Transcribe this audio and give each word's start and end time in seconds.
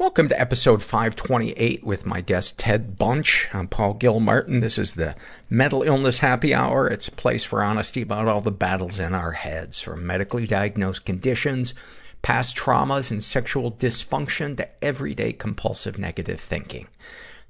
Welcome 0.00 0.30
to 0.30 0.40
episode 0.40 0.82
528 0.82 1.84
with 1.84 2.06
my 2.06 2.22
guest 2.22 2.58
Ted 2.58 2.96
Bunch. 2.96 3.48
I'm 3.52 3.68
Paul 3.68 3.92
Gilmartin. 3.92 4.60
This 4.60 4.78
is 4.78 4.94
the 4.94 5.14
Mental 5.50 5.82
Illness 5.82 6.20
Happy 6.20 6.54
Hour. 6.54 6.88
It's 6.88 7.08
a 7.08 7.12
place 7.12 7.44
for 7.44 7.62
honesty 7.62 8.00
about 8.00 8.26
all 8.26 8.40
the 8.40 8.50
battles 8.50 8.98
in 8.98 9.14
our 9.14 9.32
heads, 9.32 9.78
from 9.78 10.06
medically 10.06 10.46
diagnosed 10.46 11.04
conditions, 11.04 11.74
past 12.22 12.56
traumas, 12.56 13.10
and 13.10 13.22
sexual 13.22 13.72
dysfunction 13.72 14.56
to 14.56 14.70
everyday 14.82 15.34
compulsive 15.34 15.98
negative 15.98 16.40
thinking. 16.40 16.88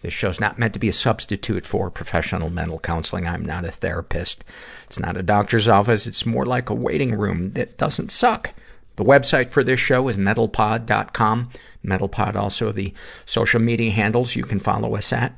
This 0.00 0.12
show's 0.12 0.40
not 0.40 0.58
meant 0.58 0.72
to 0.72 0.80
be 0.80 0.88
a 0.88 0.92
substitute 0.92 1.64
for 1.64 1.88
professional 1.88 2.50
mental 2.50 2.80
counseling. 2.80 3.28
I'm 3.28 3.44
not 3.44 3.64
a 3.64 3.70
therapist. 3.70 4.44
It's 4.88 4.98
not 4.98 5.16
a 5.16 5.22
doctor's 5.22 5.68
office. 5.68 6.04
It's 6.08 6.26
more 6.26 6.46
like 6.46 6.68
a 6.68 6.74
waiting 6.74 7.14
room 7.14 7.52
that 7.52 7.78
doesn't 7.78 8.10
suck. 8.10 8.50
The 9.00 9.06
website 9.06 9.48
for 9.48 9.64
this 9.64 9.80
show 9.80 10.08
is 10.08 10.18
mentalpod.com. 10.18 11.48
Mentalpod 11.82 12.36
also 12.36 12.70
the 12.70 12.92
social 13.24 13.58
media 13.58 13.90
handles 13.90 14.36
you 14.36 14.44
can 14.44 14.60
follow 14.60 14.94
us 14.94 15.10
at. 15.10 15.32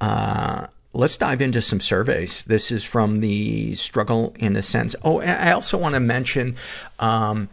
Uh, 0.00 0.68
let's 0.94 1.18
dive 1.18 1.42
into 1.42 1.60
some 1.60 1.78
surveys. 1.78 2.42
This 2.44 2.72
is 2.72 2.84
from 2.84 3.20
the 3.20 3.74
struggle 3.74 4.34
in 4.38 4.56
a 4.56 4.62
sense. 4.62 4.94
Oh, 5.02 5.20
I 5.20 5.52
also 5.52 5.76
want 5.76 5.94
to 5.94 6.00
mention, 6.00 6.56
um, 6.98 7.50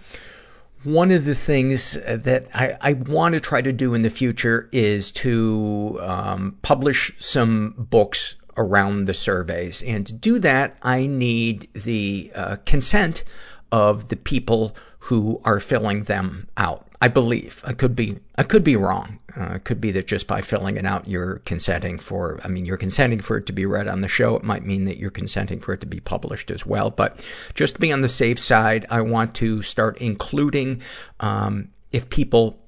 one 0.86 1.12
of 1.12 1.26
the 1.26 1.36
things 1.36 1.96
that 1.96 2.48
I, 2.54 2.78
I 2.80 2.94
want 2.94 3.34
to 3.34 3.42
try 3.42 3.62
to 3.62 3.74
do 3.74 3.94
in 3.94 4.02
the 4.02 4.10
future 4.10 4.70
is 4.72 5.12
to 5.12 6.00
um, 6.02 6.58
publish 6.62 7.12
some 7.18 7.76
books 7.78 8.38
around 8.56 9.06
the 9.08 9.14
surveys. 9.14 9.84
And 9.84 10.08
to 10.08 10.14
do 10.14 10.40
that, 10.40 10.78
I 10.82 11.06
need 11.06 11.68
the 11.74 12.32
uh, 12.34 12.56
consent 12.66 13.26
of 13.74 14.10
the 14.10 14.16
people 14.16 14.76
who 15.00 15.42
are 15.44 15.60
filling 15.60 16.04
them 16.04 16.48
out. 16.56 16.88
I 17.02 17.10
believe. 17.10 17.62
I 17.66 17.74
could 17.74 17.96
be, 17.96 18.20
I 18.38 18.44
could 18.44 18.64
be 18.64 18.78
wrong. 18.78 19.20
Uh, 19.36 19.56
it 19.56 19.66
could 19.66 19.82
be 19.82 19.92
that 19.92 20.08
just 20.08 20.28
by 20.28 20.42
filling 20.42 20.78
it 20.78 20.86
out, 20.86 21.08
you're 21.08 21.40
consenting 21.40 21.98
for, 21.98 22.40
I 22.44 22.48
mean, 22.48 22.66
you're 22.66 22.78
consenting 22.78 23.20
for 23.20 23.36
it 23.36 23.48
to 23.48 23.52
be 23.52 23.66
read 23.66 23.88
on 23.88 24.02
the 24.02 24.08
show. 24.08 24.36
It 24.36 24.44
might 24.44 24.64
mean 24.64 24.86
that 24.86 24.98
you're 24.98 25.10
consenting 25.10 25.60
for 25.60 25.74
it 25.74 25.82
to 25.82 25.88
be 25.88 26.00
published 26.00 26.52
as 26.52 26.66
well. 26.66 26.92
But 26.92 27.26
just 27.56 27.76
to 27.76 27.82
be 27.82 27.92
on 27.92 28.02
the 28.02 28.08
safe 28.08 28.40
side, 28.40 28.86
I 28.92 29.02
want 29.02 29.34
to 29.36 29.64
start 29.64 29.98
including, 29.98 30.82
um, 31.20 31.70
if 31.92 32.10
people 32.10 32.60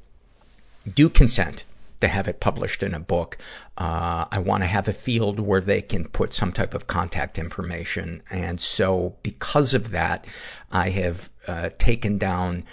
do 0.91 1.07
consent 1.07 1.64
to 2.01 2.07
have 2.07 2.27
it 2.27 2.39
published 2.39 2.83
in 2.83 2.93
a 2.93 2.99
book. 2.99 3.37
Uh, 3.77 4.25
I 4.31 4.39
want 4.39 4.63
to 4.63 4.67
have 4.67 4.87
a 4.87 4.93
field 4.93 5.39
where 5.39 5.61
they 5.61 5.81
can 5.81 6.05
put 6.05 6.33
some 6.33 6.51
type 6.51 6.73
of 6.73 6.87
contact 6.87 7.39
information. 7.39 8.21
And 8.29 8.59
so 8.61 9.15
because 9.23 9.73
of 9.73 9.91
that, 9.91 10.25
I 10.71 10.89
have 10.89 11.29
uh, 11.47 11.69
taken 11.77 12.17
down 12.17 12.63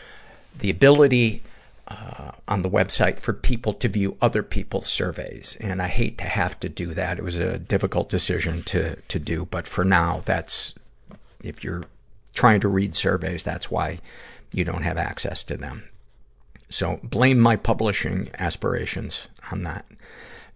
the 0.58 0.70
ability 0.70 1.42
uh, 1.88 2.32
on 2.48 2.62
the 2.62 2.70
website 2.70 3.18
for 3.18 3.32
people 3.32 3.72
to 3.74 3.88
view 3.88 4.16
other 4.20 4.42
people's 4.42 4.86
surveys. 4.86 5.56
And 5.60 5.82
I 5.82 5.88
hate 5.88 6.18
to 6.18 6.24
have 6.24 6.58
to 6.60 6.68
do 6.68 6.94
that. 6.94 7.18
It 7.18 7.24
was 7.24 7.38
a 7.38 7.58
difficult 7.58 8.08
decision 8.08 8.62
to, 8.64 8.96
to 8.96 9.18
do. 9.18 9.46
But 9.46 9.66
for 9.66 9.84
now, 9.84 10.22
that's, 10.24 10.74
if 11.42 11.64
you're 11.64 11.84
trying 12.34 12.60
to 12.60 12.68
read 12.68 12.94
surveys, 12.94 13.44
that's 13.44 13.70
why 13.70 14.00
you 14.52 14.64
don't 14.64 14.82
have 14.82 14.98
access 14.98 15.42
to 15.44 15.56
them. 15.56 15.84
So 16.72 17.00
blame 17.02 17.38
my 17.38 17.56
publishing 17.56 18.30
aspirations 18.38 19.28
on 19.50 19.62
that. 19.64 19.86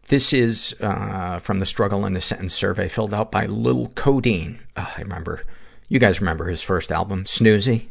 This 0.08 0.32
is 0.32 0.74
uh, 0.80 1.38
from 1.40 1.58
the 1.58 1.66
Struggle 1.66 2.06
in 2.06 2.16
a 2.16 2.20
Sentence 2.20 2.54
survey 2.54 2.88
filled 2.88 3.12
out 3.12 3.32
by 3.32 3.46
Lil 3.46 3.88
Codeine. 3.94 4.60
Oh, 4.76 4.92
I 4.96 5.00
remember. 5.00 5.42
You 5.88 5.98
guys 5.98 6.20
remember 6.20 6.46
his 6.46 6.62
first 6.62 6.92
album, 6.92 7.24
Snoozy? 7.24 7.86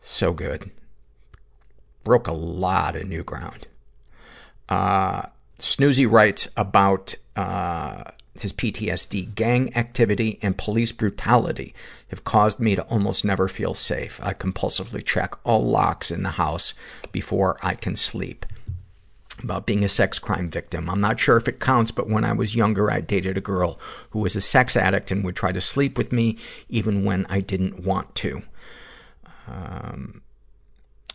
So 0.00 0.32
good 0.32 0.70
broke 2.04 2.26
a 2.26 2.32
lot 2.32 2.96
of 2.96 3.08
new 3.08 3.22
ground. 3.22 3.66
Uh, 4.68 5.22
Snoozy 5.58 6.10
writes 6.10 6.48
about 6.56 7.14
uh, 7.36 8.04
his 8.42 8.52
PTSD. 8.52 9.34
Gang 9.34 9.74
activity 9.76 10.38
and 10.42 10.58
police 10.58 10.92
brutality 10.92 11.74
have 12.08 12.24
caused 12.24 12.60
me 12.60 12.74
to 12.76 12.82
almost 12.82 13.24
never 13.24 13.48
feel 13.48 13.74
safe. 13.74 14.20
I 14.22 14.34
compulsively 14.34 15.04
check 15.04 15.34
all 15.44 15.64
locks 15.64 16.10
in 16.10 16.22
the 16.22 16.30
house 16.30 16.74
before 17.10 17.58
I 17.62 17.74
can 17.74 17.96
sleep. 17.96 18.46
About 19.42 19.66
being 19.66 19.82
a 19.82 19.88
sex 19.88 20.18
crime 20.18 20.50
victim. 20.50 20.90
I'm 20.90 21.00
not 21.00 21.18
sure 21.18 21.36
if 21.36 21.48
it 21.48 21.58
counts, 21.58 21.90
but 21.90 22.08
when 22.08 22.24
I 22.24 22.32
was 22.32 22.54
younger, 22.54 22.90
I 22.90 23.00
dated 23.00 23.36
a 23.36 23.40
girl 23.40 23.80
who 24.10 24.20
was 24.20 24.36
a 24.36 24.40
sex 24.40 24.76
addict 24.76 25.10
and 25.10 25.24
would 25.24 25.34
try 25.34 25.52
to 25.52 25.60
sleep 25.60 25.96
with 25.96 26.12
me 26.12 26.36
even 26.68 27.04
when 27.04 27.26
I 27.28 27.40
didn't 27.40 27.82
want 27.82 28.14
to. 28.16 28.42
Um, 29.48 30.20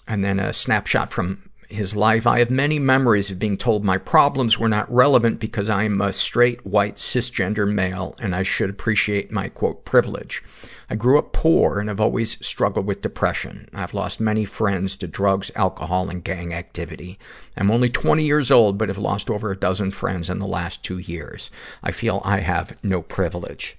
and 0.07 0.23
then 0.23 0.39
a 0.39 0.51
snapshot 0.51 1.13
from 1.13 1.46
his 1.69 1.95
life. 1.95 2.25
I 2.25 2.39
have 2.39 2.49
many 2.49 2.79
memories 2.79 3.29
of 3.29 3.39
being 3.39 3.57
told 3.57 3.83
my 3.83 3.97
problems 3.97 4.57
were 4.57 4.69
not 4.69 4.91
relevant 4.93 5.39
because 5.39 5.69
I 5.69 5.83
am 5.83 5.99
a 5.99 6.13
straight, 6.13 6.65
white, 6.65 6.95
cisgender 6.95 7.71
male 7.71 8.15
and 8.19 8.33
I 8.33 8.43
should 8.43 8.69
appreciate 8.69 9.31
my, 9.31 9.49
quote, 9.49 9.83
privilege. 9.83 10.41
I 10.89 10.95
grew 10.95 11.19
up 11.19 11.33
poor 11.33 11.79
and 11.79 11.89
have 11.89 11.99
always 11.99 12.43
struggled 12.45 12.85
with 12.85 13.01
depression. 13.01 13.67
I've 13.73 13.93
lost 13.93 14.21
many 14.21 14.45
friends 14.45 14.95
to 14.97 15.07
drugs, 15.07 15.51
alcohol, 15.55 16.09
and 16.09 16.23
gang 16.23 16.53
activity. 16.53 17.19
I'm 17.57 17.71
only 17.71 17.89
20 17.89 18.23
years 18.23 18.49
old, 18.49 18.77
but 18.77 18.87
have 18.87 18.97
lost 18.97 19.29
over 19.29 19.51
a 19.51 19.57
dozen 19.57 19.91
friends 19.91 20.29
in 20.29 20.39
the 20.39 20.47
last 20.47 20.83
two 20.83 20.97
years. 20.97 21.51
I 21.83 21.91
feel 21.91 22.21
I 22.23 22.39
have 22.39 22.77
no 22.81 23.01
privilege. 23.01 23.75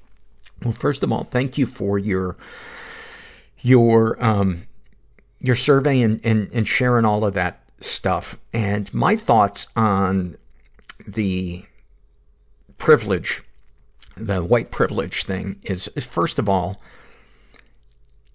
Well, 0.63 0.73
first 0.73 1.03
of 1.03 1.11
all, 1.11 1.25
thank 1.25 1.57
you 1.57 1.65
for 1.65 1.99
your, 1.99 2.37
your, 3.61 4.23
um, 4.23 4.67
your 5.41 5.57
survey 5.57 6.03
and, 6.03 6.21
and, 6.23 6.51
and 6.53 6.69
sharing 6.69 7.07
all 7.07 7.25
of 7.25 7.33
that 7.35 7.63
stuff. 7.81 8.39
And 8.53 8.93
my 8.93 9.17
thoughts 9.17 9.69
on 9.77 10.37
the 11.07 11.65
privilege, 12.77 13.43
the 14.17 14.43
white 14.43 14.71
privilege 14.71 15.25
thing 15.25 15.59
is, 15.63 15.89
is 15.95 16.05
first 16.05 16.39
of 16.39 16.49
all, 16.49 16.81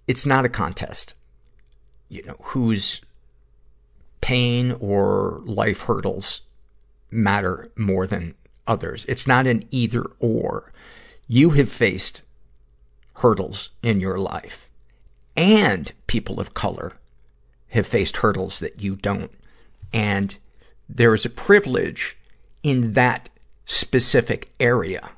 it's 0.06 0.26
not 0.26 0.44
a 0.44 0.50
contest. 0.50 1.14
You 2.08 2.22
know, 2.24 2.36
whose 2.40 3.00
pain 4.20 4.72
or 4.80 5.42
life 5.44 5.82
hurdles 5.82 6.42
matter 7.10 7.70
more 7.76 8.06
than 8.06 8.34
others. 8.66 9.04
It's 9.06 9.26
not 9.26 9.46
an 9.46 9.64
either 9.70 10.04
or. 10.18 10.72
You 11.28 11.50
have 11.50 11.68
faced 11.68 12.22
hurdles 13.14 13.70
in 13.82 14.00
your 14.00 14.18
life 14.18 14.68
and 15.36 15.92
people 16.06 16.40
of 16.40 16.54
color 16.54 16.94
have 17.74 17.86
faced 17.86 18.18
hurdles 18.18 18.60
that 18.60 18.82
you 18.82 18.96
don't. 18.96 19.30
And 19.92 20.36
there 20.88 21.14
is 21.14 21.24
a 21.24 21.30
privilege 21.30 22.16
in 22.62 22.94
that 22.94 23.28
specific 23.66 24.50
area. 24.58 25.10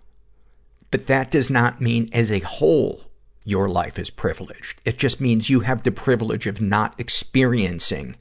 But 0.90 1.06
that 1.06 1.30
does 1.30 1.50
not 1.50 1.80
mean 1.80 2.08
as 2.12 2.30
a 2.32 2.40
whole 2.40 3.02
your 3.44 3.68
life 3.68 3.98
is 3.98 4.10
privileged. 4.10 4.80
It 4.84 4.98
just 4.98 5.20
means 5.20 5.48
you 5.48 5.60
have 5.60 5.82
the 5.82 5.92
privilege 5.92 6.46
of 6.46 6.60
not 6.60 6.98
experiencing 6.98 8.16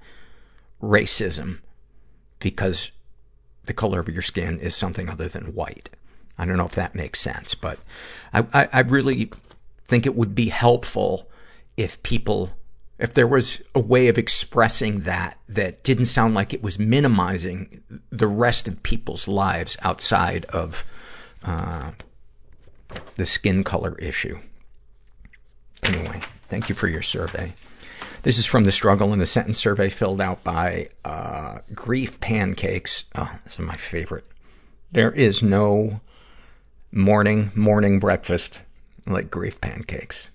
racism 0.82 1.60
because 2.40 2.92
the 3.64 3.74
color 3.74 4.00
of 4.00 4.10
your 4.10 4.22
skin 4.22 4.60
is 4.60 4.76
something 4.76 5.10
other 5.10 5.28
than 5.28 5.56
white. 5.56 5.90
I 6.38 6.46
don't 6.46 6.58
know 6.58 6.66
if 6.66 6.76
that 6.76 6.94
makes 6.94 7.22
sense, 7.22 7.56
but 7.56 7.80
I, 8.34 8.46
I, 8.54 8.70
I 8.72 8.80
really 8.82 9.32
think 9.86 10.06
it 10.06 10.16
would 10.16 10.36
be 10.36 10.50
helpful 10.50 11.30
if 11.78 12.02
people, 12.04 12.52
if 12.98 13.14
there 13.14 13.28
was 13.28 13.62
a 13.74 13.80
way 13.80 14.08
of 14.08 14.18
expressing 14.18 15.02
that 15.02 15.38
that 15.50 15.84
didn't 15.84 16.06
sound 16.06 16.34
like 16.34 16.54
it 16.54 16.64
was 16.64 16.80
minimizing 16.80 17.84
the 18.10 18.28
rest 18.28 18.68
of 18.68 18.84
people's 18.84 19.28
lives 19.28 19.78
outside 19.82 20.46
of 20.46 20.86
uh, 21.44 21.92
the 23.16 23.26
skin 23.26 23.64
color 23.64 23.98
issue. 24.00 24.40
Anyway, 25.84 26.22
thank 26.48 26.70
you 26.70 26.76
for 26.76 26.88
your 26.88 27.02
survey. 27.02 27.54
This 28.24 28.38
is 28.40 28.46
from 28.46 28.64
the 28.64 28.72
struggle 28.72 29.14
in 29.14 29.20
the 29.20 29.26
sentence 29.26 29.60
survey 29.60 29.90
filled 29.90 30.22
out 30.22 30.44
by 30.44 30.90
uh, 31.04 31.60
Grief 31.74 32.20
Pancakes. 32.20 33.04
Oh, 33.14 33.38
this 33.44 33.54
is 33.54 33.60
my 33.60 33.76
favorite. 33.76 34.26
There 34.92 35.12
is 35.12 35.44
no 35.44 36.00
morning 36.92 37.52
morning 37.54 38.00
breakfast 38.00 38.62
like 39.06 39.30
grief 39.30 39.60
pancakes 39.60 40.30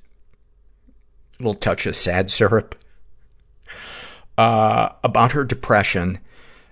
little 1.41 1.55
touch 1.55 1.87
of 1.87 1.97
sad 1.97 2.31
syrup. 2.31 2.75
Uh, 4.39 4.91
about 5.05 5.33
her 5.33 5.45
depression. 5.45 6.19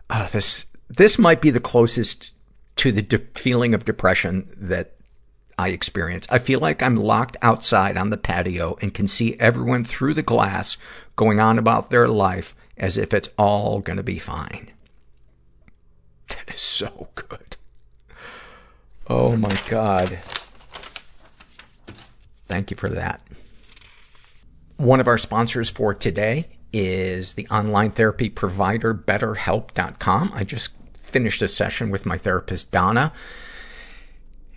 Uh, 0.08 0.26
this, 0.28 0.66
this 0.88 1.18
might 1.18 1.40
be 1.40 1.50
the 1.50 1.60
closest 1.60 2.32
to 2.76 2.92
the 2.92 3.02
de- 3.02 3.18
feeling 3.34 3.74
of 3.74 3.84
depression 3.84 4.48
that 4.56 4.94
I 5.58 5.70
experience. 5.70 6.26
I 6.30 6.38
feel 6.38 6.60
like 6.60 6.82
I'm 6.82 6.96
locked 6.96 7.36
outside 7.42 7.96
on 7.96 8.10
the 8.10 8.16
patio 8.16 8.78
and 8.80 8.94
can 8.94 9.08
see 9.08 9.36
everyone 9.40 9.82
through 9.82 10.14
the 10.14 10.22
glass 10.22 10.76
going 11.16 11.40
on 11.40 11.58
about 11.58 11.90
their 11.90 12.06
life 12.06 12.54
as 12.76 12.96
if 12.96 13.12
it's 13.12 13.28
all 13.36 13.80
gonna 13.80 14.04
be 14.04 14.20
fine. 14.20 14.70
That 16.28 16.54
is 16.54 16.60
so 16.60 17.08
good. 17.16 17.56
Oh 19.08 19.36
my 19.36 19.60
god. 19.68 20.20
Thank 22.46 22.70
you 22.70 22.76
for 22.76 22.88
that. 22.90 23.20
One 24.78 25.00
of 25.00 25.08
our 25.08 25.18
sponsors 25.18 25.70
for 25.70 25.92
today 25.92 26.46
is 26.72 27.34
the 27.34 27.48
online 27.48 27.90
therapy 27.90 28.30
provider 28.30 28.94
betterhelp.com. 28.94 30.30
I 30.32 30.44
just 30.44 30.70
finished 30.96 31.42
a 31.42 31.48
session 31.48 31.90
with 31.90 32.06
my 32.06 32.16
therapist, 32.16 32.70
Donna. 32.70 33.12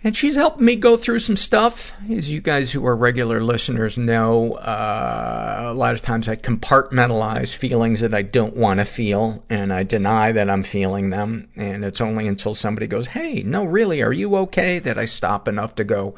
And 0.04 0.16
she's 0.16 0.36
helping 0.36 0.64
me 0.64 0.76
go 0.76 0.96
through 0.96 1.18
some 1.18 1.36
stuff. 1.36 1.92
As 2.08 2.30
you 2.30 2.40
guys 2.40 2.70
who 2.70 2.86
are 2.86 2.94
regular 2.94 3.42
listeners 3.42 3.98
know, 3.98 4.52
uh, 4.54 5.64
a 5.66 5.74
lot 5.74 5.94
of 5.94 6.02
times 6.02 6.28
I 6.28 6.36
compartmentalize 6.36 7.52
feelings 7.56 7.98
that 8.00 8.14
I 8.14 8.22
don't 8.22 8.56
want 8.56 8.78
to 8.78 8.84
feel, 8.84 9.44
and 9.50 9.72
I 9.72 9.82
deny 9.82 10.30
that 10.30 10.48
I'm 10.48 10.62
feeling 10.62 11.10
them. 11.10 11.48
And 11.56 11.84
it's 11.84 12.00
only 12.00 12.28
until 12.28 12.54
somebody 12.54 12.86
goes, 12.86 13.08
hey, 13.08 13.42
no, 13.42 13.64
really, 13.64 14.00
are 14.02 14.12
you 14.12 14.36
okay? 14.36 14.78
that 14.78 14.98
I 14.98 15.04
stop 15.04 15.48
enough 15.48 15.74
to 15.74 15.84
go, 15.84 16.14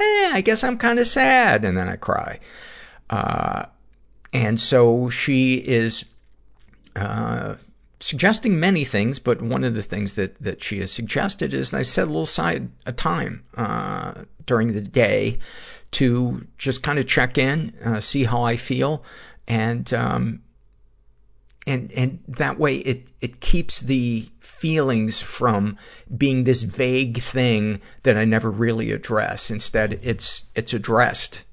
eh, 0.00 0.30
I 0.32 0.40
guess 0.42 0.64
I'm 0.64 0.78
kind 0.78 0.98
of 0.98 1.06
sad. 1.06 1.66
And 1.66 1.76
then 1.76 1.90
I 1.90 1.96
cry. 1.96 2.40
Uh, 3.12 3.66
and 4.32 4.58
so 4.58 5.10
she 5.10 5.56
is, 5.56 6.06
uh, 6.96 7.56
suggesting 8.00 8.58
many 8.58 8.84
things, 8.84 9.18
but 9.18 9.42
one 9.42 9.62
of 9.62 9.74
the 9.74 9.82
things 9.82 10.14
that, 10.14 10.42
that 10.42 10.62
she 10.62 10.80
has 10.80 10.90
suggested 10.90 11.52
is 11.52 11.74
I 11.74 11.82
set 11.82 12.04
a 12.04 12.06
little 12.06 12.26
side 12.26 12.70
a 12.86 12.92
time, 12.92 13.44
uh, 13.54 14.14
during 14.46 14.72
the 14.72 14.80
day 14.80 15.38
to 15.92 16.46
just 16.56 16.82
kind 16.82 16.98
of 16.98 17.06
check 17.06 17.36
in, 17.36 17.74
uh, 17.84 18.00
see 18.00 18.24
how 18.24 18.42
I 18.42 18.56
feel. 18.56 19.04
And, 19.46 19.92
um, 19.92 20.40
and, 21.66 21.92
and 21.92 22.20
that 22.26 22.58
way 22.58 22.76
it, 22.78 23.08
it 23.20 23.40
keeps 23.40 23.80
the 23.80 24.26
feelings 24.40 25.20
from 25.20 25.76
being 26.16 26.44
this 26.44 26.62
vague 26.62 27.18
thing 27.20 27.80
that 28.04 28.16
I 28.16 28.24
never 28.24 28.50
really 28.50 28.90
address. 28.90 29.50
Instead, 29.50 30.00
it's, 30.02 30.44
it's 30.54 30.72
addressed 30.72 31.44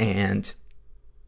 and 0.00 0.52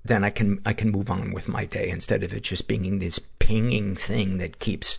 then 0.05 0.25
I 0.25 0.31
can, 0.31 0.61
I 0.65 0.73
can 0.73 0.91
move 0.91 1.11
on 1.11 1.33
with 1.33 1.49
my 1.49 1.65
day 1.65 1.89
instead 1.89 2.23
of 2.23 2.33
it 2.33 2.43
just 2.43 2.69
being 2.69 2.99
this 2.99 3.19
pinging 3.39 3.97
thing 3.97 4.39
that 4.39 4.59
keeps 4.59 4.99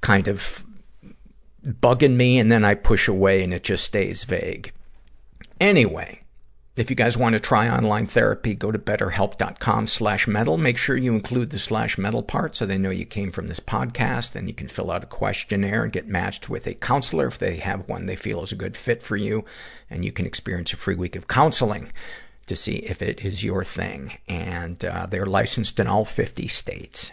kind 0.00 0.28
of 0.28 0.64
bugging 1.66 2.16
me 2.16 2.38
and 2.38 2.50
then 2.50 2.64
I 2.64 2.74
push 2.74 3.08
away 3.08 3.42
and 3.42 3.52
it 3.52 3.64
just 3.64 3.84
stays 3.84 4.24
vague. 4.24 4.72
Anyway, 5.60 6.22
if 6.76 6.90
you 6.90 6.94
guys 6.94 7.16
want 7.16 7.32
to 7.32 7.40
try 7.40 7.68
online 7.68 8.06
therapy, 8.06 8.54
go 8.54 8.70
to 8.70 8.78
betterhelp.com 8.78 9.88
slash 9.88 10.28
mental. 10.28 10.56
Make 10.56 10.78
sure 10.78 10.96
you 10.96 11.12
include 11.12 11.50
the 11.50 11.58
slash 11.58 11.98
mental 11.98 12.22
part 12.22 12.54
so 12.54 12.64
they 12.64 12.78
know 12.78 12.90
you 12.90 13.04
came 13.04 13.32
from 13.32 13.48
this 13.48 13.58
podcast. 13.58 14.32
Then 14.32 14.46
you 14.46 14.54
can 14.54 14.68
fill 14.68 14.92
out 14.92 15.02
a 15.02 15.08
questionnaire 15.08 15.82
and 15.82 15.92
get 15.92 16.06
matched 16.06 16.48
with 16.48 16.68
a 16.68 16.74
counselor 16.74 17.26
if 17.26 17.38
they 17.38 17.56
have 17.56 17.88
one 17.88 18.06
they 18.06 18.14
feel 18.14 18.44
is 18.44 18.52
a 18.52 18.56
good 18.56 18.76
fit 18.76 19.02
for 19.02 19.16
you. 19.16 19.44
And 19.90 20.04
you 20.04 20.12
can 20.12 20.24
experience 20.24 20.72
a 20.72 20.76
free 20.76 20.94
week 20.94 21.16
of 21.16 21.26
counseling 21.26 21.92
to 22.48 22.56
see 22.56 22.76
if 22.76 23.02
it 23.02 23.24
is 23.24 23.44
your 23.44 23.64
thing. 23.64 24.18
And 24.28 24.84
uh, 24.84 25.06
they're 25.06 25.26
licensed 25.26 25.78
in 25.78 25.86
all 25.86 26.04
50 26.04 26.48
states. 26.48 27.12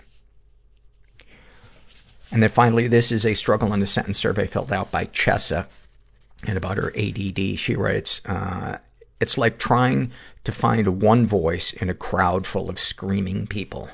And 2.31 2.41
then 2.41 2.49
finally, 2.49 2.87
this 2.87 3.11
is 3.11 3.25
a 3.25 3.33
struggle 3.33 3.73
in 3.73 3.81
a 3.81 3.87
sentence 3.87 4.17
survey 4.17 4.47
filled 4.47 4.73
out 4.73 4.91
by 4.91 5.05
Chessa. 5.05 5.67
And 6.45 6.57
about 6.57 6.77
her 6.77 6.93
ADD, 6.97 7.59
she 7.59 7.75
writes, 7.75 8.21
uh, 8.25 8.77
it's 9.19 9.37
like 9.37 9.57
trying 9.57 10.11
to 10.43 10.51
find 10.51 11.01
one 11.01 11.25
voice 11.25 11.71
in 11.73 11.89
a 11.89 11.93
crowd 11.93 12.45
full 12.45 12.69
of 12.69 12.79
screaming 12.79 13.47
people. 13.47 13.89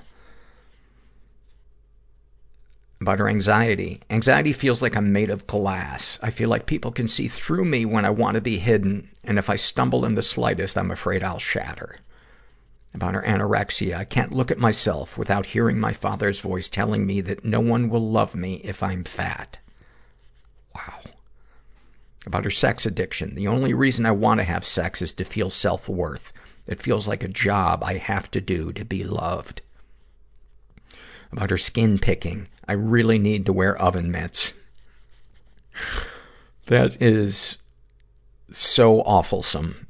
About 3.02 3.18
her 3.18 3.28
anxiety. 3.28 4.00
Anxiety 4.12 4.54
feels 4.54 4.84
like 4.84 4.96
I'm 4.96 5.12
made 5.12 5.32
of 5.32 5.48
glass. 5.48 6.20
I 6.22 6.30
feel 6.30 6.50
like 6.50 6.68
people 6.68 6.92
can 6.92 7.08
see 7.08 7.28
through 7.28 7.66
me 7.66 7.84
when 7.84 8.06
I 8.06 8.12
want 8.12 8.36
to 8.36 8.42
be 8.42 8.60
hidden, 8.60 9.10
and 9.24 9.40
if 9.40 9.50
I 9.50 9.56
stumble 9.56 10.06
in 10.06 10.14
the 10.14 10.22
slightest, 10.22 10.78
I'm 10.78 10.92
afraid 10.92 11.24
I'll 11.24 11.40
shatter. 11.40 11.98
About 12.94 13.16
her 13.16 13.24
anorexia. 13.24 13.98
I 13.98 14.04
can't 14.04 14.34
look 14.34 14.52
at 14.52 14.60
myself 14.60 15.18
without 15.18 15.48
hearing 15.48 15.80
my 15.80 15.94
father's 15.94 16.42
voice 16.42 16.70
telling 16.70 17.08
me 17.08 17.22
that 17.22 17.44
no 17.44 17.60
one 17.60 17.90
will 17.90 18.08
love 18.08 18.36
me 18.36 18.56
if 18.64 18.84
I'm 18.84 19.04
fat. 19.04 19.58
Wow. 20.76 21.00
About 22.28 22.44
her 22.44 22.52
sex 22.52 22.86
addiction. 22.86 23.34
The 23.34 23.48
only 23.48 23.74
reason 23.74 24.06
I 24.06 24.12
want 24.12 24.42
to 24.42 24.44
have 24.44 24.64
sex 24.64 25.02
is 25.02 25.12
to 25.14 25.24
feel 25.26 25.50
self-worth. 25.50 26.32
It 26.68 26.84
feels 26.84 27.08
like 27.08 27.24
a 27.24 27.28
job 27.28 27.84
I 27.84 27.98
have 27.98 28.30
to 28.30 28.42
do 28.42 28.72
to 28.74 28.86
be 28.86 29.04
loved. 29.04 29.64
About 31.32 31.50
her 31.50 31.58
skin 31.58 31.98
picking. 31.98 32.48
I 32.68 32.74
really 32.74 33.18
need 33.18 33.46
to 33.46 33.54
wear 33.54 33.80
oven 33.82 34.12
mitts. 34.12 34.54
That 36.68 37.02
is 37.02 37.58
so 38.52 39.04
awfulsome. 39.04 39.86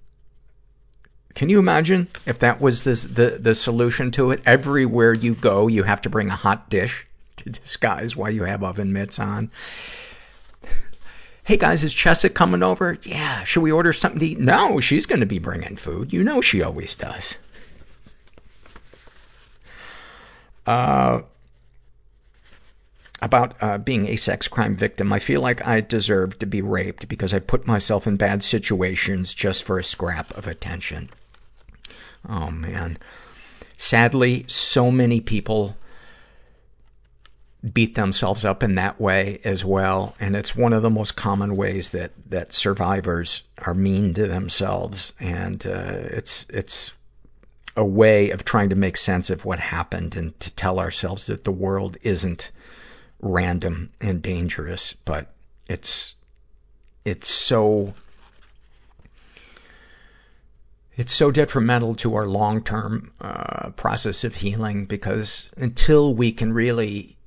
Can 1.33 1.49
you 1.49 1.59
imagine 1.59 2.07
if 2.25 2.39
that 2.39 2.59
was 2.59 2.83
the, 2.83 3.37
the, 3.39 3.55
solution 3.55 4.11
to 4.11 4.31
it? 4.31 4.41
Everywhere 4.45 5.13
you 5.13 5.33
go, 5.33 5.67
you 5.67 5.83
have 5.83 6.01
to 6.01 6.09
bring 6.09 6.29
a 6.29 6.35
hot 6.35 6.69
dish 6.69 7.07
to 7.37 7.49
disguise 7.49 8.15
why 8.15 8.29
you 8.29 8.43
have 8.43 8.63
oven 8.63 8.91
mitts 8.91 9.17
on. 9.17 9.49
Hey 11.43 11.57
guys, 11.57 11.83
is 11.83 11.93
Chessa 11.93 12.33
coming 12.33 12.61
over? 12.61 12.97
Yeah. 13.03 13.43
Should 13.43 13.63
we 13.63 13.71
order 13.71 13.93
something 13.93 14.19
to 14.19 14.25
eat? 14.25 14.39
No, 14.39 14.79
she's 14.79 15.05
gonna 15.05 15.25
be 15.25 15.39
bringing 15.39 15.75
food. 15.75 16.13
You 16.13 16.23
know 16.23 16.41
she 16.41 16.61
always 16.61 16.93
does. 16.95 17.37
Uh, 20.67 21.21
about 23.21 23.55
uh, 23.61 23.77
being 23.77 24.07
a 24.07 24.15
sex 24.15 24.47
crime 24.47 24.75
victim. 24.75 25.13
I 25.13 25.19
feel 25.19 25.41
like 25.41 25.65
I 25.65 25.81
deserve 25.81 26.39
to 26.39 26.45
be 26.45 26.61
raped 26.61 27.07
because 27.07 27.33
I 27.33 27.39
put 27.39 27.67
myself 27.67 28.07
in 28.07 28.17
bad 28.17 28.43
situations 28.43 29.33
just 29.33 29.63
for 29.63 29.77
a 29.77 29.83
scrap 29.83 30.35
of 30.37 30.47
attention. 30.47 31.09
Oh 32.27 32.49
man. 32.49 32.97
Sadly, 33.77 34.45
so 34.47 34.91
many 34.91 35.21
people 35.21 35.75
beat 37.73 37.93
themselves 37.93 38.43
up 38.43 38.63
in 38.63 38.73
that 38.75 38.99
way 38.99 39.39
as 39.43 39.63
well. 39.63 40.15
And 40.19 40.35
it's 40.35 40.55
one 40.55 40.73
of 40.73 40.81
the 40.81 40.89
most 40.89 41.15
common 41.15 41.55
ways 41.55 41.89
that, 41.89 42.11
that 42.29 42.53
survivors 42.53 43.43
are 43.59 43.75
mean 43.75 44.15
to 44.15 44.27
themselves. 44.27 45.13
And, 45.19 45.65
uh, 45.65 45.93
it's, 46.09 46.45
it's 46.49 46.93
a 47.77 47.85
way 47.85 48.31
of 48.31 48.43
trying 48.43 48.69
to 48.69 48.75
make 48.75 48.97
sense 48.97 49.29
of 49.29 49.45
what 49.45 49.59
happened 49.59 50.15
and 50.15 50.37
to 50.39 50.51
tell 50.51 50.79
ourselves 50.79 51.27
that 51.27 51.43
the 51.43 51.51
world 51.51 51.97
isn't 52.01 52.51
random 53.21 53.91
and 53.99 54.21
dangerous, 54.21 54.93
but 54.93 55.33
it's, 55.69 56.15
it's 57.05 57.29
so, 57.29 57.93
it's 60.95 61.13
so 61.13 61.31
detrimental 61.31 61.95
to 61.95 62.15
our 62.15 62.27
long-term, 62.27 63.11
uh, 63.21 63.69
process 63.71 64.23
of 64.23 64.35
healing 64.35 64.85
because 64.85 65.49
until 65.57 66.13
we 66.13 66.31
can 66.31 66.53
really 66.53 67.17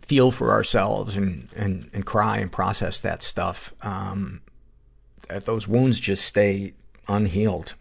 feel 0.00 0.30
for 0.30 0.50
ourselves 0.50 1.16
and, 1.16 1.48
and, 1.54 1.90
and 1.92 2.06
cry 2.06 2.38
and 2.38 2.50
process 2.50 3.00
that 3.00 3.22
stuff, 3.22 3.72
um, 3.82 4.40
those 5.44 5.66
wounds 5.66 5.98
just 5.98 6.24
stay 6.24 6.72
unhealed 7.08 7.74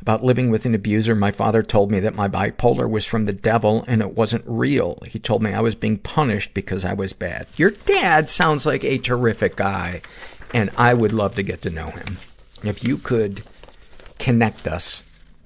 about 0.00 0.24
living 0.24 0.50
with 0.50 0.64
an 0.64 0.74
abuser, 0.74 1.14
my 1.14 1.30
father 1.30 1.62
told 1.62 1.90
me 1.90 2.00
that 2.00 2.14
my 2.14 2.26
bipolar 2.26 2.88
was 2.88 3.04
from 3.04 3.26
the 3.26 3.32
devil 3.32 3.84
and 3.86 4.00
it 4.00 4.16
wasn't 4.16 4.44
real. 4.46 5.02
He 5.06 5.18
told 5.18 5.42
me 5.42 5.52
I 5.52 5.60
was 5.60 5.74
being 5.74 5.98
punished 5.98 6.54
because 6.54 6.84
I 6.84 6.94
was 6.94 7.12
bad. 7.12 7.46
Your 7.56 7.70
dad 7.70 8.28
sounds 8.28 8.64
like 8.64 8.84
a 8.84 8.98
terrific 8.98 9.56
guy, 9.56 10.00
and 10.54 10.70
I 10.76 10.94
would 10.94 11.12
love 11.12 11.34
to 11.34 11.42
get 11.42 11.60
to 11.62 11.70
know 11.70 11.90
him. 11.90 12.16
If 12.62 12.82
you 12.82 12.96
could 12.96 13.42
connect 14.18 14.66
us, 14.66 15.02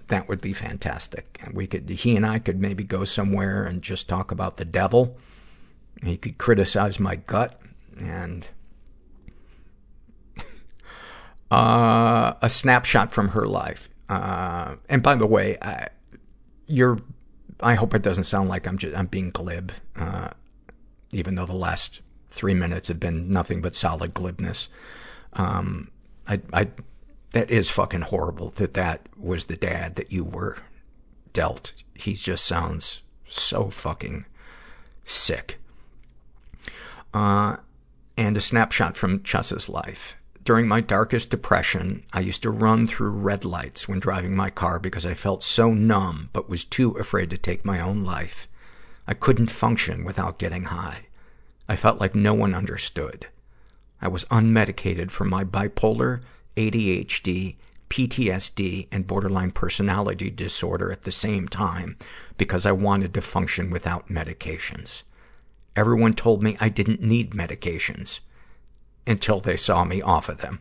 that 0.09 0.29
would 0.29 0.41
be 0.41 0.53
fantastic. 0.53 1.41
and 1.43 1.55
We 1.55 1.67
could, 1.67 1.89
he 1.89 2.17
and 2.17 2.25
I 2.25 2.39
could 2.39 2.61
maybe 2.61 2.85
go 2.85 3.05
somewhere 3.05 3.65
and 3.65 3.83
just 3.83 4.09
talk 4.09 4.31
about 4.31 4.57
the 4.57 4.65
devil. 4.65 5.17
He 6.03 6.17
could 6.17 6.39
criticize 6.39 7.01
my 7.01 7.17
gut 7.17 7.61
and 7.99 8.49
uh, 11.51 12.35
a 12.41 12.49
snapshot 12.49 13.13
from 13.13 13.29
her 13.29 13.47
life. 13.47 13.89
Uh, 14.09 14.77
and 14.89 15.03
by 15.03 15.17
the 15.17 15.27
way, 15.27 15.57
I, 15.63 15.89
you're, 16.67 16.99
I 17.61 17.75
hope 17.75 17.95
it 17.95 18.03
doesn't 18.03 18.25
sound 18.25 18.49
like 18.49 18.67
I'm 18.67 18.79
just, 18.79 18.97
I'm 18.97 19.07
being 19.07 19.31
glib, 19.31 19.73
uh, 19.97 20.31
even 21.13 21.35
though 21.35 21.47
the 21.47 21.55
last 21.55 22.01
three 22.29 22.55
minutes 22.55 22.89
have 22.89 23.01
been 23.01 23.31
nothing 23.31 23.63
but 23.63 23.75
solid 23.75 24.13
glibness. 24.13 24.69
Um, 25.35 25.91
I, 26.27 26.41
I, 26.53 26.69
that 27.31 27.51
is 27.51 27.71
fucking 27.71 28.03
horrible 28.03 28.51
that 28.57 28.75
that 28.75 29.09
was 29.17 29.45
the 29.45 29.57
dad 29.57 29.97
that 29.97 30.13
you 30.13 30.25
were 30.25 30.59
dealt. 31.33 31.73
He 31.95 32.15
just 32.15 32.45
sounds 32.45 33.03
so 33.29 33.71
fucking 33.71 34.27
sick. 35.05 35.59
Uh, 37.13 37.57
and 38.17 38.37
a 38.37 38.41
snapshot 38.41 38.97
from 38.97 39.23
Chessa's 39.23 39.69
life. 39.69 40.17
During 40.45 40.69
my 40.69 40.83
darkest 40.83 41.31
depression, 41.31 42.05
I 42.13 42.21
used 42.21 42.43
to 42.43 42.51
run 42.51 42.87
through 42.87 43.13
red 43.13 43.47
lights 43.47 43.89
when 43.89 43.99
driving 43.99 44.37
my 44.37 44.51
car 44.51 44.79
because 44.79 45.07
I 45.07 45.15
felt 45.15 45.43
so 45.43 45.73
numb 45.73 46.29
but 46.35 46.51
was 46.51 46.67
too 46.67 46.91
afraid 46.99 47.31
to 47.31 47.39
take 47.39 47.65
my 47.65 47.81
own 47.81 48.05
life. 48.05 48.47
I 49.07 49.15
couldn't 49.15 49.51
function 49.51 50.05
without 50.05 50.39
getting 50.39 50.65
high. 50.65 51.07
I 51.67 51.77
felt 51.77 51.99
like 51.99 52.15
no 52.15 52.35
one 52.35 52.55
understood. 52.55 53.29
I 54.03 54.09
was 54.09 54.27
unmedicated 54.27 55.11
for 55.11 55.25
my 55.25 55.45
bipolar, 55.45 56.21
ADHD, 56.59 57.57
PTSD 57.89 58.89
and 58.93 59.07
borderline 59.07 59.51
personality 59.51 60.29
disorder 60.29 60.93
at 60.93 61.05
the 61.05 61.13
same 61.13 61.49
time 61.49 61.97
because 62.37 62.67
I 62.67 62.73
wanted 62.73 63.15
to 63.15 63.23
function 63.23 63.71
without 63.71 64.11
medications. 64.11 65.05
Everyone 65.75 66.13
told 66.13 66.43
me 66.43 66.59
I 66.61 66.69
didn't 66.69 67.01
need 67.01 67.31
medications 67.31 68.21
until 69.07 69.41
they 69.41 69.57
saw 69.57 69.85
me 69.85 70.01
off 70.03 70.29
of 70.29 70.39
them. 70.39 70.61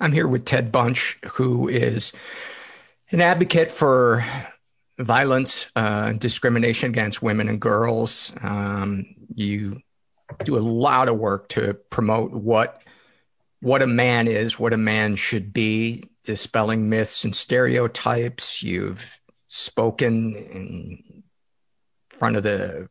I'm 0.00 0.12
here 0.12 0.28
with 0.28 0.44
Ted 0.44 0.70
Bunch, 0.70 1.18
who 1.32 1.68
is 1.68 2.12
an 3.10 3.20
advocate 3.20 3.70
for 3.70 4.24
violence, 4.98 5.68
uh, 5.76 6.12
discrimination 6.12 6.90
against 6.90 7.22
women 7.22 7.48
and 7.48 7.60
girls. 7.60 8.32
Um, 8.42 9.06
you 9.34 9.80
do 10.44 10.56
a 10.56 10.60
lot 10.60 11.08
of 11.08 11.18
work 11.18 11.48
to 11.50 11.74
promote 11.90 12.32
what 12.32 12.82
what 13.60 13.82
a 13.82 13.86
man 13.86 14.28
is, 14.28 14.58
what 14.58 14.74
a 14.74 14.78
man 14.78 15.16
should 15.16 15.52
be, 15.52 16.04
dispelling 16.24 16.88
myths 16.88 17.24
and 17.24 17.34
stereotypes. 17.34 18.62
You've 18.62 19.18
spoken 19.48 20.36
in 20.36 21.22
front 22.18 22.36
of 22.36 22.42
the 22.42 22.88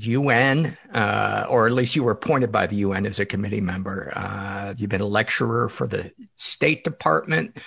UN, 0.00 0.76
uh, 0.92 1.46
or 1.48 1.66
at 1.66 1.72
least 1.72 1.94
you 1.94 2.02
were 2.02 2.12
appointed 2.12 2.50
by 2.50 2.66
the 2.66 2.76
UN 2.76 3.06
as 3.06 3.18
a 3.18 3.26
committee 3.26 3.60
member. 3.60 4.12
Uh, 4.16 4.74
you've 4.76 4.90
been 4.90 5.00
a 5.00 5.06
lecturer 5.06 5.68
for 5.68 5.86
the 5.86 6.12
State 6.36 6.84
Department. 6.84 7.58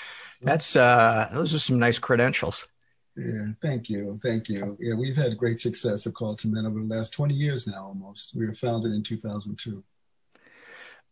That's 0.41 0.75
uh, 0.75 1.29
those 1.33 1.53
are 1.53 1.59
some 1.59 1.79
nice 1.79 1.99
credentials. 1.99 2.67
Yeah, 3.15 3.47
thank 3.61 3.89
you, 3.89 4.17
thank 4.21 4.49
you. 4.49 4.77
Yeah, 4.79 4.95
we've 4.95 5.15
had 5.15 5.37
great 5.37 5.59
success 5.59 6.05
at 6.05 6.13
Call 6.13 6.35
to 6.35 6.47
Men 6.47 6.65
over 6.65 6.79
the 6.79 6.85
last 6.85 7.13
twenty 7.13 7.33
years 7.33 7.65
now, 7.67 7.85
almost. 7.85 8.35
We 8.35 8.45
were 8.45 8.53
founded 8.53 8.91
in 8.91 9.03
two 9.03 9.15
thousand 9.15 9.57
two. 9.57 9.83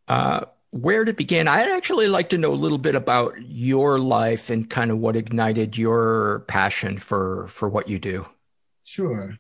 Uh, 0.08 0.46
where 0.72 1.06
to 1.06 1.14
begin? 1.14 1.48
I'd 1.48 1.70
actually 1.70 2.08
like 2.08 2.30
to 2.30 2.38
know 2.38 2.52
a 2.52 2.56
little 2.56 2.80
bit 2.80 2.96
about 2.96 3.36
your 3.40 4.00
life 4.00 4.50
and 4.50 4.70
kind 4.70 4.92
of 4.92 4.98
what 4.98 5.16
ignited 5.16 5.78
your 5.78 6.44
passion 6.48 6.98
for 6.98 7.48
for 7.50 7.70
what 7.70 7.88
you 7.88 8.00
do. 8.00 8.26
Sure. 8.84 9.38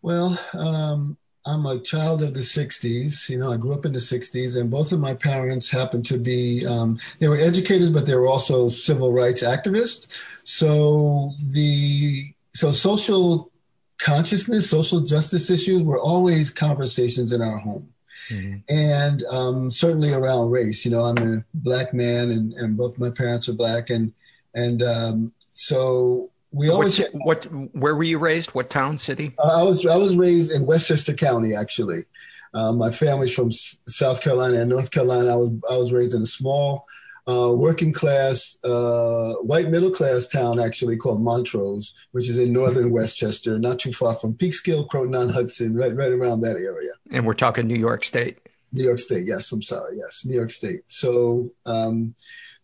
Well, 0.00 0.38
um, 0.54 1.16
I'm 1.44 1.66
a 1.66 1.80
child 1.80 2.22
of 2.22 2.34
the 2.34 2.40
60s. 2.40 3.28
You 3.28 3.38
know, 3.38 3.52
I 3.52 3.56
grew 3.56 3.72
up 3.72 3.84
in 3.84 3.92
the 3.92 3.98
60s, 3.98 4.58
and 4.58 4.70
both 4.70 4.92
of 4.92 5.00
my 5.00 5.14
parents 5.14 5.68
happened 5.68 6.06
to 6.06 6.18
be, 6.18 6.64
um, 6.66 6.98
they 7.18 7.28
were 7.28 7.36
educated, 7.36 7.92
but 7.92 8.06
they 8.06 8.14
were 8.14 8.28
also 8.28 8.68
civil 8.68 9.12
rights 9.12 9.42
activists. 9.42 10.06
So 10.44 11.32
the, 11.42 12.32
so 12.54 12.70
social 12.70 13.50
consciousness, 13.98 14.70
social 14.70 15.00
justice 15.00 15.50
issues 15.50 15.82
were 15.82 15.98
always 15.98 16.50
conversations 16.50 17.32
in 17.32 17.42
our 17.42 17.58
home. 17.58 17.92
Mm-hmm. 18.30 18.58
And 18.68 19.24
um, 19.30 19.70
certainly 19.70 20.12
around 20.12 20.50
race, 20.50 20.84
you 20.84 20.90
know, 20.90 21.02
I'm 21.02 21.18
a 21.18 21.44
black 21.54 21.92
man, 21.92 22.30
and, 22.30 22.52
and 22.54 22.76
both 22.76 22.98
my 22.98 23.10
parents 23.10 23.48
are 23.48 23.54
black, 23.54 23.90
and 23.90 24.12
and 24.54 24.82
um, 24.82 25.32
so 25.48 26.30
we 26.52 26.68
always 26.68 27.00
what 27.12 27.44
where 27.72 27.94
were 27.94 28.02
you 28.02 28.18
raised? 28.18 28.50
What 28.50 28.68
town 28.70 28.98
city? 28.98 29.34
Uh, 29.38 29.60
i 29.60 29.62
was 29.62 29.86
i 29.86 29.96
was 29.96 30.16
raised 30.16 30.52
in 30.52 30.66
westchester 30.66 31.14
county 31.14 31.54
actually. 31.54 32.04
Um, 32.54 32.76
my 32.76 32.90
family's 32.90 33.34
from 33.34 33.48
S- 33.48 33.78
south 33.88 34.20
carolina 34.20 34.60
and 34.60 34.68
north 34.68 34.90
carolina. 34.90 35.32
I 35.32 35.36
was 35.36 35.50
i 35.70 35.76
was 35.76 35.92
raised 35.92 36.14
in 36.14 36.22
a 36.22 36.26
small 36.26 36.86
uh, 37.26 37.52
working 37.54 37.92
class 37.92 38.58
uh, 38.64 39.34
white 39.34 39.70
middle 39.70 39.90
class 39.90 40.28
town 40.28 40.60
actually 40.60 40.96
called 40.96 41.22
montrose 41.22 41.94
which 42.10 42.28
is 42.28 42.36
in 42.36 42.52
northern 42.52 42.90
westchester 42.98 43.58
not 43.58 43.78
too 43.78 43.92
far 43.92 44.14
from 44.14 44.34
peekskill 44.34 44.86
croton 44.88 45.14
on 45.14 45.28
hudson 45.30 45.74
right 45.74 45.94
right 45.96 46.12
around 46.12 46.42
that 46.42 46.56
area. 46.56 46.92
And 47.10 47.26
we're 47.26 47.32
talking 47.32 47.66
new 47.66 47.78
york 47.78 48.04
state. 48.04 48.38
New 48.72 48.84
york 48.84 48.98
state 48.98 49.24
yes 49.26 49.50
i'm 49.52 49.62
sorry 49.62 49.96
yes 49.98 50.24
new 50.26 50.34
york 50.34 50.50
state. 50.50 50.82
So 50.88 51.50
um, 51.64 52.14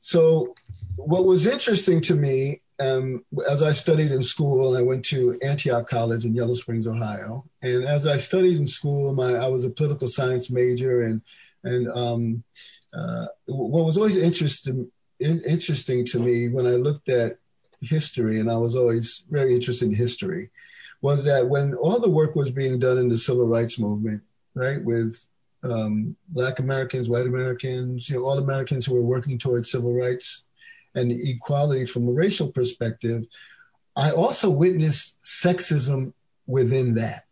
so 0.01 0.55
what 0.97 1.25
was 1.25 1.47
interesting 1.47 2.01
to 2.03 2.15
me 2.15 2.61
um, 2.81 3.25
as 3.49 3.63
I 3.63 3.73
studied 3.73 4.13
in 4.13 4.23
school, 4.23 4.77
I 4.77 4.83
went 4.83 5.05
to 5.07 5.39
Antioch 5.43 5.89
College 5.89 6.25
in 6.25 6.35
Yellow 6.35 6.55
Springs, 6.55 6.87
Ohio. 6.87 7.45
And 7.63 7.85
as 7.85 8.07
I 8.07 8.17
studied 8.17 8.57
in 8.57 8.67
school, 8.67 9.13
my 9.13 9.35
I 9.35 9.49
was 9.49 9.65
a 9.65 9.71
political 9.71 10.09
science 10.09 10.51
major, 10.51 11.03
and 11.03 11.23
and 11.65 11.89
um, 11.89 12.45
uh, 12.95 13.27
what 13.47 13.85
was 13.85 13.97
always 13.97 14.17
interesting 14.17 14.91
in, 15.19 15.41
interesting 15.41 16.05
to 16.07 16.21
me 16.21 16.49
when 16.49 16.67
I 16.67 16.77
looked 16.77 17.09
at 17.09 17.39
history, 17.81 18.39
and 18.39 18.51
I 18.51 18.57
was 18.57 18.77
always 18.77 19.25
very 19.29 19.55
interested 19.55 19.87
in 19.87 19.95
history, 19.95 20.51
was 21.03 21.25
that 21.25 21.49
when 21.49 21.75
all 21.75 21.99
the 21.99 22.11
work 22.11 22.37
was 22.37 22.51
being 22.51 22.79
done 22.79 22.99
in 22.99 23.09
the 23.09 23.19
civil 23.19 23.47
rights 23.47 23.79
movement, 23.79 24.23
right, 24.55 24.83
with 24.85 25.27
um, 25.65 26.17
Black 26.29 26.61
Americans, 26.61 27.09
white 27.09 27.27
Americans, 27.27 28.09
you 28.09 28.17
know, 28.17 28.25
all 28.25 28.39
Americans 28.39 28.87
who 28.87 28.95
were 28.95 29.03
working 29.03 29.39
towards 29.39 29.71
civil 29.71 29.93
rights 29.93 30.45
and 30.95 31.13
equality 31.13 31.85
from 31.85 32.09
a 32.09 32.13
racial 32.13 32.51
perspective, 32.51 33.27
I 33.97 34.11
also 34.11 34.51
witnessed 34.51 35.19
sexism 35.23 36.13
within 36.47 36.95
that. 36.95 37.25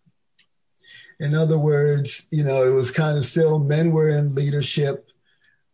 In 1.18 1.34
other 1.34 1.58
words, 1.58 2.26
you 2.30 2.44
know, 2.44 2.64
it 2.64 2.74
was 2.74 2.90
kind 2.90 3.16
of 3.16 3.24
still 3.24 3.58
men 3.58 3.90
were 3.92 4.10
in 4.10 4.34
leadership, 4.34 5.08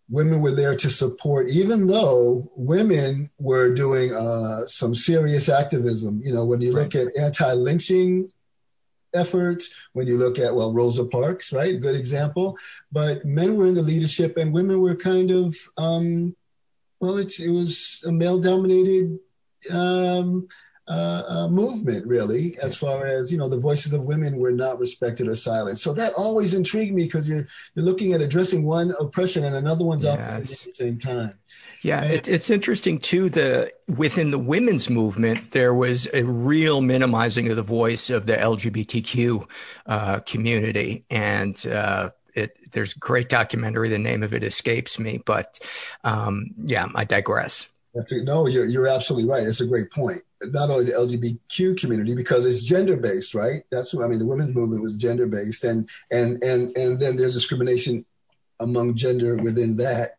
women 0.09 0.41
were 0.41 0.53
there 0.53 0.77
to 0.77 0.91
support, 0.91 1.51
even 1.51 1.87
though 1.87 2.51
women 2.55 3.31
were 3.39 3.75
doing 3.75 4.15
uh, 4.15 4.67
some 4.67 4.95
serious 4.95 5.49
activism. 5.49 6.21
You 6.23 6.33
know, 6.33 6.45
when 6.45 6.61
you 6.61 6.73
look 6.73 6.95
at 6.95 7.17
anti 7.17 7.53
lynching 7.53 8.31
efforts, 9.15 9.71
when 9.95 10.07
you 10.07 10.19
look 10.19 10.39
at, 10.39 10.55
well, 10.55 10.73
Rosa 10.73 11.05
Parks, 11.05 11.53
right? 11.53 11.81
Good 11.81 11.97
example. 11.97 12.57
But 12.93 13.25
men 13.25 13.57
were 13.57 13.67
in 13.67 13.75
the 13.75 13.83
leadership 13.83 14.37
and 14.37 14.53
women 14.53 14.81
were 14.81 14.95
kind 14.95 15.31
of, 15.31 15.57
um, 15.77 16.37
well, 17.03 17.19
it's, 17.19 17.41
it 17.41 17.51
was 17.51 18.05
a 18.07 18.13
male 18.13 18.39
dominated 18.39 19.19
um, 19.73 20.47
uh, 20.87 21.23
uh, 21.27 21.49
movement, 21.49 22.07
really, 22.07 22.57
as 22.63 22.77
far 22.77 23.07
as, 23.07 23.33
you 23.33 23.39
know, 23.39 23.49
the 23.49 23.59
voices 23.59 23.93
of 23.93 24.03
women 24.03 24.37
were 24.37 24.53
not 24.53 24.79
respected 24.79 25.27
or 25.27 25.35
silenced. 25.35 25.83
So 25.83 25.93
that 25.95 26.13
always 26.15 26.55
intrigued 26.55 26.95
me 26.95 27.05
because 27.05 27.29
you're, 27.29 27.49
you're 27.75 27.85
looking 27.85 28.13
at 28.13 28.21
addressing 28.21 28.63
one 28.63 28.95
oppression 29.01 29.43
and 29.43 29.57
another 29.57 29.85
one's 29.85 30.05
yes. 30.05 30.19
at 30.19 30.43
the 30.43 30.75
same 30.75 30.99
time. 31.01 31.35
Yeah, 31.83 32.05
it, 32.05 32.29
it's 32.29 32.51
interesting 32.51 33.01
too. 33.01 33.29
The 33.29 33.73
within 33.89 34.31
the 34.31 34.39
women's 34.39 34.89
movement, 34.89 35.51
there 35.51 35.75
was 35.75 36.07
a 36.15 36.23
real 36.23 36.81
minimizing 36.81 37.51
of 37.51 37.57
the 37.57 37.63
voice 37.63 38.11
of 38.11 38.27
the 38.27 38.37
LGBTQ 38.37 39.49
uh, 39.87 40.21
community, 40.21 41.05
and 41.11 41.67
uh, 41.67 42.11
it, 42.35 42.73
there's 42.73 42.95
a 42.97 42.99
great 42.99 43.29
documentary. 43.29 43.89
The 43.89 43.99
name 43.99 44.23
of 44.23 44.35
it 44.35 44.43
escapes 44.43 44.99
me, 44.99 45.23
but 45.25 45.59
um, 46.05 46.51
yeah, 46.65 46.89
I 46.95 47.05
digress. 47.05 47.69
It. 47.95 48.25
No, 48.25 48.47
you're 48.47 48.65
you're 48.65 48.89
absolutely 48.89 49.29
right. 49.29 49.47
It's 49.47 49.61
a 49.61 49.67
great 49.67 49.91
point. 49.91 50.23
Not 50.43 50.71
only 50.71 50.85
the 50.85 50.93
LGBTQ 50.93 51.79
community 51.79 52.15
because 52.15 52.47
it's 52.47 52.65
gender 52.65 52.97
based, 52.97 53.35
right? 53.35 53.65
That's 53.71 53.93
what 53.93 54.05
I 54.05 54.09
mean. 54.09 54.19
The 54.19 54.27
women's 54.27 54.55
movement 54.55 54.83
was 54.83 54.95
gender 54.95 55.27
based, 55.27 55.65
and 55.65 55.89
and 56.11 56.43
and 56.43 56.77
and 56.77 56.99
then 56.99 57.17
there's 57.17 57.35
discrimination 57.35 58.07
among 58.61 58.95
gender 58.95 59.37
within 59.37 59.77
that, 59.77 60.17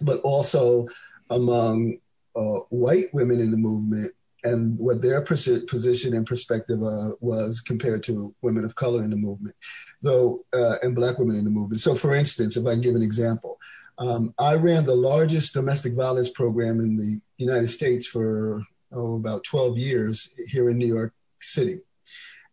but 0.00 0.20
also 0.22 0.88
among 1.30 1.98
uh, 2.34 2.60
white 2.70 3.14
women 3.14 3.40
in 3.40 3.52
the 3.52 3.56
movement 3.56 4.12
and 4.44 4.78
what 4.78 5.00
their 5.00 5.20
position 5.22 6.14
and 6.14 6.26
perspective 6.26 6.82
uh, 6.82 7.12
was 7.20 7.60
compared 7.60 8.02
to 8.04 8.34
women 8.42 8.64
of 8.64 8.74
color 8.74 9.02
in 9.02 9.10
the 9.10 9.16
movement, 9.16 9.56
though, 10.02 10.44
uh, 10.52 10.76
and 10.82 10.94
black 10.94 11.18
women 11.18 11.36
in 11.36 11.44
the 11.44 11.50
movement. 11.50 11.80
So, 11.80 11.94
for 11.94 12.14
instance, 12.14 12.56
if 12.56 12.66
I 12.66 12.72
can 12.72 12.80
give 12.80 12.94
an 12.94 13.02
example, 13.02 13.58
Um, 13.98 14.34
I 14.38 14.54
ran 14.56 14.84
the 14.84 14.96
largest 14.96 15.54
domestic 15.54 15.94
violence 15.94 16.28
program 16.28 16.80
in 16.80 16.96
the 16.96 17.20
United 17.38 17.68
States 17.68 18.06
for 18.06 18.62
oh, 18.92 19.16
about 19.16 19.44
12 19.44 19.78
years 19.78 20.30
here 20.48 20.68
in 20.70 20.78
New 20.78 20.86
York 20.86 21.12
City. 21.40 21.78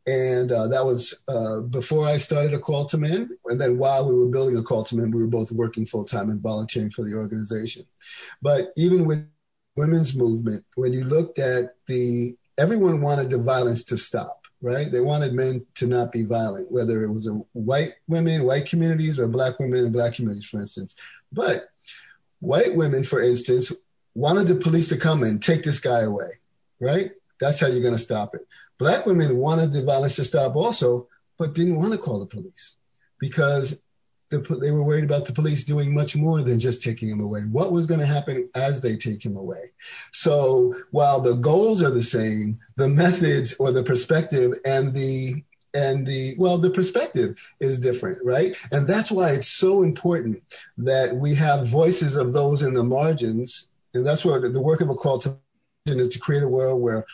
And 0.08 0.52
uh, 0.52 0.68
that 0.68 0.86
was 0.86 1.22
uh, 1.28 1.62
before 1.62 2.06
I 2.08 2.18
started 2.18 2.54
a 2.54 2.60
call 2.60 2.86
to 2.86 2.98
men. 2.98 3.30
And 3.46 3.60
then 3.62 3.78
while 3.78 4.08
we 4.08 4.14
were 4.18 4.28
building 4.28 4.58
a 4.58 4.64
call 4.64 4.84
to 4.86 4.96
men, 4.96 5.12
we 5.12 5.22
were 5.22 5.28
both 5.28 5.52
working 5.52 5.86
full 5.86 6.06
time 6.06 6.30
and 6.30 6.42
volunteering 6.42 6.92
for 6.92 7.04
the 7.04 7.16
organization. 7.16 7.86
But 8.42 8.72
even 8.78 9.06
with 9.06 9.28
women's 9.82 10.16
movement, 10.16 10.64
when 10.76 10.94
you 10.94 11.04
looked 11.04 11.40
at 11.40 11.74
the, 11.88 12.36
everyone 12.60 13.02
wanted 13.02 13.32
the 13.32 13.40
violence 13.40 13.84
to 13.86 13.98
stop, 13.98 14.46
right? 14.62 14.92
They 14.92 15.00
wanted 15.00 15.34
men 15.34 15.66
to 15.80 15.88
not 15.88 16.12
be 16.12 16.24
violent, 16.24 16.72
whether 16.72 17.04
it 17.04 17.12
was 17.12 17.26
a 17.26 17.32
white 17.54 17.96
women, 18.08 18.44
white 18.44 18.68
communities, 18.68 19.18
or 19.18 19.28
black 19.28 19.60
women 19.60 19.86
and 19.86 19.92
black 19.92 20.14
communities, 20.14 20.46
for 20.46 20.60
instance. 20.60 20.96
But 21.32 21.70
white 22.40 22.76
women, 22.76 23.04
for 23.04 23.22
instance, 23.22 23.72
wanted 24.14 24.48
the 24.48 24.56
police 24.56 24.90
to 24.90 24.98
come 24.98 25.24
and 25.24 25.42
take 25.42 25.64
this 25.64 25.80
guy 25.80 26.02
away, 26.02 26.30
right? 26.80 27.12
That's 27.40 27.60
how 27.60 27.68
you're 27.68 27.82
going 27.82 27.96
to 28.02 28.08
stop 28.10 28.36
it. 28.36 28.46
Black 28.78 29.08
women 29.08 29.36
wanted 29.38 29.74
the 29.74 29.84
violence 29.84 30.18
to 30.18 30.26
stop 30.26 30.56
also, 30.56 31.08
but 31.40 31.56
didn't 31.56 31.80
want 31.82 31.92
to 31.94 31.98
call 31.98 32.20
the 32.20 32.28
police 32.28 32.78
because 33.18 33.82
the, 34.32 34.40
they 34.56 34.72
were 34.72 34.84
worried 34.84 35.04
about 35.04 35.26
the 35.26 35.34
police 35.34 35.64
doing 35.64 35.94
much 35.94 36.16
more 36.16 36.42
than 36.42 36.58
just 36.58 36.82
taking 36.82 37.10
him 37.10 37.20
away. 37.20 37.42
What 37.42 37.72
was 37.72 37.86
going 37.86 38.00
to 38.00 38.06
happen 38.06 38.50
as 38.56 38.82
they 38.82 38.96
take 38.96 39.24
him 39.24 39.38
away? 39.38 39.72
So 40.12 40.74
while 40.92 41.20
the 41.20 41.36
goals 41.36 41.84
are 41.84 41.92
the 41.92 42.02
same, 42.02 42.58
the 42.78 42.90
methods 42.90 43.54
or 43.60 43.72
the 43.72 43.84
perspective 43.84 44.54
and 44.66 44.94
the 44.94 45.44
and 45.74 46.06
the 46.06 46.36
well 46.38 46.58
the 46.58 46.70
perspective 46.70 47.38
is 47.62 47.80
different 47.80 48.18
right 48.26 48.58
and 48.74 48.86
that's 48.86 49.10
why 49.10 49.30
it's 49.30 49.48
so 49.48 49.84
important 49.84 50.44
that 50.78 51.16
we 51.16 51.34
have 51.34 51.66
voices 51.66 52.18
of 52.18 52.34
those 52.34 52.62
in 52.62 52.74
the 52.74 52.84
margins 52.84 53.70
and 53.94 54.06
that's 54.06 54.26
where 54.26 54.50
the 54.50 54.62
work 54.62 54.82
of 54.82 54.90
a 54.90 54.96
call 54.96 55.18
to 55.18 55.34
is 55.86 56.10
to 56.10 56.20
create 56.20 56.44
a 56.44 56.48
world 56.48 56.82
where 56.82 57.06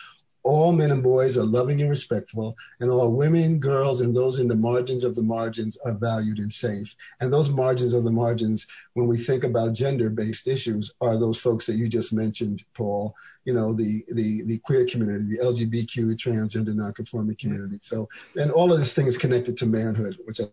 all 0.48 0.72
men 0.72 0.90
and 0.90 1.02
boys 1.02 1.36
are 1.36 1.44
loving 1.44 1.82
and 1.82 1.90
respectful, 1.90 2.56
and 2.80 2.90
all 2.90 3.12
women, 3.12 3.58
girls, 3.58 4.00
and 4.00 4.16
those 4.16 4.38
in 4.38 4.48
the 4.48 4.56
margins 4.56 5.04
of 5.04 5.14
the 5.14 5.22
margins 5.22 5.76
are 5.84 5.92
valued 5.92 6.38
and 6.38 6.50
safe. 6.50 6.96
And 7.20 7.30
those 7.30 7.50
margins 7.50 7.92
of 7.92 8.02
the 8.02 8.10
margins, 8.10 8.66
when 8.94 9.06
we 9.06 9.18
think 9.18 9.44
about 9.44 9.74
gender-based 9.74 10.48
issues, 10.48 10.90
are 11.02 11.18
those 11.18 11.36
folks 11.36 11.66
that 11.66 11.74
you 11.74 11.86
just 11.86 12.14
mentioned, 12.14 12.64
Paul. 12.72 13.14
You 13.44 13.52
know, 13.52 13.74
the 13.74 14.02
the 14.10 14.42
the 14.44 14.58
queer 14.60 14.86
community, 14.86 15.36
the 15.36 15.44
LGBTQ, 15.44 16.16
transgender, 16.16 16.74
nonconforming 16.74 17.36
community. 17.36 17.80
So, 17.82 18.08
and 18.34 18.50
all 18.50 18.72
of 18.72 18.78
this 18.78 18.94
thing 18.94 19.06
is 19.06 19.18
connected 19.18 19.58
to 19.58 19.66
manhood, 19.66 20.16
which. 20.24 20.40
I, 20.40 20.48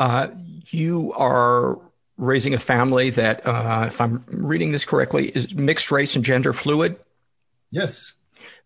uh, 0.00 0.28
you 0.70 1.12
are 1.12 1.78
raising 2.16 2.54
a 2.54 2.58
family 2.58 3.10
that, 3.10 3.46
uh, 3.46 3.84
if 3.86 4.00
I'm 4.00 4.24
reading 4.26 4.72
this 4.72 4.84
correctly, 4.84 5.28
is 5.28 5.54
mixed 5.54 5.92
race 5.92 6.16
and 6.16 6.24
gender 6.24 6.52
fluid. 6.52 6.98
Yes. 7.74 8.12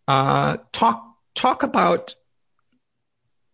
Uh, 0.06 0.58
talk 0.72 1.02
talk 1.34 1.62
about 1.62 2.14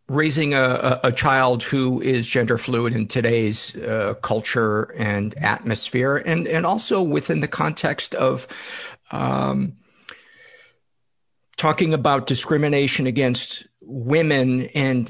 raising 0.09 0.53
a, 0.53 1.01
a, 1.05 1.13
child 1.13 1.63
who 1.63 2.01
is 2.03 2.29
gender 2.29 2.59
fluid 2.59 2.93
in 2.93 3.07
today's 3.07 3.75
uh, 3.77 4.15
culture 4.21 4.93
and 4.97 5.33
atmosphere, 5.39 6.17
and 6.17 6.49
and 6.49 6.67
also 6.67 7.03
within 7.03 7.41
the 7.41 7.49
context 7.49 8.15
of. 8.17 8.47
Um, 9.11 9.77
talking 11.57 11.95
about 11.95 12.27
discrimination 12.27 13.07
against 13.07 13.65
women 13.81 14.63
and 14.75 15.09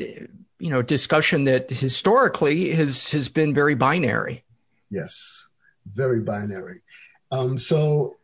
you 0.58 0.68
know 0.68 0.82
discussion 0.82 1.44
that 1.44 1.70
historically 1.70 2.70
has 2.72 3.10
has 3.12 3.30
been 3.30 3.54
very 3.54 3.74
binary 3.74 4.44
yes 4.90 5.48
very 5.94 6.20
binary 6.20 6.82
um, 7.30 7.56
so 7.56 8.18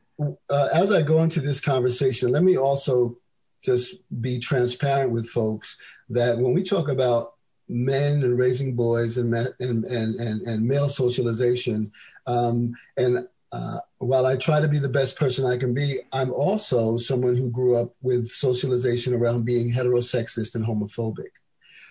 uh, 0.49 0.69
as 0.73 0.93
I 0.93 1.03
go 1.03 1.23
into 1.23 1.41
this 1.41 1.61
conversation, 1.61 2.31
let 2.31 2.43
me 2.43 2.57
also 2.57 3.17
just 3.62 3.97
be 4.21 4.39
transparent 4.39 5.11
with 5.11 5.29
folks 5.29 5.77
that 6.09 6.39
when 6.39 6.55
we 6.55 6.62
talk 6.62 6.89
about 6.89 7.35
men 7.69 8.23
and 8.23 8.39
raising 8.39 8.75
boys 8.75 9.17
and 9.19 9.35
and 9.35 9.85
and 9.85 10.15
and, 10.17 10.43
and 10.43 10.67
male 10.67 10.89
socialization, 10.89 11.93
um, 12.26 12.75
and 12.97 13.28
uh, 13.52 13.78
while 13.99 14.26
I 14.26 14.37
try 14.37 14.61
to 14.61 14.69
be 14.69 14.78
the 14.78 14.89
best 14.89 15.19
person 15.19 15.45
I 15.45 15.56
can 15.56 15.75
be, 15.75 16.00
I'm 16.13 16.33
also 16.33 16.97
someone 16.97 17.37
who 17.37 17.50
grew 17.50 17.76
up 17.76 17.95
with 18.00 18.28
socialization 18.28 19.13
around 19.13 19.45
being 19.45 19.73
heterosexist 19.73 20.54
and 20.54 20.65
homophobic. 20.65 21.33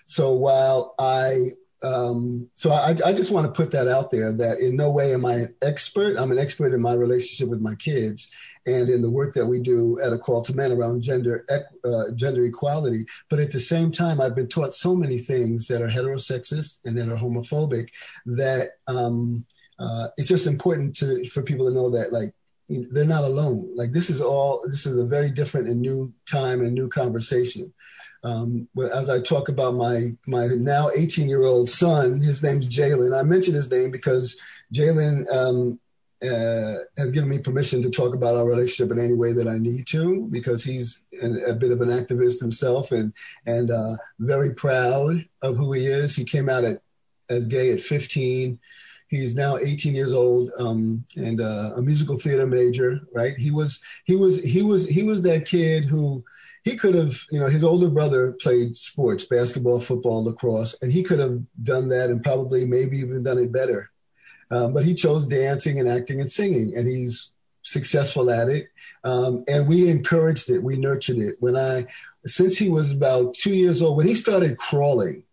So 0.05 0.33
while 0.33 0.95
I 0.97 1.51
um, 1.81 2.49
so 2.55 2.71
I, 2.71 2.95
I, 3.05 3.13
just 3.13 3.31
want 3.31 3.47
to 3.47 3.53
put 3.53 3.71
that 3.71 3.87
out 3.87 4.11
there 4.11 4.33
that 4.33 4.59
in 4.59 4.75
no 4.75 4.91
way 4.91 5.13
am 5.13 5.25
I 5.25 5.33
an 5.35 5.55
expert. 5.61 6.17
I'm 6.17 6.31
an 6.31 6.37
expert 6.37 6.73
in 6.73 6.81
my 6.81 6.93
relationship 6.93 7.47
with 7.47 7.61
my 7.61 7.73
kids 7.75 8.29
and 8.65 8.89
in 8.89 9.01
the 9.01 9.09
work 9.09 9.33
that 9.35 9.45
we 9.45 9.61
do 9.61 9.97
at 10.01 10.11
a 10.11 10.17
call 10.17 10.41
to 10.41 10.53
men 10.53 10.73
around 10.73 11.01
gender 11.03 11.45
uh, 11.85 12.11
gender 12.15 12.43
equality. 12.43 13.05
But 13.29 13.39
at 13.39 13.51
the 13.51 13.61
same 13.61 13.93
time, 13.93 14.19
I've 14.19 14.35
been 14.35 14.49
taught 14.49 14.73
so 14.73 14.93
many 14.93 15.19
things 15.19 15.67
that 15.67 15.81
are 15.81 15.87
heterosexist 15.87 16.79
and 16.83 16.97
that 16.97 17.07
are 17.07 17.15
homophobic 17.15 17.89
that 18.25 18.71
um, 18.87 19.45
uh, 19.79 20.09
it's 20.17 20.27
just 20.27 20.47
important 20.47 20.97
to 20.97 21.23
for 21.29 21.43
people 21.43 21.65
to 21.65 21.73
know 21.73 21.89
that 21.91 22.11
like 22.11 22.33
they're 22.67 23.05
not 23.05 23.23
alone. 23.23 23.71
Like 23.73 23.93
this 23.93 24.09
is 24.09 24.21
all 24.21 24.63
this 24.67 24.85
is 24.85 24.97
a 24.97 25.05
very 25.05 25.29
different 25.29 25.69
and 25.69 25.79
new 25.79 26.13
time 26.29 26.59
and 26.59 26.73
new 26.73 26.89
conversation. 26.89 27.73
Um, 28.23 28.67
as 28.93 29.09
I 29.09 29.21
talk 29.21 29.49
about 29.49 29.75
my 29.75 30.15
my 30.27 30.47
now 30.47 30.89
18 30.95 31.29
year 31.29 31.43
old 31.43 31.69
son, 31.69 32.21
his 32.21 32.43
name's 32.43 32.67
Jalen. 32.67 33.17
I 33.17 33.23
mention 33.23 33.53
his 33.53 33.69
name 33.69 33.91
because 33.91 34.37
Jalen 34.73 35.31
um, 35.33 35.79
uh, 36.21 36.79
has 36.97 37.11
given 37.11 37.29
me 37.29 37.39
permission 37.39 37.81
to 37.81 37.89
talk 37.89 38.13
about 38.13 38.35
our 38.35 38.45
relationship 38.45 38.91
in 38.91 39.03
any 39.03 39.13
way 39.13 39.31
that 39.31 39.47
I 39.47 39.57
need 39.57 39.87
to 39.87 40.27
because 40.31 40.63
he's 40.63 41.01
an, 41.21 41.41
a 41.47 41.53
bit 41.53 41.71
of 41.71 41.81
an 41.81 41.89
activist 41.89 42.41
himself 42.41 42.91
and 42.91 43.13
and 43.45 43.71
uh, 43.71 43.95
very 44.19 44.53
proud 44.53 45.25
of 45.41 45.55
who 45.55 45.71
he 45.73 45.85
is. 45.85 46.15
He 46.15 46.25
came 46.25 46.49
out 46.49 46.65
at, 46.65 46.81
as 47.29 47.47
gay 47.47 47.71
at 47.71 47.79
15. 47.79 48.59
He's 49.07 49.33
now 49.33 49.57
18 49.57 49.95
years 49.95 50.11
old 50.11 50.51
um, 50.59 51.05
and 51.15 51.39
uh, 51.39 51.73
a 51.77 51.81
musical 51.81 52.17
theater 52.17 52.45
major. 52.45 52.99
Right? 53.13 53.37
He 53.37 53.51
was 53.51 53.79
he 54.03 54.17
was 54.17 54.43
he 54.43 54.61
was 54.61 54.87
he 54.89 55.03
was 55.03 55.21
that 55.21 55.45
kid 55.45 55.85
who 55.85 56.23
he 56.69 56.77
could 56.77 56.93
have, 56.93 57.25
you 57.31 57.39
know, 57.39 57.47
his 57.47 57.63
older 57.63 57.89
brother 57.89 58.33
played 58.33 58.75
sports, 58.75 59.23
basketball, 59.23 59.79
football, 59.79 60.23
lacrosse, 60.23 60.75
and 60.81 60.91
he 60.91 61.01
could 61.01 61.19
have 61.19 61.41
done 61.63 61.89
that 61.89 62.09
and 62.09 62.23
probably 62.23 62.65
maybe 62.65 62.99
even 62.99 63.23
done 63.23 63.39
it 63.39 63.51
better. 63.51 63.89
Um, 64.51 64.73
but 64.73 64.85
he 64.85 64.93
chose 64.93 65.25
dancing 65.25 65.79
and 65.79 65.89
acting 65.89 66.21
and 66.21 66.31
singing, 66.31 66.75
and 66.75 66.87
he's 66.87 67.31
successful 67.63 68.29
at 68.31 68.49
it. 68.49 68.67
Um, 69.03 69.43
and 69.47 69.67
we 69.67 69.89
encouraged 69.89 70.49
it, 70.49 70.63
we 70.63 70.77
nurtured 70.77 71.17
it. 71.17 71.37
When 71.39 71.55
I, 71.55 71.87
since 72.25 72.57
he 72.57 72.69
was 72.69 72.91
about 72.91 73.33
two 73.33 73.53
years 73.53 73.81
old, 73.81 73.97
when 73.97 74.07
he 74.07 74.15
started 74.15 74.57
crawling, 74.57 75.23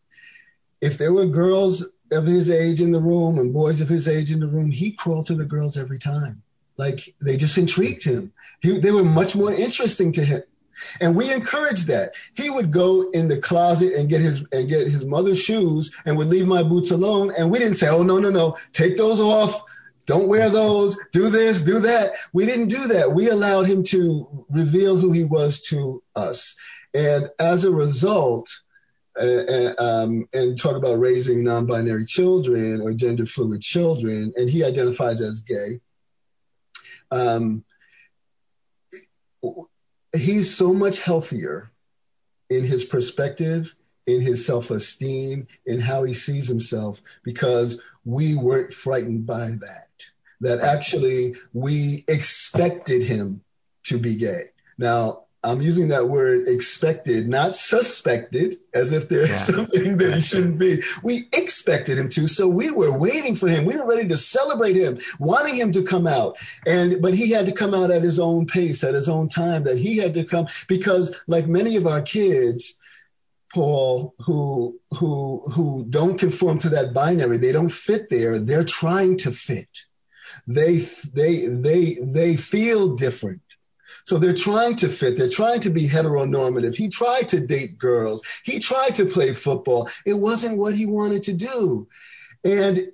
if 0.81 0.97
there 0.99 1.13
were 1.13 1.27
girls 1.27 1.87
of 2.13 2.27
his 2.27 2.51
age 2.51 2.81
in 2.81 2.93
the 2.93 3.01
room 3.01 3.39
and 3.39 3.53
boys 3.53 3.81
of 3.81 3.89
his 3.89 4.09
age 4.09 4.31
in 4.31 4.41
the 4.41 4.49
room, 4.49 4.71
he 4.71 4.93
crawled 4.93 5.27
to 5.27 5.35
the 5.35 5.45
girls 5.45 5.77
every 5.77 5.99
time. 5.99 6.43
Like 6.79 7.15
they 7.21 7.37
just 7.37 7.59
intrigued 7.59 8.05
him. 8.05 8.33
He, 8.61 8.79
they 8.79 8.93
were 8.93 9.05
much 9.05 9.35
more 9.35 9.53
interesting 9.53 10.13
to 10.13 10.25
him 10.25 10.43
and 11.01 11.15
we 11.15 11.33
encouraged 11.33 11.87
that. 11.89 12.15
He 12.35 12.51
would 12.51 12.71
go 12.71 13.11
in 13.11 13.29
the 13.29 13.39
closet 13.39 13.95
and 13.95 14.09
get 14.09 14.21
his 14.21 14.45
and 14.53 14.69
get 14.69 14.89
his 14.89 15.05
mother's 15.05 15.41
shoes 15.41 15.91
and 16.05 16.17
would 16.17 16.29
leave 16.29 16.47
my 16.47 16.63
boots 16.63 16.91
alone. 16.91 17.33
And 17.39 17.51
we 17.51 17.59
didn't 17.59 17.77
say, 17.77 17.89
oh 17.89 18.03
no, 18.03 18.19
no, 18.19 18.31
no, 18.31 18.57
take 18.73 18.97
those 18.97 19.21
off. 19.21 19.63
Don't 20.07 20.29
wear 20.29 20.49
those. 20.49 20.97
Do 21.13 21.31
this, 21.31 21.61
do 21.61 21.81
that. 21.81 22.13
We 22.33 22.47
didn't 22.47 22.69
do 22.69 22.87
that. 22.89 23.13
We 23.13 23.29
allowed 23.29 23.67
him 23.67 23.83
to 23.85 24.47
reveal 24.51 24.97
who 24.97 25.11
he 25.11 25.25
was 25.25 25.61
to 25.63 26.03
us. 26.15 26.55
And 26.95 27.29
as 27.39 27.65
a 27.65 27.73
result, 27.73 28.49
uh, 29.19 29.25
uh 29.25 29.75
um, 29.79 30.29
and 30.33 30.59
talk 30.59 30.77
about 30.77 31.01
raising 31.01 31.43
non-binary 31.43 32.05
children 32.05 32.81
or 32.81 32.93
gender 32.93 33.27
fluid 33.27 33.63
children, 33.63 34.33
and 34.37 34.49
he 34.49 34.63
identifies 34.63 35.21
as 35.21 35.41
gay. 35.41 35.81
Um, 37.11 37.65
he's 40.19 40.55
so 40.55 40.73
much 40.73 41.01
healthier 41.01 41.71
in 42.49 42.65
his 42.65 42.85
perspective, 42.85 43.75
in 44.07 44.21
his 44.21 44.45
self 44.47 44.71
esteem, 44.71 45.47
in 45.65 45.81
how 45.81 46.05
he 46.05 46.13
sees 46.13 46.49
himself, 46.49 47.03
because 47.23 47.81
we 48.05 48.35
weren't 48.35 48.73
frightened 48.73 49.27
by 49.27 49.49
that. 49.61 49.89
That 50.41 50.61
actually 50.61 51.35
we 51.53 52.05
expected 52.09 53.03
him 53.03 53.43
to 53.85 53.99
be 53.99 54.17
gay. 54.17 54.45
Now, 54.77 55.26
I'm 55.47 55.63
using 55.63 55.89
that 55.89 56.09
word 56.09 56.49
expected, 56.49 57.29
not 57.29 57.55
suspected, 57.55 58.57
as 58.75 58.91
if 58.91 59.09
there's 59.09 59.29
yeah. 59.29 59.37
something 59.37 59.97
that 59.99 60.15
he 60.15 60.21
shouldn't 60.21 60.59
be. 60.59 60.83
We 61.05 61.29
expected 61.33 61.99
him 61.99 62.09
to, 62.11 62.27
so 62.27 62.49
we 62.49 62.73
were 62.73 62.97
waiting 62.99 63.37
for 63.37 63.47
him. 63.47 63.65
We 63.65 63.77
were 63.77 63.87
ready 63.87 64.09
to 64.09 64.19
celebrate 64.19 64.75
him, 64.75 64.99
wanting 65.21 65.55
him 65.55 65.71
to 65.73 65.85
come 65.85 66.09
out. 66.09 66.37
And 66.67 67.01
but 67.01 67.15
he 67.15 67.31
had 67.31 67.47
to 67.47 67.53
come 67.53 67.75
out 67.75 67.93
at 67.93 68.03
his 68.03 68.19
own 68.19 68.47
pace, 68.47 68.83
at 68.83 68.95
his 68.95 69.09
own 69.09 69.29
time. 69.29 69.63
That 69.63 69.79
he 69.79 69.99
had 69.99 70.15
to 70.15 70.25
come 70.25 70.49
because, 70.67 71.17
like 71.29 71.47
many 71.47 71.77
of 71.77 71.87
our 71.87 72.03
kids, 72.03 72.75
Paul, 73.55 74.15
who 74.27 74.81
who 74.99 75.45
who 75.53 75.87
don't 75.89 76.19
conform 76.19 76.59
to 76.59 76.69
that 76.71 76.93
binary. 76.93 77.39
They 77.39 77.53
don't 77.53 77.71
fit 77.71 78.11
there. 78.11 78.41
They're 78.41 78.65
trying 78.65 79.17
to 79.19 79.31
fit. 79.31 79.69
They 80.49 80.79
they 81.15 81.47
they 81.47 81.99
they 82.03 82.37
feel 82.37 82.97
different. 82.97 83.43
So 84.07 84.19
they're 84.19 84.35
trying 84.35 84.77
to 84.77 84.89
fit. 84.89 85.17
They're 85.17 85.29
trying 85.29 85.61
to 85.63 85.71
be 85.71 85.89
heteronormative. 85.89 86.77
He 86.77 86.89
tried 86.89 87.29
to 87.31 87.41
date 87.41 87.77
girls. 87.77 88.23
He 88.45 88.61
tried 88.61 88.95
to 88.95 89.05
play 89.05 89.33
football. 89.33 89.91
It 90.07 90.15
wasn't 90.15 90.59
what 90.59 90.77
he 90.77 90.87
wanted 90.87 91.25
to 91.25 91.33
do. 91.33 91.89
And 92.45 92.93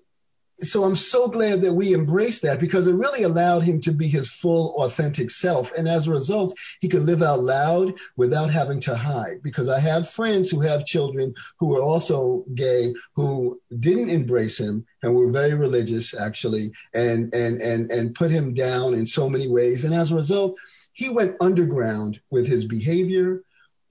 so 0.60 0.84
I'm 0.84 0.96
so 0.96 1.28
glad 1.28 1.60
that 1.62 1.74
we 1.74 1.92
embraced 1.92 2.42
that 2.42 2.60
because 2.60 2.86
it 2.86 2.94
really 2.94 3.24
allowed 3.24 3.64
him 3.64 3.80
to 3.82 3.92
be 3.92 4.08
his 4.08 4.30
full, 4.30 4.74
authentic 4.76 5.30
self. 5.30 5.72
And 5.76 5.86
as 5.86 6.06
a 6.06 6.12
result, 6.12 6.56
he 6.80 6.88
could 6.88 7.02
live 7.02 7.20
out 7.20 7.40
loud 7.40 7.94
without 8.16 8.50
having 8.50 8.80
to 8.80 8.94
hide. 8.94 9.42
Because 9.42 9.68
I 9.68 9.80
have 9.80 10.08
friends 10.08 10.50
who 10.50 10.60
have 10.60 10.86
children 10.86 11.34
who 11.58 11.76
are 11.76 11.82
also 11.82 12.44
gay 12.54 12.94
who 13.16 13.60
didn't 13.80 14.08
embrace 14.08 14.58
him 14.58 14.86
and 15.02 15.14
were 15.14 15.30
very 15.30 15.54
religious, 15.54 16.14
actually, 16.14 16.72
and 16.94 17.34
and 17.34 17.60
and 17.60 17.90
and 17.90 18.14
put 18.14 18.30
him 18.30 18.54
down 18.54 18.94
in 18.94 19.04
so 19.04 19.28
many 19.28 19.48
ways. 19.48 19.84
And 19.84 19.94
as 19.94 20.12
a 20.12 20.16
result, 20.16 20.56
he 20.92 21.08
went 21.08 21.36
underground 21.40 22.20
with 22.30 22.46
his 22.46 22.64
behavior, 22.64 23.42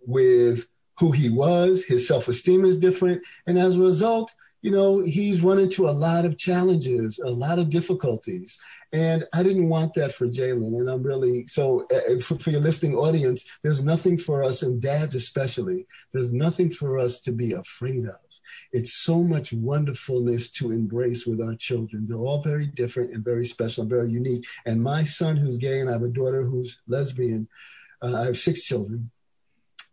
with 0.06 0.68
who 1.00 1.12
he 1.12 1.30
was. 1.30 1.84
His 1.84 2.08
self 2.08 2.28
esteem 2.28 2.66
is 2.66 2.78
different, 2.78 3.24
and 3.48 3.58
as 3.58 3.76
a 3.76 3.82
result 3.82 4.34
you 4.62 4.69
know, 4.69 5.00
he's 5.04 5.41
run 5.41 5.60
into 5.60 5.89
a 5.89 5.91
lot 5.91 6.24
of 6.24 6.38
challenges, 6.38 7.19
a 7.19 7.30
lot 7.30 7.58
of 7.58 7.69
difficulties. 7.69 8.60
And 8.93 9.26
I 9.34 9.41
didn't 9.41 9.69
want 9.69 9.95
that 9.95 10.13
for 10.13 10.28
Jalen. 10.28 10.80
And 10.80 10.89
I'm 10.89 11.02
really, 11.02 11.47
so 11.47 11.88
uh, 11.91 12.19
for, 12.19 12.36
for, 12.38 12.52
your 12.52 12.62
listening 12.62 12.95
audience, 12.95 13.43
there's 13.63 13.82
nothing 13.82 14.17
for 14.17 14.43
us, 14.43 14.62
and 14.62 14.82
dads 14.82 15.15
especially, 15.15 15.88
there's 16.13 16.32
nothing 16.32 16.69
for 16.69 17.00
us 17.00 17.19
to 17.21 17.32
be 17.32 17.54
afraid 17.54 18.06
of. 18.06 18.19
It's 18.71 18.93
so 18.93 19.24
much 19.24 19.52
wonderfulness 19.52 20.50
to 20.52 20.71
embrace 20.71 21.26
with 21.26 21.41
our 21.41 21.56
children. 21.56 22.06
They're 22.08 22.17
all 22.17 22.41
very 22.41 22.67
different 22.67 23.13
and 23.13 23.24
very 23.24 23.45
special 23.45 23.82
and 23.82 23.89
very 23.89 24.10
unique. 24.10 24.45
And 24.65 24.84
my 24.84 25.06
son, 25.06 25.38
who's 25.38 25.58
gay, 25.58 25.80
and 25.80 25.89
I 25.89 25.93
have 25.93 26.04
a 26.04 26.08
daughter 26.08 26.43
who's 26.43 26.80
lesbian, 26.88 27.47
uh, 28.02 28.15
I 28.15 28.26
have 28.26 28.38
six 28.38 28.63
children. 28.63 29.10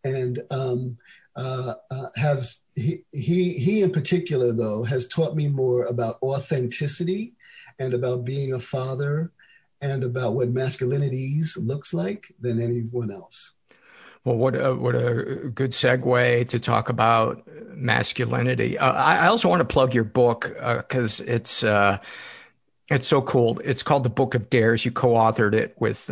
And, 0.04 0.42
um, 0.50 0.98
uh, 1.38 1.74
uh, 1.92 2.08
has 2.16 2.62
he, 2.74 3.04
he 3.12 3.52
he 3.52 3.82
in 3.82 3.92
particular 3.92 4.52
though 4.52 4.82
has 4.82 5.06
taught 5.06 5.36
me 5.36 5.46
more 5.46 5.84
about 5.84 6.16
authenticity 6.20 7.32
and 7.78 7.94
about 7.94 8.24
being 8.24 8.54
a 8.54 8.60
father 8.60 9.30
and 9.80 10.02
about 10.02 10.34
what 10.34 10.52
masculinities 10.52 11.56
looks 11.56 11.94
like 11.94 12.34
than 12.40 12.60
anyone 12.60 13.12
else. 13.12 13.52
Well, 14.24 14.36
what 14.36 14.56
a, 14.56 14.74
what 14.74 14.96
a 14.96 15.48
good 15.54 15.70
segue 15.70 16.48
to 16.48 16.58
talk 16.58 16.88
about 16.88 17.48
masculinity. 17.68 18.76
Uh, 18.76 18.92
I 18.92 19.28
also 19.28 19.48
want 19.48 19.60
to 19.60 19.64
plug 19.64 19.94
your 19.94 20.02
book 20.02 20.52
because 20.54 21.20
uh, 21.20 21.24
it's 21.28 21.62
uh, 21.62 21.98
it's 22.90 23.06
so 23.06 23.22
cool. 23.22 23.60
It's 23.64 23.84
called 23.84 24.02
The 24.02 24.10
Book 24.10 24.34
of 24.34 24.50
Dares. 24.50 24.84
You 24.84 24.90
co-authored 24.90 25.54
it 25.54 25.76
with 25.78 26.10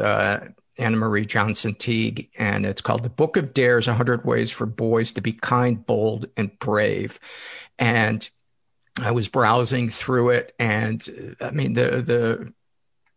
Anna 0.79 0.97
Marie 0.97 1.27
Johnson 1.27 1.75
Teague, 1.75 2.29
and 2.39 2.67
it's 2.67 2.81
called 2.81 3.03
The 3.03 3.09
Book 3.09 3.37
of 3.37 3.55
Dares 3.55 3.87
100 3.87 4.25
Ways 4.25 4.51
for 4.51 4.67
Boys 4.67 5.13
to 5.13 5.21
Be 5.21 5.33
Kind, 5.33 5.87
Bold, 5.87 6.29
and 6.37 6.57
Brave. 6.59 7.19
And 7.79 8.29
I 9.01 9.11
was 9.11 9.29
browsing 9.29 9.89
through 9.91 10.31
it, 10.31 10.55
and 10.59 11.37
I 11.41 11.51
mean, 11.51 11.75
the, 11.75 12.03
the, 12.03 12.53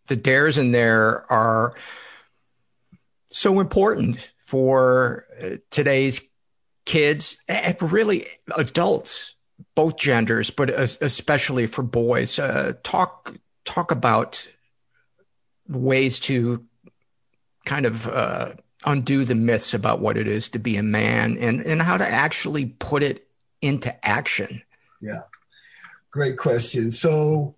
the 0.08 0.16
dares 0.16 0.58
in 0.58 0.72
there 0.72 1.30
are 1.32 1.76
so 3.30 3.60
important 3.60 4.32
for 4.42 5.26
today's 5.70 6.22
kids 6.86 7.38
and 7.48 7.80
really 7.92 8.26
adults, 8.56 9.36
both 9.76 9.98
genders, 9.98 10.50
but 10.50 10.70
especially 10.70 11.68
for 11.68 11.84
boys. 11.84 12.40
Uh, 12.40 12.74
talk 12.84 13.36
talk 13.64 13.92
about 13.92 14.48
ways 15.68 16.18
to 16.20 16.66
kind 17.70 17.86
of 17.86 18.08
uh, 18.08 18.52
undo 18.86 19.24
the 19.24 19.36
myths 19.36 19.76
about 19.76 20.00
what 20.00 20.18
it 20.18 20.28
is 20.28 20.50
to 20.50 20.58
be 20.58 20.76
a 20.76 20.82
man 20.82 21.38
and, 21.38 21.62
and 21.62 21.84
how 21.84 21.98
to 21.98 22.08
actually 22.08 22.66
put 22.66 23.04
it 23.04 23.28
into 23.62 23.94
action? 24.04 24.64
Yeah, 25.02 25.22
great 26.10 26.36
question. 26.36 26.90
So, 26.90 27.54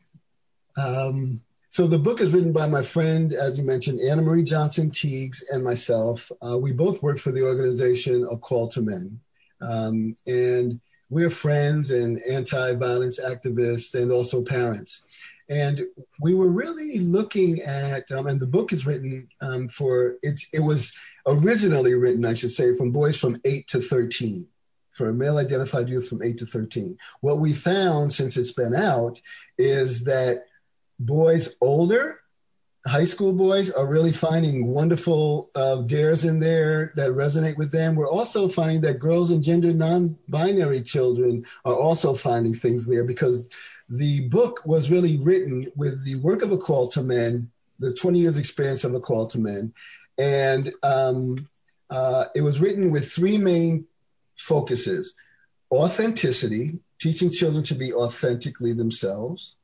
um, 0.76 1.42
so 1.70 1.88
the 1.88 1.98
book 1.98 2.20
is 2.20 2.34
written 2.34 2.52
by 2.52 2.68
my 2.68 2.82
friend, 2.82 3.32
as 3.32 3.58
you 3.58 3.64
mentioned, 3.64 4.02
Anna 4.02 4.22
Marie 4.22 4.44
Johnson 4.44 4.92
Teagues, 4.92 5.46
and 5.50 5.64
myself. 5.64 6.30
Uh, 6.46 6.58
we 6.58 6.74
both 6.74 7.02
work 7.02 7.18
for 7.18 7.32
the 7.32 7.46
organization 7.48 8.28
A 8.30 8.36
Call 8.36 8.68
to 8.68 8.82
Men, 8.82 9.18
um, 9.62 10.14
and 10.28 10.82
we're 11.10 11.30
friends 11.30 11.92
and 11.92 12.22
anti-violence 12.24 13.18
activists, 13.22 13.96
and 13.96 14.12
also 14.12 14.42
parents. 14.44 15.06
And 15.52 15.82
we 16.22 16.34
were 16.34 16.48
really 16.48 17.00
looking 17.00 17.62
at, 17.62 18.10
um, 18.10 18.28
and 18.28 18.40
the 18.40 18.48
book 18.48 18.72
is 18.72 18.86
written 18.86 19.28
um, 19.42 19.68
for, 19.68 20.16
it, 20.24 20.40
it 20.54 20.62
was 20.62 20.94
originally 21.28 21.94
written, 21.94 22.24
I 22.24 22.34
should 22.34 22.52
say, 22.52 22.74
from 22.74 22.92
boys 22.92 23.20
from 23.20 23.40
8 23.44 23.68
to 23.68 23.82
13, 23.82 24.48
for 24.92 25.12
male 25.12 25.38
identified 25.38 25.90
youth 25.90 26.08
from 26.08 26.24
8 26.24 26.38
to 26.38 26.46
13. 26.46 26.98
What 27.20 27.40
we 27.40 27.52
found 27.54 28.14
since 28.14 28.38
it's 28.38 28.54
been 28.54 28.74
out 28.74 29.20
is 29.58 30.06
that 30.06 30.46
boys 31.00 31.58
older, 31.60 32.22
high 32.88 33.04
school 33.04 33.34
boys, 33.34 33.70
are 33.72 33.88
really 33.88 34.14
finding 34.14 34.68
wonderful 34.68 35.52
uh, 35.56 35.82
dares 35.82 36.24
in 36.24 36.40
there 36.40 36.94
that 36.96 37.12
resonate 37.12 37.58
with 37.58 37.74
them. 37.74 37.96
We're 37.96 38.10
also 38.10 38.48
finding 38.48 38.80
that 38.82 39.00
girls 39.00 39.32
and 39.32 39.44
gender 39.44 39.74
non 39.74 40.18
binary 40.30 40.82
children 40.82 41.46
are 41.66 41.76
also 41.76 42.16
finding 42.16 42.54
things 42.54 42.88
there 42.88 43.04
because 43.04 43.50
the 43.92 44.22
book 44.30 44.62
was 44.66 44.90
really 44.90 45.18
written 45.18 45.70
with 45.76 46.06
the 46.06 46.16
work 46.16 46.42
of 46.42 46.52
a 46.52 46.58
call 46.58 46.88
to 46.88 47.04
men, 47.04 47.52
the 47.80 47.94
20 47.94 48.20
years 48.20 48.38
experience 48.38 48.86
of 48.86 48.94
a 48.94 49.02
call 49.02 49.28
to 49.28 49.38
men. 49.38 49.74
And 50.18 50.72
um, 50.82 51.50
uh, 51.90 52.26
it 52.34 52.42
was 52.42 52.62
written 52.62 52.90
with 52.90 53.12
three 53.12 53.38
main 53.38 53.86
focuses 54.38 55.14
authenticity, 55.74 56.80
teaching 57.00 57.30
children 57.30 57.64
to 57.66 57.76
be 57.76 57.94
authentically 57.94 58.72
themselves, 58.72 59.58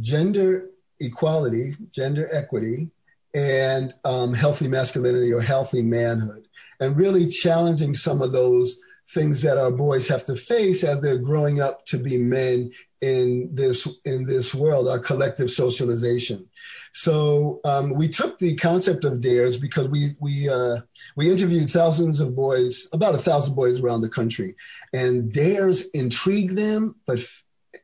gender 0.00 0.70
equality, 1.00 1.74
gender 1.90 2.28
equity, 2.32 2.90
and 3.34 3.92
um, 4.04 4.32
healthy 4.32 4.66
masculinity 4.66 5.32
or 5.32 5.42
healthy 5.42 5.82
manhood, 5.82 6.48
and 6.80 6.96
really 6.96 7.26
challenging 7.26 7.92
some 7.92 8.22
of 8.22 8.32
those 8.32 8.78
things 9.10 9.42
that 9.42 9.58
our 9.58 9.70
boys 9.70 10.08
have 10.08 10.24
to 10.24 10.34
face 10.34 10.82
as 10.82 11.00
they're 11.00 11.18
growing 11.18 11.60
up 11.60 11.84
to 11.86 11.98
be 11.98 12.18
men 12.18 12.72
in 13.00 13.50
this 13.52 13.86
in 14.04 14.24
this 14.24 14.54
world 14.54 14.88
our 14.88 14.98
collective 14.98 15.50
socialization. 15.50 16.48
So 16.92 17.60
um, 17.64 17.90
we 17.90 18.08
took 18.08 18.38
the 18.38 18.54
concept 18.54 19.04
of 19.04 19.20
dares 19.20 19.58
because 19.58 19.88
we 19.88 20.12
we 20.18 20.48
uh, 20.48 20.78
we 21.14 21.30
interviewed 21.30 21.68
thousands 21.68 22.20
of 22.20 22.34
boys 22.34 22.88
about 22.92 23.14
a 23.14 23.18
thousand 23.18 23.54
boys 23.54 23.80
around 23.80 24.00
the 24.00 24.08
country. 24.08 24.54
And 24.94 25.30
dares 25.30 25.88
intrigued 25.88 26.56
them 26.56 26.96
but 27.06 27.20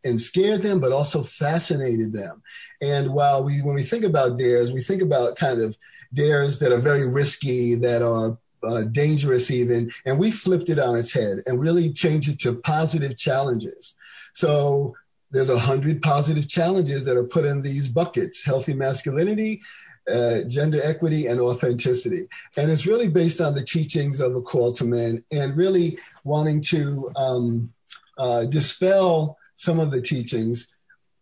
and 0.03 0.19
scared 0.19 0.63
them 0.63 0.81
but 0.81 0.93
also 0.93 1.23
fascinated 1.23 2.15
them. 2.15 2.43
And 2.81 3.13
while 3.13 3.45
we 3.45 3.61
when 3.61 3.75
we 3.75 3.83
think 3.83 4.05
about 4.05 4.39
dares 4.39 4.73
we 4.73 4.81
think 4.81 5.03
about 5.03 5.37
kind 5.37 5.61
of 5.61 5.77
dares 6.15 6.59
that 6.61 6.73
are 6.73 6.81
very 6.81 7.07
risky 7.07 7.75
that 7.75 8.01
are 8.01 8.39
uh, 8.65 8.83
dangerous 8.85 9.51
even 9.51 9.91
and 10.07 10.19
we 10.19 10.31
flipped 10.31 10.71
it 10.71 10.79
on 10.79 10.97
its 10.97 11.13
head 11.13 11.43
and 11.47 11.61
really 11.61 11.93
changed 11.93 12.31
it 12.31 12.39
to 12.41 12.55
positive 12.55 13.17
challenges. 13.17 13.95
So 14.33 14.95
there's 15.33 15.49
a 15.49 15.59
hundred 15.59 16.03
positive 16.03 16.47
challenges 16.47 17.05
that 17.05 17.17
are 17.17 17.25
put 17.25 17.45
in 17.45 17.63
these 17.63 17.89
buckets 17.89 18.45
healthy 18.45 18.75
masculinity 18.75 19.61
uh, 20.13 20.43
gender 20.43 20.81
equity 20.83 21.27
and 21.27 21.41
authenticity 21.41 22.29
and 22.57 22.71
it's 22.71 22.87
really 22.87 23.09
based 23.09 23.41
on 23.41 23.55
the 23.55 23.65
teachings 23.65 24.21
of 24.21 24.37
a 24.37 24.41
call 24.41 24.73
to 24.73 24.85
men 24.85 25.25
and 25.31 25.57
really 25.57 25.99
wanting 26.25 26.61
to 26.61 27.11
um, 27.17 27.73
uh, 28.19 28.45
dispel 28.45 29.39
some 29.57 29.81
of 29.81 29.91
the 29.91 30.01
teachings 30.01 30.73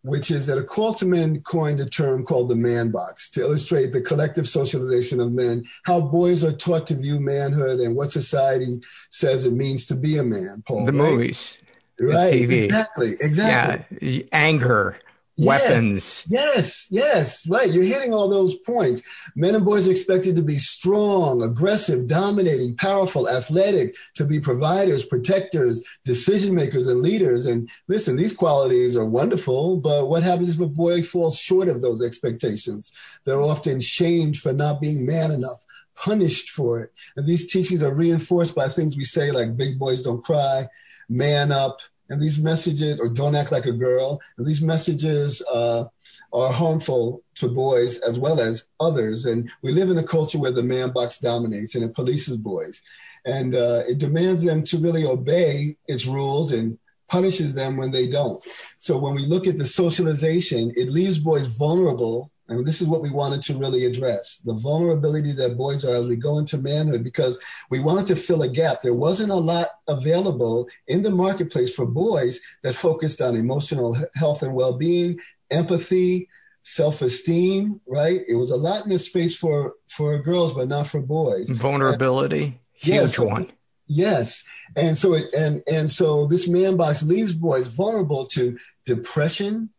which 0.03 0.31
is 0.31 0.47
that 0.47 0.57
a 0.57 0.63
call 0.63 0.93
to 0.93 1.05
men 1.05 1.41
coined 1.41 1.79
a 1.79 1.85
term 1.85 2.25
called 2.25 2.49
the 2.49 2.55
man 2.55 2.89
box 2.89 3.29
to 3.29 3.41
illustrate 3.41 3.91
the 3.91 4.01
collective 4.01 4.49
socialization 4.49 5.19
of 5.19 5.31
men, 5.31 5.63
how 5.83 6.01
boys 6.01 6.43
are 6.43 6.51
taught 6.51 6.87
to 6.87 6.95
view 6.95 7.19
manhood 7.19 7.79
and 7.79 7.95
what 7.95 8.11
society 8.11 8.81
says 9.09 9.45
it 9.45 9.53
means 9.53 9.85
to 9.85 9.95
be 9.95 10.17
a 10.17 10.23
man, 10.23 10.63
Paul. 10.65 10.85
The 10.85 10.93
right? 10.93 11.11
movies 11.11 11.59
right 12.01 12.33
TV. 12.33 12.63
exactly 12.63 13.17
exactly. 13.19 13.99
Yeah 14.01 14.21
anger 14.31 14.97
weapons. 15.37 16.25
yes 16.29 16.87
yes 16.91 17.47
right 17.47 17.71
you're 17.71 17.83
hitting 17.83 18.13
all 18.13 18.29
those 18.29 18.55
points. 18.55 19.01
Men 19.35 19.55
and 19.55 19.65
boys 19.65 19.87
are 19.87 19.91
expected 19.91 20.35
to 20.35 20.41
be 20.41 20.57
strong 20.57 21.41
aggressive 21.41 22.07
dominating 22.07 22.75
powerful 22.75 23.29
athletic 23.29 23.95
to 24.15 24.25
be 24.25 24.39
providers 24.39 25.05
protectors 25.05 25.83
decision 26.05 26.53
makers 26.53 26.87
and 26.87 27.01
leaders. 27.01 27.45
And 27.45 27.69
listen 27.87 28.15
these 28.15 28.33
qualities 28.33 28.95
are 28.95 29.05
wonderful 29.05 29.77
but 29.77 30.07
what 30.07 30.23
happens 30.23 30.55
if 30.55 30.59
a 30.59 30.67
boy 30.67 31.01
falls 31.01 31.39
short 31.39 31.69
of 31.69 31.81
those 31.81 32.01
expectations? 32.01 32.91
They're 33.25 33.41
often 33.41 33.79
shamed 33.79 34.37
for 34.37 34.53
not 34.53 34.81
being 34.81 35.05
man 35.05 35.31
enough 35.31 35.65
punished 35.95 36.49
for 36.49 36.79
it. 36.79 36.91
And 37.15 37.27
these 37.27 37.51
teachings 37.51 37.83
are 37.83 37.93
reinforced 37.93 38.55
by 38.55 38.69
things 38.69 38.95
we 38.95 39.03
say 39.03 39.31
like 39.31 39.57
big 39.57 39.77
boys 39.77 40.03
don't 40.03 40.23
cry, 40.23 40.67
man 41.09 41.51
up, 41.51 41.81
and 42.11 42.19
these 42.19 42.37
messages, 42.37 42.99
or 42.99 43.07
don't 43.09 43.35
act 43.35 43.51
like 43.51 43.65
a 43.65 43.71
girl. 43.71 44.19
And 44.37 44.45
these 44.45 44.61
messages 44.61 45.41
uh, 45.51 45.85
are 46.33 46.51
harmful 46.51 47.23
to 47.35 47.47
boys 47.47 47.97
as 47.99 48.19
well 48.19 48.39
as 48.39 48.65
others. 48.81 49.25
And 49.25 49.49
we 49.63 49.71
live 49.71 49.89
in 49.89 49.97
a 49.97 50.03
culture 50.03 50.37
where 50.37 50.51
the 50.51 50.61
man 50.61 50.91
box 50.91 51.19
dominates 51.19 51.73
and 51.73 51.83
it 51.83 51.93
polices 51.93 52.37
boys. 52.37 52.81
And 53.25 53.55
uh, 53.55 53.83
it 53.87 53.97
demands 53.97 54.43
them 54.43 54.63
to 54.63 54.77
really 54.77 55.05
obey 55.05 55.77
its 55.87 56.05
rules 56.05 56.51
and 56.51 56.77
punishes 57.07 57.53
them 57.53 57.77
when 57.77 57.91
they 57.91 58.07
don't. 58.07 58.43
So 58.79 58.97
when 58.97 59.13
we 59.13 59.25
look 59.25 59.47
at 59.47 59.57
the 59.57 59.65
socialization, 59.65 60.73
it 60.75 60.89
leaves 60.89 61.17
boys 61.17 61.47
vulnerable. 61.47 62.29
And 62.51 62.65
this 62.65 62.81
is 62.81 62.87
what 62.87 63.01
we 63.01 63.09
wanted 63.09 63.41
to 63.43 63.57
really 63.57 63.85
address 63.85 64.37
the 64.45 64.53
vulnerability 64.53 65.31
that 65.33 65.57
boys 65.57 65.85
are 65.85 65.95
as 65.95 66.05
we 66.05 66.15
go 66.15 66.37
into 66.37 66.57
manhood, 66.57 67.03
because 67.03 67.39
we 67.69 67.79
wanted 67.79 68.07
to 68.07 68.15
fill 68.15 68.43
a 68.43 68.47
gap. 68.47 68.81
There 68.81 68.93
wasn't 68.93 69.31
a 69.31 69.35
lot 69.35 69.69
available 69.87 70.67
in 70.87 71.01
the 71.01 71.11
marketplace 71.11 71.73
for 71.73 71.85
boys 71.85 72.39
that 72.63 72.75
focused 72.75 73.21
on 73.21 73.35
emotional 73.35 73.97
health 74.15 74.43
and 74.43 74.53
well 74.53 74.73
being, 74.73 75.19
empathy, 75.49 76.29
self-esteem 76.63 77.81
right? 77.87 78.21
It 78.27 78.35
was 78.35 78.51
a 78.51 78.55
lot 78.55 78.83
in 78.83 78.89
this 78.89 79.05
space 79.05 79.35
for 79.35 79.73
for 79.89 80.19
girls 80.19 80.53
but 80.53 80.67
not 80.67 80.87
for 80.87 81.01
boys. 81.01 81.49
Vulnerability 81.49 82.43
and, 82.43 82.55
huge 82.73 82.95
yeah, 82.95 83.05
so, 83.07 83.25
one. 83.25 83.51
Yes. 83.87 84.43
And 84.75 84.97
so 84.97 85.15
it 85.15 85.33
and 85.33 85.63
and 85.67 85.91
so 85.91 86.27
this 86.27 86.47
man 86.47 86.77
box 86.77 87.03
leaves 87.03 87.33
boys 87.33 87.67
vulnerable 87.67 88.25
to 88.27 88.57
depression 88.85 89.69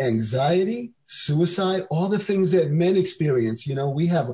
anxiety 0.00 0.92
suicide 1.06 1.86
all 1.90 2.08
the 2.08 2.18
things 2.18 2.52
that 2.52 2.70
men 2.70 2.96
experience 2.96 3.66
you 3.66 3.74
know 3.74 3.88
we 3.88 4.06
have 4.06 4.32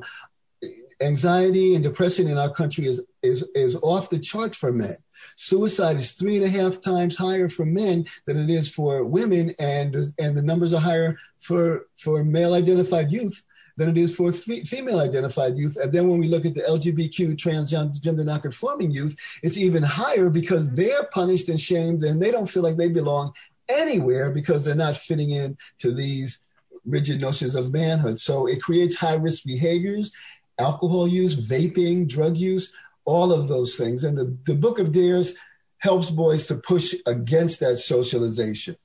anxiety 1.01 1.75
and 1.75 1.83
depression 1.83 2.27
in 2.27 2.37
our 2.37 2.51
country 2.51 2.85
is 2.85 3.05
is 3.21 3.43
is 3.55 3.75
off 3.81 4.09
the 4.09 4.19
charts 4.19 4.57
for 4.57 4.71
men 4.71 4.97
Suicide 5.35 5.97
is 5.97 6.11
three 6.11 6.35
and 6.35 6.45
a 6.45 6.49
half 6.49 6.81
times 6.81 7.15
higher 7.15 7.49
for 7.49 7.65
men 7.65 8.05
than 8.25 8.37
it 8.37 8.49
is 8.49 8.69
for 8.69 9.03
women, 9.03 9.53
and 9.59 9.95
and 10.19 10.37
the 10.37 10.41
numbers 10.41 10.73
are 10.73 10.81
higher 10.81 11.17
for 11.41 11.87
for 11.97 12.23
male 12.23 12.53
identified 12.53 13.11
youth 13.11 13.43
than 13.75 13.89
it 13.89 13.97
is 13.97 14.15
for 14.15 14.29
f- 14.29 14.67
female 14.67 14.99
identified 14.99 15.57
youth. 15.57 15.77
And 15.77 15.91
then 15.91 16.07
when 16.07 16.19
we 16.19 16.27
look 16.27 16.45
at 16.45 16.53
the 16.53 16.61
LGBTQ 16.61 17.35
transgender 17.37 18.23
non-conforming 18.23 18.91
youth, 18.91 19.15
it's 19.41 19.57
even 19.57 19.81
higher 19.81 20.29
because 20.29 20.69
they're 20.71 21.05
punished 21.05 21.49
and 21.49 21.59
shamed, 21.59 22.03
and 22.03 22.21
they 22.21 22.31
don't 22.31 22.49
feel 22.49 22.63
like 22.63 22.77
they 22.77 22.89
belong 22.89 23.33
anywhere 23.69 24.29
because 24.29 24.65
they're 24.65 24.75
not 24.75 24.97
fitting 24.97 25.31
in 25.31 25.57
to 25.79 25.91
these 25.91 26.42
rigid 26.85 27.21
notions 27.21 27.55
of 27.55 27.71
manhood. 27.71 28.19
So 28.19 28.47
it 28.47 28.61
creates 28.61 28.95
high 28.95 29.15
risk 29.15 29.43
behaviors, 29.43 30.11
alcohol 30.59 31.07
use, 31.07 31.35
vaping, 31.35 32.07
drug 32.07 32.37
use 32.37 32.71
all 33.05 33.31
of 33.31 33.47
those 33.47 33.75
things. 33.75 34.03
And 34.03 34.17
the, 34.17 34.37
the 34.45 34.55
book 34.55 34.79
of 34.79 34.91
dares 34.91 35.35
helps 35.79 36.09
boys 36.09 36.47
to 36.47 36.55
push 36.55 36.93
against 37.05 37.59
that 37.59 37.77
socialization. 37.77 38.77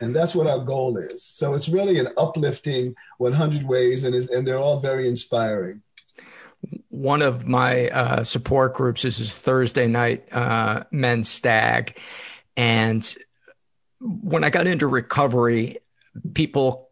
And 0.00 0.14
that's 0.14 0.34
what 0.34 0.46
our 0.46 0.58
goal 0.58 0.96
is. 0.96 1.24
So 1.24 1.54
it's 1.54 1.68
really 1.68 1.98
an 1.98 2.08
uplifting 2.16 2.94
100 3.18 3.64
ways, 3.64 4.04
and, 4.04 4.14
and 4.14 4.46
they're 4.46 4.58
all 4.58 4.80
very 4.80 5.08
inspiring. 5.08 5.82
One 6.88 7.22
of 7.22 7.46
my 7.46 7.88
uh, 7.88 8.24
support 8.24 8.74
groups 8.74 9.04
is 9.04 9.18
this 9.18 9.40
Thursday 9.40 9.86
night 9.86 10.32
uh, 10.32 10.84
men's 10.90 11.28
stag. 11.28 11.98
And 12.56 13.14
when 14.00 14.44
I 14.44 14.50
got 14.50 14.66
into 14.66 14.86
recovery, 14.86 15.78
people 16.34 16.87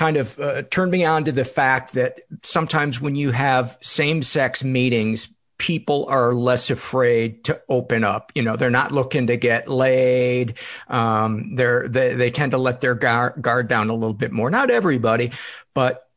kind 0.00 0.16
of 0.16 0.40
uh, 0.40 0.62
turned 0.70 0.90
me 0.90 1.04
on 1.04 1.26
to 1.26 1.30
the 1.30 1.44
fact 1.44 1.92
that 1.92 2.22
sometimes 2.42 3.02
when 3.02 3.14
you 3.14 3.32
have 3.32 3.76
same 3.82 4.22
sex 4.22 4.64
meetings, 4.64 5.28
people 5.58 6.06
are 6.08 6.32
less 6.32 6.70
afraid 6.70 7.44
to 7.44 7.60
open 7.68 8.02
up. 8.02 8.32
You 8.34 8.40
know, 8.42 8.56
they're 8.56 8.70
not 8.70 8.92
looking 8.92 9.26
to 9.26 9.36
get 9.36 9.68
laid. 9.68 10.54
Um, 10.88 11.54
they're, 11.54 11.86
they, 11.86 12.14
they 12.14 12.30
tend 12.30 12.52
to 12.52 12.56
let 12.56 12.80
their 12.80 12.94
guard, 12.94 13.42
guard 13.42 13.68
down 13.68 13.90
a 13.90 13.92
little 13.92 14.14
bit 14.14 14.32
more. 14.32 14.48
Not 14.48 14.70
everybody, 14.70 15.32
but 15.74 16.08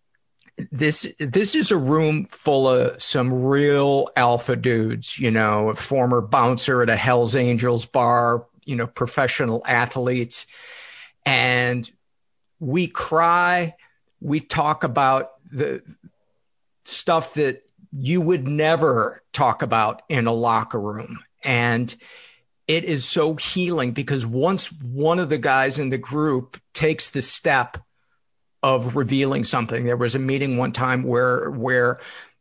this 0.71 1.13
this 1.19 1.53
is 1.53 1.69
a 1.71 1.77
room 1.77 2.23
full 2.23 2.69
of 2.69 3.01
some 3.01 3.43
real 3.43 4.07
alpha 4.15 4.55
dudes, 4.55 5.19
you 5.19 5.31
know, 5.31 5.69
a 5.69 5.73
former 5.73 6.21
bouncer 6.21 6.81
at 6.83 6.89
a 6.89 6.95
Hell's 6.95 7.35
Angels 7.35 7.85
bar, 7.85 8.45
you 8.63 8.77
know, 8.77 8.87
professional 8.87 9.61
athletes. 9.67 10.45
And 11.25 11.91
we 12.63 12.87
cry, 12.87 13.75
we 14.21 14.39
talk 14.39 14.85
about 14.85 15.31
the 15.51 15.83
stuff 16.85 17.33
that 17.33 17.63
you 17.91 18.21
would 18.21 18.47
never 18.47 19.21
talk 19.33 19.61
about 19.61 20.01
in 20.07 20.27
a 20.27 20.31
locker 20.31 20.79
room. 20.79 21.19
And 21.43 21.93
it 22.67 22.85
is 22.85 23.03
so 23.03 23.35
healing 23.35 23.91
because 23.91 24.25
once 24.25 24.71
one 24.71 25.19
of 25.19 25.29
the 25.29 25.37
guys 25.37 25.77
in 25.77 25.89
the 25.89 25.97
group 25.97 26.57
takes 26.73 27.09
the 27.09 27.21
step 27.21 27.77
of 28.63 28.95
revealing 28.95 29.43
something, 29.43 29.83
there 29.83 29.97
was 29.97 30.15
a 30.15 30.19
meeting 30.19 30.55
one 30.55 30.71
time 30.71 31.03
where, 31.03 31.51
where 31.51 31.99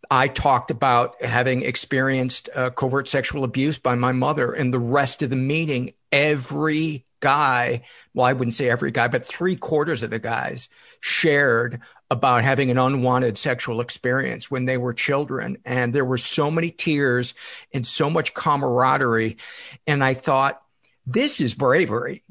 I 0.09 0.29
talked 0.29 0.71
about 0.71 1.21
having 1.23 1.63
experienced 1.63 2.49
uh, 2.55 2.71
covert 2.71 3.09
sexual 3.09 3.43
abuse 3.43 3.81
by 3.81 3.97
my 3.97 4.13
mother 4.13 4.53
and 4.53 4.73
the 4.73 4.79
rest 4.79 5.23
of 5.23 5.31
the 5.31 5.37
meeting, 5.37 5.95
every 6.13 7.07
guy, 7.23 7.85
well, 8.13 8.27
I 8.27 8.35
wouldn't 8.35 8.53
say 8.53 8.69
every 8.69 8.91
guy, 8.91 9.09
but 9.09 9.25
three 9.25 9.57
quarters 9.57 10.03
of 10.03 10.11
the 10.11 10.19
guys 10.19 10.69
shared 11.01 11.81
about 12.11 12.45
having 12.45 12.71
an 12.71 12.77
unwanted 12.77 13.39
sexual 13.39 13.81
experience 13.81 14.51
when 14.51 14.67
they 14.67 14.77
were 14.77 14.93
children. 14.93 15.57
And 15.65 15.95
there 15.95 16.05
were 16.05 16.19
so 16.19 16.51
many 16.51 16.71
tears 16.71 17.33
and 17.73 17.87
so 17.87 18.11
much 18.11 18.35
camaraderie. 18.35 19.39
And 19.87 20.05
I 20.05 20.13
thought, 20.13 20.61
this 21.07 21.41
is 21.41 21.55
bravery. 21.55 22.23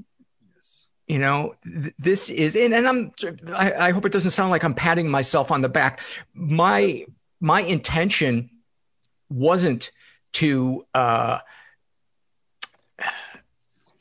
You 1.08 1.18
know, 1.20 1.56
this 1.98 2.30
is, 2.30 2.56
and, 2.56 2.74
and 2.74 2.88
I'm, 2.88 3.12
I, 3.54 3.74
I 3.74 3.92
hope 3.92 4.06
it 4.06 4.12
doesn't 4.12 4.32
sound 4.32 4.52
like 4.52 4.64
I'm 4.64 4.76
patting 4.76 5.10
myself 5.10 5.52
on 5.52 5.62
the 5.62 5.68
back. 5.68 6.02
My, 6.34 7.06
my 7.40 7.62
intention 7.62 8.52
wasn't 9.30 9.92
to, 10.34 10.86
uh, 10.94 11.40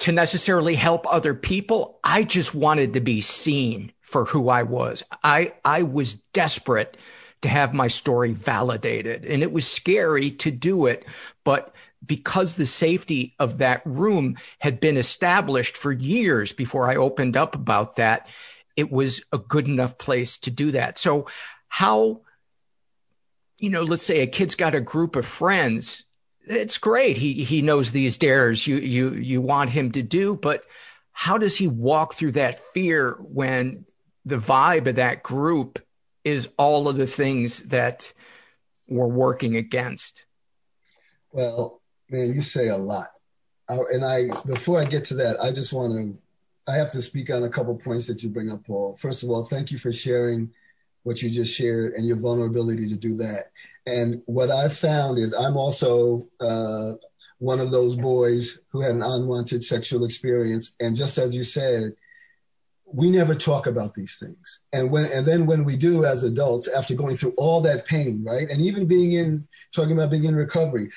to 0.01 0.13
necessarily 0.13 0.75
help 0.75 1.07
other 1.11 1.35
people. 1.35 1.99
I 2.03 2.25
just 2.25 2.55
wanted 2.55 2.95
to 2.95 3.01
be 3.01 3.21
seen 3.21 3.93
for 4.01 4.25
who 4.25 4.49
I 4.49 4.63
was. 4.63 5.03
I, 5.23 5.53
I 5.65 5.83
was 5.83 6.15
desperate 6.15 6.97
to 7.43 7.49
have 7.49 7.73
my 7.73 7.89
story 7.89 8.33
validated 8.33 9.25
and 9.25 9.43
it 9.43 9.53
was 9.53 9.67
scary 9.67 10.31
to 10.31 10.51
do 10.51 10.87
it, 10.87 11.07
but 11.45 11.75
because 12.05 12.55
the 12.55 12.67
safety 12.67 13.35
of 13.39 13.59
that 13.59 13.83
room 13.85 14.37
had 14.59 14.81
been 14.81 14.97
established 14.97 15.77
for 15.77 15.93
years 15.93 16.53
before 16.53 16.91
I 16.91 16.97
opened 16.97 17.37
up 17.37 17.55
about 17.55 17.97
that, 17.97 18.27
it 18.77 18.91
was 18.91 19.23
a 19.33 19.39
good 19.39 19.69
enough 19.69 19.99
place 19.99 20.39
to 20.39 20.51
do 20.51 20.71
that. 20.71 20.99
So 20.99 21.27
how, 21.69 22.23
you 23.59 23.69
know, 23.69 23.83
let's 23.83 24.03
say 24.03 24.21
a 24.21 24.27
kid's 24.27 24.55
got 24.55 24.75
a 24.75 24.81
group 24.81 25.15
of 25.15 25.27
friends. 25.27 26.05
It's 26.51 26.79
great. 26.79 27.17
He, 27.17 27.45
he 27.45 27.63
knows 27.63 27.93
these 27.93 28.17
dares 28.17 28.67
you, 28.67 28.77
you, 28.77 29.15
you 29.15 29.41
want 29.41 29.71
him 29.71 29.93
to 29.93 30.03
do, 30.03 30.37
but 30.37 30.65
how 31.13 31.39
does 31.39 31.57
he 31.57 31.69
walk 31.69 32.15
through 32.15 32.33
that 32.33 32.59
fear 32.59 33.17
when 33.21 33.85
the 34.25 34.37
vibe 34.37 34.87
of 34.87 34.97
that 34.97 35.23
group 35.23 35.79
is 36.25 36.49
all 36.59 36.89
of 36.89 36.97
the 36.97 37.07
things 37.07 37.61
that 37.69 38.13
we're 38.89 39.07
working 39.07 39.57
against. 39.57 40.27
Well, 41.33 41.81
man, 42.11 42.35
you 42.35 42.43
say 42.43 42.69
a 42.69 42.77
lot. 42.77 43.09
I, 43.69 43.79
and 43.93 44.05
I, 44.05 44.29
before 44.47 44.81
I 44.81 44.85
get 44.85 45.05
to 45.07 45.15
that, 45.15 45.41
I 45.43 45.53
just 45.53 45.73
want 45.73 45.97
to, 45.97 46.19
I 46.71 46.75
have 46.75 46.91
to 46.93 47.03
speak 47.03 47.31
on 47.31 47.45
a 47.45 47.49
couple 47.49 47.75
points 47.77 48.07
that 48.09 48.23
you 48.23 48.29
bring 48.29 48.51
up, 48.51 48.67
Paul. 48.67 48.97
First 49.01 49.23
of 49.23 49.31
all, 49.31 49.45
thank 49.45 49.71
you 49.71 49.79
for 49.79 49.93
sharing 49.93 50.51
what 51.05 51.23
you 51.23 51.31
just 51.31 51.55
shared 51.55 51.95
and 51.95 52.07
your 52.07 52.17
vulnerability 52.17 52.89
to 52.89 52.97
do 52.97 53.17
that. 53.17 53.53
And 53.87 54.23
what 54.27 54.51
I've 54.51 54.77
found 54.77 55.19
is 55.19 55.33
I'm 55.33 55.57
also 55.57 56.29
uh, 56.41 56.93
one 57.39 57.61
of 57.61 57.73
those 57.73 57.97
boys 57.97 58.63
who 58.71 58.83
had 58.83 58.93
an 58.93 59.03
unwanted 59.03 59.65
sexual 59.65 60.05
experience. 60.05 60.75
And 60.81 60.95
just 60.95 61.19
as 61.19 61.35
you 61.35 61.43
said, 61.43 61.95
we 62.93 63.11
never 63.11 63.35
talk 63.35 63.67
about 63.67 63.95
these 63.95 64.17
things. 64.19 64.61
And 64.73 64.91
when 64.91 65.07
and 65.13 65.27
then 65.27 65.47
when 65.47 65.65
we 65.65 65.77
do 65.77 66.05
as 66.05 66.25
adults 66.25 66.69
after 66.69 66.95
going 66.95 67.17
through 67.17 67.35
all 67.37 67.61
that 67.63 67.87
pain 67.87 68.25
right? 68.25 68.51
And 68.51 68.61
even 68.61 68.87
being 68.87 69.13
in 69.13 69.47
talking 69.73 69.93
about 69.93 70.11
being 70.11 70.25
in 70.25 70.35
recovery 70.35 70.91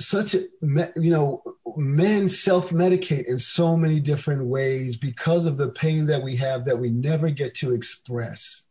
such 0.00 0.34
a 0.34 0.44
you 0.60 1.10
know 1.10 1.40
men 1.76 2.28
self-medicate 2.28 3.26
in 3.26 3.38
so 3.38 3.76
many 3.76 4.00
different 4.00 4.44
ways 4.44 4.96
because 4.96 5.46
of 5.46 5.56
the 5.56 5.68
pain 5.68 6.06
that 6.06 6.20
we 6.20 6.34
have 6.34 6.64
that 6.64 6.80
we 6.80 6.90
never 6.90 7.30
get 7.30 7.54
to 7.54 7.72
express 7.72 8.64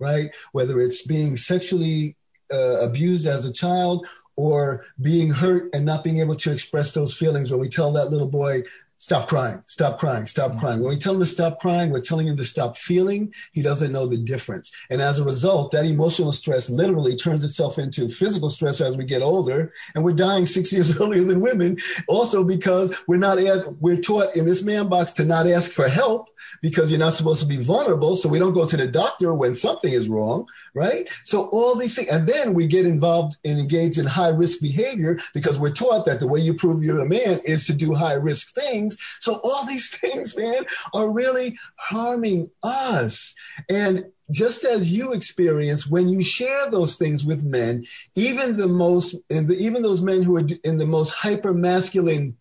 right? 0.00 0.34
Whether 0.52 0.80
it's 0.80 1.06
being 1.06 1.36
sexually 1.36 2.16
uh, 2.52 2.78
abused 2.80 3.26
as 3.26 3.44
a 3.44 3.52
child 3.52 4.06
or 4.36 4.84
being 5.00 5.30
hurt 5.30 5.68
and 5.74 5.84
not 5.84 6.02
being 6.02 6.18
able 6.18 6.34
to 6.36 6.50
express 6.50 6.94
those 6.94 7.14
feelings. 7.14 7.50
When 7.50 7.60
we 7.60 7.68
tell 7.68 7.92
that 7.92 8.10
little 8.10 8.26
boy 8.26 8.62
stop 9.00 9.28
crying, 9.28 9.62
stop 9.66 9.98
crying, 9.98 10.26
stop 10.26 10.50
mm-hmm. 10.50 10.60
crying. 10.60 10.80
When 10.80 10.90
we 10.90 10.98
tell 10.98 11.14
him 11.14 11.20
to 11.20 11.26
stop 11.26 11.58
crying, 11.58 11.90
we're 11.90 12.00
telling 12.00 12.28
him 12.28 12.36
to 12.36 12.44
stop 12.44 12.76
feeling. 12.76 13.32
He 13.52 13.62
doesn't 13.62 13.92
know 13.92 14.06
the 14.06 14.18
difference. 14.18 14.70
And 14.90 15.00
as 15.00 15.18
a 15.18 15.24
result, 15.24 15.72
that 15.72 15.86
emotional 15.86 16.32
stress 16.32 16.68
literally 16.68 17.16
turns 17.16 17.42
itself 17.42 17.78
into 17.78 18.10
physical 18.10 18.50
stress 18.50 18.78
as 18.82 18.98
we 18.98 19.04
get 19.04 19.22
older. 19.22 19.72
And 19.94 20.04
we're 20.04 20.12
dying 20.12 20.44
six 20.44 20.70
years 20.74 21.00
earlier 21.00 21.24
than 21.24 21.40
women. 21.40 21.78
Also 22.08 22.44
because 22.44 22.94
we're 23.08 23.16
not, 23.16 23.38
we're 23.80 23.96
taught 23.96 24.36
in 24.36 24.44
this 24.44 24.62
man 24.62 24.88
box 24.88 25.12
to 25.12 25.24
not 25.24 25.46
ask 25.46 25.70
for 25.72 25.88
help 25.88 26.28
because 26.60 26.90
you're 26.90 26.98
not 26.98 27.14
supposed 27.14 27.40
to 27.40 27.46
be 27.46 27.56
vulnerable. 27.56 28.16
So 28.16 28.28
we 28.28 28.38
don't 28.38 28.52
go 28.52 28.66
to 28.66 28.76
the 28.76 28.86
doctor 28.86 29.32
when 29.32 29.54
something 29.54 29.92
is 29.92 30.10
wrong, 30.10 30.46
right? 30.74 31.08
So 31.24 31.48
all 31.48 31.74
these 31.74 31.94
things, 31.94 32.10
and 32.10 32.28
then 32.28 32.52
we 32.52 32.66
get 32.66 32.84
involved 32.84 33.38
and 33.46 33.58
engaged 33.58 33.96
in 33.96 34.04
high 34.04 34.28
risk 34.28 34.60
behavior 34.60 35.18
because 35.32 35.58
we're 35.58 35.72
taught 35.72 36.04
that 36.04 36.20
the 36.20 36.28
way 36.28 36.40
you 36.40 36.52
prove 36.52 36.84
you're 36.84 37.00
a 37.00 37.08
man 37.08 37.40
is 37.44 37.66
to 37.66 37.72
do 37.72 37.94
high 37.94 38.14
risk 38.14 38.54
things. 38.54 38.89
So 39.18 39.40
all 39.44 39.66
these 39.66 39.90
things, 39.96 40.36
man, 40.36 40.64
are 40.94 41.10
really 41.10 41.58
harming 41.76 42.50
us. 42.62 43.34
And 43.68 44.06
just 44.30 44.64
as 44.64 44.92
you 44.92 45.12
experience 45.12 45.88
when 45.88 46.08
you 46.08 46.22
share 46.22 46.70
those 46.70 46.96
things 46.96 47.24
with 47.24 47.42
men, 47.42 47.84
even 48.14 48.56
the 48.56 48.68
most, 48.68 49.16
even 49.30 49.82
those 49.82 50.02
men 50.02 50.22
who 50.22 50.36
are 50.36 50.46
in 50.64 50.78
the 50.78 50.86
most 50.86 51.10
hyper 51.10 51.52
masculine 51.52 52.36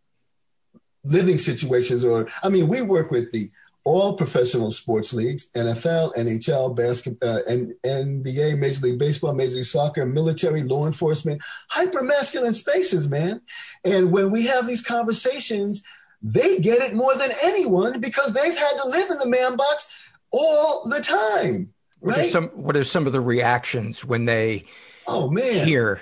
living 1.04 1.38
situations, 1.38 2.04
or 2.04 2.28
I 2.44 2.50
mean, 2.50 2.68
we 2.68 2.82
work 2.82 3.10
with 3.10 3.32
the 3.32 3.50
all 3.86 4.16
professional 4.16 4.70
sports 4.70 5.14
leagues 5.14 5.50
NFL, 5.56 6.14
NHL, 6.16 6.76
basketball, 6.76 7.38
uh, 7.38 7.42
and 7.48 7.74
NBA, 7.84 8.58
Major 8.58 8.82
League 8.82 9.00
Baseball, 9.00 9.34
Major 9.34 9.56
League 9.56 9.66
Soccer, 9.66 10.06
military, 10.06 10.64
law 10.64 10.86
enforcement, 10.86 11.42
hyper 11.70 12.04
masculine 12.04 12.54
spaces, 12.54 13.08
man. 13.08 13.42
And 13.84 14.12
when 14.12 14.32
we 14.32 14.46
have 14.48 14.68
these 14.68 14.84
conversations, 14.84 15.82
they 16.22 16.60
get 16.60 16.82
it 16.82 16.94
more 16.94 17.16
than 17.16 17.32
anyone 17.44 18.00
because 18.00 18.34
they've 18.34 18.58
had 18.58 18.78
to 18.78 18.88
live 18.88 19.10
in 19.10 19.18
the 19.18 19.28
man 19.28 19.56
box 19.56 20.12
all 20.32 20.88
the 20.90 21.02
time. 21.02 21.74
Right? 22.02 22.18
What 22.18 22.20
are 22.20 22.24
some 22.24 22.48
What 22.50 22.78
are 22.78 22.84
some 22.84 23.08
of 23.08 23.14
the 23.14 23.22
reactions 23.22 24.06
when 24.06 24.26
they 24.26 24.66
oh 25.08 25.30
man 25.30 25.66
hear 25.66 26.02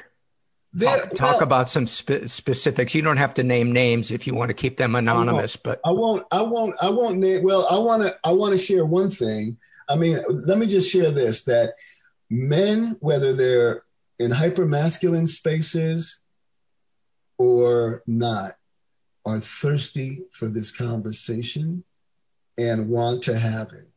talk, 0.79 1.09
talk 1.11 1.19
well, 1.35 1.43
about 1.43 1.69
some 1.69 1.87
spe- 1.87 2.27
specifics? 2.27 2.93
You 2.93 3.01
don't 3.01 3.17
have 3.17 3.33
to 3.35 3.43
name 3.43 3.71
names 3.71 4.11
if 4.11 4.27
you 4.27 4.35
want 4.35 4.49
to 4.49 4.53
keep 4.53 4.77
them 4.77 4.95
anonymous, 4.95 5.55
I 5.55 5.59
but 5.63 5.81
I 5.85 5.91
won't. 5.91 6.25
I 6.31 6.41
won't. 6.41 6.75
I 6.81 6.89
won't 6.89 7.17
name. 7.17 7.43
Well, 7.43 7.67
I 7.69 7.77
want 7.79 8.03
to. 8.03 8.15
I 8.23 8.31
want 8.31 8.53
to 8.53 8.57
share 8.57 8.85
one 8.85 9.09
thing. 9.09 9.57
I 9.89 9.95
mean, 9.95 10.19
let 10.29 10.57
me 10.57 10.67
just 10.67 10.91
share 10.91 11.11
this: 11.11 11.43
that 11.43 11.73
men, 12.29 12.97
whether 12.99 13.33
they're 13.33 13.83
in 14.19 14.31
hyper 14.31 14.65
masculine 14.65 15.27
spaces 15.27 16.19
or 17.37 18.03
not, 18.05 18.55
are 19.27 19.39
thirsty 19.39 20.23
for 20.31 20.47
this 20.47 20.71
conversation 20.71 21.83
and 22.57 22.89
want 22.89 23.21
to 23.23 23.37
have 23.37 23.71
it. 23.73 23.87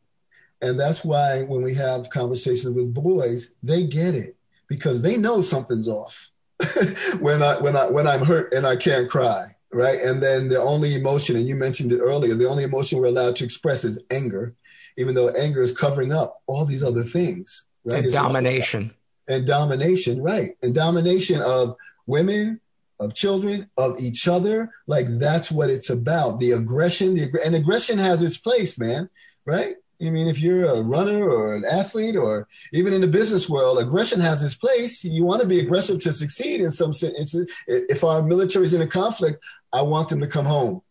And 0.61 0.79
that's 0.79 1.03
why 1.03 1.43
when 1.43 1.63
we 1.63 1.73
have 1.75 2.09
conversations 2.09 2.75
with 2.75 2.93
boys, 2.93 3.51
they 3.63 3.83
get 3.83 4.13
it 4.13 4.35
because 4.67 5.01
they 5.01 5.17
know 5.17 5.41
something's 5.41 5.87
off 5.87 6.29
when 7.19 7.41
I 7.41 7.57
when 7.59 7.75
I 7.75 7.87
when 7.89 8.07
I'm 8.07 8.23
hurt 8.23 8.53
and 8.53 8.67
I 8.67 8.75
can't 8.75 9.09
cry, 9.09 9.55
right? 9.73 9.99
And 9.99 10.21
then 10.21 10.49
the 10.49 10.61
only 10.61 10.93
emotion, 10.93 11.35
and 11.35 11.47
you 11.47 11.55
mentioned 11.55 11.91
it 11.91 11.99
earlier, 11.99 12.35
the 12.35 12.47
only 12.47 12.63
emotion 12.63 12.99
we're 12.99 13.07
allowed 13.07 13.35
to 13.37 13.43
express 13.43 13.83
is 13.83 13.99
anger, 14.11 14.53
even 14.97 15.15
though 15.15 15.29
anger 15.29 15.63
is 15.63 15.71
covering 15.71 16.11
up 16.11 16.41
all 16.45 16.65
these 16.65 16.83
other 16.83 17.03
things, 17.03 17.65
right? 17.83 17.97
And 17.97 18.05
It's 18.05 18.15
domination. 18.15 18.93
and 19.27 19.47
domination, 19.47 20.21
right? 20.21 20.51
And 20.61 20.75
domination 20.75 21.41
of 21.41 21.75
women, 22.05 22.59
of 23.01 23.13
children, 23.13 23.69
of 23.77 23.99
each 23.99 24.27
other. 24.27 24.71
Like 24.87 25.07
that's 25.19 25.51
what 25.51 25.69
it's 25.69 25.89
about. 25.89 26.39
The 26.39 26.51
aggression, 26.51 27.15
the 27.15 27.29
and 27.43 27.55
aggression 27.55 27.97
has 27.97 28.21
its 28.21 28.37
place, 28.37 28.79
man. 28.79 29.09
Right? 29.45 29.75
I 30.01 30.09
mean, 30.09 30.27
if 30.27 30.39
you're 30.39 30.65
a 30.65 30.81
runner 30.81 31.29
or 31.29 31.53
an 31.53 31.63
athlete, 31.63 32.15
or 32.15 32.47
even 32.73 32.93
in 32.93 33.01
the 33.01 33.07
business 33.07 33.47
world, 33.47 33.77
aggression 33.77 34.19
has 34.19 34.41
its 34.41 34.55
place. 34.55 35.03
You 35.03 35.23
want 35.23 35.41
to 35.41 35.47
be 35.47 35.59
aggressive 35.59 35.99
to 35.99 36.13
succeed 36.13 36.61
in 36.61 36.71
some 36.71 36.91
sense. 36.91 37.35
If 37.67 38.03
our 38.03 38.23
military 38.23 38.65
is 38.65 38.73
in 38.73 38.81
a 38.81 38.87
conflict, 38.87 39.43
I 39.71 39.83
want 39.83 40.09
them 40.09 40.19
to 40.21 40.27
come 40.27 40.45
home, 40.45 40.81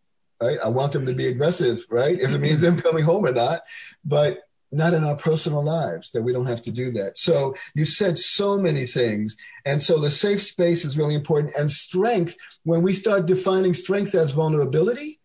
right? 0.41 0.59
I 0.63 0.69
want 0.69 0.93
them 0.93 1.07
to 1.07 1.15
be 1.15 1.27
aggressive, 1.27 1.85
right? 1.91 2.21
If 2.21 2.31
it 2.33 2.39
means 2.39 2.61
them 2.61 2.77
coming 2.77 3.03
home 3.03 3.27
or 3.27 3.33
not, 3.33 3.63
but 4.05 4.45
not 4.73 4.95
in 4.95 5.05
our 5.05 5.17
personal 5.17 5.63
lives 5.63 6.11
that 6.13 6.23
we 6.23 6.33
don't 6.33 6.47
have 6.47 6.63
to 6.63 6.71
do 6.71 6.93
that. 6.93 7.19
So 7.19 7.55
you 7.75 7.85
said 7.85 8.19
so 8.19 8.57
many 8.57 8.87
things. 8.87 9.37
And 9.65 9.83
so 9.83 9.99
the 9.99 10.11
safe 10.11 10.43
space 10.43 10.85
is 10.85 10.97
really 10.97 11.15
important. 11.15 11.55
And 11.57 11.71
strength, 11.71 12.37
when 12.65 12.83
we 12.83 12.95
start 12.95 13.27
defining 13.27 13.75
strength 13.75 14.15
as 14.15 14.31
vulnerability, 14.31 15.21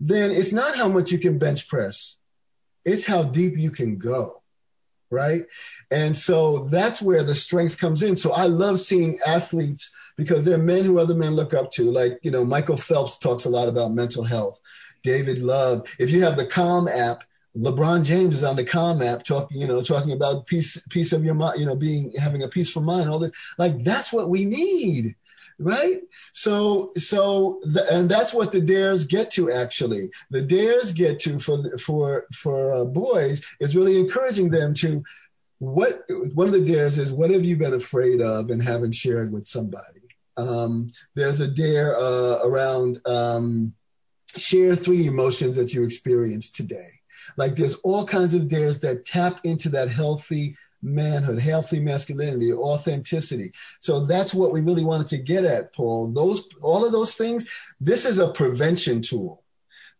then 0.00 0.30
it's 0.30 0.52
not 0.52 0.76
how 0.76 0.88
much 0.88 1.12
you 1.12 1.18
can 1.18 1.38
bench 1.38 1.68
press, 1.68 2.16
it's 2.84 3.04
how 3.04 3.22
deep 3.22 3.56
you 3.56 3.70
can 3.70 3.98
go. 3.98 4.42
Right. 5.10 5.46
And 5.90 6.14
so 6.14 6.68
that's 6.70 7.00
where 7.00 7.22
the 7.22 7.34
strength 7.34 7.78
comes 7.78 8.02
in. 8.02 8.14
So 8.14 8.32
I 8.32 8.44
love 8.44 8.78
seeing 8.78 9.18
athletes 9.26 9.90
because 10.18 10.44
they're 10.44 10.58
men 10.58 10.84
who 10.84 10.98
other 10.98 11.14
men 11.14 11.34
look 11.34 11.54
up 11.54 11.70
to. 11.72 11.90
Like, 11.90 12.18
you 12.22 12.30
know, 12.30 12.44
Michael 12.44 12.76
Phelps 12.76 13.16
talks 13.16 13.46
a 13.46 13.48
lot 13.48 13.68
about 13.68 13.92
mental 13.92 14.22
health. 14.22 14.60
David 15.02 15.38
Love. 15.38 15.88
If 15.98 16.10
you 16.10 16.24
have 16.24 16.36
the 16.36 16.44
Calm 16.44 16.88
app, 16.88 17.24
LeBron 17.56 18.04
James 18.04 18.36
is 18.36 18.44
on 18.44 18.56
the 18.56 18.64
Calm 18.64 19.02
app 19.02 19.24
talking, 19.24 19.60
you 19.60 19.66
know, 19.66 19.82
talking 19.82 20.12
about 20.12 20.46
peace, 20.46 20.80
peace 20.90 21.12
of 21.12 21.24
your 21.24 21.34
mind, 21.34 21.58
you 21.58 21.66
know, 21.66 21.74
being 21.74 22.12
having 22.18 22.42
a 22.42 22.48
peaceful 22.48 22.82
mind. 22.82 23.08
All 23.08 23.18
that, 23.20 23.32
like 23.56 23.82
that's 23.82 24.12
what 24.12 24.28
we 24.28 24.44
need, 24.44 25.16
right? 25.58 25.98
So, 26.32 26.92
so, 26.96 27.60
and 27.90 28.08
that's 28.08 28.34
what 28.34 28.52
the 28.52 28.60
dares 28.60 29.06
get 29.06 29.30
to. 29.32 29.50
Actually, 29.50 30.10
the 30.30 30.42
dares 30.42 30.92
get 30.92 31.18
to 31.20 31.38
for 31.38 31.62
for 31.78 32.26
for 32.34 32.74
uh, 32.74 32.84
boys 32.84 33.42
is 33.60 33.76
really 33.76 33.98
encouraging 33.98 34.50
them 34.50 34.74
to. 34.74 35.02
What 35.60 36.04
one 36.34 36.46
of 36.46 36.52
the 36.52 36.64
dares 36.64 36.98
is 36.98 37.10
what 37.10 37.32
have 37.32 37.44
you 37.44 37.56
been 37.56 37.74
afraid 37.74 38.20
of 38.20 38.50
and 38.50 38.62
haven't 38.62 38.94
shared 38.94 39.32
with 39.32 39.48
somebody? 39.48 40.02
Um, 40.36 40.90
there's 41.16 41.40
a 41.40 41.48
dare 41.48 41.96
uh, 41.96 42.38
around 42.44 43.00
um, 43.04 43.74
share 44.36 44.76
three 44.76 45.06
emotions 45.06 45.56
that 45.56 45.74
you 45.74 45.82
experienced 45.82 46.54
today 46.54 46.97
like 47.38 47.54
there's 47.54 47.76
all 47.76 48.04
kinds 48.04 48.34
of 48.34 48.48
dares 48.48 48.80
that 48.80 49.06
tap 49.06 49.40
into 49.44 49.68
that 49.70 49.88
healthy 49.88 50.56
manhood, 50.82 51.38
healthy 51.38 51.80
masculinity, 51.80 52.52
authenticity. 52.52 53.52
So 53.78 54.04
that's 54.04 54.34
what 54.34 54.52
we 54.52 54.60
really 54.60 54.84
wanted 54.84 55.08
to 55.08 55.18
get 55.18 55.44
at, 55.44 55.72
Paul. 55.72 56.08
Those 56.08 56.42
all 56.60 56.84
of 56.84 56.92
those 56.92 57.14
things, 57.14 57.46
this 57.80 58.04
is 58.04 58.18
a 58.18 58.28
prevention 58.28 59.00
tool. 59.00 59.44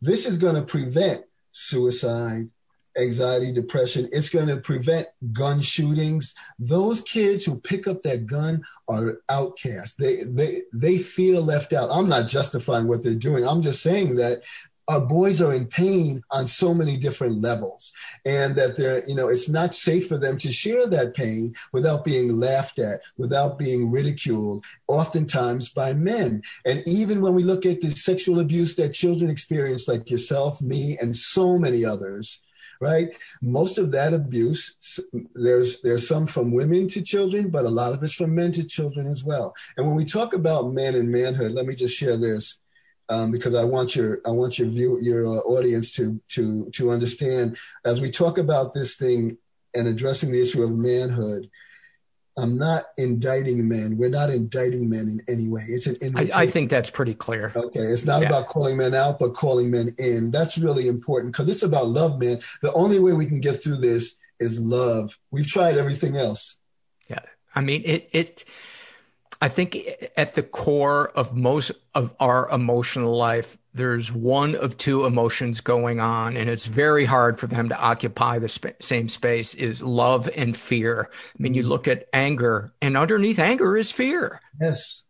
This 0.01 0.27
is 0.27 0.37
going 0.37 0.57
to 0.57 0.63
prevent 0.63 1.25
suicide, 1.53 2.51
anxiety, 2.97 3.53
depression. 3.53 4.09
It's 4.13 4.29
going 4.29 4.49
to 4.49 4.57
prevent 4.57 5.07
gun 5.33 5.61
shootings. 5.61 6.35
Those 6.59 7.01
kids 7.01 7.45
who 7.45 7.61
pick 7.61 7.87
up 7.87 8.01
that 8.03 8.27
gun 8.27 8.65
are 8.89 9.21
outcasts. 9.29 9.95
They 9.95 10.25
they 10.25 10.63
they 10.73 10.99
feel 10.99 11.43
left 11.43 11.73
out. 11.73 11.91
I'm 11.93 12.09
not 12.09 12.27
justifying 12.27 12.89
what 12.89 13.05
they're 13.05 13.15
doing. 13.15 13.47
I'm 13.47 13.63
just 13.63 13.81
saying 13.81 14.17
that 14.17 14.43
our 14.89 15.01
boys 15.01 15.41
are 15.41 15.53
in 15.53 15.67
pain 15.67 16.23
on 16.31 16.47
so 16.47 16.73
many 16.75 16.97
different 16.97 17.41
levels 17.43 17.93
and 18.25 18.57
that 18.57 18.77
they're 18.77 19.07
you 19.07 19.15
know 19.15 19.29
it's 19.29 19.49
not 19.49 19.75
safe 19.75 20.09
for 20.09 20.19
them 20.19 20.39
to 20.39 20.51
share 20.51 20.87
that 20.87 21.15
pain 21.15 21.55
without 21.73 22.05
being 22.05 22.37
laughed 22.37 22.79
at 22.79 23.03
without 23.19 23.59
being 23.59 23.91
ridiculed 23.91 24.65
oftentimes 24.89 25.69
by 25.69 25.93
men. 25.93 26.43
And 26.65 26.83
even 26.87 27.21
when 27.21 27.35
we 27.35 27.45
look 27.45 27.67
at 27.67 27.81
the 27.81 27.91
sexual 27.91 28.41
abuse 28.41 28.75
that 28.77 28.93
children 28.93 29.31
experience 29.31 29.87
like 29.87 30.11
yourself 30.11 30.61
me 30.63 30.97
and 31.01 31.15
so 31.15 31.59
many 31.59 31.85
others 31.85 32.43
right? 32.81 33.19
Most 33.43 33.77
of 33.77 33.91
that 33.91 34.15
abuse 34.15 34.77
there's 35.35 35.81
there's 35.83 36.07
some 36.07 36.29
from 36.29 36.53
women 36.53 36.87
to 36.89 37.03
children 37.03 37.51
but 37.51 37.65
a 37.65 37.69
lot 37.69 37.93
of 37.93 38.03
it's 38.03 38.15
from 38.15 38.35
men 38.35 38.53
to 38.53 38.65
children 38.65 39.09
as 39.09 39.25
well. 39.25 39.55
And 39.77 39.87
when 39.87 39.97
we 39.97 40.05
talk 40.05 40.33
about 40.33 40.73
men 40.73 40.95
and 40.95 41.11
manhood 41.11 41.53
let 41.53 41.67
me 41.67 41.75
just 41.75 41.97
share 41.97 42.17
this 42.17 42.61
um, 43.09 43.31
because 43.31 43.55
I 43.55 43.65
want 43.65 43.97
your 43.97 44.21
I 44.27 44.31
want 44.31 44.59
your 44.59 44.69
view 44.69 44.99
your 45.01 45.27
uh, 45.27 45.41
audience 45.41 45.93
to 45.97 46.21
to 46.29 46.71
to 46.71 46.91
understand 46.91 47.57
as 47.85 48.01
we 48.01 48.11
talk 48.11 48.39
about 48.39 48.75
this 48.75 48.97
thing 48.97 49.39
and 49.75 49.89
addressing 49.89 50.31
the 50.33 50.41
issue 50.43 50.63
of 50.63 50.71
manhood. 50.71 51.51
I'm 52.37 52.57
not 52.57 52.85
indicting 52.97 53.69
men. 53.69 53.97
We're 53.97 54.11
not 54.11 54.31
indicting 54.31 54.89
men 54.89 55.09
in 55.09 55.23
any 55.27 55.49
way. 55.49 55.63
It's 55.69 55.89
an 55.89 55.97
invitation. 56.01 56.35
I, 56.37 56.43
I 56.43 56.47
think 56.47 56.71
that's 56.71 56.89
pretty 56.89 57.15
clear. 57.15 57.53
Okay, 57.57 57.81
it's 57.81 58.05
not 58.05 58.23
Yeah. 58.23 58.29
about 58.29 58.47
calling 58.47 58.77
men 58.77 58.95
out, 58.95 59.19
but 59.19 59.35
calling 59.35 59.73
men 59.73 59.97
in. 59.99 60.31
That's 60.31 60.57
really 60.57 60.87
important 60.87 61.33
because 61.33 61.49
it's 61.49 61.65
about 61.65 61.89
love, 61.89 62.21
man. 62.21 62.39
The 62.63 62.73
only 62.75 63.01
way 63.01 63.13
we 63.13 63.27
can 63.27 63.41
get 63.41 63.61
through 63.61 63.79
this 63.79 64.17
is 64.39 64.61
love. 64.61 65.19
We've 65.33 65.49
tried 65.49 65.77
everything 65.79 66.17
else. 66.17 66.59
Yeah. 67.11 67.23
I 67.57 67.61
mean, 67.61 67.83
it, 67.85 68.09
it, 68.13 68.45
I 69.41 69.49
think 69.49 69.79
at 70.17 70.35
the 70.35 70.43
core 70.43 71.11
of 71.11 71.35
most 71.35 71.71
of 71.95 72.15
our 72.19 72.51
emotional 72.51 73.17
life, 73.17 73.57
there's 73.73 74.11
one 74.11 74.57
of 74.57 74.77
two 74.77 75.05
emotions 75.05 75.61
going 75.61 76.01
on, 76.01 76.37
and 76.37 76.51
it's 76.51 76.67
very 76.67 77.05
hard 77.05 77.39
for 77.39 77.47
them 77.47 77.69
to 77.69 77.81
occupy 77.81 78.41
the 78.41 78.49
sp- 78.51 78.75
same 78.81 79.09
space 79.09 79.55
is 79.55 79.83
love 79.83 80.29
and 80.37 80.57
fear. 80.57 81.09
I 81.13 81.43
mean, 81.43 81.55
you 81.55 81.63
mm-hmm. 81.63 81.71
look 81.71 81.87
at 81.87 82.09
anger, 82.13 82.73
and 82.83 82.97
underneath 82.97 83.39
anger 83.39 83.77
is 83.77 83.93
fear. 83.93 84.41
Yes. 84.61 85.05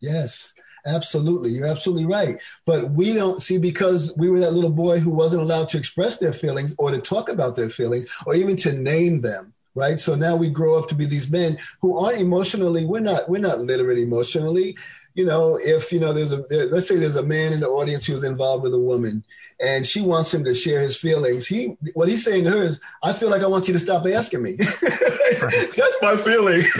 Yes. 0.00 0.54
Absolutely. 0.86 1.50
You're 1.50 1.66
absolutely 1.66 2.06
right. 2.06 2.40
But 2.64 2.92
we 2.92 3.12
don't 3.12 3.42
see 3.42 3.58
because 3.58 4.14
we 4.16 4.30
were 4.30 4.40
that 4.40 4.54
little 4.54 4.70
boy 4.70 4.98
who 4.98 5.10
wasn't 5.10 5.42
allowed 5.42 5.68
to 5.70 5.78
express 5.78 6.16
their 6.16 6.32
feelings 6.32 6.74
or 6.78 6.90
to 6.90 6.98
talk 6.98 7.28
about 7.28 7.54
their 7.54 7.68
feelings 7.68 8.06
or 8.24 8.34
even 8.34 8.56
to 8.56 8.72
name 8.72 9.20
them 9.20 9.52
right? 9.74 9.98
So 10.00 10.14
now 10.14 10.36
we 10.36 10.50
grow 10.50 10.78
up 10.78 10.88
to 10.88 10.94
be 10.94 11.06
these 11.06 11.30
men 11.30 11.58
who 11.80 11.98
aren't 11.98 12.20
emotionally 12.20 12.84
we're 12.84 13.00
not 13.00 13.28
we're 13.28 13.40
not 13.40 13.60
literate 13.60 13.98
emotionally 13.98 14.76
you 15.14 15.24
know, 15.24 15.58
if 15.60 15.92
you 15.92 16.00
know 16.00 16.12
there's 16.12 16.32
a 16.32 16.44
let's 16.70 16.86
say 16.86 16.96
there's 16.96 17.16
a 17.16 17.22
man 17.22 17.52
in 17.52 17.60
the 17.60 17.68
audience 17.68 18.06
who's 18.06 18.22
involved 18.22 18.62
with 18.62 18.74
a 18.74 18.78
woman, 18.78 19.24
and 19.60 19.86
she 19.86 20.00
wants 20.00 20.32
him 20.32 20.44
to 20.44 20.54
share 20.54 20.80
his 20.80 20.96
feelings. 20.96 21.46
He 21.46 21.76
what 21.94 22.08
he's 22.08 22.24
saying 22.24 22.44
to 22.44 22.50
her 22.50 22.62
is, 22.62 22.80
"I 23.02 23.12
feel 23.12 23.28
like 23.28 23.42
I 23.42 23.46
want 23.46 23.66
you 23.66 23.74
to 23.74 23.80
stop 23.80 24.06
asking 24.06 24.42
me." 24.42 24.56
That's 25.40 25.96
my 26.02 26.16
feeling. 26.16 26.60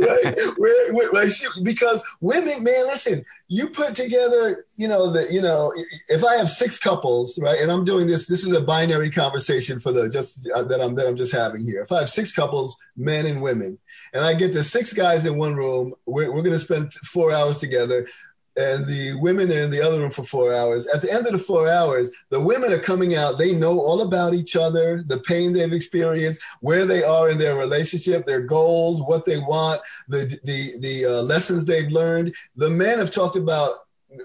right? 0.00 0.34
We're, 0.58 0.92
we're, 0.94 1.12
like 1.12 1.30
she, 1.30 1.46
because 1.62 2.02
women, 2.20 2.62
man, 2.62 2.86
listen, 2.86 3.24
you 3.48 3.68
put 3.68 3.94
together, 3.94 4.64
you 4.76 4.88
know, 4.88 5.10
the 5.10 5.32
you 5.32 5.40
know, 5.40 5.72
if 6.08 6.24
I 6.24 6.36
have 6.36 6.50
six 6.50 6.78
couples, 6.78 7.38
right, 7.40 7.60
and 7.60 7.70
I'm 7.70 7.84
doing 7.84 8.06
this, 8.06 8.26
this 8.26 8.44
is 8.44 8.52
a 8.52 8.60
binary 8.60 9.10
conversation 9.10 9.80
for 9.80 9.92
the 9.92 10.08
just 10.08 10.48
uh, 10.54 10.62
that 10.64 10.80
I'm 10.80 10.94
that 10.96 11.06
I'm 11.06 11.16
just 11.16 11.32
having 11.32 11.64
here. 11.64 11.82
If 11.82 11.92
I 11.92 12.00
have 12.00 12.10
six 12.10 12.32
couples, 12.32 12.76
men 12.96 13.26
and 13.26 13.40
women, 13.40 13.78
and 14.12 14.24
I 14.24 14.34
get 14.34 14.52
the 14.52 14.64
six 14.64 14.92
guys 14.92 15.24
in 15.24 15.36
one 15.36 15.54
room, 15.54 15.94
we're, 16.06 16.32
we're 16.32 16.42
going 16.42 16.52
to 16.52 16.58
spend 16.58 16.92
four 17.04 17.32
hours 17.32 17.58
together 17.58 18.06
and 18.58 18.86
the 18.86 19.14
women 19.14 19.50
are 19.52 19.60
in 19.60 19.70
the 19.70 19.80
other 19.80 20.00
room 20.00 20.10
for 20.10 20.24
four 20.24 20.52
hours. 20.52 20.88
At 20.88 21.00
the 21.00 21.12
end 21.12 21.26
of 21.26 21.32
the 21.32 21.38
four 21.38 21.68
hours, 21.68 22.10
the 22.30 22.40
women 22.40 22.72
are 22.72 22.78
coming 22.78 23.14
out. 23.14 23.38
They 23.38 23.54
know 23.54 23.78
all 23.78 24.00
about 24.00 24.34
each 24.34 24.56
other, 24.56 25.04
the 25.06 25.20
pain 25.20 25.52
they've 25.52 25.72
experienced, 25.72 26.42
where 26.60 26.84
they 26.84 27.04
are 27.04 27.30
in 27.30 27.38
their 27.38 27.56
relationship, 27.56 28.26
their 28.26 28.40
goals, 28.40 29.00
what 29.00 29.24
they 29.24 29.38
want, 29.38 29.80
the 30.08 30.38
the 30.42 30.76
the 30.80 31.04
uh, 31.04 31.22
lessons 31.22 31.64
they've 31.64 31.90
learned. 31.90 32.34
The 32.56 32.70
men 32.70 32.98
have 32.98 33.12
talked 33.12 33.36
about 33.36 33.74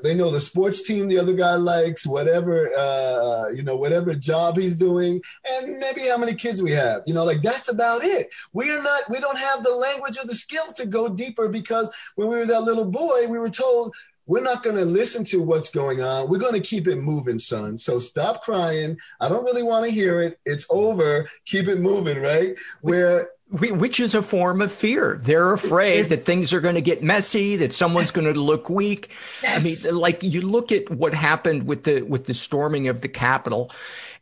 they 0.01 0.15
know 0.15 0.29
the 0.29 0.39
sports 0.39 0.81
team 0.81 1.07
the 1.07 1.19
other 1.19 1.33
guy 1.33 1.55
likes, 1.55 2.07
whatever 2.07 2.71
uh, 2.77 3.49
you 3.49 3.63
know, 3.63 3.75
whatever 3.75 4.13
job 4.13 4.57
he's 4.57 4.77
doing, 4.77 5.21
and 5.47 5.77
maybe 5.77 6.01
how 6.01 6.17
many 6.17 6.33
kids 6.33 6.61
we 6.61 6.71
have. 6.71 7.01
You 7.05 7.13
know, 7.13 7.25
like 7.25 7.41
that's 7.41 7.69
about 7.69 8.03
it. 8.03 8.33
We 8.53 8.71
are 8.71 8.81
not, 8.81 9.09
we 9.09 9.19
don't 9.19 9.37
have 9.37 9.63
the 9.63 9.75
language 9.75 10.17
or 10.17 10.25
the 10.25 10.35
skill 10.35 10.67
to 10.75 10.85
go 10.85 11.09
deeper 11.09 11.49
because 11.49 11.89
when 12.15 12.29
we 12.29 12.37
were 12.37 12.45
that 12.45 12.63
little 12.63 12.85
boy, 12.85 13.27
we 13.27 13.39
were 13.39 13.49
told 13.49 13.93
we're 14.25 14.41
not 14.41 14.63
going 14.63 14.77
to 14.77 14.85
listen 14.85 15.25
to 15.25 15.41
what's 15.41 15.69
going 15.69 16.01
on. 16.01 16.29
We're 16.29 16.37
going 16.37 16.53
to 16.53 16.61
keep 16.61 16.87
it 16.87 16.95
moving, 16.95 17.39
son. 17.39 17.77
So 17.77 17.99
stop 17.99 18.41
crying. 18.41 18.97
I 19.19 19.27
don't 19.27 19.43
really 19.43 19.63
want 19.63 19.85
to 19.85 19.91
hear 19.91 20.21
it. 20.21 20.39
It's 20.45 20.65
over. 20.69 21.27
Keep 21.45 21.67
it 21.67 21.81
moving, 21.81 22.21
right? 22.21 22.57
Where 22.81 23.31
which 23.53 23.99
is 23.99 24.15
a 24.15 24.23
form 24.23 24.61
of 24.61 24.71
fear. 24.71 25.19
They're 25.21 25.53
afraid 25.53 26.05
that 26.05 26.25
things 26.25 26.53
are 26.53 26.59
going 26.59 26.73
to 26.75 26.81
get 26.81 27.03
messy, 27.03 27.55
that 27.57 27.71
someone's 27.71 28.09
going 28.09 28.33
to 28.33 28.39
look 28.39 28.67
weak. 28.67 29.11
Yes. 29.43 29.85
I 29.85 29.91
mean, 29.91 29.99
like 29.99 30.23
you 30.23 30.41
look 30.41 30.71
at 30.71 30.89
what 30.89 31.13
happened 31.13 31.67
with 31.67 31.83
the 31.83 32.01
with 32.01 32.25
the 32.25 32.33
storming 32.33 32.87
of 32.87 33.01
the 33.01 33.07
Capitol, 33.07 33.71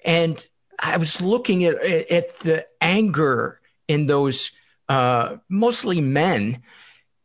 and 0.04 0.46
I 0.78 0.98
was 0.98 1.22
looking 1.22 1.64
at 1.64 1.76
at 1.76 2.38
the 2.40 2.66
anger 2.82 3.62
in 3.88 4.08
those 4.08 4.52
uh, 4.90 5.38
mostly 5.48 6.02
men, 6.02 6.62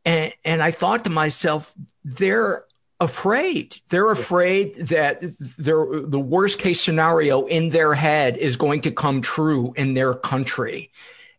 and 0.04 0.32
and 0.44 0.62
I 0.62 0.70
thought 0.70 1.02
to 1.04 1.10
myself, 1.10 1.74
they're 2.04 2.66
afraid. 3.00 3.80
They're 3.88 4.12
afraid 4.12 4.76
that 4.76 5.22
their 5.58 5.84
the 6.02 6.20
worst 6.20 6.60
case 6.60 6.80
scenario 6.80 7.46
in 7.46 7.70
their 7.70 7.94
head 7.94 8.36
is 8.36 8.56
going 8.56 8.82
to 8.82 8.92
come 8.92 9.22
true 9.22 9.72
in 9.76 9.94
their 9.94 10.14
country. 10.14 10.92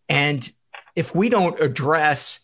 And 0.10 0.50
if 0.98 1.14
we 1.14 1.30
don't 1.30 1.60
address 1.62 2.40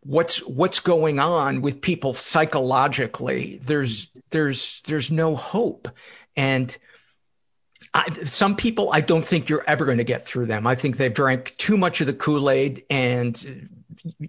what's 0.00 0.46
what's 0.46 0.78
going 0.78 1.18
on 1.18 1.62
with 1.62 1.80
people 1.80 2.12
psychologically, 2.12 3.58
there's 3.62 4.10
there's 4.28 4.82
there's 4.86 5.10
no 5.10 5.34
hope. 5.34 5.88
And 6.36 6.76
I, 7.94 8.10
some 8.10 8.56
people, 8.56 8.90
I 8.92 9.00
don't 9.00 9.24
think 9.24 9.48
you're 9.48 9.64
ever 9.66 9.86
going 9.86 9.98
to 9.98 10.04
get 10.04 10.26
through 10.26 10.46
them. 10.46 10.66
I 10.66 10.74
think 10.74 10.98
they've 10.98 11.12
drank 11.12 11.56
too 11.56 11.78
much 11.78 12.02
of 12.02 12.06
the 12.06 12.12
Kool 12.12 12.50
Aid, 12.50 12.84
and 12.90 13.70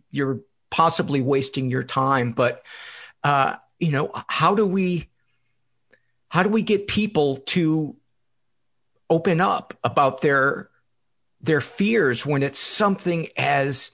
you're 0.10 0.40
possibly 0.70 1.22
wasting 1.22 1.70
your 1.70 1.84
time. 1.84 2.32
But 2.32 2.64
uh, 3.26 3.58
you 3.78 3.92
know, 3.92 4.10
how 4.30 4.56
do 4.56 4.66
we 4.66 5.10
how 6.30 6.44
do 6.44 6.50
we 6.50 6.64
get 6.64 6.88
people 6.88 7.36
to 7.48 7.98
open 9.10 9.42
up 9.42 9.78
about 9.84 10.22
their 10.22 10.69
their 11.42 11.62
fears 11.62 12.26
when 12.26 12.44
it's 12.44 12.60
something 12.60 13.28
as 13.38 13.92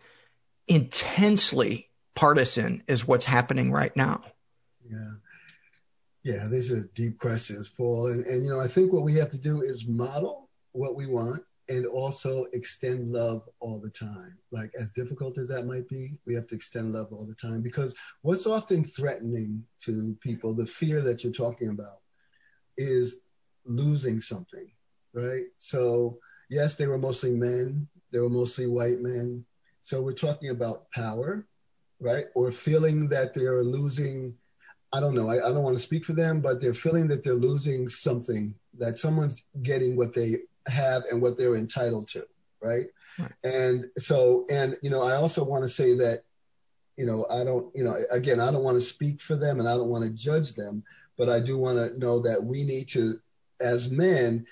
intensely 0.68 1.90
partisan 2.16 2.84
as 2.88 3.08
what's 3.08 3.26
happening 3.26 3.72
right 3.72 3.96
now? 3.96 4.22
Yeah. 4.90 5.12
Yeah, 6.24 6.48
these 6.48 6.72
are 6.72 6.90
deep 6.96 7.20
questions, 7.20 7.70
Paul. 7.70 8.08
And, 8.08 8.26
and, 8.26 8.44
you 8.44 8.50
know, 8.50 8.60
I 8.60 8.68
think 8.68 8.92
what 8.92 9.04
we 9.04 9.14
have 9.16 9.30
to 9.30 9.38
do 9.38 9.62
is 9.62 9.88
model 9.88 10.50
what 10.72 10.96
we 10.96 11.06
want 11.06 11.44
and 11.70 11.86
also 11.86 12.46
extend 12.54 13.12
love 13.12 13.48
all 13.60 13.80
the 13.80 13.92
time. 13.92 14.38
Like, 14.52 14.72
as 14.80 14.92
difficult 14.92 15.38
as 15.38 15.48
that 15.50 15.68
might 15.68 15.88
be, 15.88 16.20
we 16.26 16.34
have 16.34 16.48
to 16.48 16.56
extend 16.56 16.94
love 16.94 17.14
all 17.14 17.26
the 17.26 17.36
time 17.36 17.62
because 17.62 17.94
what's 18.24 18.48
often 18.48 18.84
threatening 18.84 19.64
to 19.82 20.18
people, 20.20 20.54
the 20.54 20.66
fear 20.66 21.02
that 21.02 21.24
you're 21.24 21.34
talking 21.34 21.70
about, 21.70 22.00
is 22.76 23.18
losing 23.66 24.20
something, 24.20 24.72
right? 25.14 25.44
So, 25.60 26.18
yes, 26.50 26.76
they 26.76 26.88
were 26.88 26.98
mostly 26.98 27.32
men, 27.32 27.88
they 28.12 28.20
were 28.20 28.30
mostly 28.30 28.68
white 28.68 29.02
men. 29.02 29.46
So 29.82 30.02
we're 30.02 30.14
talking 30.14 30.50
about 30.50 30.90
power, 30.92 31.46
right? 32.00 32.26
Or 32.36 32.52
feeling 32.52 33.10
that 33.10 33.34
they're 33.34 33.64
losing, 33.64 34.36
I 34.94 35.00
don't 35.00 35.16
know, 35.16 35.30
I, 35.30 35.36
I 35.36 35.52
don't 35.52 35.64
want 35.64 35.78
to 35.78 35.84
speak 35.84 36.06
for 36.06 36.14
them, 36.14 36.42
but 36.42 36.60
they're 36.60 36.74
feeling 36.74 37.08
that 37.10 37.24
they're 37.24 37.34
losing 37.34 37.88
something, 37.90 38.56
that 38.80 38.98
someone's 38.98 39.46
getting 39.62 39.96
what 39.96 40.14
they 40.14 40.40
have 40.68 41.04
and 41.12 41.22
what 41.22 41.38
they're 41.38 41.56
entitled 41.56 42.08
to, 42.10 42.26
right? 42.62 42.88
right. 43.20 43.32
And 43.44 43.90
so, 43.98 44.46
and, 44.50 44.78
you 44.82 44.90
know, 44.90 45.02
I 45.02 45.16
also 45.16 45.44
want 45.44 45.64
to 45.64 45.70
say 45.70 45.96
that, 45.96 46.24
you 46.98 47.06
know, 47.06 47.26
I 47.30 47.44
don't, 47.44 47.76
you 47.76 47.84
know, 47.84 47.98
again, 48.10 48.40
I 48.40 48.52
don't 48.52 48.64
want 48.64 48.76
to 48.76 48.82
speak 48.82 49.22
for 49.22 49.36
them 49.36 49.60
and 49.60 49.68
I 49.68 49.76
don't 49.76 49.90
want 49.90 50.06
to 50.06 50.12
judge 50.12 50.54
them, 50.54 50.84
but 51.18 51.30
I 51.30 51.40
do 51.40 51.58
want 51.58 51.78
to 51.78 52.00
know 52.00 52.20
that 52.20 52.44
we 52.44 52.64
need 52.64 52.88
to, 52.90 53.20
as 53.60 53.90
men, 53.90 54.46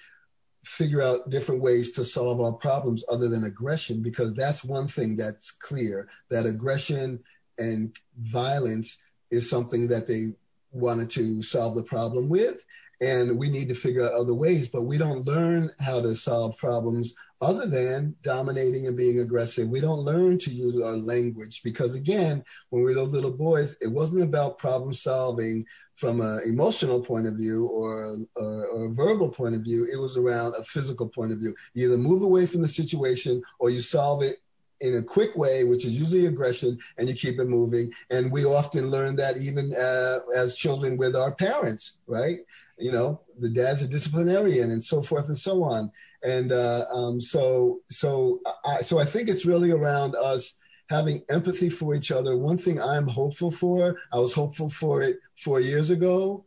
figure 0.64 1.02
out 1.02 1.30
different 1.30 1.62
ways 1.62 1.92
to 1.92 2.04
solve 2.04 2.40
our 2.40 2.54
problems 2.54 3.04
other 3.10 3.28
than 3.28 3.44
aggression 3.44 4.02
because 4.02 4.34
that's 4.34 4.64
one 4.64 4.88
thing 4.88 5.16
that's 5.16 5.52
clear 5.52 6.08
that 6.30 6.46
aggression 6.46 7.20
and 7.58 7.96
violence 8.18 8.98
is 9.30 9.50
something 9.50 9.88
that 9.88 10.08
they 10.08 10.34
wanted 10.72 11.10
to 11.10 11.44
solve 11.44 11.76
the 11.76 11.84
problem 11.84 12.30
with 12.30 12.64
and 13.02 13.38
we 13.38 13.50
need 13.50 13.68
to 13.68 13.76
figure 13.76 14.04
out 14.06 14.14
other 14.14 14.34
ways 14.34 14.68
but 14.70 14.84
we 14.84 14.98
don't 14.98 15.26
learn 15.26 15.70
how 15.80 16.02
to 16.02 16.16
solve 16.16 16.58
problems 16.58 17.14
other 17.44 17.68
than 17.68 18.16
dominating 18.24 18.88
and 18.88 18.98
being 18.98 19.20
aggressive 19.20 19.68
we 19.68 19.82
don't 19.82 20.00
learn 20.00 20.38
to 20.38 20.50
use 20.50 20.78
our 20.78 20.98
language 20.98 21.62
because 21.64 21.94
again 21.94 22.44
when 22.70 22.82
we 22.82 22.90
were 22.90 22.96
those 22.96 23.12
little 23.12 23.32
boys 23.32 23.76
it 23.82 23.88
wasn't 23.88 24.22
about 24.22 24.58
problem 24.58 24.94
solving 24.94 25.66
from 25.96 26.22
an 26.22 26.42
emotional 26.46 27.00
point 27.00 27.28
of 27.28 27.36
view 27.36 27.68
or, 27.68 28.18
or, 28.36 28.66
or, 28.68 28.86
a 28.86 28.94
verbal 28.94 29.30
point 29.30 29.54
of 29.54 29.62
view 29.62 29.86
it 29.92 29.98
was 29.98 30.18
around 30.18 30.56
a 30.58 30.64
physical 30.64 31.08
point 31.08 31.32
of 31.32 31.38
view 31.38 31.54
you 31.74 31.86
either 31.86 31.98
move 31.98 32.22
away 32.22 32.46
from 32.46 32.62
the 32.62 32.68
situation 32.68 33.42
or 33.60 33.70
you 33.70 33.82
solve 33.82 34.24
it 34.24 34.38
in 34.84 34.98
a 34.98 35.02
quick 35.02 35.36
way, 35.38 35.64
which 35.64 35.86
is 35.86 35.98
usually 35.98 36.26
aggression, 36.26 36.78
and 36.98 37.08
you 37.08 37.16
keep 37.16 37.40
it 37.40 37.48
moving. 37.48 37.92
And 38.10 38.30
we 38.30 38.44
often 38.44 38.92
learn 38.92 39.16
that 39.16 39.38
even 39.38 39.74
uh, 39.74 40.20
as 40.36 40.58
children 40.58 40.98
with 40.98 41.16
our 41.16 41.34
parents, 41.34 41.94
right? 42.06 42.40
You 42.78 42.92
know, 42.92 43.22
the 43.40 43.50
dad's 43.50 43.82
a 43.82 43.88
disciplinarian, 43.88 44.72
and 44.72 44.84
so 44.84 45.02
forth 45.02 45.28
and 45.28 45.38
so 45.38 45.64
on. 45.64 45.92
And 46.24 46.52
uh, 46.52 46.86
um, 46.94 47.20
so, 47.20 47.82
so, 47.90 48.40
I, 48.66 48.82
so 48.82 48.98
I 48.98 49.06
think 49.06 49.30
it's 49.30 49.46
really 49.46 49.72
around 49.72 50.16
us 50.16 50.58
having 50.90 51.22
empathy 51.30 51.70
for 51.70 51.96
each 51.96 52.12
other. 52.12 52.38
One 52.38 52.58
thing 52.58 52.82
I'm 52.82 53.08
hopeful 53.08 53.52
for, 53.52 53.98
I 54.12 54.20
was 54.20 54.34
hopeful 54.34 54.70
for 54.70 55.02
it 55.02 55.18
four 55.38 55.60
years 55.60 55.90
ago, 55.90 56.46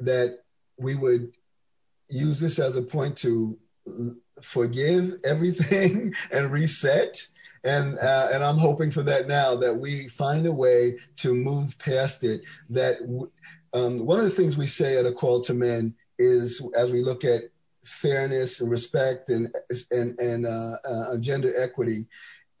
that 0.00 0.40
we 0.76 0.94
would 0.94 1.32
use 2.08 2.40
this 2.40 2.58
as 2.58 2.76
a 2.76 2.82
point 2.82 3.16
to 3.18 3.58
forgive 4.42 5.16
everything 5.24 6.14
and 6.30 6.50
reset 6.50 7.26
and 7.64 7.98
uh, 7.98 8.28
and 8.32 8.42
I'm 8.42 8.58
hoping 8.58 8.90
for 8.90 9.02
that 9.04 9.28
now 9.28 9.54
that 9.56 9.74
we 9.74 10.08
find 10.08 10.46
a 10.46 10.52
way 10.52 10.98
to 11.18 11.34
move 11.34 11.78
past 11.78 12.24
it. 12.24 12.42
That 12.70 12.96
um, 13.74 14.04
one 14.04 14.18
of 14.18 14.24
the 14.24 14.30
things 14.30 14.56
we 14.56 14.66
say 14.66 14.98
at 14.98 15.06
a 15.06 15.12
call 15.12 15.40
to 15.42 15.54
men 15.54 15.94
is 16.18 16.62
as 16.76 16.92
we 16.92 17.02
look 17.02 17.24
at 17.24 17.42
fairness 17.84 18.60
and 18.60 18.70
respect 18.70 19.28
and 19.28 19.54
and 19.90 20.18
and 20.18 20.46
uh, 20.46 20.76
uh, 20.84 21.16
gender 21.18 21.52
equity, 21.56 22.06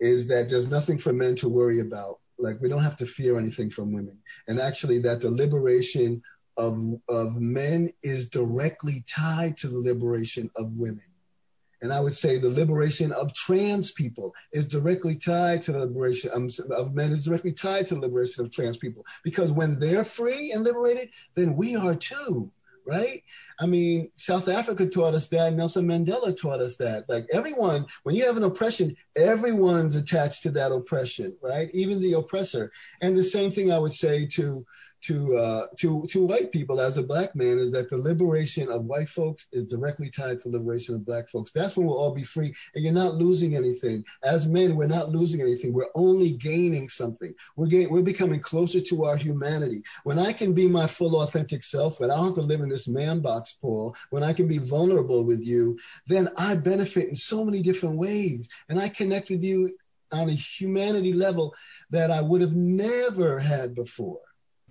is 0.00 0.26
that 0.28 0.48
there's 0.48 0.70
nothing 0.70 0.98
for 0.98 1.12
men 1.12 1.36
to 1.36 1.48
worry 1.48 1.80
about. 1.80 2.18
Like 2.38 2.60
we 2.60 2.68
don't 2.68 2.82
have 2.82 2.96
to 2.96 3.06
fear 3.06 3.38
anything 3.38 3.70
from 3.70 3.92
women, 3.92 4.18
and 4.48 4.58
actually 4.58 4.98
that 5.00 5.20
the 5.20 5.30
liberation 5.30 6.22
of 6.56 6.78
of 7.08 7.36
men 7.36 7.92
is 8.02 8.28
directly 8.28 9.04
tied 9.06 9.56
to 9.58 9.68
the 9.68 9.78
liberation 9.78 10.50
of 10.56 10.72
women 10.72 11.11
and 11.82 11.92
I 11.92 12.00
would 12.00 12.14
say 12.14 12.38
the 12.38 12.48
liberation 12.48 13.12
of 13.12 13.34
trans 13.34 13.92
people 13.92 14.34
is 14.52 14.66
directly 14.66 15.16
tied 15.16 15.62
to 15.62 15.72
the 15.72 15.80
liberation 15.80 16.30
um, 16.32 16.48
of 16.70 16.94
men 16.94 17.12
is 17.12 17.24
directly 17.24 17.52
tied 17.52 17.86
to 17.88 17.94
the 17.94 18.00
liberation 18.00 18.44
of 18.44 18.50
trans 18.50 18.76
people 18.76 19.04
because 19.22 19.52
when 19.52 19.78
they're 19.78 20.04
free 20.04 20.52
and 20.52 20.64
liberated, 20.64 21.10
then 21.34 21.56
we 21.56 21.76
are 21.76 21.94
too 21.94 22.50
right? 22.84 23.22
I 23.60 23.66
mean, 23.66 24.10
South 24.16 24.48
Africa 24.48 24.86
taught 24.86 25.14
us 25.14 25.28
that. 25.28 25.54
Nelson 25.54 25.86
Mandela 25.86 26.36
taught 26.36 26.60
us 26.60 26.76
that. 26.78 27.08
Like 27.08 27.26
everyone, 27.32 27.86
when 28.02 28.14
you 28.16 28.26
have 28.26 28.36
an 28.36 28.42
oppression, 28.42 28.96
everyone's 29.16 29.96
attached 29.96 30.42
to 30.42 30.50
that 30.52 30.72
oppression, 30.72 31.36
right? 31.42 31.70
Even 31.72 32.00
the 32.00 32.14
oppressor. 32.14 32.72
And 33.00 33.16
the 33.16 33.22
same 33.22 33.50
thing 33.50 33.70
I 33.70 33.78
would 33.78 33.92
say 33.92 34.26
to 34.32 34.66
to 35.02 35.36
uh, 35.36 35.66
to 35.78 36.06
to 36.08 36.24
white 36.24 36.52
people 36.52 36.80
as 36.80 36.96
a 36.96 37.02
black 37.02 37.34
man 37.34 37.58
is 37.58 37.70
that 37.72 37.90
the 37.90 37.96
liberation 37.96 38.70
of 38.70 38.84
white 38.84 39.08
folks 39.08 39.48
is 39.52 39.64
directly 39.64 40.08
tied 40.08 40.38
to 40.40 40.48
liberation 40.48 40.94
of 40.94 41.04
black 41.04 41.28
folks. 41.28 41.50
That's 41.50 41.76
when 41.76 41.86
we'll 41.86 41.98
all 41.98 42.14
be 42.14 42.22
free, 42.22 42.54
and 42.74 42.84
you're 42.84 42.92
not 42.92 43.16
losing 43.16 43.56
anything. 43.56 44.04
As 44.22 44.46
men, 44.46 44.76
we're 44.76 44.86
not 44.86 45.10
losing 45.10 45.40
anything. 45.40 45.72
We're 45.72 45.86
only 45.94 46.32
gaining 46.32 46.88
something. 46.88 47.34
We're 47.56 47.66
getting, 47.66 47.90
we're 47.90 48.02
becoming 48.02 48.40
closer 48.40 48.80
to 48.80 49.04
our 49.04 49.16
humanity. 49.16 49.82
When 50.04 50.18
I 50.18 50.32
can 50.32 50.52
be 50.52 50.68
my 50.68 50.86
full 50.86 51.20
authentic 51.20 51.62
self, 51.62 51.98
when 51.98 52.10
I 52.10 52.16
don't 52.16 52.26
have 52.26 52.34
to 52.34 52.42
live 52.42 52.60
in 52.60 52.68
this 52.68 52.88
man 52.88 53.20
box, 53.20 53.56
Paul, 53.60 53.96
when 54.10 54.22
I 54.22 54.32
can 54.32 54.46
be 54.46 54.58
vulnerable 54.58 55.24
with 55.24 55.44
you, 55.44 55.78
then 56.06 56.28
I 56.36 56.54
benefit 56.54 57.08
in 57.08 57.16
so 57.16 57.44
many 57.44 57.62
different 57.62 57.96
ways, 57.96 58.48
and 58.68 58.78
I 58.78 58.88
connect 58.88 59.30
with 59.30 59.42
you 59.42 59.76
on 60.12 60.28
a 60.28 60.32
humanity 60.32 61.12
level 61.12 61.54
that 61.90 62.10
I 62.10 62.20
would 62.20 62.42
have 62.42 62.54
never 62.54 63.38
had 63.38 63.74
before 63.74 64.20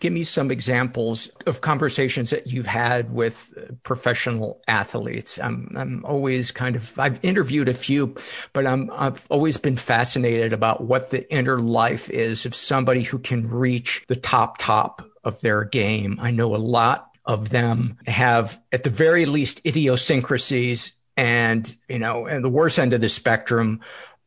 give 0.02 0.12
me 0.12 0.24
some 0.24 0.52
examples 0.52 1.28
of 1.46 1.62
conversations 1.62 2.32
that 2.32 2.48
you've 2.48 2.66
had 2.66 3.14
with 3.14 3.54
professional 3.84 4.60
athletes. 4.68 5.40
I'm, 5.40 5.72
I'm 5.76 6.04
always 6.04 6.52
kind 6.52 6.76
of, 6.76 6.98
I've 7.00 7.24
interviewed 7.24 7.70
a 7.70 7.74
few, 7.74 8.16
but 8.52 8.66
I'm, 8.66 8.90
I've 8.94 9.26
always 9.30 9.58
been 9.58 9.78
fascinated 9.78 10.54
about 10.54 10.84
what 10.84 11.12
the 11.12 11.32
inner 11.32 11.60
life 11.60 12.10
is 12.10 12.48
of 12.48 12.56
somebody 12.56 13.04
who 13.04 13.20
can 13.20 13.48
reach 13.48 14.04
the 14.08 14.16
top, 14.16 14.58
top 14.58 15.08
of 15.24 15.40
their 15.42 15.64
game. 15.64 16.18
I 16.20 16.32
know 16.32 16.56
a 16.56 16.58
lot 16.58 17.16
of 17.26 17.50
them 17.50 18.00
have, 18.08 18.60
at 18.72 18.84
the 18.84 18.90
very 18.90 19.28
least, 19.28 19.62
idiosyncrasies 19.66 20.94
and, 21.16 21.74
you 21.88 22.00
know, 22.00 22.26
and 22.26 22.44
the 22.44 22.50
worst 22.50 22.80
end 22.80 22.94
of 22.94 23.02
the 23.02 23.10
spectrum 23.10 23.82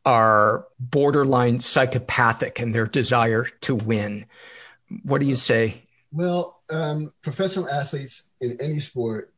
are 0.05 0.67
borderline 0.79 1.59
psychopathic 1.59 2.61
in 2.61 2.71
their 2.71 2.85
desire 2.85 3.45
to 3.61 3.75
win. 3.75 4.25
What 5.03 5.21
do 5.21 5.27
you 5.27 5.35
say? 5.35 5.83
Well, 6.11 6.61
um, 6.69 7.11
professional 7.21 7.69
athletes 7.69 8.23
in 8.39 8.57
any 8.61 8.79
sport 8.79 9.33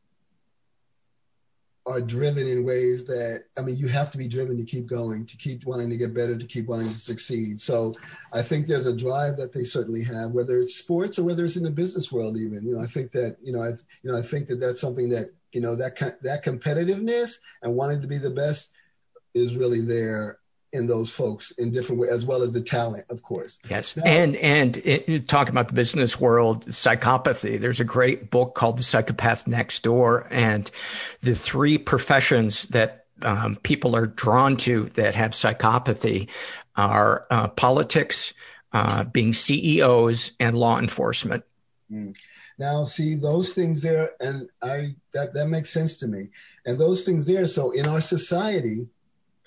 are 1.88 2.00
driven 2.00 2.46
in 2.46 2.64
ways 2.64 3.04
that 3.06 3.44
I 3.56 3.62
mean, 3.62 3.76
you 3.76 3.88
have 3.88 4.10
to 4.10 4.18
be 4.18 4.28
driven 4.28 4.58
to 4.58 4.64
keep 4.64 4.86
going, 4.86 5.26
to 5.26 5.36
keep 5.36 5.64
wanting 5.64 5.88
to 5.90 5.96
get 5.96 6.14
better, 6.14 6.36
to 6.36 6.46
keep 6.46 6.66
wanting 6.66 6.92
to 6.92 6.98
succeed. 6.98 7.60
So, 7.60 7.94
I 8.32 8.42
think 8.42 8.66
there's 8.66 8.86
a 8.86 8.92
drive 8.92 9.36
that 9.38 9.52
they 9.52 9.64
certainly 9.64 10.04
have, 10.04 10.32
whether 10.32 10.58
it's 10.58 10.74
sports 10.74 11.18
or 11.18 11.24
whether 11.24 11.44
it's 11.44 11.56
in 11.56 11.62
the 11.62 11.70
business 11.70 12.12
world. 12.12 12.36
Even 12.36 12.64
you 12.64 12.76
know, 12.76 12.82
I 12.82 12.86
think 12.86 13.12
that 13.12 13.36
you 13.42 13.52
know, 13.52 13.62
I 13.62 13.70
you 14.02 14.12
know, 14.12 14.18
I 14.18 14.22
think 14.22 14.46
that 14.48 14.60
that's 14.60 14.80
something 14.80 15.08
that 15.08 15.30
you 15.52 15.60
know 15.60 15.74
that 15.76 15.96
that 16.22 16.44
competitiveness 16.44 17.36
and 17.62 17.74
wanting 17.74 18.02
to 18.02 18.06
be 18.06 18.18
the 18.18 18.30
best 18.30 18.72
is 19.34 19.56
really 19.56 19.80
there 19.80 20.37
in 20.72 20.86
those 20.86 21.10
folks 21.10 21.50
in 21.52 21.70
different 21.70 22.00
ways, 22.00 22.10
as 22.10 22.24
well 22.24 22.42
as 22.42 22.52
the 22.52 22.60
talent, 22.60 23.04
of 23.10 23.22
course. 23.22 23.58
Yes, 23.68 23.96
now, 23.96 24.04
and 24.04 24.36
and 24.36 24.76
it, 24.78 25.28
talking 25.28 25.52
about 25.52 25.68
the 25.68 25.74
business 25.74 26.20
world, 26.20 26.66
psychopathy. 26.66 27.60
There's 27.60 27.80
a 27.80 27.84
great 27.84 28.30
book 28.30 28.54
called 28.54 28.78
The 28.78 28.82
Psychopath 28.82 29.46
Next 29.46 29.82
Door, 29.82 30.28
and 30.30 30.70
the 31.22 31.34
three 31.34 31.78
professions 31.78 32.68
that 32.68 33.06
um, 33.22 33.56
people 33.56 33.96
are 33.96 34.06
drawn 34.06 34.56
to 34.58 34.84
that 34.90 35.14
have 35.14 35.32
psychopathy 35.32 36.28
are 36.76 37.26
uh, 37.30 37.48
politics, 37.48 38.32
uh, 38.72 39.04
being 39.04 39.32
CEOs, 39.32 40.32
and 40.38 40.56
law 40.56 40.78
enforcement. 40.78 41.44
Mm. 41.90 42.14
Now, 42.58 42.84
see 42.86 43.14
those 43.14 43.52
things 43.52 43.82
there, 43.82 44.10
and 44.20 44.48
I 44.60 44.96
that 45.12 45.32
that 45.34 45.48
makes 45.48 45.70
sense 45.70 45.96
to 45.98 46.08
me. 46.08 46.28
And 46.66 46.78
those 46.78 47.04
things 47.04 47.26
there. 47.26 47.46
So 47.46 47.70
in 47.70 47.86
our 47.86 48.00
society, 48.00 48.88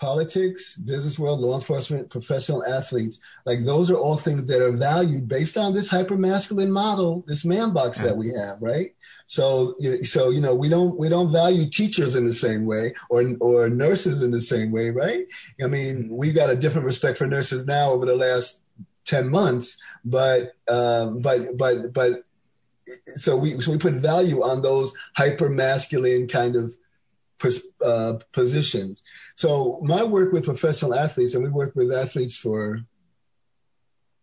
politics, 0.02 0.78
business 0.78 1.20
world, 1.20 1.40
law 1.40 1.54
enforcement, 1.54 2.10
professional 2.10 2.66
athletes. 2.66 3.20
Like 3.46 3.64
those 3.64 3.92
are 3.92 3.96
all 3.96 4.18
things 4.18 4.46
that 4.48 4.60
are 4.60 4.72
valued 4.72 5.28
based 5.28 5.58
on 5.58 5.76
this 5.76 5.90
hyper 5.90 6.18
masculine 6.18 6.72
model, 6.72 7.24
this 7.28 7.46
man 7.46 7.72
box 7.72 8.02
that 8.02 8.18
we 8.18 8.30
have, 8.30 8.60
right? 8.60 8.96
So, 9.28 9.76
so 10.02 10.32
you 10.32 10.42
know, 10.42 10.56
we 10.56 10.70
don't 10.70 10.98
we 10.98 11.08
don't 11.08 11.32
value 11.32 11.70
teachers 11.70 12.16
in 12.16 12.26
the 12.26 12.34
same 12.34 12.66
way, 12.66 12.96
or 13.12 13.24
or 13.40 13.70
nurses 13.70 14.24
in 14.24 14.32
the 14.32 14.40
same 14.40 14.72
way, 14.72 14.90
right? 14.90 15.28
I 15.64 15.68
mean, 15.68 16.10
we've 16.10 16.36
got 16.36 16.50
a 16.50 16.56
different 16.56 16.88
respect 16.88 17.20
for 17.20 17.28
nurses 17.28 17.68
now 17.68 17.92
over 17.92 18.08
the 18.08 18.16
last 18.16 18.64
ten 19.06 19.30
months, 19.30 19.78
but 20.04 20.56
um, 20.68 21.22
but 21.22 21.56
but 21.58 21.94
but 21.94 22.24
so 23.18 23.38
we 23.38 23.62
so 23.62 23.72
we 23.72 23.78
put 23.78 23.94
value 23.94 24.42
on 24.42 24.64
those 24.64 24.94
hyper 25.16 25.48
masculine 25.48 26.28
kind 26.28 26.56
of 26.56 26.76
uh, 27.84 28.14
positions. 28.32 29.04
So 29.36 29.80
my 29.84 30.04
work 30.04 30.32
with 30.32 30.46
professional 30.46 30.96
athletes, 30.96 31.34
and 31.34 31.44
we 31.44 31.50
work 31.50 31.76
with 31.76 31.92
athletes 31.92 32.38
for 32.38 32.82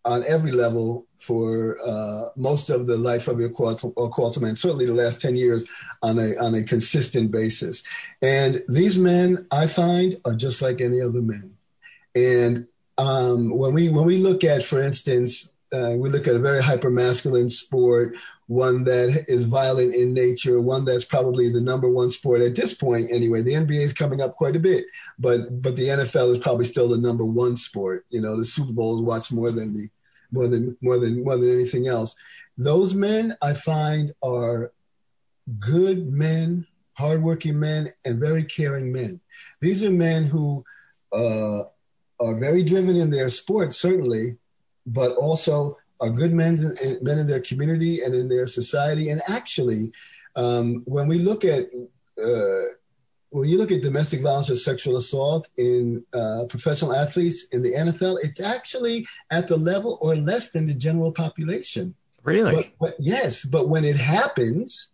on 0.05 0.25
every 0.27 0.53
level 0.53 1.07
for 1.19 1.79
uh, 1.85 2.31
most 2.37 2.71
of 2.71 2.87
the 2.87 2.97
life 2.97 3.29
of 3.29 3.41
A 3.41 3.49
Call 3.51 4.31
to 4.31 4.41
Men, 4.41 4.57
certainly 4.57 4.87
the 4.87 4.95
last 4.95 5.21
10 5.21 5.37
years 5.37 5.67
on 6.03 6.19
a, 6.19 6.37
on 6.37 6.55
a 6.55 6.63
consistent 6.63 7.31
basis. 7.31 7.83
And 8.23 8.63
these 8.69 8.99
men, 8.99 9.47
I 9.51 9.67
find, 9.67 10.19
are 10.25 10.35
just 10.35 10.63
like 10.63 10.81
any 10.81 11.01
other 11.01 11.21
men. 11.21 11.57
And 12.15 12.69
um, 12.97 13.51
when, 13.51 13.75
we, 13.75 13.91
when 13.91 14.07
we 14.07 14.19
look 14.19 14.45
at, 14.45 14.63
for 14.63 14.81
instance, 14.81 15.53
uh, 15.73 15.95
we 15.99 16.09
look 16.09 16.27
at 16.27 16.37
a 16.37 16.41
very 16.41 16.63
hyper 16.63 16.91
masculine 16.91 17.49
sport, 17.49 18.17
one 18.47 18.85
that 18.85 19.27
is 19.29 19.45
violent 19.45 19.95
in 19.95 20.15
nature, 20.15 20.61
one 20.61 20.85
that's 20.85 21.05
probably 21.05 21.51
the 21.51 21.61
number 21.61 21.91
one 21.91 22.11
sport 22.11 22.41
at 22.41 22.55
this 22.55 22.73
point. 22.73 23.13
Anyway, 23.13 23.43
the 23.43 23.53
NBA 23.53 23.81
is 23.81 23.93
coming 23.93 24.21
up 24.21 24.37
quite 24.37 24.57
a 24.57 24.61
bit, 24.61 24.87
but 25.19 25.63
but 25.63 25.77
the 25.77 25.89
NFL 25.89 26.33
is 26.33 26.39
probably 26.39 26.65
still 26.65 26.89
the 26.89 26.97
number 26.97 27.25
one 27.25 27.57
sport. 27.57 28.07
You 28.09 28.23
know, 28.23 28.37
the 28.37 28.45
Super 28.45 28.73
Bowl 28.73 28.97
is 28.97 29.03
watched 29.03 29.33
more 29.33 29.51
than 29.51 29.75
the 29.75 29.91
more 30.31 30.49
than 30.49 30.77
more 30.81 30.99
than 30.99 31.23
more 31.23 31.37
than 31.37 31.53
anything 31.53 31.87
else. 31.87 32.15
Those 32.57 32.95
men 32.95 33.37
I 33.43 33.53
find 33.53 34.15
are 34.23 34.73
good 35.59 36.11
men, 36.13 36.67
hardworking 36.95 37.59
men, 37.59 37.93
and 38.05 38.19
very 38.19 38.45
caring 38.45 38.93
men. 38.93 39.21
These 39.61 39.85
are 39.85 39.91
men 39.91 40.25
who 40.25 40.65
uh, 41.13 41.65
are 42.21 42.35
very 42.39 42.63
driven 42.63 42.97
in 42.97 43.11
their 43.11 43.31
sport, 43.31 43.73
certainly, 43.73 44.39
but 44.93 45.17
also 45.17 45.77
are 46.01 46.11
good 46.11 46.33
men 46.33 46.77
in, 46.83 46.99
men 47.03 47.19
in 47.19 47.27
their 47.27 47.41
community 47.41 48.03
and 48.03 48.15
in 48.15 48.29
their 48.29 48.47
society. 48.47 49.11
And 49.11 49.21
actually, 49.29 49.93
um, 50.37 50.83
when 50.87 51.09
we 51.09 51.19
look 51.19 51.45
at 51.45 51.69
uh, 52.23 52.63
when 53.31 53.49
you 53.49 53.59
look 53.59 53.71
at 53.71 53.83
domestic 53.83 54.23
violence 54.23 54.51
or 54.51 54.57
sexual 54.57 54.97
assault 54.97 55.49
in 55.59 56.05
uh, 56.15 56.45
professional 56.49 56.95
athletes 56.95 57.45
in 57.53 57.63
the 57.63 57.73
NFL, 57.73 58.19
it's 58.23 58.41
actually 58.41 59.07
at 59.31 59.49
the 59.49 59.57
level 59.57 59.99
or 60.01 60.17
less 60.17 60.51
than 60.51 60.67
the 60.67 60.75
general 60.75 61.13
population. 61.13 61.95
Really? 62.25 62.55
But, 62.55 62.71
but 62.81 62.95
yes, 62.99 63.45
but 63.45 63.69
when 63.69 63.85
it 63.85 63.97
happens, 63.97 64.89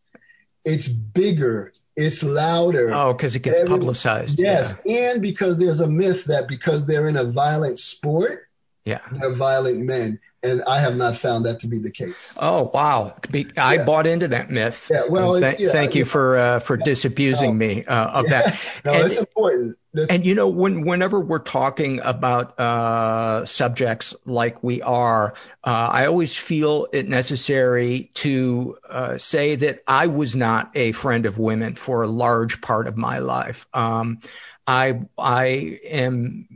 it's 0.64 0.88
bigger, 0.88 1.72
it's 1.96 2.22
louder. 2.22 2.92
Oh, 2.92 3.12
because 3.12 3.36
it 3.36 3.40
gets 3.42 3.60
Every, 3.60 3.68
publicized. 3.68 4.40
Yes, 4.40 4.74
yeah. 4.84 5.10
and 5.12 5.22
because 5.22 5.58
there's 5.58 5.80
a 5.80 5.88
myth 5.88 6.24
that 6.24 6.48
because 6.48 6.86
they're 6.86 7.08
in 7.08 7.16
a 7.16 7.24
violent 7.24 7.78
sport, 7.78 8.48
yeah. 8.84 9.00
They're 9.12 9.32
violent 9.32 9.80
men. 9.80 10.20
And 10.42 10.62
I 10.66 10.78
have 10.78 10.96
not 10.96 11.16
found 11.16 11.46
that 11.46 11.60
to 11.60 11.66
be 11.66 11.78
the 11.78 11.90
case. 11.90 12.36
Oh, 12.38 12.70
wow. 12.74 13.16
I 13.56 13.76
yeah. 13.76 13.84
bought 13.86 14.06
into 14.06 14.28
that 14.28 14.50
myth. 14.50 14.90
Yeah, 14.92 15.04
well, 15.08 15.40
th- 15.40 15.58
yeah, 15.58 15.72
thank 15.72 15.94
you 15.94 16.04
for 16.04 16.36
uh, 16.36 16.58
for 16.58 16.78
yeah. 16.78 16.84
disabusing 16.84 17.56
no. 17.56 17.66
me 17.66 17.84
uh, 17.86 18.20
of 18.20 18.28
that. 18.28 18.60
no, 18.84 18.92
and, 18.92 19.06
it's 19.06 19.16
important. 19.16 19.78
That's- 19.94 20.14
and 20.14 20.26
you 20.26 20.34
know, 20.34 20.48
when 20.48 20.84
whenever 20.84 21.18
we're 21.18 21.38
talking 21.38 21.98
about 22.04 22.60
uh, 22.60 23.46
subjects 23.46 24.14
like 24.26 24.62
we 24.62 24.82
are, 24.82 25.32
uh, 25.64 25.88
I 25.90 26.04
always 26.04 26.36
feel 26.36 26.88
it 26.92 27.08
necessary 27.08 28.10
to 28.14 28.76
uh, 28.90 29.16
say 29.16 29.56
that 29.56 29.82
I 29.86 30.08
was 30.08 30.36
not 30.36 30.70
a 30.74 30.92
friend 30.92 31.24
of 31.24 31.38
women 31.38 31.74
for 31.74 32.02
a 32.02 32.08
large 32.08 32.60
part 32.60 32.86
of 32.86 32.98
my 32.98 33.18
life. 33.18 33.66
Um, 33.72 34.20
I 34.66 35.00
I 35.18 35.78
am 35.84 36.48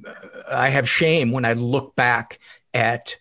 I 0.51 0.71
have 0.71 0.89
shame 0.89 1.33
when 1.33 1.45
I 1.45 1.53
look 1.53 1.95
back 1.95 2.39
at 2.73 3.17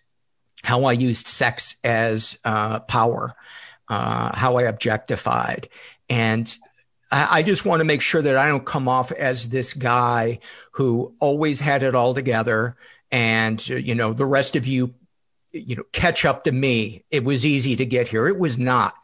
how 0.62 0.84
I 0.84 0.92
used 0.92 1.26
sex 1.26 1.76
as 1.84 2.38
uh, 2.44 2.80
power, 2.80 3.34
uh, 3.88 4.36
how 4.36 4.56
I 4.56 4.62
objectified, 4.62 5.68
and 6.08 6.56
I, 7.10 7.38
I 7.38 7.42
just 7.42 7.64
want 7.64 7.80
to 7.80 7.84
make 7.84 8.00
sure 8.00 8.22
that 8.22 8.36
I 8.36 8.48
don't 8.48 8.64
come 8.64 8.88
off 8.88 9.12
as 9.12 9.48
this 9.48 9.74
guy 9.74 10.40
who 10.72 11.14
always 11.20 11.60
had 11.60 11.82
it 11.82 11.94
all 11.94 12.14
together, 12.14 12.76
and 13.10 13.66
you 13.68 13.94
know 13.94 14.12
the 14.12 14.26
rest 14.26 14.56
of 14.56 14.66
you, 14.66 14.94
you 15.52 15.76
know, 15.76 15.84
catch 15.92 16.24
up 16.24 16.44
to 16.44 16.52
me. 16.52 17.04
It 17.10 17.24
was 17.24 17.44
easy 17.44 17.76
to 17.76 17.84
get 17.84 18.08
here. 18.08 18.26
It 18.26 18.38
was 18.38 18.58
not. 18.58 18.94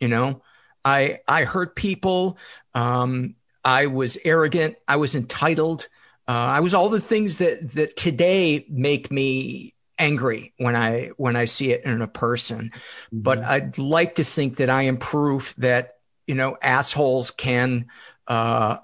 You 0.00 0.08
know, 0.08 0.42
I 0.84 1.20
I 1.26 1.44
hurt 1.44 1.76
people. 1.76 2.38
Um, 2.74 3.36
I 3.64 3.86
was 3.86 4.18
arrogant. 4.24 4.76
I 4.88 4.96
was 4.96 5.14
entitled. 5.14 5.88
Uh, 6.28 6.32
I 6.32 6.60
was 6.60 6.74
all 6.74 6.88
the 6.88 7.00
things 7.00 7.38
that 7.38 7.72
that 7.72 7.96
today 7.96 8.66
make 8.68 9.10
me 9.10 9.74
angry 9.98 10.54
when 10.56 10.74
I 10.74 11.10
when 11.16 11.36
I 11.36 11.44
see 11.44 11.72
it 11.72 11.84
in 11.84 12.02
a 12.02 12.08
person. 12.08 12.70
Mm-hmm. 12.70 13.20
But 13.20 13.38
I'd 13.40 13.78
like 13.78 14.16
to 14.16 14.24
think 14.24 14.56
that 14.56 14.70
I 14.70 14.82
am 14.82 14.96
proof 14.96 15.54
that 15.56 15.98
you 16.26 16.34
know 16.34 16.56
assholes 16.62 17.30
can 17.30 17.86
uh, 18.26 18.78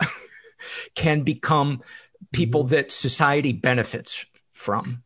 can 0.95 1.23
become 1.23 1.83
people 2.33 2.65
mm-hmm. 2.65 2.75
that 2.75 2.91
society 2.93 3.53
benefits 3.53 4.27
from. 4.53 5.03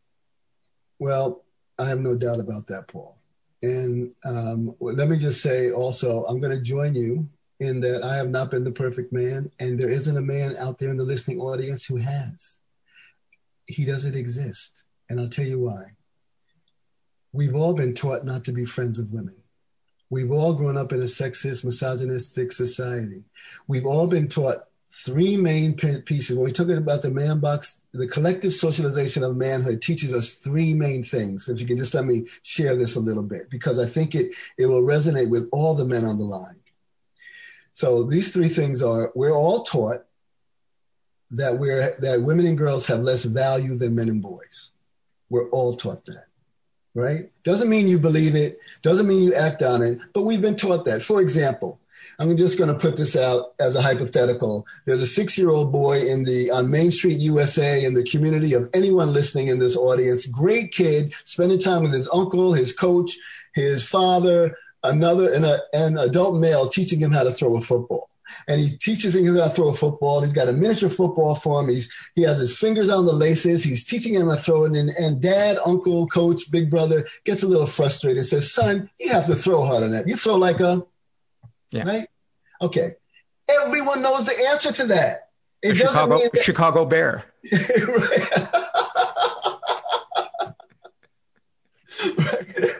Well, 0.98 1.44
I 1.78 1.86
have 1.86 2.00
no 2.00 2.14
doubt 2.14 2.40
about 2.40 2.66
that, 2.66 2.88
Paul. 2.88 3.16
And 3.62 4.12
um, 4.24 4.74
let 4.80 5.08
me 5.08 5.16
just 5.16 5.42
say 5.42 5.70
also, 5.70 6.24
I'm 6.24 6.40
going 6.40 6.56
to 6.56 6.62
join 6.62 6.94
you 6.94 7.28
in 7.60 7.80
that 7.80 8.02
I 8.02 8.16
have 8.16 8.30
not 8.30 8.50
been 8.50 8.64
the 8.64 8.72
perfect 8.72 9.12
man, 9.12 9.52
and 9.60 9.78
there 9.78 9.90
isn't 9.90 10.16
a 10.16 10.22
man 10.22 10.56
out 10.56 10.78
there 10.78 10.90
in 10.90 10.96
the 10.96 11.04
listening 11.04 11.40
audience 11.40 11.84
who 11.84 11.96
has. 11.96 12.58
He 13.66 13.84
doesn't 13.84 14.16
exist. 14.16 14.82
And 15.08 15.20
I'll 15.20 15.28
tell 15.28 15.44
you 15.44 15.58
why. 15.58 15.96
We've 17.32 17.54
all 17.54 17.74
been 17.74 17.94
taught 17.94 18.24
not 18.24 18.44
to 18.44 18.52
be 18.52 18.64
friends 18.64 18.98
of 18.98 19.12
women. 19.12 19.34
We've 20.08 20.30
all 20.30 20.54
grown 20.54 20.76
up 20.76 20.92
in 20.92 21.00
a 21.00 21.06
sexist, 21.06 21.64
misogynistic 21.64 22.52
society. 22.52 23.24
We've 23.66 23.86
all 23.86 24.06
been 24.06 24.28
taught 24.28 24.64
three 24.92 25.36
main 25.36 25.74
pieces. 25.74 26.36
When 26.36 26.44
we 26.44 26.52
talk 26.52 26.68
about 26.68 27.02
the 27.02 27.10
man 27.10 27.40
box, 27.40 27.80
the 27.92 28.06
collective 28.06 28.52
socialization 28.52 29.22
of 29.22 29.36
manhood 29.36 29.82
teaches 29.82 30.14
us 30.14 30.34
three 30.34 30.74
main 30.74 31.02
things. 31.02 31.48
If 31.48 31.60
you 31.60 31.66
can 31.66 31.76
just 31.76 31.94
let 31.94 32.04
me 32.04 32.26
share 32.42 32.76
this 32.76 32.96
a 32.96 33.00
little 33.00 33.22
bit, 33.22 33.50
because 33.50 33.78
I 33.78 33.86
think 33.86 34.14
it, 34.14 34.32
it 34.58 34.66
will 34.66 34.82
resonate 34.82 35.28
with 35.28 35.48
all 35.50 35.74
the 35.74 35.84
men 35.84 36.04
on 36.04 36.18
the 36.18 36.24
line. 36.24 36.59
So 37.80 38.02
these 38.02 38.30
three 38.30 38.50
things 38.50 38.82
are 38.82 39.10
we're 39.14 39.32
all 39.32 39.62
taught 39.62 40.04
that 41.30 41.58
we're 41.58 41.96
that 42.00 42.20
women 42.20 42.44
and 42.44 42.58
girls 42.58 42.84
have 42.88 43.00
less 43.00 43.24
value 43.24 43.74
than 43.74 43.94
men 43.94 44.10
and 44.10 44.20
boys. 44.20 44.68
We're 45.30 45.48
all 45.48 45.74
taught 45.74 46.04
that. 46.04 46.26
Right? 46.94 47.32
Doesn't 47.42 47.70
mean 47.70 47.88
you 47.88 47.98
believe 47.98 48.34
it, 48.34 48.58
doesn't 48.82 49.08
mean 49.08 49.22
you 49.22 49.32
act 49.32 49.62
on 49.62 49.80
it, 49.80 49.98
but 50.12 50.24
we've 50.24 50.42
been 50.42 50.56
taught 50.56 50.84
that. 50.84 51.00
For 51.02 51.22
example, 51.22 51.80
I'm 52.18 52.36
just 52.36 52.58
going 52.58 52.68
to 52.68 52.78
put 52.78 52.96
this 52.96 53.16
out 53.16 53.54
as 53.58 53.76
a 53.76 53.80
hypothetical. 53.80 54.66
There's 54.84 55.00
a 55.00 55.06
six-year-old 55.06 55.72
boy 55.72 56.00
in 56.00 56.24
the 56.24 56.50
on 56.50 56.70
Main 56.70 56.90
Street, 56.90 57.16
USA, 57.16 57.82
in 57.82 57.94
the 57.94 58.04
community 58.04 58.52
of 58.52 58.68
anyone 58.74 59.14
listening 59.14 59.48
in 59.48 59.58
this 59.58 59.74
audience. 59.74 60.26
Great 60.26 60.72
kid, 60.72 61.14
spending 61.24 61.58
time 61.58 61.82
with 61.82 61.94
his 61.94 62.10
uncle, 62.12 62.52
his 62.52 62.74
coach, 62.74 63.16
his 63.54 63.82
father, 63.82 64.54
another 64.82 65.32
and 65.32 65.44
a, 65.44 65.60
an 65.72 65.98
adult 65.98 66.40
male 66.40 66.68
teaching 66.68 67.00
him 67.00 67.12
how 67.12 67.24
to 67.24 67.32
throw 67.32 67.56
a 67.56 67.60
football. 67.60 68.08
And 68.46 68.60
he 68.60 68.76
teaches 68.76 69.16
him 69.16 69.36
how 69.36 69.48
to 69.48 69.50
throw 69.50 69.68
a 69.70 69.74
football. 69.74 70.22
He's 70.22 70.32
got 70.32 70.48
a 70.48 70.52
miniature 70.52 70.88
football 70.88 71.34
for 71.34 71.60
him. 71.60 71.68
He's 71.68 71.92
he 72.14 72.22
has 72.22 72.38
his 72.38 72.56
fingers 72.56 72.88
on 72.88 73.04
the 73.04 73.12
laces. 73.12 73.64
He's 73.64 73.84
teaching 73.84 74.14
him 74.14 74.28
how 74.28 74.36
to 74.36 74.40
throw 74.40 74.64
it. 74.64 74.76
And, 74.76 74.90
and 74.90 75.20
dad, 75.20 75.58
uncle, 75.66 76.06
coach, 76.06 76.48
big 76.50 76.70
brother 76.70 77.06
gets 77.24 77.42
a 77.42 77.48
little 77.48 77.66
frustrated 77.66 78.24
says, 78.24 78.52
Son, 78.52 78.88
you 79.00 79.10
have 79.10 79.26
to 79.26 79.34
throw 79.34 79.64
harder 79.64 79.88
than 79.88 79.92
that. 79.92 80.08
You 80.08 80.16
throw 80.16 80.36
like 80.36 80.60
a 80.60 80.84
yeah. 81.72 81.84
right? 81.84 82.08
Okay. 82.62 82.94
Everyone 83.48 84.02
knows 84.02 84.26
the 84.26 84.46
answer 84.48 84.70
to 84.72 84.84
that. 84.86 85.28
It 85.62 85.72
doesn't 85.72 85.88
Chicago, 85.88 86.14
mean 86.16 86.28
that- 86.32 86.42
Chicago 86.42 86.84
Bear. 86.84 87.24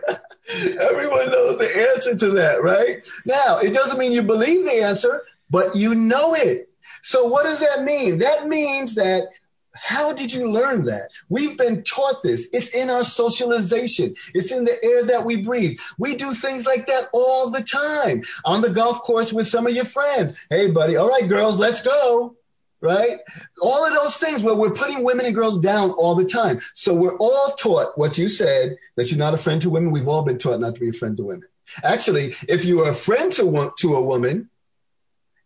Everyone 0.60 1.30
knows 1.30 1.58
the 1.58 1.88
answer 1.92 2.16
to 2.16 2.30
that, 2.32 2.62
right? 2.62 3.06
Now, 3.26 3.58
it 3.58 3.72
doesn't 3.72 3.98
mean 3.98 4.12
you 4.12 4.22
believe 4.22 4.64
the 4.64 4.82
answer, 4.82 5.24
but 5.48 5.74
you 5.74 5.94
know 5.94 6.34
it. 6.34 6.72
So, 7.02 7.24
what 7.24 7.44
does 7.44 7.60
that 7.60 7.84
mean? 7.84 8.18
That 8.18 8.46
means 8.46 8.94
that 8.96 9.28
how 9.74 10.12
did 10.12 10.32
you 10.32 10.50
learn 10.50 10.84
that? 10.84 11.08
We've 11.28 11.56
been 11.56 11.82
taught 11.84 12.22
this. 12.22 12.48
It's 12.52 12.68
in 12.74 12.90
our 12.90 13.04
socialization. 13.04 14.14
It's 14.34 14.52
in 14.52 14.64
the 14.64 14.84
air 14.84 15.04
that 15.06 15.24
we 15.24 15.36
breathe. 15.36 15.78
We 15.96 16.16
do 16.16 16.32
things 16.32 16.66
like 16.66 16.86
that 16.86 17.08
all 17.12 17.50
the 17.50 17.62
time 17.62 18.22
on 18.44 18.60
the 18.60 18.70
golf 18.70 19.02
course 19.02 19.32
with 19.32 19.46
some 19.46 19.66
of 19.66 19.74
your 19.74 19.86
friends. 19.86 20.34
Hey, 20.50 20.70
buddy. 20.70 20.96
All 20.96 21.08
right, 21.08 21.28
girls, 21.28 21.58
let's 21.58 21.80
go. 21.80 22.36
Right? 22.82 23.18
All 23.60 23.86
of 23.86 23.94
those 23.94 24.16
things 24.16 24.42
where 24.42 24.54
we're 24.54 24.70
putting 24.70 25.04
women 25.04 25.26
and 25.26 25.34
girls 25.34 25.58
down 25.58 25.90
all 25.90 26.14
the 26.14 26.24
time. 26.24 26.60
So 26.72 26.94
we're 26.94 27.16
all 27.18 27.50
taught 27.58 27.98
what 27.98 28.16
you 28.16 28.28
said 28.28 28.78
that 28.96 29.10
you're 29.10 29.18
not 29.18 29.34
a 29.34 29.38
friend 29.38 29.60
to 29.62 29.70
women. 29.70 29.90
We've 29.90 30.08
all 30.08 30.22
been 30.22 30.38
taught 30.38 30.60
not 30.60 30.76
to 30.76 30.80
be 30.80 30.88
a 30.88 30.94
friend 30.94 31.16
to 31.18 31.24
women. 31.24 31.48
Actually, 31.84 32.34
if 32.48 32.64
you 32.64 32.80
are 32.80 32.90
a 32.90 32.94
friend 32.94 33.30
to, 33.32 33.72
to 33.78 33.94
a 33.94 34.02
woman, 34.02 34.48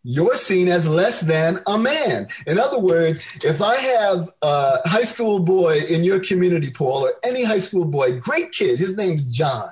you're 0.07 0.35
seen 0.35 0.69
as 0.69 0.87
less 0.87 1.21
than 1.21 1.59
a 1.65 1.79
man. 1.79 2.27
In 2.45 2.59
other 2.59 2.79
words, 2.79 3.19
if 3.43 3.59
I 3.59 3.75
have 3.75 4.29
a 4.43 4.87
high 4.87 5.03
school 5.03 5.39
boy 5.39 5.79
in 5.79 6.03
your 6.03 6.19
community, 6.19 6.69
Paul, 6.69 7.07
or 7.07 7.13
any 7.23 7.43
high 7.43 7.59
school 7.59 7.85
boy, 7.85 8.19
great 8.19 8.51
kid, 8.51 8.77
his 8.77 8.95
name's 8.95 9.35
John. 9.35 9.69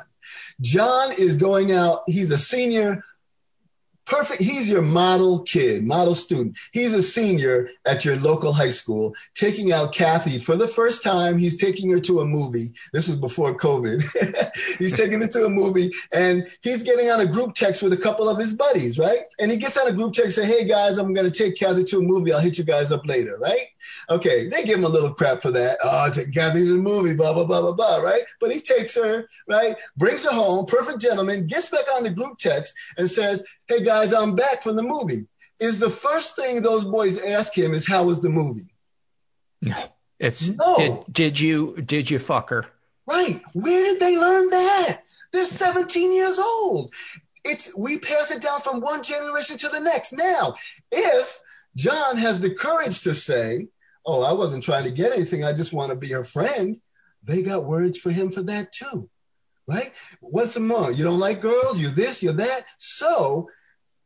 John 0.60 1.12
is 1.14 1.36
going 1.36 1.72
out, 1.72 2.02
he's 2.08 2.32
a 2.32 2.38
senior 2.38 3.04
perfect. 4.06 4.42
He's 4.42 4.70
your 4.70 4.82
model 4.82 5.40
kid, 5.42 5.84
model 5.84 6.16
student. 6.16 6.58
He's 6.72 6.94
a 6.94 7.04
senior 7.04 7.70
at 7.86 8.06
your 8.06 8.18
local 8.18 8.54
high 8.54 8.70
school, 8.70 9.14
taking 9.36 9.72
out 9.72 9.94
Kathy 9.94 10.40
for 10.40 10.56
the 10.56 10.68
first 10.68 11.04
time. 11.04 11.38
He's 11.38 11.60
taking 11.60 11.90
her 11.92 12.00
to 12.02 12.22
a 12.22 12.26
movie. 12.26 12.74
This 12.92 13.08
was 13.08 13.18
before 13.18 13.56
COVID. 13.56 14.04
he's 14.80 14.98
taking 14.98 15.22
her 15.22 15.28
to 15.28 15.46
a 15.46 15.50
movie 15.50 15.92
and 16.12 16.48
he's 16.62 16.84
getting 16.84 17.10
on 17.10 17.22
a 17.22 17.26
group 17.26 17.56
text 17.56 17.82
with 17.82 17.94
a 17.94 17.98
couple 17.98 18.30
of 18.30 18.38
his 18.38 18.54
buddies, 18.54 18.98
right? 19.00 19.22
And 19.40 19.52
he 19.52 19.58
gets 19.58 19.78
on 19.78 19.88
a 19.88 19.94
group 19.94 20.14
text, 20.14 20.36
say, 20.36 20.46
Hey 20.46 20.66
guys, 20.66 20.98
I'm 20.98 21.14
going 21.14 21.30
to 21.30 21.38
take 21.38 21.58
Kathy 21.58 21.84
to 21.86 22.00
a 22.00 22.02
movie. 22.02 22.34
I'll 22.34 22.40
hit 22.40 22.58
you 22.58 22.64
guys 22.64 22.92
up 22.92 23.06
later, 23.06 23.38
right? 23.38 23.68
Okay. 24.10 24.48
They 24.48 24.64
give 24.64 24.78
him 24.78 24.86
a 24.86 24.90
little 24.90 25.14
crap 25.14 25.42
for 25.42 25.52
that. 25.52 25.78
Oh, 25.84 26.10
take 26.12 26.34
Kathy 26.34 26.66
to 26.66 26.78
the 26.78 26.82
movie, 26.82 27.14
blah, 27.14 27.34
blah, 27.34 27.46
blah, 27.46 27.62
blah, 27.62 27.74
blah, 27.74 27.98
right? 27.98 28.24
But 28.40 28.52
he 28.52 28.60
takes 28.60 28.96
her, 28.96 29.28
right? 29.48 29.76
Brings 29.98 30.24
her 30.24 30.32
home, 30.32 30.66
perfect 30.66 31.00
gentleman, 31.00 31.48
gets 31.48 31.70
back 31.70 31.86
on 31.96 32.04
the 32.04 32.10
group 32.10 32.38
text 32.38 32.76
and 32.98 33.10
says, 33.10 33.44
hey 33.78 33.84
guys, 33.84 34.14
I'm 34.14 34.36
back 34.36 34.62
from 34.62 34.76
the 34.76 34.84
movie. 34.84 35.26
Is 35.60 35.80
the 35.80 35.90
first 35.90 36.36
thing 36.36 36.62
those 36.62 36.86
boys 36.86 37.18
ask 37.18 37.58
him 37.58 37.74
is 37.74 37.88
how 37.88 38.04
was 38.04 38.22
the 38.22 38.30
movie? 38.30 38.74
No. 39.62 39.76
It's 40.20 40.50
no. 40.50 40.76
Did, 40.76 41.04
did 41.12 41.40
you 41.40 41.82
did 41.82 42.10
you 42.10 42.20
fuck 42.20 42.50
her? 42.50 42.66
Right. 43.08 43.42
Where 43.54 43.84
did 43.84 44.00
they 44.00 44.18
learn 44.18 44.50
that? 44.52 45.02
They're 45.32 45.46
17 45.46 46.14
years 46.14 46.38
old. 46.38 46.94
It's 47.44 47.76
we 47.76 47.98
pass 47.98 48.32
it 48.32 48.42
down 48.42 48.62
from 48.62 48.80
one 48.80 49.02
generation 49.02 49.58
to 49.58 49.70
the 49.70 49.80
next. 49.80 50.14
Now, 50.14 50.54
if 50.92 51.42
John 51.76 52.18
has 52.18 52.40
the 52.40 52.52
courage 52.52 53.02
to 53.02 53.16
say, 53.16 53.68
"Oh, 54.06 54.22
I 54.22 54.34
wasn't 54.34 54.64
trying 54.64 54.84
to 54.86 54.92
get 54.92 55.12
anything. 55.12 55.44
I 55.44 55.52
just 55.52 55.74
want 55.74 55.90
to 55.90 55.98
be 55.98 56.10
her 56.10 56.24
friend," 56.24 56.80
they 57.24 57.42
got 57.42 57.66
words 57.66 57.98
for 57.98 58.12
him 58.12 58.30
for 58.30 58.44
that 58.44 58.72
too 58.72 59.10
right? 59.68 59.94
What's 60.20 60.58
more? 60.58 60.92
You 60.92 61.04
don't 61.04 61.20
like 61.20 61.42
girls, 61.42 61.80
you're 61.80 61.92
this, 61.92 62.22
you're 62.22 62.34
that. 62.34 62.66
So, 62.78 63.50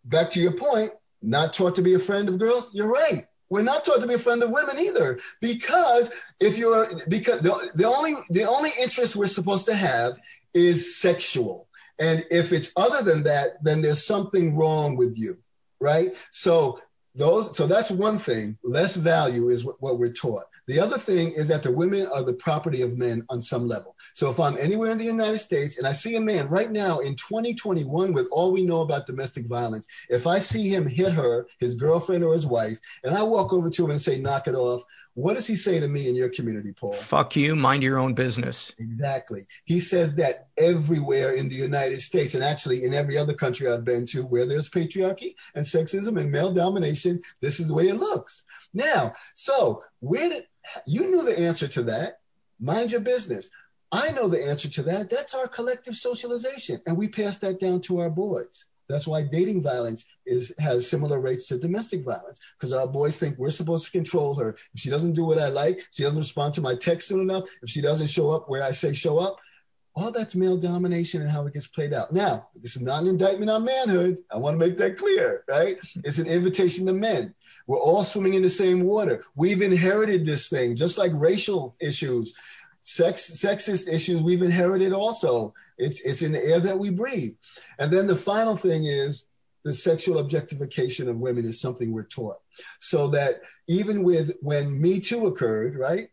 back 0.08 0.30
to 0.32 0.40
your 0.40 0.54
point, 0.54 0.92
not 1.22 1.54
taught 1.54 1.76
to 1.76 1.82
be 1.82 1.94
a 1.94 2.00
friend 2.00 2.30
of 2.30 2.38
girls, 2.38 2.70
you're 2.74 2.88
right. 2.88 3.28
We're 3.50 3.62
not 3.62 3.86
taught 3.86 4.02
to 4.02 4.08
be 4.08 4.16
a 4.16 4.20
friend 4.20 4.44
of 4.44 4.50
women 4.50 4.78
either, 4.78 5.20
because 5.40 6.10
if 6.40 6.58
you're 6.58 6.88
because 7.08 7.40
the, 7.42 7.72
the 7.76 7.88
only 7.88 8.16
the 8.30 8.44
only 8.44 8.72
interest 8.80 9.16
we're 9.16 9.28
supposed 9.28 9.66
to 9.68 9.76
have 9.76 10.20
is 10.54 10.98
sexual, 10.98 11.68
and 11.98 12.26
if 12.30 12.52
it's 12.52 12.72
other 12.76 13.02
than 13.04 13.24
that, 13.24 13.64
then 13.64 13.82
there's 13.82 14.06
something 14.06 14.56
wrong 14.58 14.98
with 14.98 15.18
you, 15.18 15.38
right? 15.80 16.14
So 16.32 16.82
those 17.16 17.56
so 17.56 17.68
that's 17.68 17.90
one 17.90 18.20
thing. 18.20 18.58
Less 18.64 18.96
value 18.96 19.48
is 19.50 19.64
what, 19.64 19.82
what 19.82 19.98
we're 19.98 20.12
taught. 20.12 20.46
The 20.68 20.80
other 20.80 20.98
thing 20.98 21.32
is 21.32 21.48
that 21.48 21.64
the 21.64 21.72
women 21.72 22.08
are 22.08 22.24
the 22.24 22.34
property 22.34 22.82
of 22.82 22.98
men 22.98 23.24
on 23.30 23.42
some 23.42 23.68
level. 23.68 23.96
So 24.14 24.30
if 24.30 24.40
I'm 24.40 24.58
anywhere 24.58 24.92
in 24.92 24.98
the 24.98 25.06
United 25.06 25.40
States 25.40 25.78
and 25.78 25.88
I 25.88 25.94
see 25.94 26.16
a 26.18 26.22
man 26.22 26.50
right 26.50 26.70
now 26.70 27.00
in 27.00 27.16
2021 27.16 28.12
with 28.12 28.28
all 28.32 28.52
we 28.52 28.64
know 28.64 28.82
about 28.82 29.06
domestic 29.06 29.46
violence, 29.46 29.88
if 30.10 30.28
I 30.28 30.40
see 30.40 30.68
him 30.68 30.86
hit 30.86 31.14
her, 31.14 31.48
his 31.60 31.76
girlfriend 31.76 32.24
or 32.24 32.34
his 32.34 32.46
wife, 32.46 32.80
and 33.04 33.16
I 33.16 33.24
walk 33.24 33.54
over 33.54 33.70
to 33.70 33.86
him 33.86 33.92
and 33.92 34.02
say, 34.02 34.20
knock 34.20 34.48
it 34.48 34.56
off, 34.56 34.84
what 35.14 35.36
does 35.36 35.48
he 35.48 35.56
say 35.56 35.80
to 35.80 35.88
me 35.88 36.10
in 36.10 36.16
your 36.16 36.30
community, 36.30 36.74
Paul? 36.74 36.94
Fuck 36.94 37.36
you, 37.36 37.56
mind 37.56 37.82
your 37.82 37.98
own 37.98 38.14
business. 38.14 38.72
Exactly. 38.78 39.48
He 39.66 39.80
says 39.80 40.16
that 40.16 40.50
everywhere 40.58 41.32
in 41.32 41.50
the 41.50 41.56
United 41.56 42.02
States 42.02 42.36
and 42.36 42.44
actually 42.44 42.84
in 42.84 42.94
every 42.94 43.18
other 43.18 43.34
country 43.34 43.68
I've 43.68 43.86
been 43.86 44.06
to 44.08 44.24
where 44.24 44.46
there's 44.46 44.70
patriarchy 44.70 45.36
and 45.56 45.66
sexism 45.66 46.20
and 46.20 46.30
male 46.30 46.52
domination, 46.52 47.22
this 47.42 47.60
is 47.60 47.70
the 47.70 47.74
way 47.74 47.88
it 47.88 47.96
looks. 47.96 48.44
Now, 48.74 49.14
so 49.34 49.82
where 50.00 50.30
did 50.30 50.47
you 50.86 51.02
knew 51.02 51.24
the 51.24 51.38
answer 51.38 51.68
to 51.68 51.84
that? 51.84 52.20
Mind 52.60 52.92
your 52.92 53.02
business. 53.02 53.50
I 53.92 54.12
know 54.12 54.28
the 54.28 54.44
answer 54.44 54.70
to 54.70 54.84
that. 54.84 55.10
That's 55.10 55.34
our 55.34 55.48
collective 55.48 55.96
socialization. 55.96 56.82
And 56.86 56.98
we 56.98 57.08
pass 57.08 57.38
that 57.40 57.60
down 57.60 57.82
to 57.82 58.00
our 58.00 58.10
boys. 58.10 58.66
That's 58.90 59.08
why 59.08 59.24
dating 59.24 59.64
violence 59.64 60.06
is 60.26 60.54
has 60.60 60.90
similar 60.90 61.20
rates 61.20 61.48
to 61.50 61.58
domestic 61.58 62.06
violence 62.06 62.40
because 62.58 62.72
our 62.72 62.88
boys 62.88 63.18
think 63.18 63.38
we're 63.38 63.50
supposed 63.50 63.86
to 63.86 63.92
control 63.92 64.36
her. 64.36 64.56
If 64.74 64.80
she 64.82 64.90
doesn't 64.90 65.14
do 65.14 65.26
what 65.26 65.40
I 65.40 65.50
like, 65.50 65.86
she 65.92 66.04
doesn't 66.04 66.18
respond 66.18 66.54
to 66.56 66.62
my 66.62 66.76
text 66.76 67.10
soon 67.10 67.22
enough. 67.22 67.50
If 67.62 67.70
she 67.70 67.82
doesn't 67.82 68.08
show 68.08 68.32
up 68.32 68.50
where 68.50 68.64
I 68.64 68.72
say 68.72 68.94
show 68.94 69.18
up, 69.18 69.38
all 69.98 70.12
that's 70.12 70.36
male 70.36 70.58
domination 70.58 71.22
and 71.24 71.32
how 71.32 71.48
it 71.48 71.54
gets 71.56 71.66
played 71.66 71.92
out. 71.92 72.14
Now, 72.14 72.50
this 72.56 72.76
is 72.76 72.84
not 72.84 73.02
an 73.02 73.10
indictment 73.10 73.50
on 73.50 73.66
manhood. 73.66 74.20
I 74.32 74.38
want 74.38 74.54
to 74.54 74.64
make 74.64 74.78
that 74.78 74.96
clear, 74.96 75.44
right? 75.48 75.80
It's 76.04 76.20
an 76.20 76.28
invitation 76.28 76.86
to 76.86 76.94
men. 76.94 77.34
We're 77.66 77.80
all 77.80 78.04
swimming 78.04 78.36
in 78.36 78.44
the 78.44 78.50
same 78.50 78.84
water. 78.84 79.24
We've 79.36 79.62
inherited 79.62 80.24
this 80.24 80.50
thing, 80.50 80.76
just 80.76 81.00
like 81.00 81.12
racial 81.16 81.76
issues, 81.80 82.36
sex, 82.80 83.32
sexist 83.32 83.92
issues. 83.92 84.22
We've 84.22 84.44
inherited 84.44 84.94
also. 84.94 85.56
It's 85.80 86.00
it's 86.02 86.22
in 86.22 86.32
the 86.32 86.46
air 86.46 86.60
that 86.60 86.78
we 86.78 86.92
breathe. 86.92 87.34
And 87.80 87.92
then 87.92 88.06
the 88.06 88.16
final 88.16 88.56
thing 88.56 88.86
is 88.86 89.26
the 89.64 89.74
sexual 89.74 90.20
objectification 90.20 91.10
of 91.10 91.18
women 91.18 91.44
is 91.44 91.60
something 91.60 91.92
we're 91.92 92.04
taught. 92.04 92.38
So 92.80 93.08
that 93.10 93.42
even 93.68 94.04
with 94.04 94.36
when 94.42 94.80
Me 94.80 95.00
Too 95.00 95.26
occurred, 95.26 95.76
right? 95.76 96.10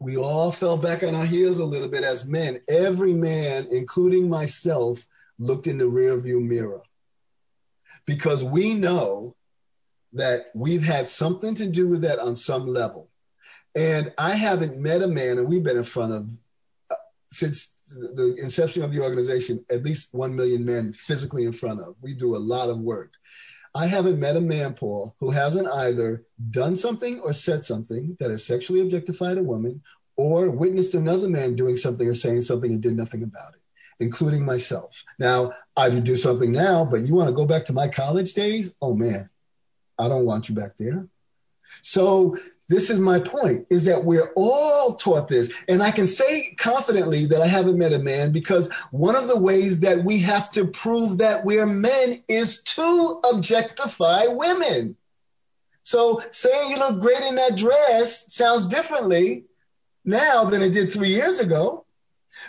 We 0.00 0.16
all 0.16 0.50
fell 0.50 0.78
back 0.78 1.02
on 1.02 1.14
our 1.14 1.26
heels 1.26 1.58
a 1.58 1.64
little 1.64 1.88
bit 1.88 2.04
as 2.04 2.24
men. 2.24 2.60
Every 2.68 3.12
man, 3.12 3.68
including 3.70 4.30
myself, 4.30 5.06
looked 5.38 5.66
in 5.66 5.78
the 5.78 5.84
rearview 5.84 6.42
mirror 6.42 6.82
because 8.06 8.42
we 8.42 8.72
know 8.74 9.36
that 10.14 10.46
we've 10.54 10.82
had 10.82 11.06
something 11.06 11.54
to 11.54 11.66
do 11.66 11.86
with 11.86 12.02
that 12.02 12.18
on 12.18 12.34
some 12.34 12.66
level. 12.66 13.10
And 13.74 14.12
I 14.18 14.30
haven't 14.32 14.80
met 14.80 15.02
a 15.02 15.06
man, 15.06 15.38
and 15.38 15.46
we've 15.46 15.62
been 15.62 15.76
in 15.76 15.84
front 15.84 16.12
of, 16.12 16.30
uh, 16.90 16.96
since 17.30 17.76
the 17.88 18.34
inception 18.40 18.82
of 18.82 18.90
the 18.90 19.00
organization, 19.00 19.64
at 19.70 19.84
least 19.84 20.14
1 20.14 20.34
million 20.34 20.64
men 20.64 20.92
physically 20.92 21.44
in 21.44 21.52
front 21.52 21.80
of. 21.80 21.94
We 22.00 22.14
do 22.14 22.34
a 22.34 22.38
lot 22.38 22.70
of 22.70 22.78
work. 22.80 23.14
I 23.74 23.86
haven't 23.86 24.18
met 24.18 24.36
a 24.36 24.40
man, 24.40 24.74
Paul, 24.74 25.14
who 25.20 25.30
hasn't 25.30 25.68
either 25.68 26.24
done 26.50 26.76
something 26.76 27.20
or 27.20 27.32
said 27.32 27.64
something 27.64 28.16
that 28.18 28.30
has 28.30 28.44
sexually 28.44 28.80
objectified 28.80 29.38
a 29.38 29.42
woman 29.42 29.82
or 30.16 30.50
witnessed 30.50 30.94
another 30.94 31.28
man 31.28 31.54
doing 31.54 31.76
something 31.76 32.06
or 32.06 32.14
saying 32.14 32.42
something 32.42 32.72
and 32.72 32.82
did 32.82 32.96
nothing 32.96 33.22
about 33.22 33.54
it, 33.54 33.60
including 34.00 34.44
myself. 34.44 35.04
Now, 35.18 35.52
I 35.76 35.88
would 35.88 36.04
do 36.04 36.16
something 36.16 36.50
now, 36.50 36.84
but 36.84 37.02
you 37.02 37.14
want 37.14 37.28
to 37.28 37.34
go 37.34 37.46
back 37.46 37.64
to 37.66 37.72
my 37.72 37.86
college 37.86 38.34
days? 38.34 38.74
Oh 38.82 38.94
man, 38.94 39.30
I 39.98 40.08
don't 40.08 40.26
want 40.26 40.48
you 40.48 40.54
back 40.54 40.76
there. 40.76 41.06
So 41.82 42.36
this 42.70 42.88
is 42.88 43.00
my 43.00 43.18
point 43.18 43.66
is 43.68 43.84
that 43.84 44.04
we're 44.04 44.32
all 44.36 44.94
taught 44.94 45.26
this. 45.26 45.52
And 45.68 45.82
i 45.82 45.90
can 45.90 46.06
say 46.06 46.54
confidently 46.56 47.26
that 47.26 47.42
i 47.42 47.46
haven't 47.46 47.76
met 47.76 47.92
a 47.92 47.98
man 47.98 48.30
because 48.30 48.72
one 48.92 49.16
of 49.16 49.26
the 49.28 49.38
ways 49.38 49.80
that 49.80 50.04
we 50.04 50.20
have 50.20 50.50
to 50.52 50.64
prove 50.64 51.18
that 51.18 51.44
we're 51.44 51.66
men 51.66 52.22
is 52.28 52.62
to 52.62 53.20
objectify 53.30 54.26
women. 54.28 54.96
So 55.82 56.22
saying 56.30 56.70
you 56.70 56.78
look 56.78 57.00
great 57.00 57.22
in 57.22 57.34
that 57.34 57.56
dress 57.56 58.32
sounds 58.32 58.66
differently 58.66 59.46
now 60.04 60.44
than 60.44 60.62
it 60.62 60.70
did 60.70 60.92
three 60.92 61.10
years 61.10 61.40
ago. 61.40 61.84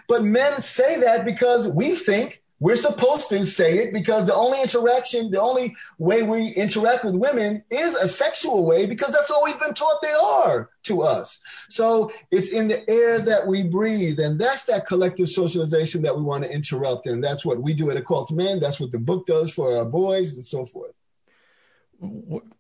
But 0.07 0.24
men 0.24 0.61
say 0.61 0.99
that 0.99 1.26
because 1.26 1.67
we 1.67 1.95
think 1.95 2.40
we're 2.62 2.76
supposed 2.76 3.28
to 3.30 3.43
say 3.43 3.80
it 3.80 3.91
because 3.91 4.28
the 4.28 4.36
only 4.36 4.62
interaction, 4.62 5.32
the 5.32 5.41
only 5.41 5.76
way 5.97 6.22
we 6.22 6.49
interact 6.49 7.03
with 7.03 7.16
women 7.16 7.64
is 7.72 7.95
a 7.95 8.07
sexual 8.07 8.68
way 8.68 8.86
because 8.86 9.14
that's 9.14 9.32
all 9.32 9.43
we've 9.43 9.59
been 9.59 9.74
taught 9.74 9.99
they 10.03 10.12
are 10.12 10.70
to 10.84 11.01
us. 11.01 11.39
So 11.70 12.12
it's 12.30 12.49
in 12.49 12.68
the 12.68 12.88
air 12.88 13.20
that 13.20 13.47
we 13.47 13.64
breathe. 13.64 14.20
And 14.20 14.39
that's 14.39 14.66
that 14.66 14.86
collective 14.86 15.28
socialization 15.28 16.03
that 16.03 16.16
we 16.16 16.22
want 16.22 16.43
to 16.43 16.53
interrupt. 16.53 17.07
And 17.07 17.24
that's 17.24 17.43
what 17.43 17.59
we 17.59 17.74
do 17.74 17.89
at 17.89 17.97
A 17.97 18.01
Call 18.03 18.28
to 18.28 18.36
Men. 18.36 18.59
That's 18.59 18.80
what 18.80 18.91
the 18.91 18.99
book 18.99 19.26
does 19.26 19.51
for 19.51 19.76
our 19.76 19.86
boys 19.86 20.36
and 20.36 20.45
so 20.45 20.68
forth. 20.68 20.93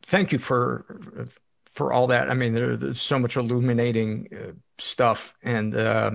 Thank 0.07 0.31
you 0.31 0.39
for 0.39 1.27
for 1.73 1.93
all 1.93 2.07
that. 2.07 2.29
I 2.29 2.33
mean, 2.33 2.53
there, 2.53 2.75
there's 2.75 2.99
so 2.99 3.19
much 3.19 3.37
illuminating 3.37 4.27
uh, 4.33 4.51
stuff, 4.77 5.35
and 5.41 5.75
uh, 5.75 6.11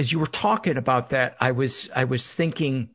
as 0.00 0.10
you 0.10 0.18
were 0.18 0.26
talking 0.26 0.78
about 0.78 1.10
that, 1.10 1.36
I 1.40 1.52
was 1.52 1.90
I 1.94 2.04
was 2.04 2.32
thinking 2.32 2.88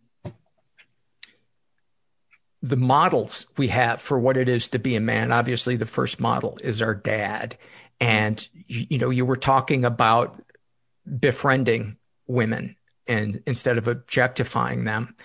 the 2.64 2.76
models 2.76 3.46
we 3.58 3.68
have 3.68 4.02
for 4.02 4.18
what 4.18 4.38
it 4.38 4.50
is 4.50 4.68
to 4.70 4.80
be 4.80 4.96
a 4.96 5.00
man. 5.00 5.32
Obviously, 5.32 5.76
the 5.76 5.86
first 5.86 6.20
model 6.20 6.58
is 6.64 6.82
our 6.82 6.96
dad, 6.96 7.60
and 8.02 8.50
you, 8.66 8.88
you 8.90 8.98
know 8.98 9.12
you 9.12 9.24
were 9.24 9.38
talking 9.38 9.86
about 9.86 10.42
befriending 11.20 11.98
women 12.26 12.76
and 13.06 13.42
instead 13.46 13.78
of 13.78 13.88
objectifying 13.88 14.86
them. 14.86 15.16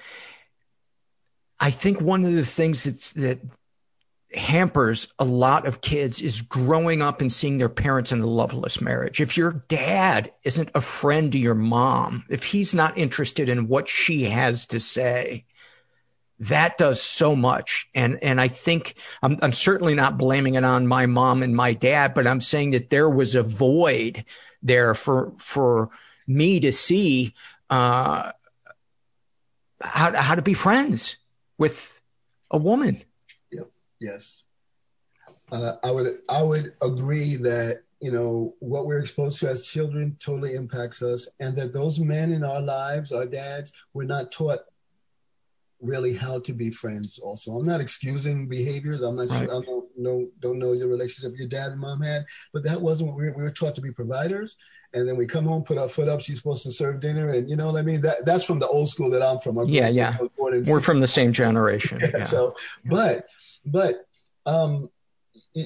I 1.58 1.70
think 1.70 1.98
one 1.98 2.26
of 2.26 2.34
the 2.34 2.44
things 2.44 2.84
that's 2.84 3.14
that 3.14 3.40
hampers 4.32 5.08
a 5.18 5.24
lot 5.24 5.66
of 5.66 5.80
kids 5.80 6.20
is 6.20 6.42
growing 6.42 7.02
up 7.02 7.20
and 7.20 7.32
seeing 7.32 7.58
their 7.58 7.68
parents 7.68 8.12
in 8.12 8.20
a 8.20 8.26
loveless 8.26 8.80
marriage. 8.80 9.20
If 9.20 9.36
your 9.36 9.62
dad 9.68 10.32
isn't 10.44 10.70
a 10.74 10.80
friend 10.80 11.32
to 11.32 11.38
your 11.38 11.54
mom, 11.54 12.24
if 12.28 12.44
he's 12.44 12.74
not 12.74 12.96
interested 12.96 13.48
in 13.48 13.68
what 13.68 13.88
she 13.88 14.24
has 14.24 14.66
to 14.66 14.78
say, 14.78 15.44
that 16.38 16.78
does 16.78 17.02
so 17.02 17.36
much. 17.36 17.88
And, 17.94 18.18
and 18.22 18.40
I 18.40 18.48
think 18.48 18.94
I'm, 19.22 19.38
I'm 19.42 19.52
certainly 19.52 19.94
not 19.94 20.16
blaming 20.16 20.54
it 20.54 20.64
on 20.64 20.86
my 20.86 21.06
mom 21.06 21.42
and 21.42 21.54
my 21.54 21.72
dad, 21.72 22.14
but 22.14 22.26
I'm 22.26 22.40
saying 22.40 22.70
that 22.70 22.88
there 22.88 23.10
was 23.10 23.34
a 23.34 23.42
void 23.42 24.24
there 24.62 24.94
for, 24.94 25.32
for 25.38 25.90
me 26.26 26.60
to 26.60 26.72
see, 26.72 27.34
uh, 27.68 28.32
how, 29.82 30.14
how 30.14 30.34
to 30.34 30.42
be 30.42 30.54
friends 30.54 31.16
with 31.58 32.00
a 32.50 32.58
woman. 32.58 33.02
Yes. 34.00 34.44
Uh, 35.52 35.74
I 35.84 35.90
would 35.90 36.18
I 36.28 36.42
would 36.42 36.74
agree 36.82 37.36
that 37.36 37.82
you 38.00 38.10
know 38.10 38.54
what 38.60 38.86
we're 38.86 38.98
exposed 38.98 39.40
to 39.40 39.50
as 39.50 39.66
children 39.66 40.16
totally 40.18 40.54
impacts 40.54 41.02
us, 41.02 41.28
and 41.38 41.54
that 41.56 41.72
those 41.72 42.00
men 42.00 42.32
in 42.32 42.44
our 42.44 42.60
lives, 42.60 43.12
our 43.12 43.26
dads, 43.26 43.72
were 43.92 44.04
not 44.04 44.32
taught 44.32 44.60
really 45.80 46.14
how 46.14 46.38
to 46.40 46.52
be 46.52 46.70
friends. 46.70 47.18
Also, 47.18 47.56
I'm 47.56 47.64
not 47.64 47.80
excusing 47.80 48.48
behaviors. 48.48 49.02
I'm 49.02 49.16
not 49.16 49.28
right. 49.30 49.40
sure. 49.40 49.62
I 49.62 49.64
don't 49.64 49.88
know 49.96 50.28
don't 50.40 50.58
know 50.58 50.72
your 50.72 50.88
relationship 50.88 51.38
your 51.38 51.48
dad 51.48 51.72
and 51.72 51.80
mom 51.80 52.00
had, 52.00 52.24
but 52.52 52.62
that 52.64 52.80
wasn't 52.80 53.08
what 53.10 53.18
we 53.18 53.24
were, 53.24 53.36
we 53.36 53.42
were 53.42 53.50
taught 53.50 53.74
to 53.74 53.80
be 53.80 53.92
providers. 53.92 54.56
And 54.92 55.08
then 55.08 55.16
we 55.16 55.24
come 55.24 55.44
home, 55.44 55.62
put 55.62 55.78
our 55.78 55.88
foot 55.88 56.08
up. 56.08 56.20
She's 56.20 56.38
supposed 56.38 56.64
to 56.64 56.72
serve 56.72 56.98
dinner, 56.98 57.30
and 57.30 57.48
you 57.48 57.54
know 57.54 57.66
what 57.66 57.78
I 57.78 57.82
mean. 57.82 58.00
That 58.00 58.24
that's 58.24 58.42
from 58.42 58.58
the 58.58 58.66
old 58.66 58.88
school 58.88 59.08
that 59.10 59.22
I'm 59.22 59.38
from. 59.38 59.58
I'm 59.58 59.68
yeah, 59.68 59.88
yeah. 59.88 60.16
We're 60.36 60.80
from 60.80 60.98
the 60.98 61.06
same 61.06 61.32
generation. 61.32 62.00
yeah, 62.02 62.10
yeah. 62.18 62.24
So, 62.24 62.56
but 62.84 63.28
but 63.64 64.06
um, 64.46 64.90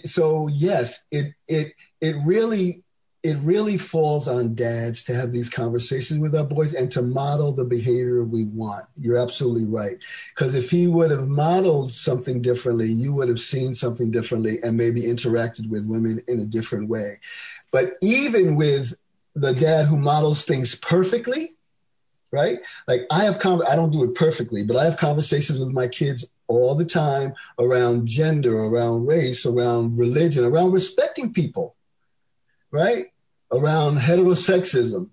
so 0.04 0.48
yes, 0.48 1.04
it 1.10 1.34
it 1.48 1.74
it 2.00 2.16
really 2.24 2.84
it 3.24 3.38
really 3.38 3.78
falls 3.78 4.28
on 4.28 4.54
dads 4.54 5.02
to 5.02 5.14
have 5.14 5.32
these 5.32 5.48
conversations 5.48 6.20
with 6.20 6.34
our 6.36 6.44
boys 6.44 6.74
and 6.74 6.90
to 6.92 7.00
model 7.00 7.52
the 7.52 7.64
behavior 7.64 8.22
we 8.22 8.44
want. 8.44 8.84
You're 8.96 9.16
absolutely 9.16 9.64
right. 9.64 9.96
Because 10.34 10.54
if 10.54 10.70
he 10.70 10.86
would 10.86 11.10
have 11.10 11.26
modeled 11.26 11.90
something 11.90 12.42
differently, 12.42 12.92
you 12.92 13.14
would 13.14 13.30
have 13.30 13.40
seen 13.40 13.72
something 13.72 14.10
differently 14.10 14.62
and 14.62 14.76
maybe 14.76 15.00
interacted 15.00 15.70
with 15.70 15.86
women 15.86 16.20
in 16.28 16.40
a 16.40 16.44
different 16.44 16.90
way. 16.90 17.16
But 17.70 17.94
even 18.02 18.56
with 18.56 18.92
the 19.34 19.54
dad 19.54 19.86
who 19.86 19.96
models 19.96 20.44
things 20.44 20.74
perfectly, 20.74 21.52
right? 22.30 22.58
Like 22.86 23.06
I 23.10 23.24
have, 23.24 23.38
con- 23.38 23.66
I 23.66 23.74
don't 23.74 23.90
do 23.90 24.04
it 24.04 24.14
perfectly, 24.14 24.64
but 24.64 24.76
I 24.76 24.84
have 24.84 24.98
conversations 24.98 25.58
with 25.58 25.70
my 25.70 25.88
kids 25.88 26.26
all 26.54 26.74
the 26.74 26.84
time 26.84 27.34
around 27.58 28.06
gender, 28.06 28.58
around 28.58 29.06
race, 29.06 29.46
around 29.46 29.96
religion, 29.98 30.44
around 30.44 30.72
respecting 30.72 31.32
people, 31.32 31.74
right? 32.70 33.12
Around 33.52 33.98
heterosexism. 33.98 35.08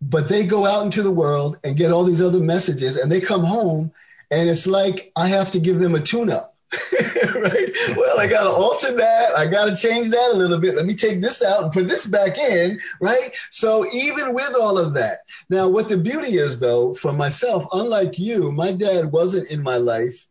But 0.00 0.28
they 0.28 0.44
go 0.44 0.66
out 0.66 0.84
into 0.84 1.02
the 1.02 1.10
world 1.10 1.58
and 1.64 1.76
get 1.76 1.90
all 1.90 2.04
these 2.04 2.22
other 2.22 2.40
messages 2.40 2.96
and 2.96 3.10
they 3.10 3.20
come 3.20 3.44
home 3.44 3.92
and 4.30 4.48
it's 4.48 4.66
like 4.66 5.12
I 5.16 5.28
have 5.28 5.50
to 5.52 5.58
give 5.58 5.78
them 5.78 5.94
a 5.94 6.00
tune 6.00 6.30
up. 6.30 6.56
right? 7.34 7.70
Well, 7.96 8.18
I 8.18 8.26
got 8.26 8.44
to 8.44 8.50
alter 8.50 8.92
that. 8.96 9.36
I 9.36 9.46
got 9.46 9.66
to 9.66 9.74
change 9.74 10.10
that 10.10 10.30
a 10.32 10.36
little 10.36 10.58
bit. 10.58 10.74
Let 10.74 10.86
me 10.86 10.94
take 10.94 11.20
this 11.20 11.42
out 11.42 11.62
and 11.62 11.72
put 11.72 11.86
this 11.86 12.06
back 12.06 12.38
in, 12.38 12.80
right? 13.00 13.34
So, 13.50 13.86
even 13.92 14.34
with 14.34 14.54
all 14.54 14.76
of 14.76 14.92
that, 14.94 15.18
now, 15.48 15.68
what 15.68 15.88
the 15.88 15.96
beauty 15.96 16.38
is, 16.38 16.58
though, 16.58 16.92
for 16.94 17.12
myself, 17.12 17.66
unlike 17.72 18.18
you, 18.18 18.50
my 18.50 18.72
dad 18.72 19.12
wasn't 19.12 19.50
in 19.50 19.62
my 19.62 19.76
life. 19.76 20.26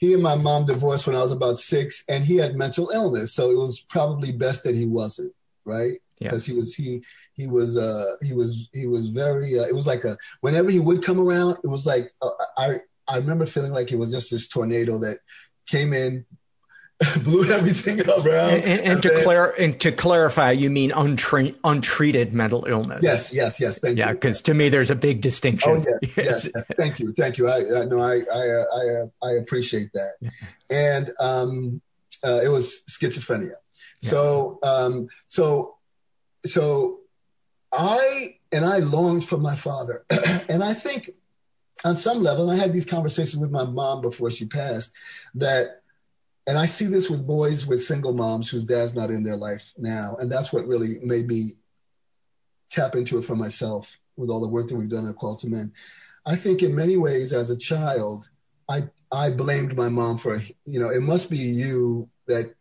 He 0.00 0.12
and 0.12 0.22
my 0.22 0.34
mom 0.34 0.64
divorced 0.64 1.06
when 1.06 1.14
I 1.14 1.22
was 1.22 1.32
about 1.32 1.58
six, 1.58 2.04
and 2.08 2.24
he 2.24 2.36
had 2.36 2.56
mental 2.56 2.90
illness. 2.90 3.32
So, 3.32 3.50
it 3.50 3.56
was 3.56 3.80
probably 3.80 4.32
best 4.32 4.64
that 4.64 4.74
he 4.74 4.86
wasn't, 4.86 5.32
right? 5.64 5.98
because 6.18 6.46
yeah. 6.46 6.52
he 6.52 6.60
was 6.60 6.74
he 6.74 7.02
he 7.32 7.46
was 7.46 7.78
uh 7.78 8.04
he 8.22 8.34
was 8.34 8.68
he 8.74 8.86
was 8.86 9.08
very 9.08 9.58
uh, 9.58 9.62
it 9.62 9.74
was 9.74 9.86
like 9.86 10.04
a 10.04 10.18
whenever 10.42 10.70
he 10.70 10.78
would 10.78 11.02
come 11.02 11.18
around 11.18 11.56
it 11.64 11.66
was 11.66 11.86
like 11.86 12.12
uh, 12.20 12.28
I 12.58 12.80
I 13.08 13.16
remember 13.16 13.46
feeling 13.46 13.72
like 13.72 13.90
it 13.90 13.98
was 13.98 14.12
just 14.12 14.30
this 14.30 14.46
tornado 14.46 14.98
that 14.98 15.18
came 15.66 15.92
in, 15.92 16.24
blew 17.22 17.50
everything 17.50 18.00
around. 18.08 18.50
And, 18.50 18.64
and, 18.64 18.80
and 18.80 19.02
to 19.02 19.08
then, 19.08 19.24
clar- 19.24 19.54
and 19.58 19.80
to 19.80 19.92
clarify, 19.92 20.50
you 20.52 20.68
mean 20.70 20.90
untre- 20.90 21.54
untreated 21.64 22.34
mental 22.34 22.64
illness? 22.66 23.00
Yes, 23.02 23.32
yes, 23.32 23.58
yes. 23.58 23.80
Thank 23.80 23.98
yeah, 23.98 24.06
you. 24.06 24.08
Yeah, 24.08 24.12
because 24.14 24.40
to 24.42 24.54
me, 24.54 24.68
there's 24.68 24.90
a 24.90 24.94
big 24.94 25.20
distinction. 25.20 25.84
Oh, 25.86 25.98
yes, 26.02 26.10
yes. 26.16 26.50
yes, 26.54 26.66
Thank 26.76 27.00
you, 27.00 27.12
thank 27.12 27.38
you. 27.38 27.48
I, 27.48 27.80
I 27.80 27.84
no, 27.86 28.00
I, 28.00 28.22
I, 28.32 28.44
I, 28.44 29.02
uh, 29.02 29.06
I 29.22 29.32
appreciate 29.32 29.92
that. 29.94 30.12
Yeah. 30.20 30.30
And 30.70 31.12
um, 31.20 31.80
uh, 32.22 32.40
it 32.44 32.48
was 32.48 32.82
schizophrenia. 32.88 33.54
Yeah. 34.02 34.10
So, 34.10 34.58
um, 34.62 35.08
so, 35.28 35.76
so 36.44 37.00
I 37.72 38.36
and 38.52 38.64
I 38.64 38.78
longed 38.78 39.26
for 39.26 39.38
my 39.38 39.56
father. 39.56 40.04
and 40.48 40.62
I 40.62 40.74
think 40.74 41.10
on 41.84 41.96
some 41.96 42.22
level, 42.22 42.50
and 42.50 42.60
I 42.60 42.62
had 42.62 42.72
these 42.72 42.84
conversations 42.84 43.38
with 43.38 43.50
my 43.50 43.64
mom 43.64 44.00
before 44.00 44.30
she 44.30 44.46
passed, 44.46 44.92
that, 45.34 45.79
and 46.50 46.58
I 46.58 46.66
see 46.66 46.86
this 46.86 47.08
with 47.08 47.24
boys 47.24 47.64
with 47.64 47.84
single 47.84 48.12
moms 48.12 48.50
whose 48.50 48.64
dad's 48.64 48.92
not 48.92 49.10
in 49.10 49.22
their 49.22 49.36
life 49.36 49.72
now. 49.78 50.16
And 50.18 50.30
that's 50.30 50.52
what 50.52 50.66
really 50.66 50.98
made 51.00 51.28
me 51.28 51.52
tap 52.70 52.96
into 52.96 53.18
it 53.18 53.22
for 53.22 53.36
myself 53.36 53.96
with 54.16 54.30
all 54.30 54.40
the 54.40 54.48
work 54.48 54.66
that 54.66 54.74
we've 54.74 54.88
done 54.88 55.08
at 55.08 55.14
Call 55.14 55.36
to 55.36 55.46
Men. 55.46 55.72
I 56.26 56.34
think 56.34 56.64
in 56.64 56.74
many 56.74 56.96
ways, 56.96 57.32
as 57.32 57.50
a 57.50 57.56
child, 57.56 58.28
I 58.68 58.88
I 59.12 59.30
blamed 59.30 59.76
my 59.76 59.88
mom 59.88 60.18
for 60.18 60.42
you 60.64 60.80
know 60.80 60.90
it 60.90 61.02
must 61.02 61.30
be 61.30 61.38
you 61.38 62.08
that 62.26 62.52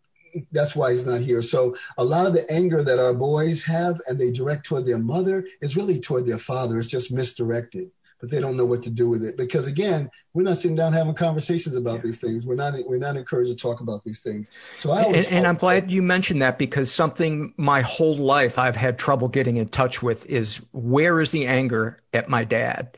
that's 0.51 0.75
why 0.75 0.91
he's 0.91 1.07
not 1.07 1.21
here. 1.21 1.41
So 1.41 1.75
a 1.97 2.05
lot 2.05 2.27
of 2.27 2.35
the 2.35 2.47
anger 2.51 2.83
that 2.83 2.99
our 2.99 3.15
boys 3.15 3.63
have 3.63 3.99
and 4.07 4.21
they 4.21 4.29
direct 4.29 4.67
toward 4.67 4.85
their 4.85 4.99
mother 4.99 5.47
is 5.61 5.75
really 5.75 5.99
toward 5.99 6.27
their 6.27 6.37
father. 6.37 6.77
It's 6.77 6.91
just 6.91 7.11
misdirected, 7.11 7.89
but 8.19 8.29
they 8.29 8.39
don't 8.39 8.57
know 8.57 8.65
what 8.65 8.83
to 8.83 8.89
do 8.89 9.09
with 9.09 9.23
it 9.23 9.37
because 9.37 9.65
again, 9.65 10.09
we're 10.33 10.43
not 10.43 10.57
sitting 10.57 10.75
down 10.75 10.93
having 10.93 11.13
conversations 11.13 11.75
about 11.75 12.03
these 12.03 12.19
things. 12.19 12.45
We're 12.45 12.55
not 12.55 12.73
we're 12.85 12.97
not 12.97 13.15
encouraged 13.15 13.51
to 13.51 13.55
talk 13.55 13.79
about 13.79 14.03
these 14.03 14.19
things. 14.19 14.49
So 14.77 14.91
I 14.91 15.03
and, 15.03 15.27
and 15.31 15.47
I'm 15.47 15.55
glad 15.55 15.91
you 15.91 16.01
mentioned 16.01 16.41
that 16.41 16.57
because 16.57 16.91
something 16.91 17.53
my 17.57 17.81
whole 17.81 18.17
life 18.17 18.57
I've 18.57 18.75
had 18.75 18.99
trouble 18.99 19.27
getting 19.27 19.57
in 19.57 19.69
touch 19.69 20.01
with 20.01 20.25
is 20.25 20.57
where 20.71 21.21
is 21.21 21.31
the 21.31 21.47
anger 21.47 22.01
at 22.13 22.29
my 22.29 22.43
dad? 22.43 22.97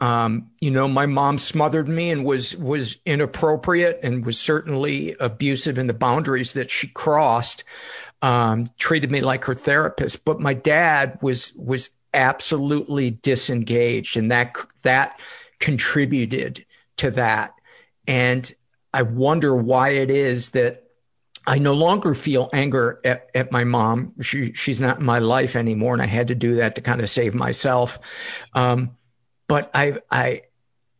Um, 0.00 0.50
you 0.60 0.70
know, 0.70 0.88
my 0.88 1.06
mom 1.06 1.38
smothered 1.38 1.88
me 1.88 2.10
and 2.10 2.24
was 2.24 2.56
was 2.56 2.98
inappropriate 3.06 4.00
and 4.02 4.24
was 4.24 4.38
certainly 4.38 5.14
abusive 5.20 5.78
in 5.78 5.86
the 5.86 5.94
boundaries 5.94 6.54
that 6.54 6.70
she 6.70 6.88
crossed. 6.88 7.64
Um, 8.22 8.66
treated 8.78 9.10
me 9.10 9.20
like 9.20 9.44
her 9.44 9.54
therapist, 9.54 10.24
but 10.24 10.40
my 10.40 10.54
dad 10.54 11.18
was 11.20 11.52
was 11.54 11.90
absolutely 12.14 13.10
disengaged, 13.10 14.16
and 14.16 14.30
that 14.30 14.56
that 14.82 15.20
contributed 15.60 16.64
to 16.98 17.10
that. 17.12 17.52
And 18.06 18.50
I 18.92 19.02
wonder 19.02 19.54
why 19.56 19.90
it 19.90 20.10
is 20.10 20.50
that 20.50 20.84
I 21.46 21.58
no 21.58 21.74
longer 21.74 22.14
feel 22.14 22.48
anger 22.52 23.00
at, 23.04 23.30
at, 23.34 23.52
my 23.52 23.64
mom. 23.64 24.14
She, 24.22 24.52
she's 24.52 24.80
not 24.80 25.00
in 25.00 25.04
my 25.04 25.18
life 25.18 25.56
anymore. 25.56 25.92
And 25.92 26.02
I 26.02 26.06
had 26.06 26.28
to 26.28 26.34
do 26.34 26.56
that 26.56 26.76
to 26.76 26.80
kind 26.80 27.00
of 27.00 27.10
save 27.10 27.34
myself. 27.34 27.98
Um, 28.54 28.96
but 29.46 29.70
I, 29.74 29.98
I, 30.10 30.42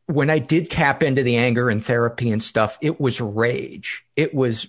when 0.07 0.29
I 0.29 0.39
did 0.39 0.69
tap 0.69 1.03
into 1.03 1.23
the 1.23 1.37
anger 1.37 1.71
and 1.71 1.83
therapy 1.83 2.31
and 2.31 2.43
stuff, 2.43 2.77
it 2.83 3.01
was 3.01 3.21
rage. 3.21 4.05
It 4.17 4.35
was 4.35 4.69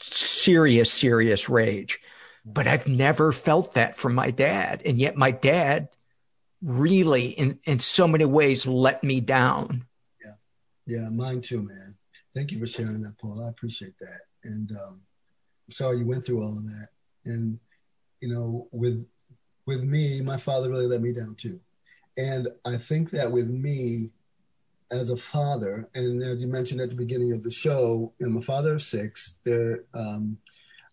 serious, 0.00 0.90
serious 0.90 1.48
rage. 1.50 2.00
But 2.52 2.66
I've 2.66 2.88
never 2.88 3.32
felt 3.32 3.74
that 3.74 3.96
from 3.96 4.14
my 4.14 4.30
dad. 4.30 4.82
And 4.84 4.98
yet 4.98 5.16
my 5.16 5.30
dad 5.30 5.88
really, 6.62 7.28
in, 7.28 7.58
in 7.64 7.78
so 7.78 8.06
many 8.06 8.24
ways, 8.24 8.66
let 8.66 9.02
me 9.02 9.20
down. 9.20 9.86
Yeah. 10.24 10.32
Yeah. 10.86 11.08
Mine 11.08 11.40
too, 11.40 11.62
man. 11.62 11.94
Thank 12.34 12.52
you 12.52 12.58
for 12.58 12.66
sharing 12.66 13.02
that, 13.02 13.18
Paul. 13.18 13.44
I 13.44 13.50
appreciate 13.50 13.98
that. 14.00 14.20
And 14.44 14.70
um, 14.72 15.00
I'm 15.66 15.72
sorry 15.72 15.98
you 15.98 16.06
went 16.06 16.24
through 16.24 16.42
all 16.42 16.56
of 16.56 16.64
that. 16.64 16.88
And, 17.24 17.58
you 18.20 18.32
know, 18.32 18.68
with, 18.72 19.06
with 19.66 19.84
me, 19.84 20.20
my 20.20 20.36
father 20.36 20.70
really 20.70 20.86
let 20.86 21.02
me 21.02 21.12
down 21.12 21.34
too. 21.34 21.60
And 22.16 22.48
I 22.64 22.76
think 22.76 23.10
that 23.10 23.30
with 23.30 23.48
me 23.48 24.10
as 24.90 25.10
a 25.10 25.16
father, 25.16 25.88
and 25.94 26.22
as 26.22 26.42
you 26.42 26.48
mentioned 26.48 26.80
at 26.80 26.90
the 26.90 26.96
beginning 26.96 27.32
of 27.32 27.42
the 27.42 27.50
show, 27.50 28.12
I'm 28.20 28.36
a 28.36 28.42
father 28.42 28.74
of 28.74 28.82
six. 28.82 29.38
There, 29.44 29.84
um, 29.94 30.38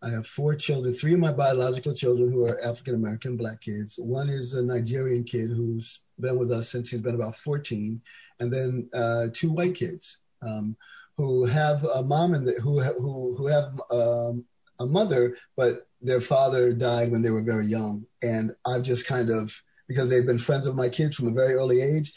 I 0.01 0.09
have 0.09 0.27
four 0.27 0.55
children, 0.55 0.93
three 0.93 1.13
of 1.13 1.19
my 1.19 1.31
biological 1.31 1.93
children 1.93 2.31
who 2.31 2.45
are 2.45 2.63
African 2.63 2.95
American 2.95 3.35
black 3.35 3.61
kids. 3.61 3.97
One 3.97 4.29
is 4.29 4.53
a 4.53 4.61
Nigerian 4.61 5.23
kid 5.23 5.49
who's 5.49 6.01
been 6.19 6.37
with 6.37 6.51
us 6.51 6.69
since 6.69 6.89
he's 6.89 7.01
been 7.01 7.15
about 7.15 7.35
14, 7.35 7.99
and 8.39 8.53
then 8.53 8.89
uh, 8.93 9.27
two 9.33 9.51
white 9.51 9.73
kids 9.73 10.19
um, 10.43 10.75
who 11.15 11.45
have 11.45 11.83
a 11.83 12.03
mom 12.03 12.35
and 12.35 12.47
who 12.61 12.79
who 12.81 13.35
who 13.35 13.47
have 13.47 13.81
um, 13.89 14.45
a 14.79 14.85
mother, 14.85 15.35
but 15.55 15.87
their 15.99 16.21
father 16.21 16.73
died 16.73 17.11
when 17.11 17.23
they 17.23 17.31
were 17.31 17.41
very 17.41 17.65
young, 17.65 18.05
and 18.21 18.55
I've 18.65 18.83
just 18.83 19.07
kind 19.07 19.31
of 19.31 19.63
because 19.87 20.09
they've 20.09 20.25
been 20.25 20.37
friends 20.37 20.67
of 20.67 20.75
my 20.75 20.89
kids 20.89 21.15
from 21.15 21.27
a 21.27 21.31
very 21.31 21.55
early 21.55 21.81
age. 21.81 22.13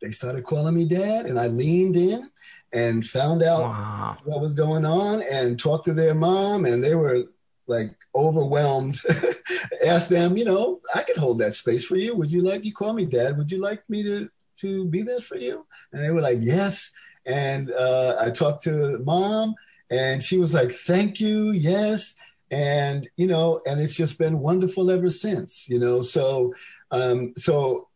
They 0.00 0.12
started 0.12 0.44
calling 0.44 0.76
me 0.76 0.84
dad, 0.84 1.26
and 1.26 1.38
I 1.38 1.48
leaned 1.48 1.96
in 1.96 2.30
and 2.72 3.06
found 3.06 3.42
out 3.42 3.62
wow. 3.62 4.16
what 4.24 4.40
was 4.40 4.54
going 4.54 4.84
on 4.84 5.22
and 5.30 5.58
talked 5.58 5.86
to 5.86 5.92
their 5.92 6.14
mom, 6.14 6.64
and 6.64 6.82
they 6.82 6.94
were 6.94 7.24
like 7.66 7.90
overwhelmed. 8.14 9.00
Asked 9.86 10.10
them, 10.10 10.36
you 10.36 10.44
know, 10.44 10.80
I 10.94 11.02
could 11.02 11.16
hold 11.16 11.38
that 11.38 11.54
space 11.54 11.84
for 11.84 11.96
you. 11.96 12.14
Would 12.14 12.30
you 12.30 12.42
like 12.42 12.64
you 12.64 12.72
call 12.72 12.92
me 12.92 13.04
dad? 13.04 13.36
Would 13.38 13.50
you 13.50 13.60
like 13.60 13.82
me 13.88 14.02
to 14.02 14.30
to 14.58 14.84
be 14.86 15.02
there 15.02 15.20
for 15.20 15.36
you? 15.36 15.66
And 15.92 16.04
they 16.04 16.10
were 16.10 16.20
like, 16.20 16.38
yes. 16.40 16.92
And 17.26 17.70
uh, 17.72 18.16
I 18.20 18.30
talked 18.30 18.64
to 18.64 18.98
mom, 18.98 19.54
and 19.90 20.22
she 20.22 20.38
was 20.38 20.54
like, 20.54 20.72
thank 20.72 21.20
you, 21.20 21.50
yes 21.52 22.14
and 22.50 23.08
you 23.16 23.26
know 23.26 23.60
and 23.66 23.80
it's 23.80 23.94
just 23.94 24.18
been 24.18 24.40
wonderful 24.40 24.90
ever 24.90 25.08
since 25.08 25.68
you 25.68 25.78
know 25.78 26.00
so 26.00 26.52
um 26.90 27.32
so 27.36 27.88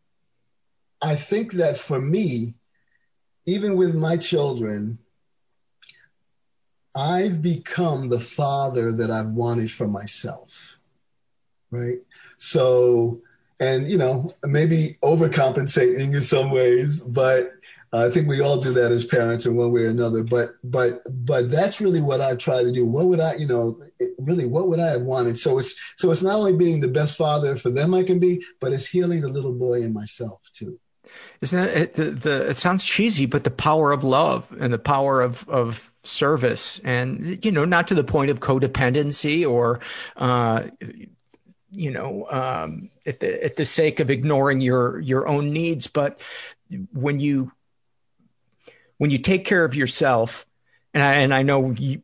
i 1.01 1.15
think 1.15 1.53
that 1.53 1.77
for 1.77 1.99
me 1.99 2.53
even 3.45 3.75
with 3.75 3.95
my 3.95 4.17
children 4.17 4.97
i've 6.95 7.41
become 7.41 8.09
the 8.09 8.19
father 8.19 8.91
that 8.91 9.11
i've 9.11 9.29
wanted 9.29 9.71
for 9.71 9.87
myself 9.87 10.77
right 11.71 11.99
so 12.37 13.21
and 13.59 13.89
you 13.89 13.97
know 13.97 14.29
maybe 14.43 14.97
overcompensating 15.03 16.13
in 16.13 16.21
some 16.21 16.51
ways 16.51 17.01
but 17.01 17.53
I 17.95 18.09
think 18.09 18.27
we 18.27 18.41
all 18.41 18.57
do 18.57 18.73
that 18.73 18.91
as 18.91 19.05
parents 19.05 19.45
in 19.45 19.55
one 19.55 19.71
way 19.71 19.83
or 19.83 19.89
another. 19.89 20.23
But 20.23 20.55
but 20.63 21.01
but 21.25 21.49
that's 21.49 21.79
really 21.79 22.01
what 22.01 22.21
I 22.21 22.35
try 22.35 22.63
to 22.63 22.71
do. 22.71 22.85
What 22.85 23.05
would 23.05 23.19
I, 23.19 23.35
you 23.35 23.47
know, 23.47 23.81
really 24.19 24.45
what 24.45 24.67
would 24.67 24.79
I 24.79 24.87
have 24.87 25.03
wanted? 25.03 25.39
So 25.39 25.57
it's 25.59 25.75
so 25.95 26.11
it's 26.11 26.21
not 26.21 26.35
only 26.35 26.53
being 26.53 26.79
the 26.79 26.87
best 26.87 27.15
father 27.15 27.55
for 27.55 27.69
them 27.69 27.93
I 27.93 28.03
can 28.03 28.19
be, 28.19 28.43
but 28.59 28.73
it's 28.73 28.87
healing 28.87 29.21
the 29.21 29.29
little 29.29 29.53
boy 29.53 29.81
in 29.81 29.93
myself 29.93 30.41
too. 30.53 30.79
Isn't 31.41 31.59
it, 31.59 31.95
the, 31.95 32.11
the 32.11 32.49
it 32.49 32.55
sounds 32.55 32.83
cheesy, 32.83 33.25
but 33.25 33.43
the 33.43 33.51
power 33.51 33.91
of 33.91 34.03
love 34.03 34.53
and 34.59 34.73
the 34.73 34.79
power 34.79 35.21
of 35.21 35.47
of 35.49 35.91
service, 36.03 36.79
and 36.83 37.43
you 37.43 37.51
know, 37.51 37.65
not 37.65 37.87
to 37.89 37.95
the 37.95 38.03
point 38.03 38.31
of 38.31 38.39
codependency 38.39 39.49
or. 39.49 39.79
Uh, 40.15 40.63
you 41.77 41.91
know, 41.91 42.25
um, 42.29 42.89
at 43.05 43.19
the 43.19 43.43
at 43.43 43.57
the 43.57 43.65
sake 43.65 43.99
of 43.99 44.09
ignoring 44.09 44.61
your 44.61 44.97
your 45.01 45.27
own 45.27 45.51
needs, 45.51 45.87
but 45.87 46.21
when 46.93 47.19
you 47.19 47.51
when 48.97 49.11
you 49.11 49.17
take 49.17 49.43
care 49.45 49.65
of 49.65 49.75
yourself, 49.75 50.45
and 50.93 51.03
I, 51.03 51.15
and 51.15 51.33
I 51.33 51.43
know 51.43 51.71
you, 51.71 52.01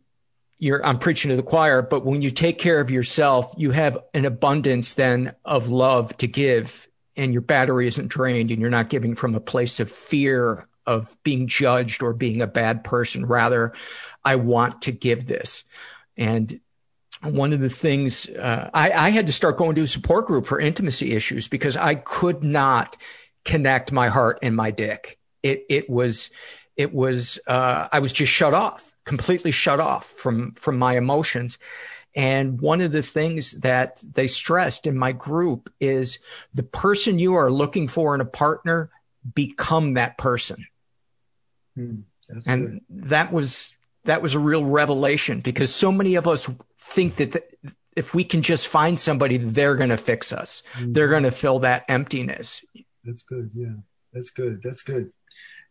you're, 0.60 0.86
I'm 0.86 1.00
preaching 1.00 1.30
to 1.30 1.36
the 1.36 1.44
choir, 1.44 1.82
but 1.82 2.06
when 2.06 2.22
you 2.22 2.30
take 2.30 2.60
care 2.60 2.80
of 2.80 2.92
yourself, 2.92 3.54
you 3.58 3.72
have 3.72 3.98
an 4.14 4.26
abundance 4.26 4.94
then 4.94 5.34
of 5.46 5.70
love 5.70 6.16
to 6.18 6.28
give 6.28 6.88
and 7.16 7.34
your 7.34 7.42
battery 7.42 7.88
isn't 7.88 8.08
drained 8.08 8.52
and 8.52 8.62
you're 8.62 8.70
not 8.70 8.90
giving 8.90 9.16
from 9.16 9.36
a 9.36 9.40
place 9.40 9.80
of 9.80 9.92
fear 9.92 10.68
of 10.86 11.16
being 11.24 11.48
judged 11.48 12.02
or 12.02 12.14
being 12.14 12.42
a 12.42 12.48
bad 12.48 12.84
person. 12.84 13.26
Rather, 13.26 13.74
I 14.24 14.36
want 14.36 14.84
to 14.84 14.92
give 14.92 15.28
this. 15.28 15.64
And 16.18 16.60
one 17.24 17.54
of 17.54 17.60
the 17.60 17.70
things 17.70 18.28
uh, 18.30 18.70
I, 18.74 18.92
I, 18.92 19.10
had 19.10 19.28
to 19.28 19.34
start 19.34 19.58
going 19.58 19.76
to 19.76 19.84
a 19.84 19.88
support 19.88 20.26
group 20.26 20.48
for 20.48 20.60
intimacy 20.60 21.12
issues 21.12 21.48
because 21.48 21.78
I 21.78 21.96
could 21.96 22.44
not 22.44 22.98
connect 23.46 23.92
my 23.92 24.08
heart 24.08 24.40
and 24.42 24.56
my 24.56 24.72
dick. 24.72 25.20
It 25.44 25.66
it 25.70 25.90
was 25.90 26.32
it 26.76 26.94
was 26.94 27.40
uh, 27.46 27.88
I 27.92 28.00
was 28.00 28.12
just 28.12 28.32
shut 28.32 28.54
off, 28.54 28.96
completely 29.06 29.52
shut 29.52 29.80
off 29.80 30.06
from 30.06 30.54
from 30.54 30.80
my 30.80 30.98
emotions. 30.98 31.60
And 32.16 32.60
one 32.60 32.82
of 32.82 32.92
the 32.92 33.02
things 33.02 33.60
that 33.62 34.04
they 34.14 34.28
stressed 34.28 34.86
in 34.86 34.98
my 34.98 35.14
group 35.14 35.72
is 35.80 36.20
the 36.54 36.64
person 36.64 37.20
you 37.20 37.36
are 37.36 37.50
looking 37.50 37.88
for 37.88 38.14
in 38.14 38.22
a 38.22 38.26
partner, 38.26 38.90
become 39.34 39.94
that 39.94 40.18
person. 40.18 40.66
Hmm, 41.76 42.02
and 42.46 42.72
good. 42.72 42.82
that 42.90 43.32
was 43.32 43.78
that 44.04 44.22
was 44.22 44.34
a 44.34 44.40
real 44.40 44.66
revelation 44.66 45.42
because 45.42 45.74
so 45.74 45.92
many 45.92 46.16
of 46.16 46.28
us 46.28 46.50
think 46.78 47.16
that 47.16 47.34
the, 47.34 47.44
if 47.96 48.14
we 48.14 48.24
can 48.24 48.42
just 48.42 48.68
find 48.68 49.00
somebody, 49.00 49.38
they're 49.38 49.76
going 49.76 49.90
to 49.90 49.98
fix 49.98 50.32
us. 50.32 50.64
Mm-hmm. 50.74 50.94
They're 50.94 51.10
going 51.10 51.24
to 51.24 51.32
fill 51.32 51.60
that 51.60 51.86
emptiness. 51.88 52.64
That's 53.04 53.22
good. 53.22 53.52
Yeah, 53.54 53.76
that's 54.14 54.30
good. 54.30 54.62
That's 54.64 54.82
good. 54.82 55.12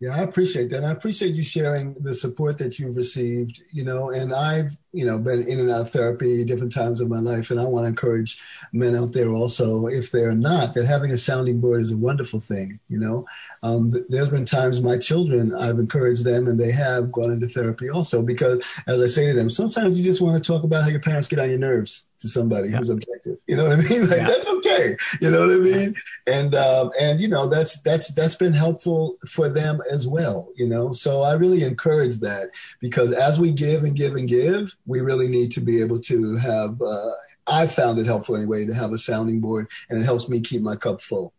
Yeah, 0.02 0.16
I 0.16 0.20
appreciate 0.22 0.70
that. 0.70 0.82
I 0.82 0.92
appreciate 0.92 1.34
you 1.34 1.42
sharing 1.42 1.92
the 2.00 2.14
support 2.14 2.56
that 2.56 2.78
you've 2.78 2.96
received, 2.96 3.62
you 3.70 3.84
know, 3.84 4.08
and 4.08 4.32
I've, 4.32 4.74
you 4.92 5.04
know, 5.04 5.18
been 5.18 5.46
in 5.46 5.60
and 5.60 5.70
out 5.70 5.82
of 5.82 5.90
therapy 5.90 6.42
different 6.42 6.72
times 6.72 7.02
of 7.02 7.10
my 7.10 7.18
life. 7.18 7.50
And 7.50 7.60
I 7.60 7.64
want 7.64 7.84
to 7.84 7.88
encourage 7.88 8.42
men 8.72 8.96
out 8.96 9.12
there 9.12 9.28
also, 9.30 9.88
if 9.88 10.10
they're 10.10 10.34
not, 10.34 10.72
that 10.72 10.86
having 10.86 11.10
a 11.10 11.18
sounding 11.18 11.60
board 11.60 11.82
is 11.82 11.90
a 11.90 11.98
wonderful 11.98 12.40
thing, 12.40 12.80
you 12.88 12.98
know. 12.98 13.26
Um, 13.62 13.90
there's 14.08 14.30
been 14.30 14.46
times 14.46 14.80
my 14.80 14.96
children, 14.96 15.54
I've 15.54 15.78
encouraged 15.78 16.24
them 16.24 16.46
and 16.48 16.58
they 16.58 16.72
have 16.72 17.12
gone 17.12 17.30
into 17.30 17.46
therapy 17.46 17.90
also 17.90 18.22
because, 18.22 18.64
as 18.86 19.02
I 19.02 19.06
say 19.06 19.26
to 19.26 19.34
them, 19.34 19.50
sometimes 19.50 19.98
you 19.98 20.04
just 20.04 20.22
want 20.22 20.42
to 20.42 20.52
talk 20.52 20.64
about 20.64 20.84
how 20.84 20.88
your 20.88 21.00
parents 21.00 21.28
get 21.28 21.40
on 21.40 21.50
your 21.50 21.58
nerves 21.58 22.04
to 22.20 22.28
somebody 22.28 22.68
yeah. 22.68 22.78
who's 22.78 22.90
objective. 22.90 23.38
You 23.46 23.56
know 23.56 23.68
what 23.68 23.78
I 23.78 23.82
mean? 23.82 24.00
Like 24.10 24.18
yeah. 24.18 24.26
that's 24.26 24.46
okay. 24.46 24.96
You 25.20 25.30
know 25.30 25.46
what 25.46 25.54
I 25.54 25.58
mean? 25.58 25.94
And 26.26 26.54
um, 26.54 26.90
and 26.98 27.20
you 27.20 27.28
know 27.28 27.46
that's 27.46 27.80
that's 27.82 28.12
that's 28.12 28.34
been 28.34 28.52
helpful 28.52 29.18
for 29.28 29.48
them 29.48 29.80
as 29.92 30.06
well. 30.06 30.48
You 30.56 30.66
know, 30.66 30.92
so 30.92 31.22
I 31.22 31.34
really 31.34 31.62
encourage 31.62 32.16
that 32.20 32.50
because 32.80 33.12
as 33.12 33.38
we 33.38 33.52
give 33.52 33.84
and 33.84 33.94
give 33.94 34.16
and 34.16 34.26
give, 34.28 34.74
we 34.86 35.00
really 35.00 35.28
need 35.28 35.52
to 35.52 35.60
be 35.60 35.80
able 35.80 35.98
to 36.00 36.36
have. 36.36 36.80
Uh, 36.80 37.10
I 37.46 37.66
found 37.66 37.98
it 37.98 38.06
helpful 38.06 38.36
anyway 38.36 38.64
to 38.66 38.74
have 38.74 38.92
a 38.92 38.98
sounding 38.98 39.40
board, 39.40 39.68
and 39.88 40.00
it 40.00 40.04
helps 40.04 40.28
me 40.28 40.40
keep 40.40 40.62
my 40.62 40.76
cup 40.76 41.00
full. 41.00 41.32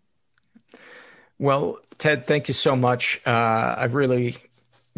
Well, 1.40 1.80
Ted, 1.98 2.28
thank 2.28 2.48
you 2.48 2.54
so 2.54 2.76
much. 2.76 3.22
Uh, 3.26 3.76
I've 3.78 3.94
really 3.94 4.36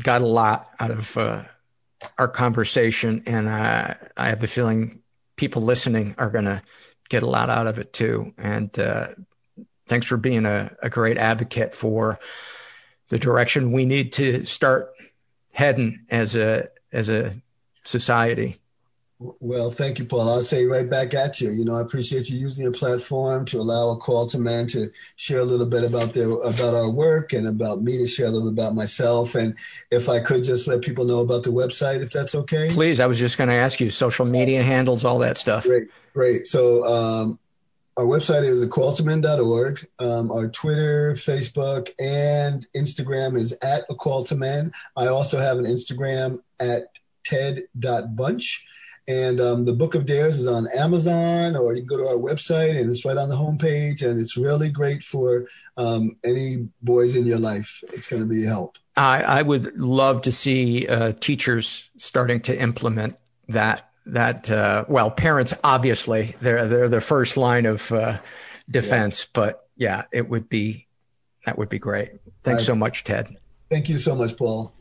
got 0.01 0.21
a 0.21 0.27
lot 0.27 0.69
out 0.79 0.91
of 0.91 1.17
uh, 1.17 1.43
our 2.17 2.27
conversation, 2.27 3.23
and 3.25 3.47
uh, 3.47 3.93
I 4.17 4.27
have 4.27 4.39
the 4.39 4.47
feeling 4.47 5.02
people 5.43 5.61
listening 5.61 6.15
are 6.17 6.29
going 6.29 6.45
to 6.45 6.61
get 7.09 7.21
a 7.21 7.25
lot 7.25 7.49
out 7.49 7.67
of 7.67 7.77
it 7.77 7.91
too. 7.91 8.33
And 8.37 8.79
uh, 8.79 9.09
thanks 9.89 10.07
for 10.07 10.15
being 10.15 10.45
a, 10.45 10.73
a 10.81 10.89
great 10.89 11.17
advocate 11.17 11.75
for 11.75 12.17
the 13.09 13.19
direction 13.19 13.73
we 13.73 13.83
need 13.83 14.13
to 14.13 14.45
start 14.45 14.93
heading 15.51 16.05
as 16.09 16.33
a 16.37 16.69
as 16.93 17.09
a 17.09 17.35
society. 17.83 18.61
Well, 19.19 19.71
thank 19.71 19.99
you, 19.99 20.05
Paul. 20.05 20.27
I'll 20.27 20.41
say 20.41 20.65
right 20.65 20.89
back 20.89 21.13
at 21.13 21.39
you. 21.39 21.51
You 21.51 21.63
know, 21.63 21.75
I 21.75 21.81
appreciate 21.81 22.29
you 22.29 22.37
using 22.37 22.63
your 22.63 22.73
platform 22.73 23.45
to 23.45 23.59
allow 23.59 23.91
a 23.91 23.97
call 23.97 24.25
to 24.27 24.37
men 24.37 24.67
to 24.67 24.91
share 25.15 25.39
a 25.39 25.45
little 25.45 25.65
bit 25.65 25.83
about 25.83 26.13
their 26.13 26.29
about 26.29 26.73
our 26.73 26.89
work 26.89 27.31
and 27.31 27.47
about 27.47 27.81
me 27.81 27.97
to 27.97 28.07
share 28.07 28.25
a 28.25 28.29
little 28.29 28.51
bit 28.51 28.61
about 28.61 28.75
myself. 28.75 29.35
And 29.35 29.55
if 29.91 30.09
I 30.09 30.19
could 30.19 30.43
just 30.43 30.67
let 30.67 30.81
people 30.81 31.05
know 31.05 31.19
about 31.19 31.43
the 31.43 31.51
website, 31.51 32.01
if 32.01 32.11
that's 32.11 32.35
okay. 32.35 32.69
Please, 32.71 32.99
I 32.99 33.05
was 33.05 33.19
just 33.19 33.37
going 33.37 33.49
to 33.49 33.55
ask 33.55 33.79
you 33.79 33.89
social 33.89 34.25
media 34.25 34.61
handles, 34.61 35.05
all 35.05 35.19
that 35.19 35.37
stuff. 35.37 35.63
Great, 35.63 35.87
great. 36.13 36.47
So 36.47 36.85
um, 36.85 37.39
our 37.95 38.05
website 38.05 38.43
is 38.43 38.65
acalltomen.org. 38.65 39.87
Um, 39.99 40.31
our 40.31 40.47
Twitter, 40.47 41.13
Facebook, 41.13 41.91
and 41.99 42.67
Instagram 42.75 43.37
is 43.37 43.53
at 43.61 43.87
aqualtaman. 43.89 44.73
I 44.97 45.07
also 45.07 45.39
have 45.39 45.59
an 45.59 45.65
Instagram 45.65 46.41
at 46.59 46.87
ted.bunch. 47.23 48.65
And 49.07 49.41
um, 49.41 49.65
the 49.65 49.73
Book 49.73 49.95
of 49.95 50.05
Dares 50.05 50.39
is 50.39 50.47
on 50.47 50.67
Amazon, 50.67 51.55
or 51.55 51.73
you 51.73 51.81
can 51.81 51.87
go 51.87 51.97
to 51.97 52.07
our 52.07 52.15
website 52.15 52.79
and 52.79 52.89
it's 52.89 53.03
right 53.03 53.17
on 53.17 53.29
the 53.29 53.35
homepage. 53.35 54.01
And 54.01 54.19
it's 54.19 54.37
really 54.37 54.69
great 54.69 55.03
for 55.03 55.47
um, 55.75 56.15
any 56.23 56.69
boys 56.81 57.15
in 57.15 57.25
your 57.25 57.39
life. 57.39 57.83
It's 57.91 58.07
going 58.07 58.21
to 58.21 58.27
be 58.27 58.45
a 58.45 58.47
help. 58.47 58.77
I, 58.95 59.23
I 59.23 59.41
would 59.41 59.77
love 59.77 60.21
to 60.23 60.31
see 60.31 60.87
uh, 60.87 61.13
teachers 61.19 61.89
starting 61.97 62.39
to 62.41 62.59
implement 62.59 63.17
that. 63.49 63.89
That 64.05 64.51
uh, 64.51 64.83
well, 64.89 65.09
parents 65.09 65.53
obviously 65.63 66.35
they're 66.41 66.67
they're 66.67 66.89
the 66.89 66.99
first 66.99 67.37
line 67.37 67.65
of 67.65 67.89
uh, 67.93 68.17
defense, 68.69 69.21
yeah. 69.21 69.29
but 69.31 69.69
yeah, 69.77 70.03
it 70.11 70.27
would 70.27 70.49
be 70.49 70.87
that 71.45 71.57
would 71.57 71.69
be 71.69 71.79
great. 71.79 72.11
Thanks 72.43 72.65
so 72.65 72.75
much, 72.75 73.05
Ted. 73.05 73.37
Thank 73.69 73.87
you 73.87 73.99
so 73.99 74.13
much, 74.13 74.35
Paul. 74.35 74.73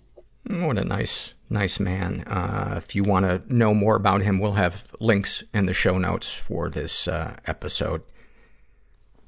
What 0.49 0.77
a 0.77 0.85
nice 0.85 1.35
nice 1.53 1.79
man. 1.79 2.23
Uh, 2.23 2.75
if 2.77 2.95
you 2.95 3.05
want 3.05 3.27
to 3.27 3.43
know 3.55 3.75
more 3.75 3.97
about 3.97 4.23
him, 4.23 4.39
we'll 4.39 4.53
have 4.53 4.87
links 4.99 5.45
in 5.55 5.67
the 5.67 5.75
show 5.75 5.99
notes 5.99 6.33
for 6.33 6.69
this 6.69 7.07
uh, 7.07 7.37
episode. 7.47 8.03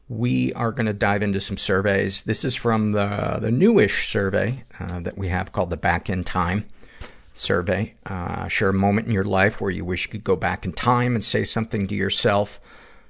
We 0.08 0.52
are 0.54 0.72
going 0.72 0.86
to 0.86 0.92
dive 0.92 1.22
into 1.22 1.40
some 1.40 1.56
surveys. 1.56 2.22
This 2.22 2.44
is 2.44 2.54
from 2.54 2.92
the 2.92 3.38
the 3.40 3.50
newish 3.50 4.10
survey 4.10 4.64
uh, 4.78 5.00
that 5.00 5.16
we 5.16 5.28
have 5.28 5.52
called 5.52 5.70
the 5.70 5.76
Back 5.76 6.10
in 6.10 6.24
Time 6.24 6.66
survey. 7.34 7.94
Uh, 8.06 8.48
share 8.48 8.68
a 8.68 8.74
moment 8.74 9.06
in 9.06 9.12
your 9.12 9.24
life 9.24 9.60
where 9.60 9.70
you 9.70 9.84
wish 9.84 10.06
you 10.06 10.10
could 10.10 10.24
go 10.24 10.36
back 10.36 10.64
in 10.64 10.72
time 10.72 11.14
and 11.14 11.24
say 11.24 11.44
something 11.44 11.86
to 11.88 11.94
yourself. 11.94 12.60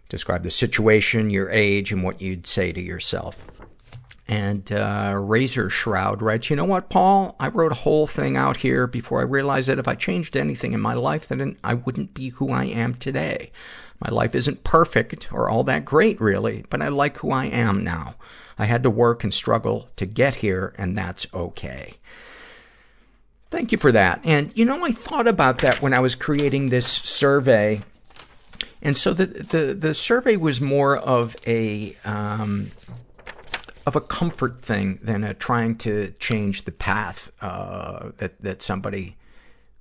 Describe 0.09 0.43
the 0.43 0.51
situation, 0.51 1.31
your 1.31 1.51
age, 1.51 1.93
and 1.93 2.03
what 2.03 2.21
you'd 2.21 2.47
say 2.47 2.73
to 2.73 2.81
yourself. 2.81 3.54
And 4.27 4.73
uh, 4.73 5.17
Razor 5.21 5.69
Shroud 5.69 6.23
writes, 6.23 6.49
You 6.49 6.57
know 6.57 6.65
what, 6.65 6.89
Paul? 6.89 7.37
I 7.39 7.49
wrote 7.49 7.73
a 7.73 7.77
whole 7.77 8.07
thing 8.07 8.37
out 8.37 8.59
here 8.59 8.87
before 8.87 9.21
I 9.21 9.25
realized 9.25 9.69
that 9.69 9.79
if 9.79 9.87
I 9.87 9.95
changed 9.95 10.37
anything 10.37 10.73
in 10.73 10.81
my 10.81 10.95
life, 10.95 11.29
then 11.29 11.59
I 11.63 11.75
wouldn't 11.75 12.15
be 12.15 12.31
who 12.31 12.51
I 12.51 12.65
am 12.65 12.95
today. 12.95 13.53
My 14.01 14.11
life 14.11 14.35
isn't 14.35 14.65
perfect 14.65 15.33
or 15.33 15.51
all 15.51 15.63
that 15.65 15.85
great, 15.85 16.21
really, 16.21 16.65
but 16.71 16.81
I 16.81 16.89
like 16.89 17.19
who 17.19 17.31
I 17.31 17.47
am 17.47 17.85
now. 17.85 18.15
I 18.59 18.65
had 18.65 18.83
to 18.85 18.91
work 18.91 19.25
and 19.25 19.35
struggle 19.35 19.89
to 19.97 20.07
get 20.07 20.37
here, 20.37 20.75
and 20.79 20.97
that's 20.97 21.27
okay. 21.35 21.95
Thank 23.51 23.73
you 23.73 23.79
for 23.79 23.93
that. 23.93 24.21
And, 24.25 24.57
you 24.57 24.65
know, 24.65 24.85
I 24.85 24.93
thought 24.93 25.29
about 25.29 25.59
that 25.59 25.83
when 25.83 25.93
I 25.93 26.01
was 26.01 26.15
creating 26.15 26.71
this 26.71 26.87
survey. 26.87 27.83
And 28.81 28.97
so 28.97 29.13
the, 29.13 29.27
the, 29.27 29.75
the 29.75 29.95
survey 29.95 30.37
was 30.37 30.61
more 30.61 30.97
of 30.97 31.37
a, 31.47 31.95
um, 32.05 32.73
of 33.87 33.97
a 33.97 34.01
comfort 34.01 34.61
thing 34.61 34.99
than 35.03 35.25
a 35.25 35.35
trying 35.35 35.77
to 35.77 36.13
change 36.19 36.65
the 36.65 36.73
path 36.73 37.31
uh, 37.41 38.11
that 38.19 38.41
that 38.43 38.63
somebody 38.63 39.17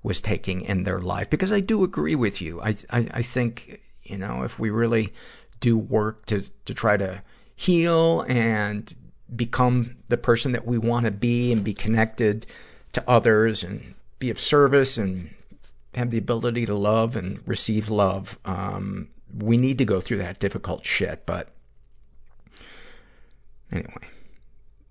was 0.02 0.20
taking 0.20 0.62
in 0.62 0.84
their 0.84 1.00
life. 1.00 1.30
Because 1.30 1.54
I 1.54 1.62
do 1.62 1.84
agree 1.84 2.16
with 2.16 2.42
you. 2.42 2.62
I, 2.62 2.76
I 2.90 3.08
I 3.12 3.22
think 3.22 3.82
you 4.04 4.18
know 4.18 4.44
if 4.44 4.60
we 4.60 4.70
really 4.70 5.14
do 5.60 5.78
work 5.78 6.26
to 6.28 6.44
to 6.66 6.74
try 6.74 6.98
to 6.98 7.24
heal 7.56 8.26
and 8.28 8.94
become 9.34 9.98
the 10.10 10.18
person 10.18 10.52
that 10.52 10.68
we 10.68 10.78
want 10.78 11.06
to 11.06 11.12
be 11.12 11.52
and 11.52 11.64
be 11.64 11.74
connected 11.74 12.46
to 12.92 13.10
others 13.10 13.64
and 13.64 13.96
be 14.20 14.30
of 14.30 14.40
service 14.40 14.98
and 14.98 15.34
have 15.96 16.12
the 16.12 16.18
ability 16.18 16.66
to 16.66 16.76
love 16.76 17.16
and 17.16 17.40
receive 17.48 17.90
love. 17.90 18.38
Um, 18.46 19.10
we 19.36 19.58
need 19.58 19.78
to 19.80 19.86
go 19.86 20.00
through 20.00 20.18
that 20.18 20.40
difficult 20.40 20.86
shit, 20.86 21.26
but 21.26 21.50
Anyway. 23.74 24.10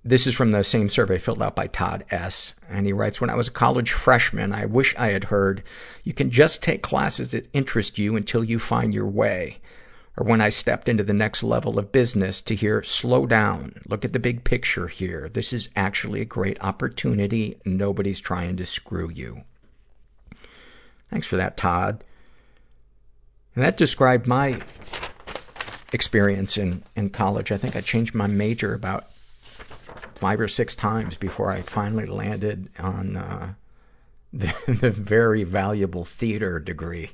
This 0.05 0.27
is 0.27 0.35
from 0.35 0.51
the 0.51 0.65
same 0.65 0.89
survey 0.89 1.19
filled 1.19 1.41
out 1.41 1.55
by 1.55 1.69
Todd 1.69 2.05
S. 2.11 2.55
And 2.69 2.87
he 2.87 2.93
writes, 2.93 3.21
When 3.21 3.31
I 3.31 3.37
was 3.37 3.47
a 3.47 3.53
college 3.53 3.93
freshman, 3.93 4.53
I 4.53 4.67
wish 4.67 4.97
I 4.97 5.11
had 5.11 5.25
heard, 5.25 5.63
you 6.03 6.13
can 6.13 6.31
just 6.31 6.61
take 6.61 6.83
classes 6.83 7.31
that 7.31 7.49
interest 7.53 7.99
you 7.99 8.17
until 8.17 8.43
you 8.43 8.59
find 8.59 8.93
your 8.93 9.07
way. 9.07 9.59
Or 10.17 10.27
when 10.27 10.41
I 10.41 10.49
stepped 10.49 10.89
into 10.89 11.05
the 11.05 11.13
next 11.13 11.45
level 11.45 11.79
of 11.79 11.93
business 11.93 12.41
to 12.43 12.57
hear, 12.57 12.83
slow 12.83 13.27
down, 13.27 13.81
look 13.87 14.05
at 14.05 14.13
the 14.13 14.19
big 14.19 14.43
picture 14.43 14.89
here. 14.89 15.31
This 15.33 15.53
is 15.53 15.71
actually 15.77 16.21
a 16.21 16.27
great 16.27 16.61
opportunity. 16.61 17.59
Nobody's 17.65 18.21
trying 18.21 18.57
to 18.57 18.67
screw 18.67 19.09
you. 19.09 19.45
Thanks 21.11 21.27
for 21.27 21.37
that, 21.37 21.57
Todd. 21.57 22.03
And 23.55 23.63
that 23.63 23.77
described 23.77 24.27
my 24.27 24.61
experience 25.93 26.57
in, 26.57 26.83
in 26.97 27.11
college. 27.11 27.53
I 27.53 27.57
think 27.57 27.77
I 27.77 27.81
changed 27.81 28.15
my 28.15 28.27
major 28.27 28.75
about 28.75 29.07
five 30.15 30.41
or 30.41 30.49
six 30.49 30.75
times 30.75 31.17
before 31.17 31.51
I 31.51 31.63
finally 31.63 32.07
landed 32.07 32.69
on 32.79 33.17
uh, 33.17 33.55
the, 34.33 34.55
the 34.81 34.91
very 34.91 35.45
valuable 35.45 36.05
theater 36.05 36.59
degree. 36.59 37.11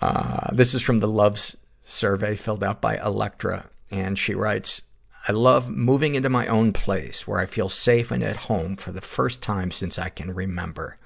Uh, 0.00 0.54
this 0.54 0.74
is 0.74 0.82
from 0.82 1.00
the 1.00 1.08
Loves 1.08 1.56
survey 1.84 2.36
filled 2.36 2.64
out 2.64 2.80
by 2.80 2.96
Electra, 2.96 3.66
and 3.90 4.18
she 4.18 4.34
writes, 4.34 4.82
I 5.28 5.32
love 5.32 5.68
moving 5.68 6.14
into 6.14 6.30
my 6.30 6.46
own 6.46 6.72
place 6.72 7.26
where 7.26 7.40
I 7.40 7.46
feel 7.46 7.68
safe 7.68 8.10
and 8.10 8.22
at 8.22 8.36
home 8.36 8.76
for 8.76 8.92
the 8.92 9.02
first 9.02 9.42
time 9.42 9.70
since 9.70 9.98
I 9.98 10.08
can 10.08 10.34
remember. 10.34 10.96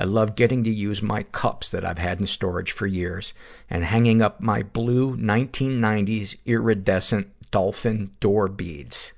I 0.00 0.04
love 0.04 0.34
getting 0.34 0.64
to 0.64 0.70
use 0.70 1.02
my 1.02 1.24
cups 1.24 1.68
that 1.68 1.84
I've 1.84 1.98
had 1.98 2.20
in 2.20 2.26
storage 2.26 2.72
for 2.72 2.86
years 2.86 3.34
and 3.68 3.84
hanging 3.84 4.22
up 4.22 4.40
my 4.40 4.62
blue 4.62 5.14
1990s 5.14 6.36
iridescent 6.46 7.28
dolphin 7.50 8.12
door 8.18 8.48
beads. 8.48 9.12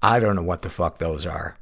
I 0.00 0.20
don't 0.20 0.36
know 0.36 0.44
what 0.44 0.62
the 0.62 0.68
fuck 0.68 0.98
those 0.98 1.26
are. 1.26 1.58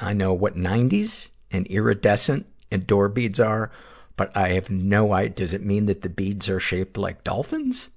I 0.00 0.14
know 0.14 0.32
what 0.32 0.56
90s 0.56 1.28
and 1.50 1.66
iridescent 1.66 2.46
and 2.70 2.86
door 2.86 3.10
beads 3.10 3.38
are, 3.38 3.70
but 4.16 4.34
I 4.34 4.48
have 4.52 4.70
no 4.70 5.12
idea. 5.12 5.34
Does 5.34 5.52
it 5.52 5.62
mean 5.62 5.84
that 5.86 6.00
the 6.00 6.08
beads 6.08 6.48
are 6.48 6.58
shaped 6.58 6.96
like 6.96 7.22
dolphins? 7.22 7.90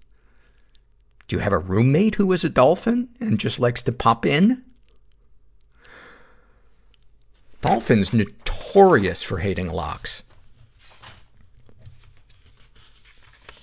Do 1.29 1.37
you 1.37 1.41
have 1.41 1.53
a 1.53 1.57
roommate 1.59 2.15
who 2.15 2.29
is 2.33 2.43
a 2.43 2.49
dolphin 2.49 3.07
and 3.21 3.39
just 3.39 3.57
likes 3.57 3.81
to 3.83 3.93
pop 3.93 4.25
in? 4.25 4.63
Dolphins 7.63 8.11
notorious 8.11 9.23
for 9.23 9.37
hating 9.37 9.69
locks. 9.71 10.21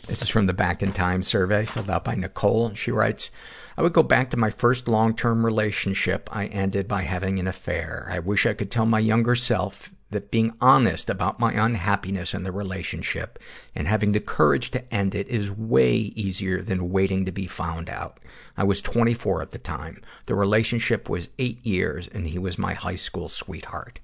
This 0.07 0.23
is 0.23 0.31
from 0.31 0.47
the 0.47 0.55
Back 0.55 0.83
in 0.83 0.95
Time 0.95 1.23
survey 1.23 1.67
filled 1.67 1.91
out 1.91 2.05
by 2.05 2.15
Nicole. 2.15 2.75
She 2.75 2.91
writes, 2.91 3.31
I 3.77 3.83
would 3.83 3.93
go 3.93 4.03
back 4.03 4.31
to 4.31 4.39
my 4.39 4.49
first 4.49 4.89
long-term 4.89 5.45
relationship 5.45 6.31
I 6.33 6.47
ended 6.47 6.89
by 6.89 7.03
having 7.03 7.39
an 7.39 7.47
affair. 7.47 8.09
I 8.11 8.21
wish 8.21 8.47
I 8.47 8.55
could 8.55 8.71
tell 8.71 8.87
my 8.87 9.01
younger 9.01 9.35
self 9.35 9.91
that 10.11 10.31
being 10.31 10.53
honest 10.61 11.09
about 11.09 11.39
my 11.39 11.53
unhappiness 11.53 12.35
in 12.35 12.43
the 12.43 12.53
relationship 12.53 13.39
and 13.75 13.87
having 13.87 14.13
the 14.13 14.21
courage 14.21 14.71
to 14.71 14.95
end 14.95 15.15
it 15.15 15.29
is 15.29 15.51
way 15.51 15.95
easier 15.95 16.61
than 16.61 16.91
waiting 16.91 17.25
to 17.25 17.33
be 17.33 17.47
found 17.47 17.89
out. 17.89 18.19
I 18.57 18.65
was 18.65 18.81
24 18.81 19.43
at 19.43 19.51
the 19.53 19.59
time. 19.59 20.03
The 20.27 20.35
relationship 20.35 21.09
was 21.09 21.29
eight 21.39 21.65
years 21.65 22.09
and 22.09 22.27
he 22.27 22.39
was 22.39 22.59
my 22.59 22.75
high 22.75 22.97
school 22.97 23.29
sweetheart. 23.29 24.01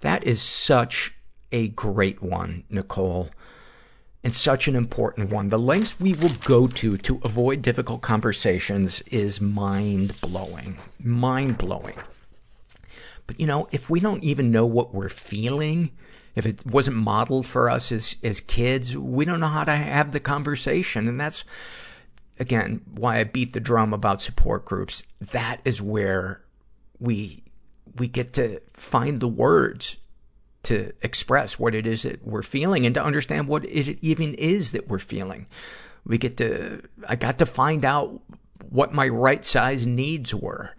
That 0.00 0.24
is 0.24 0.42
such 0.42 1.14
a 1.52 1.68
great 1.68 2.22
one, 2.22 2.64
Nicole. 2.68 3.30
And 4.22 4.34
such 4.34 4.68
an 4.68 4.76
important 4.76 5.30
one. 5.30 5.48
The 5.48 5.58
lengths 5.58 5.98
we 5.98 6.12
will 6.12 6.34
go 6.44 6.66
to 6.66 6.98
to 6.98 7.20
avoid 7.24 7.62
difficult 7.62 8.02
conversations 8.02 9.00
is 9.10 9.40
mind 9.40 10.20
blowing. 10.20 10.76
Mind 11.02 11.56
blowing. 11.56 11.94
But 13.30 13.38
you 13.38 13.46
know, 13.46 13.68
if 13.70 13.88
we 13.88 14.00
don't 14.00 14.24
even 14.24 14.50
know 14.50 14.66
what 14.66 14.92
we're 14.92 15.08
feeling, 15.08 15.92
if 16.34 16.46
it 16.46 16.66
wasn't 16.66 16.96
modeled 16.96 17.46
for 17.46 17.70
us 17.70 17.92
as, 17.92 18.16
as 18.24 18.40
kids, 18.40 18.96
we 18.96 19.24
don't 19.24 19.38
know 19.38 19.46
how 19.46 19.62
to 19.62 19.76
have 19.76 20.10
the 20.10 20.18
conversation. 20.18 21.06
And 21.06 21.20
that's, 21.20 21.44
again, 22.40 22.80
why 22.92 23.20
I 23.20 23.22
beat 23.22 23.52
the 23.52 23.60
drum 23.60 23.94
about 23.94 24.20
support 24.20 24.64
groups. 24.64 25.04
That 25.20 25.60
is 25.64 25.80
where 25.80 26.42
we, 26.98 27.44
we 27.94 28.08
get 28.08 28.32
to 28.32 28.58
find 28.72 29.20
the 29.20 29.28
words 29.28 29.96
to 30.64 30.92
express 31.00 31.56
what 31.56 31.76
it 31.76 31.86
is 31.86 32.02
that 32.02 32.26
we're 32.26 32.42
feeling 32.42 32.84
and 32.84 32.96
to 32.96 33.04
understand 33.04 33.46
what 33.46 33.64
it 33.64 33.96
even 34.02 34.34
is 34.34 34.72
that 34.72 34.88
we're 34.88 34.98
feeling. 34.98 35.46
We 36.04 36.18
get 36.18 36.36
to, 36.38 36.82
I 37.08 37.14
got 37.14 37.38
to 37.38 37.46
find 37.46 37.84
out 37.84 38.22
what 38.68 38.92
my 38.92 39.06
right 39.06 39.44
size 39.44 39.86
needs 39.86 40.34
were. 40.34 40.74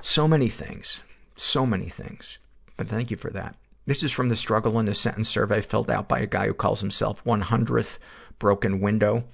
So 0.00 0.26
many 0.26 0.48
things. 0.48 1.02
So 1.34 1.66
many 1.66 1.88
things. 1.88 2.38
But 2.76 2.88
thank 2.88 3.10
you 3.10 3.16
for 3.16 3.30
that. 3.30 3.56
This 3.86 4.02
is 4.02 4.12
from 4.12 4.28
the 4.28 4.36
struggle 4.36 4.78
in 4.78 4.88
a 4.88 4.94
sentence 4.94 5.28
survey 5.28 5.60
filled 5.60 5.90
out 5.90 6.08
by 6.08 6.20
a 6.20 6.26
guy 6.26 6.46
who 6.46 6.54
calls 6.54 6.80
himself 6.80 7.22
100th 7.24 7.98
broken 8.38 8.80
window. 8.80 9.24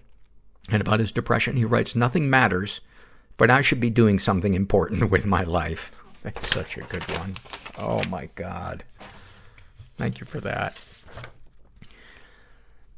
And 0.69 0.81
about 0.81 1.01
his 1.01 1.13
depression, 1.13 1.57
he 1.57 1.65
writes, 1.65 1.95
nothing 1.95 2.29
matters, 2.29 2.81
but 3.37 3.51
I 3.51 3.61
should 3.61 3.81
be 3.81 3.91
doing 3.91 4.19
something 4.19 4.55
important 4.55 5.11
with 5.11 5.27
my 5.27 5.45
life. 5.45 5.93
That's 6.23 6.49
such 6.49 6.77
a 6.77 6.83
good 6.83 7.09
one. 7.19 7.37
Oh 7.79 8.03
my 8.09 8.29
God. 8.35 8.85
Thank 9.97 10.21
you 10.21 10.27
for 10.27 10.41
that. 10.41 10.83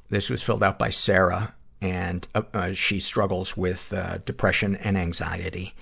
This 0.08 0.28
was 0.28 0.42
filled 0.42 0.62
out 0.62 0.78
by 0.78 0.90
Sarah, 0.90 1.54
and 1.80 2.26
uh, 2.34 2.42
uh, 2.52 2.72
she 2.72 3.00
struggles 3.00 3.56
with 3.56 3.92
uh, 3.92 4.18
depression 4.18 4.76
and 4.76 4.98
anxiety. 4.98 5.74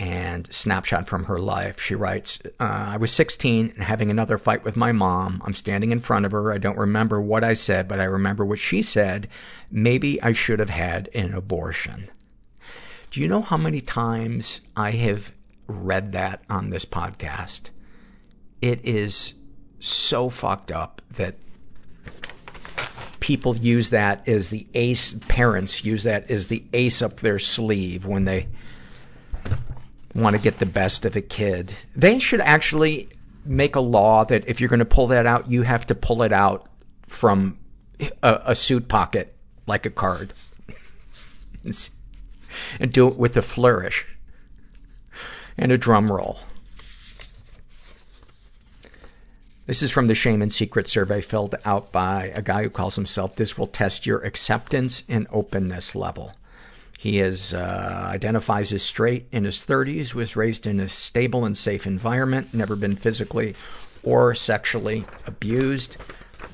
And 0.00 0.50
snapshot 0.50 1.10
from 1.10 1.24
her 1.24 1.38
life, 1.38 1.78
she 1.78 1.94
writes, 1.94 2.40
uh, 2.58 2.86
I 2.88 2.96
was 2.96 3.12
16 3.12 3.74
and 3.74 3.84
having 3.84 4.10
another 4.10 4.38
fight 4.38 4.64
with 4.64 4.74
my 4.74 4.92
mom. 4.92 5.42
I'm 5.44 5.52
standing 5.52 5.92
in 5.92 6.00
front 6.00 6.24
of 6.24 6.32
her. 6.32 6.50
I 6.50 6.56
don't 6.56 6.78
remember 6.78 7.20
what 7.20 7.44
I 7.44 7.52
said, 7.52 7.86
but 7.86 8.00
I 8.00 8.04
remember 8.04 8.42
what 8.42 8.58
she 8.58 8.80
said. 8.80 9.28
Maybe 9.70 10.20
I 10.22 10.32
should 10.32 10.58
have 10.58 10.70
had 10.70 11.10
an 11.12 11.34
abortion. 11.34 12.08
Do 13.10 13.20
you 13.20 13.28
know 13.28 13.42
how 13.42 13.58
many 13.58 13.82
times 13.82 14.62
I 14.74 14.92
have 14.92 15.34
read 15.66 16.12
that 16.12 16.44
on 16.48 16.70
this 16.70 16.86
podcast? 16.86 17.68
It 18.62 18.82
is 18.82 19.34
so 19.80 20.30
fucked 20.30 20.72
up 20.72 21.02
that 21.10 21.34
people 23.20 23.54
use 23.54 23.90
that 23.90 24.26
as 24.26 24.48
the 24.48 24.66
ace, 24.72 25.14
parents 25.28 25.84
use 25.84 26.04
that 26.04 26.30
as 26.30 26.48
the 26.48 26.64
ace 26.72 27.02
up 27.02 27.20
their 27.20 27.38
sleeve 27.38 28.06
when 28.06 28.24
they 28.24 28.48
want 30.14 30.36
to 30.36 30.42
get 30.42 30.58
the 30.58 30.66
best 30.66 31.04
of 31.04 31.16
a 31.16 31.20
kid. 31.20 31.74
They 31.94 32.18
should 32.18 32.40
actually 32.40 33.08
make 33.44 33.76
a 33.76 33.80
law 33.80 34.24
that 34.24 34.46
if 34.48 34.60
you're 34.60 34.68
going 34.68 34.80
to 34.80 34.84
pull 34.84 35.06
that 35.08 35.26
out, 35.26 35.50
you 35.50 35.62
have 35.62 35.86
to 35.86 35.94
pull 35.94 36.22
it 36.22 36.32
out 36.32 36.66
from 37.06 37.58
a, 38.22 38.40
a 38.46 38.54
suit 38.54 38.88
pocket 38.88 39.34
like 39.66 39.86
a 39.86 39.90
card. 39.90 40.32
and 42.80 42.92
do 42.92 43.08
it 43.08 43.16
with 43.16 43.36
a 43.36 43.42
flourish 43.42 44.06
and 45.56 45.70
a 45.70 45.78
drum 45.78 46.10
roll. 46.10 46.38
This 49.66 49.82
is 49.82 49.92
from 49.92 50.08
the 50.08 50.16
Shame 50.16 50.42
and 50.42 50.52
Secret 50.52 50.88
survey 50.88 51.20
filled 51.20 51.54
out 51.64 51.92
by 51.92 52.32
a 52.34 52.42
guy 52.42 52.64
who 52.64 52.70
calls 52.70 52.96
himself 52.96 53.36
This 53.36 53.56
Will 53.56 53.68
Test 53.68 54.04
Your 54.04 54.18
Acceptance 54.24 55.04
and 55.08 55.28
Openness 55.30 55.94
Level. 55.94 56.34
He 57.00 57.18
is, 57.18 57.54
uh, 57.54 58.08
identifies 58.12 58.74
as 58.74 58.82
straight 58.82 59.26
in 59.32 59.44
his 59.44 59.64
30s, 59.64 60.12
was 60.12 60.36
raised 60.36 60.66
in 60.66 60.78
a 60.78 60.86
stable 60.86 61.46
and 61.46 61.56
safe 61.56 61.86
environment, 61.86 62.52
never 62.52 62.76
been 62.76 62.94
physically 62.94 63.54
or 64.02 64.34
sexually 64.34 65.06
abused. 65.26 65.96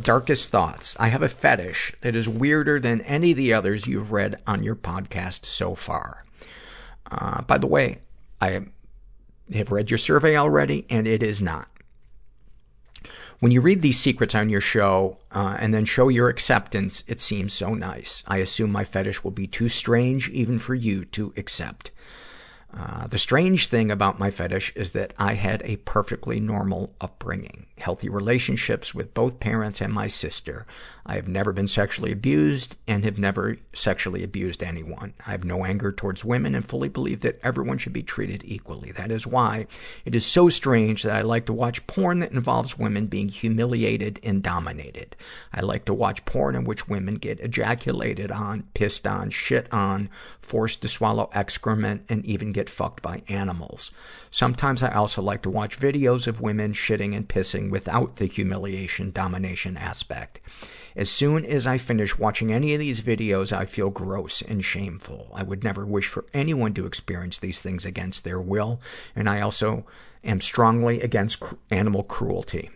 Darkest 0.00 0.50
thoughts. 0.50 0.94
I 1.00 1.08
have 1.08 1.22
a 1.22 1.28
fetish 1.28 1.94
that 2.02 2.14
is 2.14 2.28
weirder 2.28 2.78
than 2.78 3.00
any 3.00 3.32
of 3.32 3.36
the 3.36 3.52
others 3.52 3.88
you've 3.88 4.12
read 4.12 4.40
on 4.46 4.62
your 4.62 4.76
podcast 4.76 5.44
so 5.46 5.74
far. 5.74 6.24
Uh, 7.10 7.42
by 7.42 7.58
the 7.58 7.66
way, 7.66 8.02
I 8.40 8.66
have 9.52 9.72
read 9.72 9.90
your 9.90 9.98
survey 9.98 10.36
already, 10.36 10.86
and 10.88 11.08
it 11.08 11.24
is 11.24 11.42
not. 11.42 11.66
When 13.38 13.52
you 13.52 13.60
read 13.60 13.82
these 13.82 14.00
secrets 14.00 14.34
on 14.34 14.48
your 14.48 14.62
show, 14.62 15.18
uh, 15.30 15.56
and 15.60 15.74
then 15.74 15.84
show 15.84 16.08
your 16.08 16.28
acceptance, 16.28 17.04
it 17.06 17.20
seems 17.20 17.52
so 17.52 17.74
nice. 17.74 18.22
I 18.26 18.38
assume 18.38 18.72
my 18.72 18.84
fetish 18.84 19.22
will 19.22 19.30
be 19.30 19.46
too 19.46 19.68
strange 19.68 20.30
even 20.30 20.58
for 20.58 20.74
you 20.74 21.04
to 21.06 21.34
accept. 21.36 21.90
Uh, 22.74 23.06
the 23.06 23.18
strange 23.18 23.68
thing 23.68 23.90
about 23.90 24.18
my 24.18 24.30
fetish 24.30 24.72
is 24.76 24.92
that 24.92 25.14
I 25.18 25.34
had 25.34 25.62
a 25.64 25.76
perfectly 25.76 26.40
normal 26.40 26.94
upbringing. 27.00 27.66
Healthy 27.78 28.08
relationships 28.08 28.94
with 28.94 29.14
both 29.14 29.40
parents 29.40 29.80
and 29.80 29.92
my 29.92 30.08
sister. 30.08 30.66
I 31.06 31.14
have 31.14 31.28
never 31.28 31.52
been 31.52 31.68
sexually 31.68 32.10
abused 32.10 32.76
and 32.88 33.04
have 33.04 33.18
never 33.18 33.58
sexually 33.72 34.24
abused 34.24 34.62
anyone. 34.62 35.14
I 35.24 35.30
have 35.30 35.44
no 35.44 35.64
anger 35.64 35.92
towards 35.92 36.24
women 36.24 36.54
and 36.54 36.66
fully 36.66 36.88
believe 36.88 37.20
that 37.20 37.38
everyone 37.42 37.78
should 37.78 37.92
be 37.92 38.02
treated 38.02 38.42
equally. 38.44 38.90
That 38.90 39.12
is 39.12 39.26
why 39.26 39.68
it 40.04 40.14
is 40.14 40.26
so 40.26 40.48
strange 40.48 41.04
that 41.04 41.14
I 41.14 41.22
like 41.22 41.46
to 41.46 41.52
watch 41.52 41.86
porn 41.86 42.18
that 42.20 42.32
involves 42.32 42.78
women 42.78 43.06
being 43.06 43.28
humiliated 43.28 44.18
and 44.24 44.42
dominated. 44.42 45.14
I 45.52 45.60
like 45.60 45.84
to 45.84 45.94
watch 45.94 46.24
porn 46.24 46.56
in 46.56 46.64
which 46.64 46.88
women 46.88 47.14
get 47.14 47.40
ejaculated 47.40 48.32
on, 48.32 48.64
pissed 48.74 49.06
on, 49.06 49.30
shit 49.30 49.72
on, 49.72 50.10
forced 50.40 50.82
to 50.82 50.88
swallow 50.88 51.30
excrement, 51.32 52.04
and 52.08 52.24
even 52.24 52.52
get 52.56 52.70
fucked 52.70 53.02
by 53.02 53.22
animals. 53.28 53.90
Sometimes 54.30 54.82
I 54.82 54.90
also 54.90 55.20
like 55.20 55.42
to 55.42 55.50
watch 55.50 55.78
videos 55.78 56.26
of 56.26 56.40
women 56.40 56.72
shitting 56.72 57.14
and 57.14 57.28
pissing 57.28 57.70
without 57.70 58.16
the 58.16 58.24
humiliation 58.24 59.10
domination 59.12 59.76
aspect. 59.76 60.40
As 60.96 61.10
soon 61.10 61.44
as 61.44 61.66
I 61.66 61.76
finish 61.76 62.18
watching 62.18 62.50
any 62.50 62.72
of 62.72 62.80
these 62.80 63.02
videos, 63.02 63.54
I 63.54 63.66
feel 63.66 63.90
gross 63.90 64.40
and 64.40 64.64
shameful. 64.64 65.30
I 65.34 65.42
would 65.42 65.62
never 65.62 65.84
wish 65.84 66.06
for 66.06 66.24
anyone 66.32 66.72
to 66.74 66.86
experience 66.86 67.38
these 67.38 67.60
things 67.60 67.84
against 67.84 68.24
their 68.24 68.40
will, 68.40 68.80
and 69.14 69.28
I 69.28 69.42
also 69.42 69.84
am 70.24 70.40
strongly 70.40 71.02
against 71.02 71.42
animal 71.70 72.04
cruelty. 72.04 72.70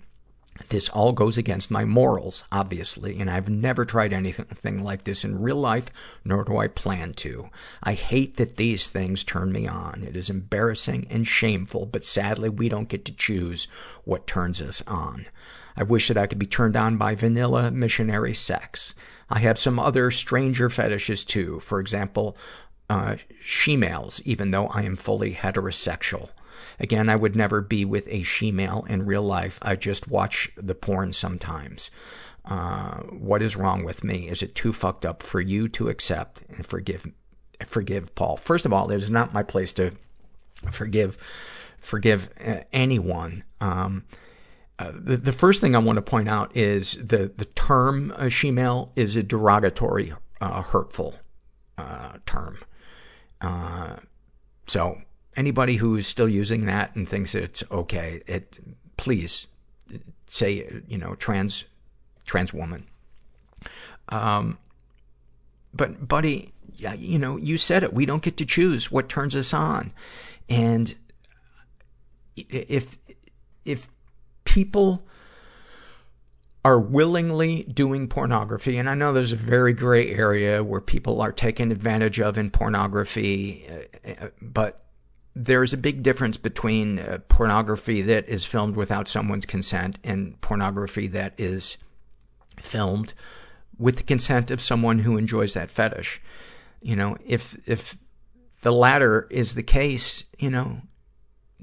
This 0.69 0.89
all 0.89 1.13
goes 1.13 1.37
against 1.37 1.71
my 1.71 1.85
morals, 1.85 2.45
obviously, 2.53 3.19
and 3.19 3.31
I've 3.31 3.49
never 3.49 3.85
tried 3.85 4.13
anything 4.13 4.85
like 4.85 5.05
this 5.05 5.25
in 5.25 5.41
real 5.41 5.57
life, 5.57 5.87
nor 6.25 6.45
do 6.45 6.59
I 6.59 6.69
plan 6.69 7.15
to. 7.15 7.51
I 7.83 7.95
hate 7.95 8.37
that 8.37 8.57
these 8.57 8.87
things 8.87 9.25
turn 9.25 9.53
me 9.53 9.67
on. 9.67 10.05
It 10.05 10.17
is 10.17 10.31
embarrassing 10.31 11.07
and 11.11 11.27
shameful, 11.27 11.87
but 11.87 12.05
sadly 12.05 12.49
we 12.49 12.69
don't 12.69 12.89
get 12.89 13.05
to 13.07 13.13
choose 13.13 13.67
what 14.05 14.27
turns 14.27 14.63
us 14.63 14.83
on. 14.87 15.27
I 15.77 15.83
wish 15.83 16.09
that 16.09 16.19
I 16.19 16.27
could 16.27 16.39
be 16.39 16.47
turned 16.47 16.77
on 16.77 16.97
by 16.97 17.15
vanilla 17.15 17.71
missionary 17.71 18.35
sex. 18.35 18.95
I 19.29 19.39
have 19.41 19.59
some 19.59 19.79
other 19.79 20.11
stranger 20.11 20.69
fetishes 20.69 21.25
too. 21.25 21.61
For 21.61 21.81
example, 21.81 22.37
uh, 22.89 23.17
she-males, 23.41 24.21
even 24.25 24.51
though 24.51 24.67
I 24.67 24.83
am 24.83 24.97
fully 24.97 25.35
heterosexual. 25.35 26.31
Again, 26.81 27.11
I 27.11 27.17
would 27.17 27.37
never 27.37 27.61
be 27.61 27.85
with 27.85 28.09
a 28.09 28.23
she-male 28.23 28.87
in 28.89 29.05
real 29.05 29.23
life. 29.23 29.59
I 29.61 29.77
just 29.77 30.09
watch 30.09 30.51
the 30.57 30.75
porn 30.75 31.13
sometimes. 31.13 31.91
Uh, 32.45 33.01
what 33.03 33.43
is 33.43 33.55
wrong 33.55 33.85
with 33.85 34.03
me? 34.03 34.29
Is 34.29 34.43
it 34.43 34.55
too 34.55 34.73
fucked 34.73 35.05
up 35.05 35.23
for 35.23 35.41
you 35.41 35.69
to 35.69 35.91
accept 35.91 36.43
and 36.49 36.67
forgive, 36.67 37.07
forgive 37.67 38.15
Paul? 38.15 38.39
First 38.39 38.65
of 38.65 38.73
all, 38.73 38.91
it 38.91 39.03
is 39.03 39.11
not 39.11 39.35
my 39.35 39.43
place 39.43 39.75
to 39.75 39.93
forgive, 40.73 41.19
forgive 41.79 42.31
uh, 42.45 42.61
anyone. 42.73 43.45
Um, 43.61 44.05
uh, 44.79 44.93
the, 44.95 45.19
the 45.19 45.33
first 45.33 45.61
thing 45.61 45.77
I 45.77 45.81
want 45.81 45.97
to 45.97 46.03
point 46.03 46.31
out 46.31 46.57
is 46.57 46.93
the, 46.93 47.31
the 47.37 47.45
term 47.45 48.15
uh, 48.17 48.31
she-male 48.31 48.91
is 48.97 49.17
a 49.17 49.23
derogatory, 49.23 50.15
uh, 50.41 50.63
hurtful, 50.63 51.17
uh, 51.77 52.15
term. 52.25 52.59
Uh, 53.43 53.97
so 54.67 54.97
anybody 55.37 55.77
who's 55.77 56.07
still 56.07 56.29
using 56.29 56.67
that 56.67 56.95
and 56.95 57.09
thinks 57.09 57.35
it's 57.35 57.63
okay, 57.71 58.23
it, 58.27 58.59
please 58.97 59.47
say, 60.27 60.83
you 60.89 60.99
know, 60.99 61.15
trans, 61.15 61.65
trans 62.25 62.53
woman. 62.53 62.87
Um, 64.09 64.59
but 65.73 66.09
buddy, 66.09 66.53
yeah, 66.77 66.95
you 66.95 67.19
know, 67.19 67.37
you 67.37 67.57
said 67.59 67.83
it. 67.83 67.93
We 67.93 68.07
don't 68.07 68.23
get 68.23 68.37
to 68.39 68.47
choose 68.47 68.91
what 68.91 69.09
turns 69.09 69.37
us 69.37 69.55
on. 69.55 69.93
And 70.49 70.95
if, 72.37 72.97
if 73.65 73.89
people 74.45 75.05
are 76.65 76.79
willingly 76.79 77.63
doing 77.65 78.09
pornography, 78.09 78.79
and 78.79 78.89
I 78.89 78.95
know 78.95 79.13
there's 79.13 79.33
a 79.33 79.37
very 79.37 79.73
gray 79.73 80.11
area 80.11 80.63
where 80.63 80.81
people 80.81 81.21
are 81.21 81.33
taken 81.33 81.71
advantage 81.71 82.21
of 82.21 82.37
in 82.37 82.51
pornography, 82.51 83.67
uh, 84.07 84.29
but 84.43 84.85
there's 85.35 85.73
a 85.73 85.79
big 85.79 86.03
difference 86.03 86.37
between 86.37 86.99
uh, 86.99 87.19
pornography 87.29 88.03
that 88.03 88.29
is 88.29 88.45
filmed 88.45 88.77
without 88.77 89.09
someone's 89.09 89.47
consent 89.47 89.99
and 90.03 90.41
pornography 90.41 91.07
that 91.09 91.35
is 91.39 91.77
filmed 92.61 93.15
with 93.79 93.97
the 93.97 94.03
consent 94.03 94.51
of 94.51 94.61
someone 94.61 95.01
who 95.01 95.17
enjoys 95.17 95.55
that 95.55 95.71
fetish. 95.71 96.21
You 96.83 96.97
know, 96.97 97.17
if, 97.25 97.57
if 97.67 97.97
the 98.63 98.73
latter 98.73 99.27
is 99.31 99.55
the 99.55 99.63
case, 99.63 100.25
you 100.39 100.51
know, 100.51 100.83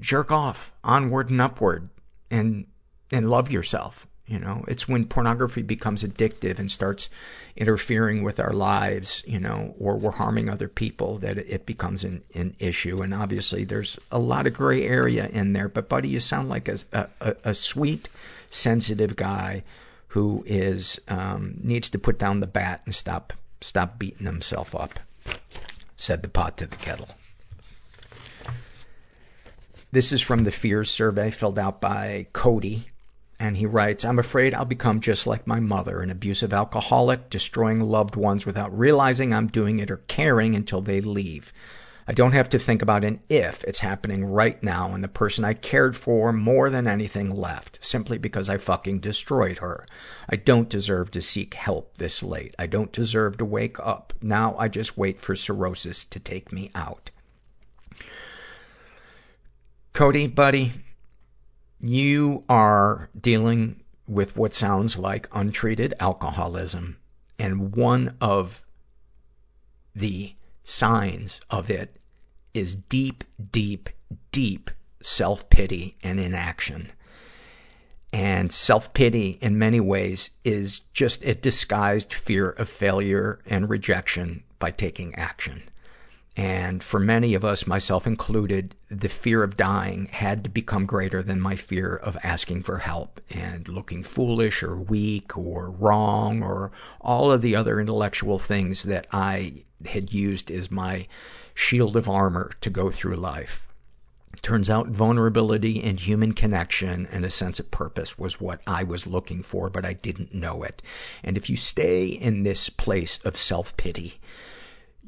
jerk 0.00 0.32
off 0.32 0.72
onward 0.82 1.30
and 1.30 1.40
upward 1.40 1.90
and, 2.30 2.66
and 3.12 3.30
love 3.30 3.50
yourself. 3.50 4.07
You 4.28 4.38
know, 4.38 4.62
it's 4.68 4.86
when 4.86 5.06
pornography 5.06 5.62
becomes 5.62 6.04
addictive 6.04 6.58
and 6.58 6.70
starts 6.70 7.08
interfering 7.56 8.22
with 8.22 8.38
our 8.38 8.52
lives, 8.52 9.24
you 9.26 9.40
know, 9.40 9.74
or 9.80 9.96
we're 9.96 10.10
harming 10.10 10.50
other 10.50 10.68
people 10.68 11.16
that 11.18 11.38
it 11.38 11.64
becomes 11.64 12.04
an, 12.04 12.22
an 12.34 12.54
issue. 12.58 13.00
And 13.00 13.14
obviously 13.14 13.64
there's 13.64 13.98
a 14.12 14.18
lot 14.18 14.46
of 14.46 14.52
gray 14.52 14.86
area 14.86 15.28
in 15.28 15.54
there, 15.54 15.68
but 15.68 15.88
buddy, 15.88 16.10
you 16.10 16.20
sound 16.20 16.50
like 16.50 16.68
a, 16.68 16.78
a, 16.92 17.36
a 17.42 17.54
sweet, 17.54 18.10
sensitive 18.50 19.16
guy 19.16 19.64
who 20.08 20.44
is, 20.46 21.00
um, 21.08 21.56
needs 21.62 21.88
to 21.88 21.98
put 21.98 22.18
down 22.18 22.40
the 22.40 22.46
bat 22.46 22.82
and 22.84 22.94
stop, 22.94 23.32
stop 23.62 23.98
beating 23.98 24.26
himself 24.26 24.74
up, 24.74 25.00
said 25.96 26.20
the 26.20 26.28
pot 26.28 26.58
to 26.58 26.66
the 26.66 26.76
kettle. 26.76 27.08
This 29.90 30.12
is 30.12 30.20
from 30.20 30.44
the 30.44 30.50
fears 30.50 30.90
survey 30.90 31.30
filled 31.30 31.58
out 31.58 31.80
by 31.80 32.26
Cody. 32.34 32.90
And 33.40 33.56
he 33.56 33.66
writes, 33.66 34.04
I'm 34.04 34.18
afraid 34.18 34.52
I'll 34.52 34.64
become 34.64 35.00
just 35.00 35.26
like 35.26 35.46
my 35.46 35.60
mother, 35.60 36.00
an 36.00 36.10
abusive 36.10 36.52
alcoholic, 36.52 37.30
destroying 37.30 37.80
loved 37.80 38.16
ones 38.16 38.44
without 38.44 38.76
realizing 38.76 39.32
I'm 39.32 39.46
doing 39.46 39.78
it 39.78 39.90
or 39.90 39.98
caring 40.08 40.56
until 40.56 40.80
they 40.80 41.00
leave. 41.00 41.52
I 42.08 42.12
don't 42.12 42.32
have 42.32 42.48
to 42.50 42.58
think 42.58 42.80
about 42.80 43.04
an 43.04 43.20
if. 43.28 43.62
It's 43.64 43.80
happening 43.80 44.24
right 44.24 44.60
now 44.62 44.94
and 44.94 45.04
the 45.04 45.08
person 45.08 45.44
I 45.44 45.52
cared 45.52 45.94
for 45.94 46.32
more 46.32 46.70
than 46.70 46.86
anything 46.86 47.30
left, 47.30 47.84
simply 47.84 48.16
because 48.16 48.48
I 48.48 48.56
fucking 48.56 49.00
destroyed 49.00 49.58
her. 49.58 49.86
I 50.26 50.36
don't 50.36 50.70
deserve 50.70 51.10
to 51.10 51.20
seek 51.20 51.52
help 51.52 51.98
this 51.98 52.22
late. 52.22 52.54
I 52.58 52.66
don't 52.66 52.92
deserve 52.92 53.36
to 53.36 53.44
wake 53.44 53.78
up. 53.78 54.14
Now 54.22 54.56
I 54.56 54.68
just 54.68 54.96
wait 54.96 55.20
for 55.20 55.36
cirrhosis 55.36 56.02
to 56.06 56.18
take 56.18 56.50
me 56.50 56.70
out. 56.74 57.10
Cody, 59.92 60.26
buddy, 60.28 60.72
you 61.80 62.44
are 62.48 63.08
dealing 63.18 63.82
with 64.06 64.36
what 64.36 64.54
sounds 64.54 64.98
like 64.98 65.28
untreated 65.32 65.94
alcoholism. 66.00 66.96
And 67.38 67.74
one 67.74 68.16
of 68.20 68.64
the 69.94 70.34
signs 70.64 71.40
of 71.50 71.70
it 71.70 71.96
is 72.54 72.74
deep, 72.74 73.24
deep, 73.52 73.90
deep 74.32 74.70
self-pity 75.00 75.96
and 76.02 76.18
inaction. 76.18 76.90
And 78.12 78.50
self-pity 78.50 79.38
in 79.40 79.58
many 79.58 79.80
ways 79.80 80.30
is 80.42 80.80
just 80.92 81.22
a 81.24 81.34
disguised 81.34 82.12
fear 82.12 82.50
of 82.50 82.68
failure 82.68 83.38
and 83.46 83.68
rejection 83.68 84.44
by 84.58 84.70
taking 84.70 85.14
action. 85.14 85.67
And 86.38 86.84
for 86.84 87.00
many 87.00 87.34
of 87.34 87.44
us, 87.44 87.66
myself 87.66 88.06
included, 88.06 88.76
the 88.88 89.08
fear 89.08 89.42
of 89.42 89.56
dying 89.56 90.06
had 90.12 90.44
to 90.44 90.50
become 90.50 90.86
greater 90.86 91.20
than 91.20 91.40
my 91.40 91.56
fear 91.56 91.96
of 91.96 92.16
asking 92.22 92.62
for 92.62 92.78
help 92.78 93.20
and 93.28 93.66
looking 93.66 94.04
foolish 94.04 94.62
or 94.62 94.76
weak 94.76 95.36
or 95.36 95.68
wrong 95.68 96.40
or 96.40 96.70
all 97.00 97.32
of 97.32 97.40
the 97.40 97.56
other 97.56 97.80
intellectual 97.80 98.38
things 98.38 98.84
that 98.84 99.08
I 99.10 99.64
had 99.86 100.14
used 100.14 100.48
as 100.48 100.70
my 100.70 101.08
shield 101.54 101.96
of 101.96 102.08
armor 102.08 102.52
to 102.60 102.70
go 102.70 102.92
through 102.92 103.16
life. 103.16 103.66
Turns 104.40 104.70
out 104.70 104.90
vulnerability 104.90 105.82
and 105.82 105.98
human 105.98 106.34
connection 106.34 107.08
and 107.10 107.24
a 107.24 107.30
sense 107.30 107.58
of 107.58 107.72
purpose 107.72 108.16
was 108.16 108.40
what 108.40 108.60
I 108.64 108.84
was 108.84 109.08
looking 109.08 109.42
for, 109.42 109.70
but 109.70 109.84
I 109.84 109.94
didn't 109.94 110.32
know 110.32 110.62
it. 110.62 110.82
And 111.24 111.36
if 111.36 111.50
you 111.50 111.56
stay 111.56 112.06
in 112.06 112.44
this 112.44 112.70
place 112.70 113.18
of 113.24 113.36
self-pity, 113.36 114.20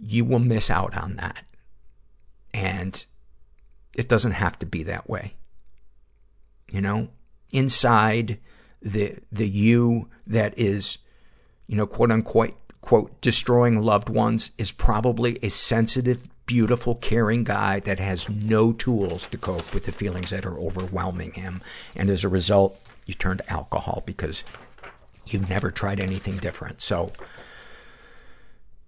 you 0.02 0.24
will 0.24 0.38
miss 0.38 0.70
out 0.70 0.96
on 0.96 1.16
that. 1.16 1.44
And 2.52 3.04
it 3.96 4.08
doesn't 4.08 4.32
have 4.32 4.58
to 4.60 4.66
be 4.66 4.82
that 4.84 5.08
way. 5.08 5.34
You 6.70 6.80
know, 6.80 7.08
inside 7.52 8.38
the, 8.80 9.16
the 9.30 9.48
you 9.48 10.08
that 10.26 10.58
is, 10.58 10.98
you 11.66 11.76
know, 11.76 11.86
quote 11.86 12.10
unquote, 12.10 12.54
quote, 12.80 13.20
destroying 13.20 13.82
loved 13.82 14.08
ones 14.08 14.52
is 14.56 14.70
probably 14.70 15.38
a 15.42 15.50
sensitive, 15.50 16.28
beautiful, 16.46 16.94
caring 16.94 17.44
guy 17.44 17.80
that 17.80 17.98
has 17.98 18.28
no 18.28 18.72
tools 18.72 19.26
to 19.26 19.38
cope 19.38 19.74
with 19.74 19.84
the 19.84 19.92
feelings 19.92 20.30
that 20.30 20.46
are 20.46 20.58
overwhelming 20.58 21.32
him. 21.32 21.60
And 21.94 22.08
as 22.10 22.24
a 22.24 22.28
result, 22.28 22.80
you 23.06 23.14
turn 23.14 23.38
to 23.38 23.52
alcohol 23.52 24.02
because 24.06 24.44
you've 25.26 25.48
never 25.48 25.70
tried 25.70 26.00
anything 26.00 26.38
different. 26.38 26.80
So, 26.80 27.12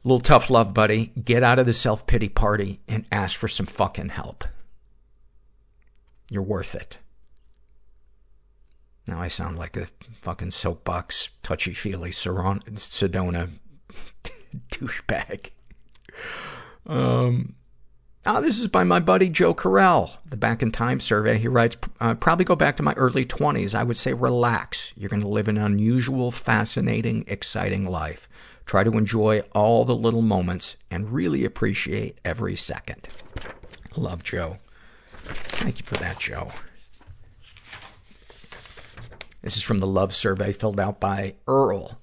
little 0.05 0.21
tough 0.21 0.51
love, 0.51 0.75
buddy. 0.75 1.13
Get 1.23 1.43
out 1.43 1.59
of 1.59 1.67
the 1.67 1.73
self-pity 1.73 2.31
party 2.31 2.81
and 2.89 3.07
ask 3.13 3.39
for 3.39 3.49
some 3.49 3.67
fucking 3.67 4.11
help. 4.11 4.45
You're 6.31 6.43
worth 6.43 6.75
it. 6.75 6.99
Now 9.07 9.21
I 9.21 9.29
sound 9.29 9.59
like 9.59 9.77
a 9.77 9.89
fucking 10.21 10.53
soapbox, 10.53 11.31
touchy-feely 11.43 12.11
Sedona 12.11 13.51
douchebag. 14.71 15.51
Um, 16.87 17.55
oh, 18.25 18.41
this 18.41 18.61
is 18.61 18.69
by 18.69 18.85
my 18.85 19.01
buddy 19.01 19.29
Joe 19.29 19.55
Carell, 19.55 20.17
the 20.29 20.37
Back 20.37 20.63
in 20.63 20.71
Time 20.73 21.01
survey. 21.01 21.39
He 21.39 21.49
writes, 21.49 21.77
uh, 22.01 22.15
probably 22.15 22.45
go 22.45 22.57
back 22.57 22.77
to 22.77 22.83
my 22.83 22.95
early 22.95 23.25
20s. 23.25 23.75
I 23.75 23.83
would 23.83 23.97
say 23.97 24.13
relax. 24.13 24.93
You're 24.97 25.11
going 25.11 25.23
to 25.23 25.29
live 25.29 25.49
an 25.49 25.59
unusual, 25.59 26.31
fascinating, 26.31 27.25
exciting 27.27 27.87
life. 27.87 28.29
Try 28.67 28.85
to 28.85 28.97
enjoy 28.97 29.41
all 29.53 29.85
the 29.85 29.97
little 29.97 30.23
moments 30.23 30.77
and 30.91 31.13
really 31.13 31.45
appreciate 31.45 32.19
every 32.25 32.57
second. 32.57 33.09
Love, 33.97 34.23
Joe. 34.23 34.59
Thank 35.15 35.79
you 35.79 35.87
for 35.87 35.95
that, 35.97 36.19
Joe. 36.19 36.51
This 39.43 39.57
is 39.57 39.63
from 39.63 39.81
the 39.81 39.87
love 39.87 40.15
survey 40.15 40.53
filled 40.53 40.81
out 40.81 41.01
by 41.01 41.35
Earl. 41.47 41.99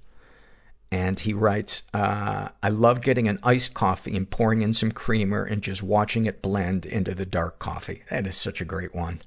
And 0.91 1.19
he 1.19 1.33
writes, 1.33 1.83
uh, 1.93 2.49
I 2.63 2.69
love 2.69 3.01
getting 3.01 3.27
an 3.27 3.39
iced 3.43 3.73
coffee 3.73 4.17
and 4.17 4.29
pouring 4.29 4.61
in 4.61 4.73
some 4.73 4.91
creamer 4.91 5.43
and 5.43 5.61
just 5.61 5.83
watching 5.83 6.25
it 6.25 6.41
blend 6.41 6.85
into 6.85 7.13
the 7.13 7.25
dark 7.25 7.59
coffee. 7.59 8.03
That 8.09 8.25
is 8.25 8.35
such 8.35 8.59
a 8.59 8.65
great 8.65 8.93
one. 8.93 9.21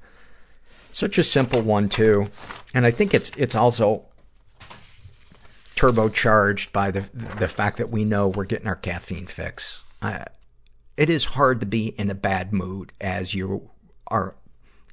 Such 0.91 1.19
a 1.19 1.25
simple 1.25 1.63
one, 1.63 1.89
too. 1.89 2.29
And 2.75 2.85
I 2.85 2.91
think 2.91 3.15
it's, 3.15 3.31
it's 3.37 3.55
also 3.55 4.07
turbocharged 5.77 6.73
by 6.73 6.91
the, 6.91 7.01
the 7.39 7.49
fact 7.49 7.79
that 7.79 7.91
we 7.91 8.05
know 8.05 8.29
we're 8.29 8.45
getting 8.45 8.67
our 8.67 8.77
caffeine 8.77 9.27
fix. 9.27 9.85
Uh, 10.01 10.25
it 10.97 11.09
is 11.09 11.25
hard 11.25 11.61
to 11.61 11.67
be 11.67 11.89
in 11.89 12.11
a 12.11 12.15
bad 12.15 12.53
mood 12.53 12.93
as 13.01 13.35
you 13.35 13.71
are 14.09 14.37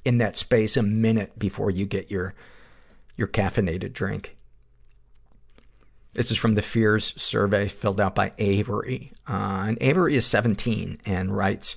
in 0.04 0.18
that 0.18 0.36
space 0.36 0.76
a 0.76 0.82
minute 0.82 1.38
before 1.38 1.70
you 1.70 1.84
get 1.86 2.10
your, 2.10 2.34
your 3.16 3.28
caffeinated 3.28 3.92
drink. 3.92 4.36
This 6.12 6.30
is 6.30 6.38
from 6.38 6.54
the 6.54 6.62
Fears 6.62 7.14
survey 7.20 7.68
filled 7.68 8.00
out 8.00 8.14
by 8.14 8.32
Avery. 8.38 9.12
Uh, 9.28 9.64
and 9.68 9.78
Avery 9.80 10.16
is 10.16 10.26
17 10.26 10.98
and 11.04 11.36
writes, 11.36 11.76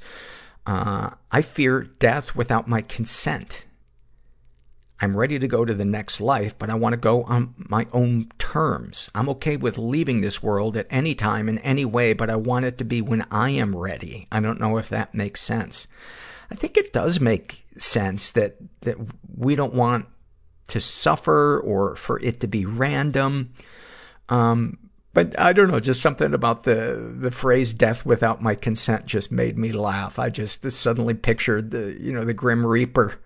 uh, 0.66 1.12
I 1.32 1.42
fear 1.42 1.82
death 1.82 2.36
without 2.36 2.68
my 2.68 2.82
consent. 2.82 3.66
I'm 5.04 5.18
ready 5.18 5.38
to 5.38 5.50
go 5.50 5.66
to 5.66 5.74
the 5.74 5.84
next 5.84 6.22
life, 6.22 6.58
but 6.58 6.70
I 6.70 6.76
want 6.76 6.94
to 6.94 6.98
go 6.98 7.24
on 7.24 7.54
my 7.58 7.88
own 7.92 8.32
terms. 8.40 9.10
I'm 9.14 9.28
okay 9.30 9.58
with 9.58 9.78
leaving 9.78 10.22
this 10.22 10.42
world 10.42 10.78
at 10.78 10.88
any 10.90 11.14
time 11.14 11.50
in 11.50 11.60
any 11.60 11.84
way, 11.84 12.14
but 12.14 12.30
I 12.30 12.38
want 12.38 12.64
it 12.64 12.78
to 12.78 12.86
be 12.86 13.02
when 13.02 13.26
I 13.30 13.50
am 13.50 13.76
ready. 13.76 14.28
I 14.32 14.40
don't 14.40 14.62
know 14.62 14.78
if 14.78 14.88
that 14.88 15.14
makes 15.14 15.42
sense. 15.42 15.88
I 16.50 16.56
think 16.56 16.78
it 16.78 16.94
does 16.94 17.20
make 17.20 17.66
sense 17.78 18.32
that, 18.32 18.56
that 18.82 18.96
we 19.36 19.56
don't 19.56 19.74
want 19.74 20.06
to 20.70 20.80
suffer 20.80 21.60
or 21.60 21.98
for 21.98 22.18
it 22.22 22.40
to 22.40 22.48
be 22.48 22.66
random. 22.66 23.54
Um, 24.30 24.78
but 25.14 25.38
I 25.38 25.52
don't 25.52 25.70
know, 25.70 25.82
just 25.82 26.02
something 26.02 26.34
about 26.34 26.64
the, 26.64 27.14
the 27.20 27.30
phrase 27.30 27.74
death 27.74 28.06
without 28.06 28.42
my 28.42 28.56
consent 28.56 29.06
just 29.06 29.34
made 29.34 29.58
me 29.58 29.74
laugh. 29.74 30.18
I 30.18 30.30
just 30.30 30.72
suddenly 30.72 31.14
pictured 31.14 31.72
the, 31.72 31.98
you 32.00 32.14
know, 32.14 32.24
the 32.24 32.34
Grim 32.34 32.66
Reaper 32.66 33.20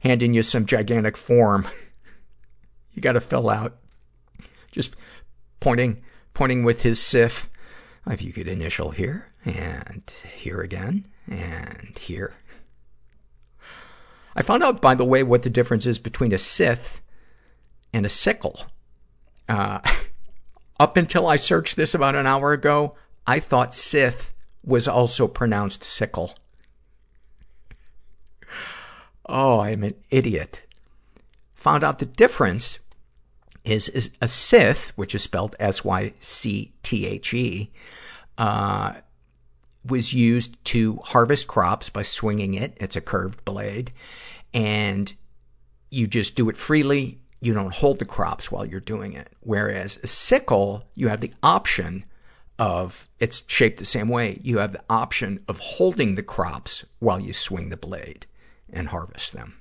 handing 0.00 0.34
you 0.34 0.42
some 0.42 0.66
gigantic 0.66 1.16
form 1.16 1.68
you 2.96 3.02
gotta 3.02 3.20
fill 3.20 3.48
out. 3.48 3.76
Just 4.72 4.96
pointing, 5.60 6.02
pointing 6.34 6.64
with 6.64 6.82
his 6.82 7.00
scythe. 7.00 7.48
If 8.08 8.22
you 8.22 8.32
could 8.32 8.48
initial 8.48 8.90
here, 8.90 9.32
and 9.44 10.02
here 10.34 10.60
again, 10.60 11.06
and 11.28 11.98
here. 11.98 12.34
I 14.34 14.42
found 14.42 14.62
out, 14.62 14.80
by 14.80 14.94
the 14.94 15.04
way, 15.04 15.22
what 15.22 15.42
the 15.42 15.50
difference 15.50 15.86
is 15.86 15.98
between 15.98 16.32
a 16.32 16.38
scythe 16.38 17.00
and 17.92 18.06
a 18.06 18.10
sickle. 18.10 18.62
Uh, 19.48 19.80
up 20.80 20.96
until 20.96 21.26
I 21.26 21.36
searched 21.36 21.76
this 21.76 21.94
about 21.94 22.14
an 22.14 22.26
hour 22.26 22.52
ago, 22.52 22.94
I 23.26 23.40
thought 23.40 23.74
Sith 23.74 24.32
was 24.64 24.86
also 24.86 25.26
pronounced 25.26 25.82
sickle. 25.82 26.34
Oh, 29.28 29.60
I'm 29.60 29.82
an 29.82 29.94
idiot. 30.10 30.62
Found 31.54 31.82
out 31.82 31.98
the 31.98 32.06
difference 32.06 32.78
is, 33.64 33.88
is 33.88 34.10
a 34.20 34.28
scythe, 34.28 34.92
which 34.94 35.14
is 35.14 35.22
spelled 35.22 35.56
S-Y-C-T-H-E, 35.58 36.10
uh, 38.38 38.92
was 39.84 40.12
used 40.12 40.64
to 40.64 41.00
harvest 41.04 41.48
crops 41.48 41.90
by 41.90 42.02
swinging 42.02 42.54
it. 42.54 42.76
It's 42.76 42.96
a 42.96 43.00
curved 43.00 43.44
blade. 43.44 43.92
And 44.54 45.12
you 45.90 46.06
just 46.06 46.36
do 46.36 46.48
it 46.48 46.56
freely. 46.56 47.18
You 47.40 47.54
don't 47.54 47.74
hold 47.74 47.98
the 47.98 48.04
crops 48.04 48.52
while 48.52 48.64
you're 48.64 48.80
doing 48.80 49.12
it. 49.12 49.30
Whereas 49.40 49.98
a 50.02 50.06
sickle, 50.06 50.84
you 50.94 51.08
have 51.08 51.20
the 51.20 51.32
option 51.42 52.04
of, 52.58 53.08
it's 53.18 53.42
shaped 53.46 53.78
the 53.78 53.84
same 53.84 54.08
way. 54.08 54.40
You 54.42 54.58
have 54.58 54.72
the 54.72 54.84
option 54.88 55.40
of 55.48 55.58
holding 55.58 56.14
the 56.14 56.22
crops 56.22 56.84
while 57.00 57.20
you 57.20 57.32
swing 57.32 57.70
the 57.70 57.76
blade 57.76 58.26
and 58.72 58.88
harvest 58.88 59.32
them. 59.32 59.58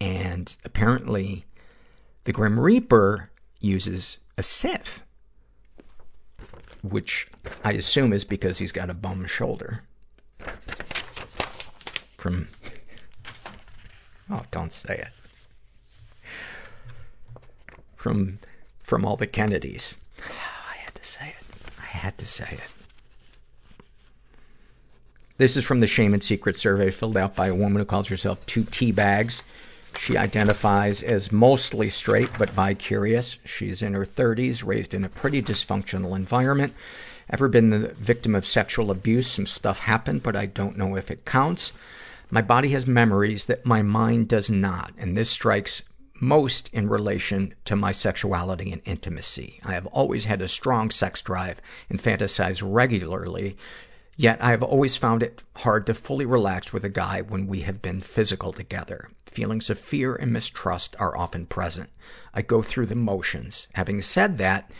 And 0.00 0.56
apparently, 0.64 1.44
the 2.24 2.32
Grim 2.32 2.58
Reaper 2.58 3.30
uses 3.60 4.18
a 4.36 4.42
scythe, 4.42 5.02
which 6.82 7.28
I 7.64 7.72
assume 7.72 8.12
is 8.12 8.24
because 8.24 8.58
he's 8.58 8.72
got 8.72 8.90
a 8.90 8.94
bum 8.94 9.26
shoulder. 9.26 9.82
From, 12.16 12.48
oh, 14.30 14.42
don't 14.50 14.72
say 14.72 15.04
it. 15.06 16.28
From, 17.94 18.38
from 18.82 19.04
all 19.04 19.16
the 19.16 19.26
Kennedys. 19.26 19.98
I 20.18 20.76
had 20.76 20.94
to 20.94 21.04
say 21.04 21.28
it. 21.38 21.46
I 21.80 21.86
had 21.86 22.18
to 22.18 22.26
say 22.26 22.48
it. 22.50 22.81
This 25.42 25.56
is 25.56 25.64
from 25.64 25.80
the 25.80 25.88
Shame 25.88 26.14
and 26.14 26.22
Secret 26.22 26.56
survey 26.56 26.92
filled 26.92 27.16
out 27.16 27.34
by 27.34 27.48
a 27.48 27.54
woman 27.56 27.80
who 27.80 27.84
calls 27.84 28.06
herself 28.06 28.46
Two 28.46 28.62
Tea 28.62 28.92
Bags. 28.92 29.42
She 29.98 30.16
identifies 30.16 31.02
as 31.02 31.32
mostly 31.32 31.90
straight, 31.90 32.30
but 32.38 32.54
bi-curious. 32.54 33.40
She's 33.44 33.82
in 33.82 33.94
her 33.94 34.06
30s, 34.06 34.64
raised 34.64 34.94
in 34.94 35.02
a 35.02 35.08
pretty 35.08 35.42
dysfunctional 35.42 36.14
environment. 36.14 36.74
Ever 37.28 37.48
been 37.48 37.70
the 37.70 37.88
victim 37.88 38.36
of 38.36 38.46
sexual 38.46 38.92
abuse? 38.92 39.26
Some 39.26 39.46
stuff 39.46 39.80
happened, 39.80 40.22
but 40.22 40.36
I 40.36 40.46
don't 40.46 40.78
know 40.78 40.94
if 40.94 41.10
it 41.10 41.24
counts. 41.24 41.72
My 42.30 42.40
body 42.40 42.68
has 42.68 42.86
memories 42.86 43.46
that 43.46 43.66
my 43.66 43.82
mind 43.82 44.28
does 44.28 44.48
not, 44.48 44.92
and 44.96 45.16
this 45.16 45.30
strikes 45.30 45.82
most 46.20 46.70
in 46.72 46.88
relation 46.88 47.52
to 47.64 47.74
my 47.74 47.90
sexuality 47.90 48.70
and 48.70 48.80
intimacy. 48.84 49.58
I 49.64 49.72
have 49.72 49.88
always 49.88 50.26
had 50.26 50.40
a 50.40 50.46
strong 50.46 50.92
sex 50.92 51.20
drive 51.20 51.60
and 51.90 52.00
fantasize 52.00 52.62
regularly, 52.64 53.56
Yet 54.22 54.38
I 54.40 54.52
have 54.52 54.62
always 54.62 54.96
found 54.96 55.20
it 55.24 55.42
hard 55.56 55.84
to 55.86 55.94
fully 55.94 56.24
relax 56.24 56.72
with 56.72 56.84
a 56.84 56.88
guy 56.88 57.22
when 57.22 57.48
we 57.48 57.62
have 57.62 57.82
been 57.82 58.00
physical 58.00 58.52
together. 58.52 59.10
Feelings 59.26 59.68
of 59.68 59.80
fear 59.80 60.14
and 60.14 60.32
mistrust 60.32 60.94
are 61.00 61.18
often 61.18 61.44
present. 61.44 61.90
I 62.32 62.42
go 62.42 62.62
through 62.62 62.86
the 62.86 62.94
motions. 62.94 63.66
Having 63.72 64.02
said 64.02 64.38
that, 64.38 64.70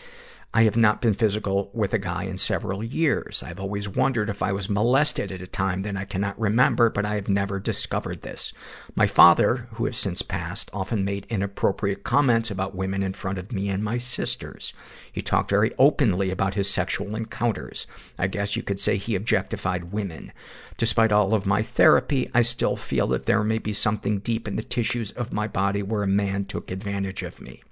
I 0.54 0.64
have 0.64 0.76
not 0.76 1.00
been 1.00 1.14
physical 1.14 1.70
with 1.72 1.94
a 1.94 1.98
guy 1.98 2.24
in 2.24 2.36
several 2.36 2.84
years. 2.84 3.42
I've 3.42 3.58
always 3.58 3.88
wondered 3.88 4.28
if 4.28 4.42
I 4.42 4.52
was 4.52 4.68
molested 4.68 5.32
at 5.32 5.40
a 5.40 5.46
time 5.46 5.80
that 5.82 5.96
I 5.96 6.04
cannot 6.04 6.38
remember, 6.38 6.90
but 6.90 7.06
I 7.06 7.14
have 7.14 7.28
never 7.30 7.58
discovered 7.58 8.20
this. 8.20 8.52
My 8.94 9.06
father, 9.06 9.68
who 9.72 9.86
has 9.86 9.96
since 9.96 10.20
passed, 10.20 10.68
often 10.74 11.06
made 11.06 11.26
inappropriate 11.30 12.04
comments 12.04 12.50
about 12.50 12.74
women 12.74 13.02
in 13.02 13.14
front 13.14 13.38
of 13.38 13.50
me 13.50 13.70
and 13.70 13.82
my 13.82 13.96
sisters. 13.96 14.74
He 15.10 15.22
talked 15.22 15.48
very 15.48 15.72
openly 15.78 16.30
about 16.30 16.52
his 16.52 16.68
sexual 16.68 17.16
encounters. 17.16 17.86
I 18.18 18.26
guess 18.26 18.54
you 18.54 18.62
could 18.62 18.78
say 18.78 18.98
he 18.98 19.14
objectified 19.14 19.90
women. 19.90 20.34
Despite 20.76 21.12
all 21.12 21.32
of 21.32 21.46
my 21.46 21.62
therapy, 21.62 22.30
I 22.34 22.42
still 22.42 22.76
feel 22.76 23.06
that 23.06 23.24
there 23.24 23.42
may 23.42 23.58
be 23.58 23.72
something 23.72 24.18
deep 24.18 24.46
in 24.46 24.56
the 24.56 24.62
tissues 24.62 25.12
of 25.12 25.32
my 25.32 25.48
body 25.48 25.82
where 25.82 26.02
a 26.02 26.06
man 26.06 26.44
took 26.44 26.70
advantage 26.70 27.22
of 27.22 27.40
me. 27.40 27.62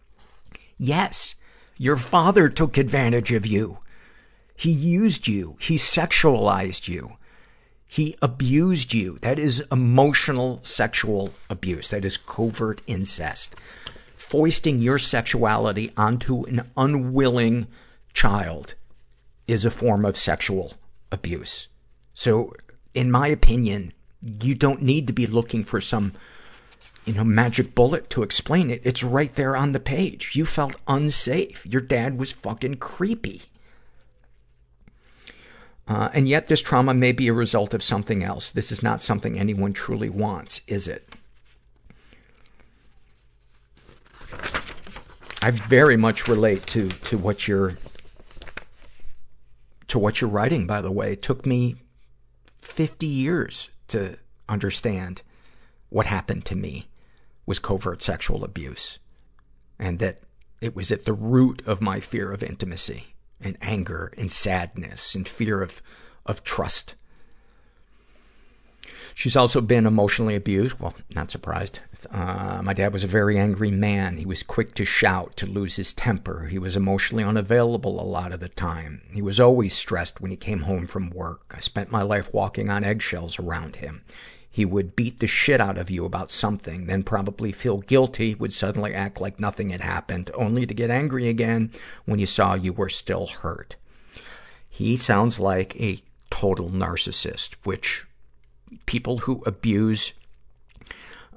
Yes, 0.78 1.34
your 1.80 1.96
father 1.96 2.50
took 2.50 2.76
advantage 2.76 3.32
of 3.32 3.46
you. 3.46 3.78
He 4.54 4.70
used 4.70 5.26
you. 5.26 5.56
He 5.58 5.76
sexualized 5.76 6.88
you. 6.88 7.12
He 7.86 8.16
abused 8.20 8.92
you. 8.92 9.16
That 9.22 9.38
is 9.38 9.64
emotional 9.72 10.60
sexual 10.62 11.32
abuse. 11.48 11.88
That 11.88 12.04
is 12.04 12.18
covert 12.18 12.82
incest. 12.86 13.54
Foisting 14.14 14.80
your 14.80 14.98
sexuality 14.98 15.90
onto 15.96 16.44
an 16.44 16.70
unwilling 16.76 17.66
child 18.12 18.74
is 19.48 19.64
a 19.64 19.70
form 19.70 20.04
of 20.04 20.18
sexual 20.18 20.74
abuse. 21.10 21.68
So, 22.12 22.52
in 22.92 23.10
my 23.10 23.28
opinion, 23.28 23.92
you 24.20 24.54
don't 24.54 24.82
need 24.82 25.06
to 25.06 25.14
be 25.14 25.26
looking 25.26 25.64
for 25.64 25.80
some 25.80 26.12
you 27.04 27.14
know, 27.14 27.24
magic 27.24 27.74
bullet 27.74 28.10
to 28.10 28.22
explain 28.22 28.70
it. 28.70 28.82
It's 28.84 29.02
right 29.02 29.34
there 29.34 29.56
on 29.56 29.72
the 29.72 29.80
page. 29.80 30.36
You 30.36 30.44
felt 30.44 30.76
unsafe. 30.86 31.66
Your 31.66 31.80
dad 31.80 32.18
was 32.18 32.30
fucking 32.30 32.76
creepy. 32.76 33.42
Uh, 35.88 36.08
and 36.12 36.28
yet 36.28 36.46
this 36.46 36.60
trauma 36.60 36.94
may 36.94 37.12
be 37.12 37.26
a 37.26 37.32
result 37.32 37.74
of 37.74 37.82
something 37.82 38.22
else. 38.22 38.50
This 38.50 38.70
is 38.70 38.82
not 38.82 39.02
something 39.02 39.38
anyone 39.38 39.72
truly 39.72 40.08
wants, 40.08 40.60
is 40.66 40.86
it? 40.86 41.08
I 45.42 45.50
very 45.50 45.96
much 45.96 46.28
relate 46.28 46.66
to, 46.68 46.90
to 46.90 47.18
what 47.18 47.48
you're, 47.48 47.78
to 49.88 49.98
what 49.98 50.20
you're 50.20 50.30
writing, 50.30 50.66
by 50.66 50.82
the 50.82 50.92
way. 50.92 51.14
It 51.14 51.22
took 51.22 51.46
me 51.46 51.76
50 52.60 53.06
years 53.06 53.70
to 53.88 54.18
understand 54.48 55.22
what 55.88 56.06
happened 56.06 56.44
to 56.44 56.54
me 56.54 56.89
was 57.50 57.58
covert 57.58 58.00
sexual 58.00 58.44
abuse. 58.44 59.00
And 59.76 59.98
that 59.98 60.20
it 60.60 60.76
was 60.76 60.92
at 60.92 61.04
the 61.04 61.12
root 61.12 61.62
of 61.66 61.80
my 61.82 61.98
fear 61.98 62.30
of 62.30 62.44
intimacy 62.44 63.16
and 63.40 63.58
anger 63.60 64.12
and 64.16 64.30
sadness 64.30 65.16
and 65.16 65.26
fear 65.26 65.60
of, 65.60 65.82
of 66.24 66.44
trust. 66.44 66.94
She's 69.16 69.34
also 69.34 69.60
been 69.60 69.84
emotionally 69.84 70.36
abused. 70.36 70.78
Well, 70.78 70.94
not 71.16 71.32
surprised. 71.32 71.80
Uh, 72.12 72.60
my 72.62 72.72
dad 72.72 72.92
was 72.92 73.02
a 73.02 73.08
very 73.08 73.36
angry 73.36 73.72
man. 73.72 74.16
He 74.16 74.26
was 74.26 74.44
quick 74.44 74.76
to 74.76 74.84
shout, 74.84 75.36
to 75.38 75.46
lose 75.46 75.74
his 75.74 75.92
temper. 75.92 76.46
He 76.46 76.58
was 76.60 76.76
emotionally 76.76 77.24
unavailable 77.24 78.00
a 78.00 78.06
lot 78.06 78.30
of 78.32 78.38
the 78.38 78.48
time. 78.48 79.02
He 79.12 79.22
was 79.22 79.40
always 79.40 79.74
stressed 79.74 80.20
when 80.20 80.30
he 80.30 80.36
came 80.36 80.60
home 80.60 80.86
from 80.86 81.10
work. 81.10 81.52
I 81.54 81.58
spent 81.58 81.90
my 81.90 82.02
life 82.02 82.32
walking 82.32 82.70
on 82.70 82.84
eggshells 82.84 83.40
around 83.40 83.76
him. 83.76 84.04
He 84.50 84.64
would 84.64 84.96
beat 84.96 85.20
the 85.20 85.28
shit 85.28 85.60
out 85.60 85.78
of 85.78 85.90
you 85.90 86.04
about 86.04 86.30
something, 86.30 86.86
then 86.86 87.04
probably 87.04 87.52
feel 87.52 87.78
guilty, 87.78 88.34
would 88.34 88.52
suddenly 88.52 88.92
act 88.92 89.20
like 89.20 89.38
nothing 89.38 89.70
had 89.70 89.80
happened, 89.80 90.30
only 90.34 90.66
to 90.66 90.74
get 90.74 90.90
angry 90.90 91.28
again 91.28 91.70
when 92.04 92.18
you 92.18 92.26
saw 92.26 92.54
you 92.54 92.72
were 92.72 92.88
still 92.88 93.28
hurt. 93.28 93.76
He 94.68 94.96
sounds 94.96 95.38
like 95.38 95.80
a 95.80 96.02
total 96.30 96.68
narcissist, 96.68 97.54
which 97.62 98.06
people 98.86 99.18
who 99.18 99.42
abuse 99.46 100.14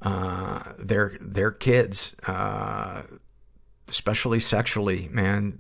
uh, 0.02 0.74
their 0.80 1.18
their 1.22 1.52
kids, 1.52 2.16
uh, 2.26 3.04
especially 3.88 4.40
sexually, 4.40 5.08
man, 5.12 5.60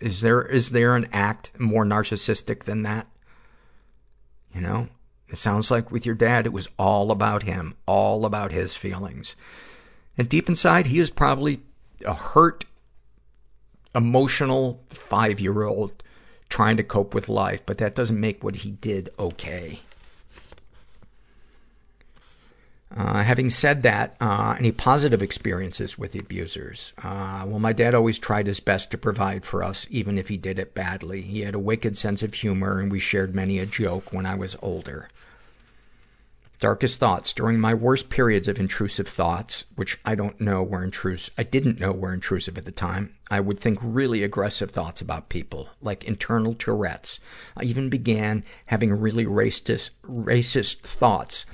is 0.00 0.20
there 0.20 0.42
is 0.42 0.70
there 0.70 0.96
an 0.96 1.08
act 1.12 1.58
more 1.58 1.84
narcissistic 1.84 2.64
than 2.64 2.82
that? 2.82 3.06
You 4.54 4.60
know, 4.60 4.88
it 5.34 5.38
sounds 5.38 5.68
like 5.68 5.90
with 5.90 6.06
your 6.06 6.14
dad, 6.14 6.46
it 6.46 6.52
was 6.52 6.68
all 6.78 7.10
about 7.10 7.42
him, 7.42 7.74
all 7.86 8.24
about 8.24 8.52
his 8.52 8.76
feelings. 8.76 9.34
And 10.16 10.28
deep 10.28 10.48
inside, 10.48 10.86
he 10.86 11.00
is 11.00 11.10
probably 11.10 11.60
a 12.06 12.14
hurt, 12.14 12.64
emotional 13.96 14.80
five 14.90 15.40
year 15.40 15.64
old 15.64 16.04
trying 16.48 16.76
to 16.76 16.84
cope 16.84 17.14
with 17.14 17.28
life, 17.28 17.66
but 17.66 17.78
that 17.78 17.96
doesn't 17.96 18.20
make 18.20 18.44
what 18.44 18.56
he 18.56 18.70
did 18.70 19.10
okay. 19.18 19.80
Uh, 22.96 23.24
having 23.24 23.50
said 23.50 23.82
that, 23.82 24.14
uh, 24.20 24.54
any 24.56 24.70
positive 24.70 25.20
experiences 25.20 25.98
with 25.98 26.14
abusers? 26.14 26.92
Uh, 27.02 27.44
well, 27.48 27.58
my 27.58 27.72
dad 27.72 27.92
always 27.92 28.20
tried 28.20 28.46
his 28.46 28.60
best 28.60 28.92
to 28.92 28.96
provide 28.96 29.44
for 29.44 29.64
us, 29.64 29.84
even 29.90 30.16
if 30.16 30.28
he 30.28 30.36
did 30.36 30.60
it 30.60 30.74
badly. 30.74 31.22
He 31.22 31.40
had 31.40 31.56
a 31.56 31.58
wicked 31.58 31.98
sense 31.98 32.22
of 32.22 32.34
humor, 32.34 32.78
and 32.78 32.92
we 32.92 33.00
shared 33.00 33.34
many 33.34 33.58
a 33.58 33.66
joke 33.66 34.12
when 34.12 34.26
I 34.26 34.36
was 34.36 34.56
older. 34.62 35.08
Darkest 36.60 36.98
thoughts. 36.98 37.32
During 37.32 37.58
my 37.58 37.74
worst 37.74 38.08
periods 38.08 38.48
of 38.48 38.58
intrusive 38.58 39.08
thoughts, 39.08 39.64
which 39.74 39.98
I 40.04 40.14
don't 40.14 40.40
know 40.40 40.62
were 40.62 40.84
intrusive, 40.84 41.34
I 41.36 41.42
didn't 41.42 41.80
know 41.80 41.92
were 41.92 42.14
intrusive 42.14 42.56
at 42.56 42.64
the 42.64 42.72
time, 42.72 43.14
I 43.30 43.40
would 43.40 43.58
think 43.58 43.78
really 43.82 44.22
aggressive 44.22 44.70
thoughts 44.70 45.00
about 45.00 45.28
people, 45.28 45.68
like 45.82 46.04
internal 46.04 46.54
Tourette's. 46.54 47.20
I 47.56 47.64
even 47.64 47.88
began 47.88 48.44
having 48.66 48.92
really 48.92 49.26
racist, 49.26 49.90
racist 50.06 50.78
thoughts 50.80 51.44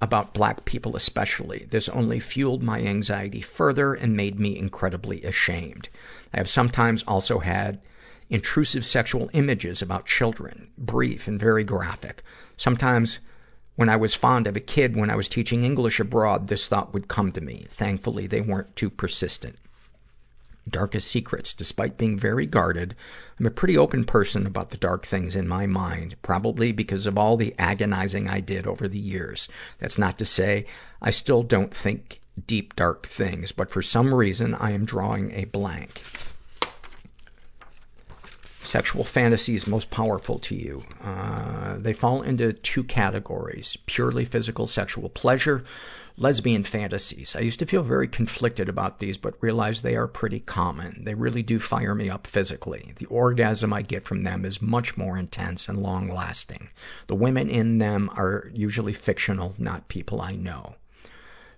about 0.00 0.34
black 0.34 0.64
people 0.64 0.96
especially. 0.96 1.66
This 1.70 1.88
only 1.88 2.20
fueled 2.20 2.62
my 2.62 2.80
anxiety 2.80 3.40
further 3.40 3.94
and 3.94 4.16
made 4.16 4.38
me 4.38 4.58
incredibly 4.58 5.22
ashamed. 5.22 5.88
I 6.32 6.38
have 6.38 6.48
sometimes 6.48 7.02
also 7.04 7.40
had 7.40 7.80
intrusive 8.30 8.84
sexual 8.84 9.30
images 9.32 9.82
about 9.82 10.06
children, 10.06 10.68
brief 10.76 11.26
and 11.26 11.40
very 11.40 11.64
graphic. 11.64 12.22
Sometimes 12.56 13.20
when 13.78 13.88
I 13.88 13.94
was 13.94 14.12
fond 14.12 14.48
of 14.48 14.56
a 14.56 14.60
kid 14.60 14.96
when 14.96 15.08
I 15.08 15.14
was 15.14 15.28
teaching 15.28 15.64
English 15.64 16.00
abroad, 16.00 16.48
this 16.48 16.66
thought 16.66 16.92
would 16.92 17.06
come 17.06 17.30
to 17.30 17.40
me. 17.40 17.64
Thankfully, 17.68 18.26
they 18.26 18.40
weren't 18.40 18.74
too 18.74 18.90
persistent. 18.90 19.56
darkest 20.68 21.08
secrets. 21.08 21.54
Despite 21.54 21.96
being 21.96 22.18
very 22.18 22.44
guarded, 22.44 22.96
I'm 23.38 23.46
a 23.46 23.52
pretty 23.52 23.78
open 23.78 24.04
person 24.04 24.46
about 24.46 24.70
the 24.70 24.76
dark 24.76 25.06
things 25.06 25.36
in 25.36 25.46
my 25.46 25.66
mind, 25.66 26.16
probably 26.22 26.72
because 26.72 27.06
of 27.06 27.16
all 27.16 27.36
the 27.36 27.54
agonizing 27.56 28.28
I 28.28 28.40
did 28.40 28.66
over 28.66 28.88
the 28.88 28.98
years. 28.98 29.48
That's 29.78 29.96
not 29.96 30.18
to 30.18 30.24
say 30.24 30.66
I 31.00 31.12
still 31.12 31.44
don't 31.44 31.72
think 31.72 32.20
deep, 32.48 32.74
dark 32.74 33.06
things, 33.06 33.52
but 33.52 33.70
for 33.70 33.80
some 33.80 34.12
reason 34.12 34.54
I 34.54 34.72
am 34.72 34.86
drawing 34.86 35.30
a 35.30 35.44
blank. 35.44 36.02
Sexual 38.68 39.04
fantasies 39.04 39.66
most 39.66 39.88
powerful 39.88 40.38
to 40.40 40.54
you. 40.54 40.82
Uh, 41.02 41.78
they 41.78 41.94
fall 41.94 42.20
into 42.20 42.52
two 42.52 42.84
categories. 42.84 43.78
Purely 43.86 44.26
physical 44.26 44.66
sexual 44.66 45.08
pleasure, 45.08 45.64
lesbian 46.18 46.64
fantasies. 46.64 47.34
I 47.34 47.40
used 47.40 47.60
to 47.60 47.66
feel 47.66 47.82
very 47.82 48.06
conflicted 48.06 48.68
about 48.68 48.98
these, 48.98 49.16
but 49.16 49.42
realized 49.42 49.82
they 49.82 49.96
are 49.96 50.06
pretty 50.06 50.40
common. 50.40 51.02
They 51.04 51.14
really 51.14 51.42
do 51.42 51.58
fire 51.58 51.94
me 51.94 52.10
up 52.10 52.26
physically. 52.26 52.92
The 52.96 53.06
orgasm 53.06 53.72
I 53.72 53.80
get 53.80 54.04
from 54.04 54.24
them 54.24 54.44
is 54.44 54.60
much 54.60 54.98
more 54.98 55.16
intense 55.16 55.66
and 55.66 55.82
long 55.82 56.06
lasting. 56.06 56.68
The 57.06 57.14
women 57.14 57.48
in 57.48 57.78
them 57.78 58.10
are 58.18 58.50
usually 58.52 58.92
fictional, 58.92 59.54
not 59.56 59.88
people 59.88 60.20
I 60.20 60.36
know. 60.36 60.74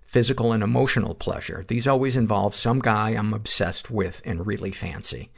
Physical 0.05 0.53
and 0.53 0.63
emotional 0.63 1.17
pleasure. 1.17 1.65
These 1.67 1.89
always 1.89 2.17
involve 2.17 2.55
some 2.55 2.79
guy 2.79 3.11
I'm 3.11 3.35
obsessed 3.35 3.91
with 3.91 4.23
and 4.25 4.47
really 4.47 4.71
fancy. 4.71 5.31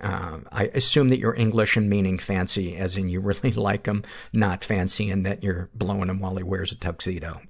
Uh, 0.00 0.38
I 0.52 0.64
assume 0.74 1.08
that 1.08 1.18
you're 1.18 1.34
English 1.34 1.76
and 1.76 1.90
meaning 1.90 2.18
fancy, 2.18 2.76
as 2.76 2.96
in 2.96 3.08
you 3.08 3.20
really 3.20 3.52
like 3.52 3.86
him, 3.86 4.04
not 4.32 4.64
fancy 4.64 5.10
and 5.10 5.26
that 5.26 5.42
you're 5.42 5.70
blowing 5.74 6.08
him 6.08 6.20
while 6.20 6.36
he 6.36 6.42
wears 6.42 6.72
a 6.72 6.76
tuxedo. 6.76 7.40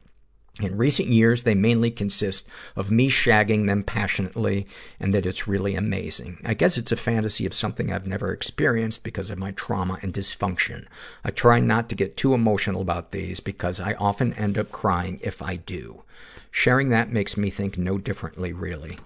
In 0.61 0.77
recent 0.77 1.09
years, 1.09 1.45
they 1.45 1.55
mainly 1.55 1.91
consist 1.91 2.49
of 2.75 2.91
me 2.91 3.09
shagging 3.09 3.67
them 3.67 3.85
passionately 3.85 4.67
and 4.99 5.15
that 5.15 5.25
it's 5.25 5.47
really 5.47 5.77
amazing. 5.77 6.41
I 6.45 6.55
guess 6.55 6.77
it's 6.77 6.91
a 6.91 6.97
fantasy 6.97 7.47
of 7.47 7.55
something 7.55 7.93
I've 7.93 8.09
never 8.09 8.33
experienced 8.33 9.05
because 9.05 9.31
of 9.31 9.39
my 9.39 9.53
trauma 9.53 10.01
and 10.03 10.13
dysfunction. 10.13 10.87
I 11.23 11.31
try 11.31 11.61
not 11.61 11.89
to 11.91 11.95
get 11.95 12.17
too 12.17 12.35
emotional 12.35 12.81
about 12.81 13.13
these 13.13 13.39
because 13.39 13.79
I 13.79 13.93
often 13.95 14.33
end 14.35 14.59
up 14.59 14.73
crying 14.73 15.21
if 15.23 15.41
I 15.43 15.57
do. 15.57 16.03
Sharing 16.51 16.89
that 16.89 17.13
makes 17.13 17.37
me 17.37 17.51
think 17.51 17.79
no 17.79 17.97
differently, 17.97 18.53
really. 18.53 18.99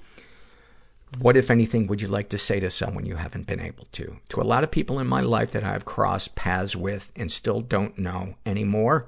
What, 1.19 1.37
if 1.37 1.51
anything, 1.51 1.87
would 1.87 2.01
you 2.01 2.09
like 2.09 2.31
to 2.31 2.39
say 2.39 2.59
to 2.61 2.71
someone 2.71 3.07
you 3.07 3.17
haven't 3.17 3.47
been 3.47 3.61
able 3.61 3.87
to? 3.93 4.19
To 4.31 4.41
a 4.41 4.45
lot 4.45 4.65
of 4.65 4.71
people 4.71 4.99
in 4.99 5.07
my 5.07 5.21
life 5.21 5.53
that 5.53 5.63
I've 5.63 5.85
crossed 5.85 6.35
paths 6.35 6.75
with 6.75 7.13
and 7.15 7.31
still 7.31 7.61
don't 7.61 7.99
know 7.99 8.37
anymore, 8.47 9.07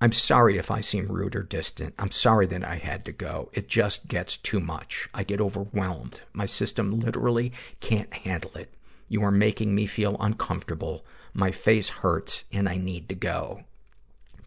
I'm 0.00 0.12
sorry 0.12 0.58
if 0.58 0.70
I 0.70 0.80
seem 0.80 1.06
rude 1.08 1.36
or 1.36 1.42
distant. 1.42 1.94
I'm 1.98 2.10
sorry 2.10 2.46
that 2.46 2.64
I 2.64 2.76
had 2.76 3.04
to 3.04 3.12
go. 3.12 3.50
It 3.52 3.68
just 3.68 4.08
gets 4.08 4.36
too 4.36 4.60
much. 4.60 5.08
I 5.14 5.22
get 5.22 5.40
overwhelmed. 5.40 6.22
My 6.32 6.46
system 6.46 6.98
literally 7.00 7.52
can't 7.80 8.12
handle 8.12 8.52
it. 8.54 8.74
You 9.08 9.22
are 9.22 9.30
making 9.30 9.74
me 9.74 9.86
feel 9.86 10.16
uncomfortable. 10.20 11.04
My 11.32 11.50
face 11.52 11.88
hurts 11.88 12.44
and 12.52 12.68
I 12.68 12.76
need 12.76 13.08
to 13.10 13.14
go. 13.14 13.64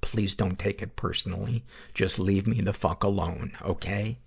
Please 0.01 0.35
don't 0.35 0.59
take 0.59 0.81
it 0.81 0.95
personally. 0.95 1.63
Just 1.93 2.19
leave 2.19 2.47
me 2.47 2.61
the 2.61 2.73
fuck 2.73 3.03
alone, 3.03 3.53
okay? 3.61 4.17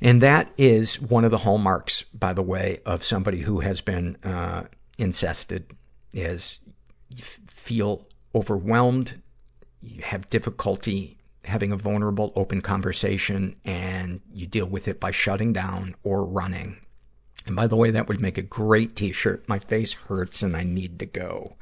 And 0.00 0.20
that 0.22 0.52
is 0.58 1.00
one 1.00 1.24
of 1.24 1.30
the 1.30 1.38
hallmarks, 1.38 2.02
by 2.14 2.32
the 2.32 2.42
way, 2.42 2.80
of 2.84 3.04
somebody 3.04 3.40
who 3.40 3.60
has 3.60 3.80
been 3.80 4.16
uh, 4.24 4.64
incested, 4.98 5.70
is 6.12 6.60
you 7.08 7.22
f- 7.22 7.40
feel 7.46 8.06
overwhelmed, 8.34 9.22
you 9.80 10.02
have 10.02 10.30
difficulty 10.30 11.18
having 11.44 11.72
a 11.72 11.76
vulnerable, 11.76 12.32
open 12.36 12.60
conversation, 12.60 13.56
and 13.64 14.20
you 14.32 14.46
deal 14.46 14.66
with 14.66 14.88
it 14.88 14.98
by 14.98 15.10
shutting 15.10 15.52
down 15.52 15.94
or 16.02 16.24
running. 16.24 16.78
And 17.46 17.54
by 17.54 17.66
the 17.66 17.76
way, 17.76 17.90
that 17.90 18.08
would 18.08 18.20
make 18.20 18.38
a 18.38 18.42
great 18.42 18.96
t-shirt. 18.96 19.46
My 19.48 19.58
face 19.58 19.92
hurts 19.92 20.42
and 20.42 20.56
I 20.56 20.62
need 20.62 20.98
to 21.00 21.06
go. 21.06 21.56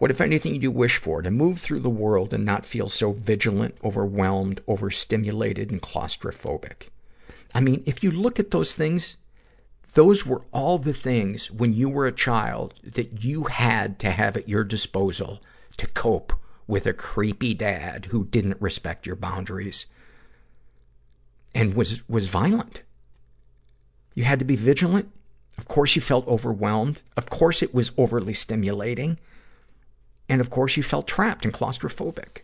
What, 0.00 0.10
if 0.10 0.22
anything, 0.22 0.54
do 0.54 0.60
you 0.60 0.70
wish 0.70 0.96
for? 0.96 1.20
To 1.20 1.30
move 1.30 1.58
through 1.58 1.80
the 1.80 1.90
world 1.90 2.32
and 2.32 2.42
not 2.42 2.64
feel 2.64 2.88
so 2.88 3.12
vigilant, 3.12 3.76
overwhelmed, 3.84 4.62
overstimulated, 4.66 5.70
and 5.70 5.82
claustrophobic. 5.82 6.88
I 7.54 7.60
mean, 7.60 7.82
if 7.84 8.02
you 8.02 8.10
look 8.10 8.40
at 8.40 8.50
those 8.50 8.74
things, 8.74 9.18
those 9.92 10.24
were 10.24 10.40
all 10.52 10.78
the 10.78 10.94
things 10.94 11.50
when 11.50 11.74
you 11.74 11.90
were 11.90 12.06
a 12.06 12.12
child 12.12 12.72
that 12.82 13.22
you 13.22 13.44
had 13.44 13.98
to 13.98 14.10
have 14.10 14.38
at 14.38 14.48
your 14.48 14.64
disposal 14.64 15.42
to 15.76 15.86
cope 15.88 16.32
with 16.66 16.86
a 16.86 16.94
creepy 16.94 17.52
dad 17.52 18.06
who 18.06 18.24
didn't 18.24 18.58
respect 18.58 19.06
your 19.06 19.16
boundaries 19.16 19.84
and 21.54 21.74
was, 21.74 22.08
was 22.08 22.26
violent. 22.26 22.80
You 24.14 24.24
had 24.24 24.38
to 24.38 24.46
be 24.46 24.56
vigilant. 24.56 25.10
Of 25.58 25.68
course 25.68 25.94
you 25.94 26.00
felt 26.00 26.26
overwhelmed. 26.26 27.02
Of 27.18 27.28
course 27.28 27.62
it 27.62 27.74
was 27.74 27.90
overly 27.98 28.32
stimulating. 28.32 29.18
And 30.30 30.40
of 30.40 30.48
course 30.48 30.76
you 30.76 30.84
felt 30.84 31.08
trapped 31.08 31.44
and 31.44 31.52
claustrophobic. 31.52 32.42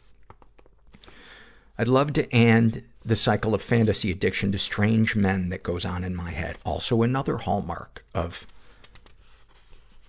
I'd 1.79 1.87
love 1.87 2.13
to 2.15 2.31
end 2.35 2.83
the 3.05 3.15
cycle 3.15 3.55
of 3.55 3.63
fantasy 3.63 4.11
addiction 4.11 4.51
to 4.51 4.59
strange 4.59 5.15
men 5.15 5.51
that 5.51 5.63
goes 5.63 5.85
on 5.85 6.03
in 6.03 6.17
my 6.17 6.33
head. 6.33 6.57
Also 6.65 7.03
another 7.03 7.37
hallmark 7.37 8.05
of, 8.13 8.45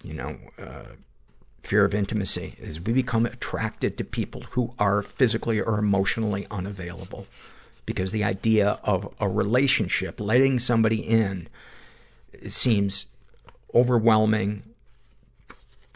you 0.03 0.15
know, 0.15 0.37
uh, 0.57 0.95
fear 1.61 1.85
of 1.85 1.93
intimacy 1.93 2.55
is 2.59 2.81
we 2.81 2.93
become 2.93 3.27
attracted 3.27 3.95
to 3.97 4.03
people 4.03 4.41
who 4.51 4.73
are 4.79 5.03
physically 5.03 5.61
or 5.61 5.77
emotionally 5.77 6.47
unavailable. 6.49 7.27
Because 7.85 8.11
the 8.11 8.23
idea 8.23 8.79
of 8.83 9.13
a 9.19 9.29
relationship, 9.29 10.19
letting 10.19 10.57
somebody 10.57 10.97
in, 10.97 11.47
seems 12.47 13.05
overwhelming, 13.73 14.63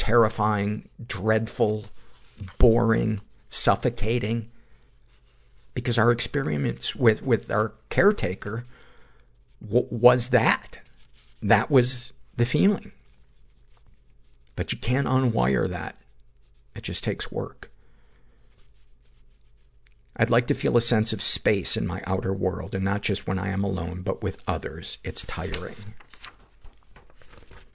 terrifying, 0.02 0.90
dreadful, 1.06 1.86
boring, 2.58 3.22
suffocating. 3.52 4.50
Because 5.76 6.00
our 6.00 6.10
experience 6.10 6.96
with, 6.96 7.22
with 7.22 7.52
our 7.52 7.74
caretaker 7.90 8.66
w- 9.64 9.86
was 9.92 10.30
that. 10.30 10.80
That 11.44 11.70
was 11.70 12.14
the 12.36 12.48
feeling. 12.48 12.94
But 14.56 14.72
you 14.72 14.80
can't 14.80 15.06
unwire 15.06 15.70
that. 15.70 15.98
It 16.76 16.82
just 16.82 17.04
takes 17.04 17.32
work. 17.32 17.70
I'd 20.18 20.32
like 20.32 20.48
to 20.48 20.56
feel 20.56 20.78
a 20.78 20.82
sense 20.82 21.14
of 21.14 21.22
space 21.22 21.78
in 21.78 21.86
my 21.86 22.02
outer 22.08 22.34
world, 22.34 22.74
and 22.74 22.84
not 22.84 23.02
just 23.02 23.28
when 23.28 23.38
I 23.38 23.50
am 23.50 23.64
alone, 23.64 24.02
but 24.02 24.24
with 24.24 24.42
others. 24.48 24.98
It's 25.04 25.24
tiring. 25.28 25.76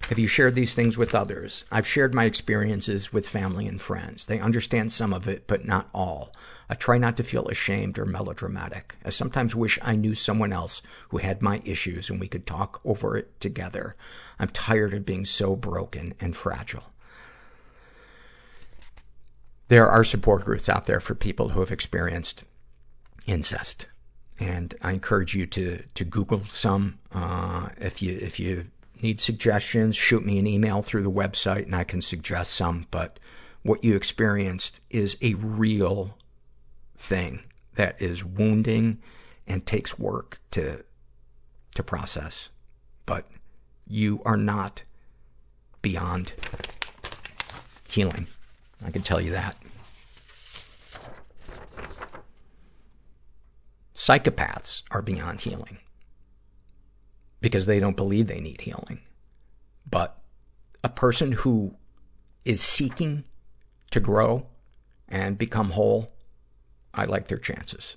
Have 0.09 0.20
you 0.20 0.28
shared 0.28 0.55
these 0.55 0.77
things 0.77 0.97
with 0.97 1.16
others? 1.16 1.65
I've 1.73 1.87
shared 1.87 2.15
my 2.15 2.27
experiences 2.27 3.12
with 3.12 3.28
family 3.28 3.66
and 3.66 3.81
friends. 3.81 4.27
They 4.27 4.39
understand 4.39 4.93
some 4.93 5.12
of 5.12 5.27
it, 5.27 5.49
but 5.49 5.65
not 5.65 5.89
all. 5.93 6.33
I 6.70 6.77
try 6.77 6.97
not 6.97 7.16
to 7.16 7.24
feel 7.24 7.49
ashamed 7.49 7.99
or 7.99 8.07
melodramatic. 8.07 8.95
I 9.05 9.11
sometimes 9.11 9.57
wish 9.57 9.81
I 9.83 9.97
knew 9.97 10.15
someone 10.15 10.53
else 10.53 10.81
who 11.09 11.19
had 11.19 11.43
my 11.43 11.61
issues 11.65 12.09
and 12.09 12.20
we 12.20 12.28
could 12.28 12.47
talk 12.47 12.81
over 12.85 13.16
it 13.16 13.41
together. 13.41 13.97
I'm 14.39 14.49
tired 14.51 14.95
of 14.95 15.05
being 15.05 15.24
so 15.24 15.57
broken 15.57 16.15
and 16.20 16.37
fragile. 16.37 16.85
There 19.66 19.89
are 19.89 20.05
support 20.05 20.45
groups 20.45 20.69
out 20.69 20.85
there 20.85 21.01
for 21.01 21.16
people 21.16 21.49
who 21.49 21.59
have 21.59 21.73
experienced 21.73 22.45
incest. 23.27 23.87
And 24.39 24.73
I 24.81 24.93
encourage 24.93 25.35
you 25.35 25.47
to, 25.47 25.83
to 25.95 26.05
Google 26.05 26.45
some, 26.45 27.01
uh, 27.11 27.70
if 27.78 28.01
you, 28.03 28.16
if 28.20 28.39
you 28.39 28.66
need 29.02 29.20
suggestions, 29.20 29.97
shoot 29.97 30.24
me 30.24 30.39
an 30.39 30.47
email 30.47 30.82
through 30.82 31.02
the 31.02 31.10
website 31.10 31.64
and 31.64 31.74
I 31.74 31.85
can 31.85 32.02
suggest 32.02 32.52
some. 32.52 32.86
But 32.90 33.18
what 33.62 33.85
you 33.85 33.94
experienced 33.94 34.81
is 34.90 35.16
a 35.20 35.35
real 35.35 36.16
thing 36.97 37.44
that 37.74 38.01
is 38.01 38.24
wounding 38.24 38.98
and 39.47 39.64
takes 39.64 39.98
work 39.98 40.40
to, 40.52 40.85
to 41.74 41.82
process. 41.82 42.48
But 43.05 43.28
you 43.86 44.20
are 44.24 44.36
not 44.36 44.82
beyond 45.82 46.32
healing. 47.89 48.27
I 48.85 48.90
can 48.90 49.02
tell 49.02 49.20
you 49.20 49.32
that. 49.32 49.56
Psychopaths 53.94 54.82
are 54.90 55.02
beyond 55.02 55.40
healing 55.43 55.78
because 57.41 57.67
they 57.67 57.81
don't 57.81 57.97
believe 57.97 58.27
they 58.27 58.41
need 58.41 58.63
healing. 58.63 59.01
But 59.89 60.19
a 60.83 60.89
person 60.89 61.33
who 61.33 61.77
is 62.45 62.61
seeking 62.61 63.25
to 63.91 64.01
grow 64.01 64.47
and 65.09 65.39
become 65.39 65.71
whole, 65.71 66.13
I 66.95 67.05
like 67.05 67.29
their 67.29 67.39
chances. 67.39 67.97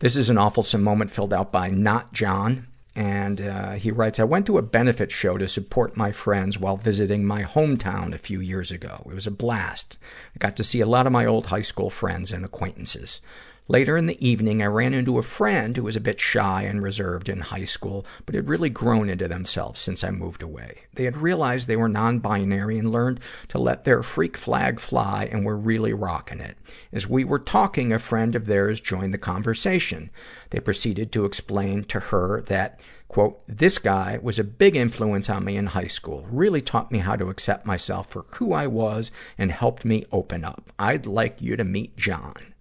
This 0.00 0.16
is 0.16 0.30
an 0.30 0.38
awful 0.38 0.64
moment 0.78 1.10
filled 1.10 1.32
out 1.32 1.52
by 1.52 1.70
Not 1.70 2.12
John. 2.12 2.68
And 2.94 3.40
uh, 3.40 3.72
he 3.72 3.92
writes, 3.92 4.18
I 4.18 4.24
went 4.24 4.46
to 4.46 4.58
a 4.58 4.62
benefit 4.62 5.12
show 5.12 5.38
to 5.38 5.46
support 5.46 5.96
my 5.96 6.10
friends 6.10 6.58
while 6.58 6.76
visiting 6.76 7.24
my 7.24 7.44
hometown 7.44 8.12
a 8.12 8.18
few 8.18 8.40
years 8.40 8.72
ago. 8.72 9.06
It 9.08 9.14
was 9.14 9.26
a 9.26 9.30
blast. 9.30 9.98
I 10.34 10.38
got 10.38 10.56
to 10.56 10.64
see 10.64 10.80
a 10.80 10.86
lot 10.86 11.06
of 11.06 11.12
my 11.12 11.24
old 11.24 11.46
high 11.46 11.62
school 11.62 11.90
friends 11.90 12.32
and 12.32 12.44
acquaintances. 12.44 13.20
Later 13.70 13.98
in 13.98 14.06
the 14.06 14.26
evening, 14.26 14.62
I 14.62 14.66
ran 14.66 14.94
into 14.94 15.18
a 15.18 15.22
friend 15.22 15.76
who 15.76 15.82
was 15.82 15.94
a 15.94 16.00
bit 16.00 16.18
shy 16.18 16.62
and 16.62 16.82
reserved 16.82 17.28
in 17.28 17.42
high 17.42 17.66
school, 17.66 18.06
but 18.24 18.34
had 18.34 18.48
really 18.48 18.70
grown 18.70 19.10
into 19.10 19.28
themselves 19.28 19.78
since 19.78 20.02
I 20.02 20.10
moved 20.10 20.42
away. 20.42 20.84
They 20.94 21.04
had 21.04 21.18
realized 21.18 21.68
they 21.68 21.76
were 21.76 21.86
non-binary 21.86 22.78
and 22.78 22.90
learned 22.90 23.20
to 23.48 23.58
let 23.58 23.84
their 23.84 24.02
freak 24.02 24.38
flag 24.38 24.80
fly 24.80 25.28
and 25.30 25.44
were 25.44 25.58
really 25.58 25.92
rocking 25.92 26.40
it. 26.40 26.56
As 26.94 27.06
we 27.06 27.24
were 27.24 27.38
talking, 27.38 27.92
a 27.92 27.98
friend 27.98 28.34
of 28.34 28.46
theirs 28.46 28.80
joined 28.80 29.12
the 29.12 29.18
conversation. 29.18 30.08
They 30.48 30.60
proceeded 30.60 31.12
to 31.12 31.26
explain 31.26 31.84
to 31.84 32.00
her 32.00 32.40
that 32.46 32.80
Quote, 33.08 33.42
this 33.46 33.78
guy 33.78 34.18
was 34.22 34.38
a 34.38 34.44
big 34.44 34.76
influence 34.76 35.30
on 35.30 35.44
me 35.44 35.56
in 35.56 35.68
high 35.68 35.86
school, 35.86 36.26
really 36.30 36.60
taught 36.60 36.92
me 36.92 36.98
how 36.98 37.16
to 37.16 37.30
accept 37.30 37.64
myself 37.64 38.10
for 38.10 38.26
who 38.32 38.52
I 38.52 38.66
was 38.66 39.10
and 39.38 39.50
helped 39.50 39.84
me 39.84 40.04
open 40.12 40.44
up. 40.44 40.70
I'd 40.78 41.06
like 41.06 41.40
you 41.40 41.56
to 41.56 41.64
meet 41.64 41.96
John. 41.96 42.54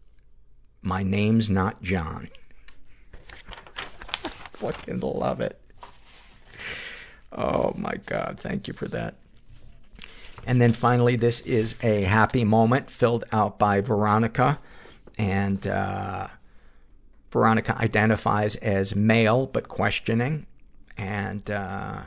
My 0.82 1.04
name's 1.04 1.50
not 1.50 1.82
John. 1.82 2.30
Fucking 4.54 5.00
love 5.00 5.42
it. 5.42 5.60
Oh 7.32 7.74
my 7.78 7.96
God. 8.06 8.40
Thank 8.40 8.68
you 8.68 8.74
for 8.74 8.88
that. 8.90 9.16
And 10.46 10.62
then 10.62 10.74
finally, 10.74 11.16
this 11.16 11.42
is 11.42 11.76
a 11.84 12.04
happy 12.04 12.44
moment 12.44 12.90
filled 12.90 13.26
out 13.32 13.60
by 13.60 13.82
Veronica. 13.82 14.60
And, 15.18 15.66
uh, 15.68 16.28
Veronica 17.32 17.78
identifies 17.78 18.56
as 18.58 18.96
male, 18.96 19.46
but 19.46 19.68
questioning. 19.68 20.46
And, 20.98 21.52
uh, 21.52 22.04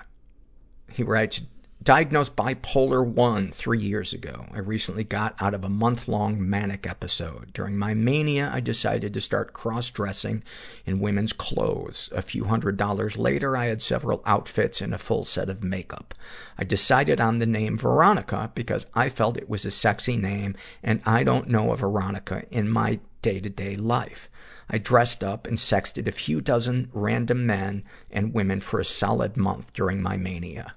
he 0.91 1.03
writes, 1.03 1.43
diagnosed 1.83 2.37
bipolar 2.37 3.03
1 3.07 3.53
three 3.53 3.81
years 3.81 4.13
ago. 4.13 4.45
I 4.53 4.59
recently 4.59 5.03
got 5.03 5.35
out 5.41 5.55
of 5.55 5.65
a 5.65 5.71
month-long 5.71 6.49
manic 6.49 6.87
episode. 6.87 7.55
During 7.55 7.79
my 7.79 7.95
mania, 7.95 8.51
I 8.53 8.61
decided 8.61 9.15
to 9.15 9.21
start 9.23 9.55
cross-dressing 9.55 10.43
in 10.85 11.01
women's 11.01 11.33
clothes. 11.33 12.11
A 12.13 12.21
few 12.21 12.45
hundred 12.45 12.77
dollars 12.77 13.17
later, 13.17 13.57
I 13.57 13.67
had 13.67 13.81
several 13.81 14.23
outfits 14.27 14.83
and 14.83 14.93
a 14.93 14.99
full 14.99 15.25
set 15.25 15.49
of 15.49 15.65
makeup. 15.65 16.15
I 16.59 16.65
decided 16.65 17.19
on 17.19 17.39
the 17.39 17.47
name 17.47 17.79
Veronica 17.79 18.53
because 18.55 18.85
I 18.95 19.09
felt 19.09 19.39
it 19.39 19.49
was 19.49 19.65
a 19.65 19.71
sexy 19.71 20.19
name, 20.19 20.57
and 20.83 21.01
I 21.07 21.25
don't 21.25 21.49
know 21.49 21.73
a 21.73 21.77
Veronica 21.77 22.45
in 22.51 22.71
my 22.71 23.01
day-to-day 23.23 23.77
life. 23.77 24.29
I 24.69 24.77
dressed 24.77 25.25
up 25.25 25.47
and 25.47 25.57
sexted 25.57 26.07
a 26.07 26.13
few 26.13 26.43
dozen 26.43 26.91
random 26.93 27.47
men 27.47 27.85
and 28.11 28.35
women 28.35 28.61
for 28.61 28.81
a 28.81 28.85
solid 28.85 29.39
month 29.39 29.73
during 29.73 30.03
my 30.03 30.19
mania. 30.19 30.75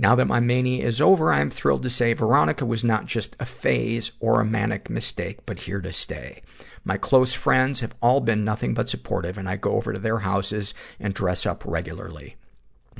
Now 0.00 0.14
that 0.14 0.26
my 0.26 0.38
mania 0.38 0.84
is 0.84 1.00
over, 1.00 1.32
I 1.32 1.40
am 1.40 1.50
thrilled 1.50 1.82
to 1.82 1.90
say 1.90 2.12
Veronica 2.12 2.64
was 2.64 2.84
not 2.84 3.06
just 3.06 3.34
a 3.40 3.44
phase 3.44 4.12
or 4.20 4.40
a 4.40 4.44
manic 4.44 4.88
mistake, 4.88 5.44
but 5.44 5.58
here 5.58 5.80
to 5.80 5.92
stay. 5.92 6.40
My 6.84 6.96
close 6.96 7.34
friends 7.34 7.80
have 7.80 7.96
all 8.00 8.20
been 8.20 8.44
nothing 8.44 8.74
but 8.74 8.88
supportive, 8.88 9.36
and 9.36 9.48
I 9.48 9.56
go 9.56 9.72
over 9.72 9.92
to 9.92 9.98
their 9.98 10.20
houses 10.20 10.72
and 11.00 11.12
dress 11.12 11.46
up 11.46 11.64
regularly. 11.66 12.36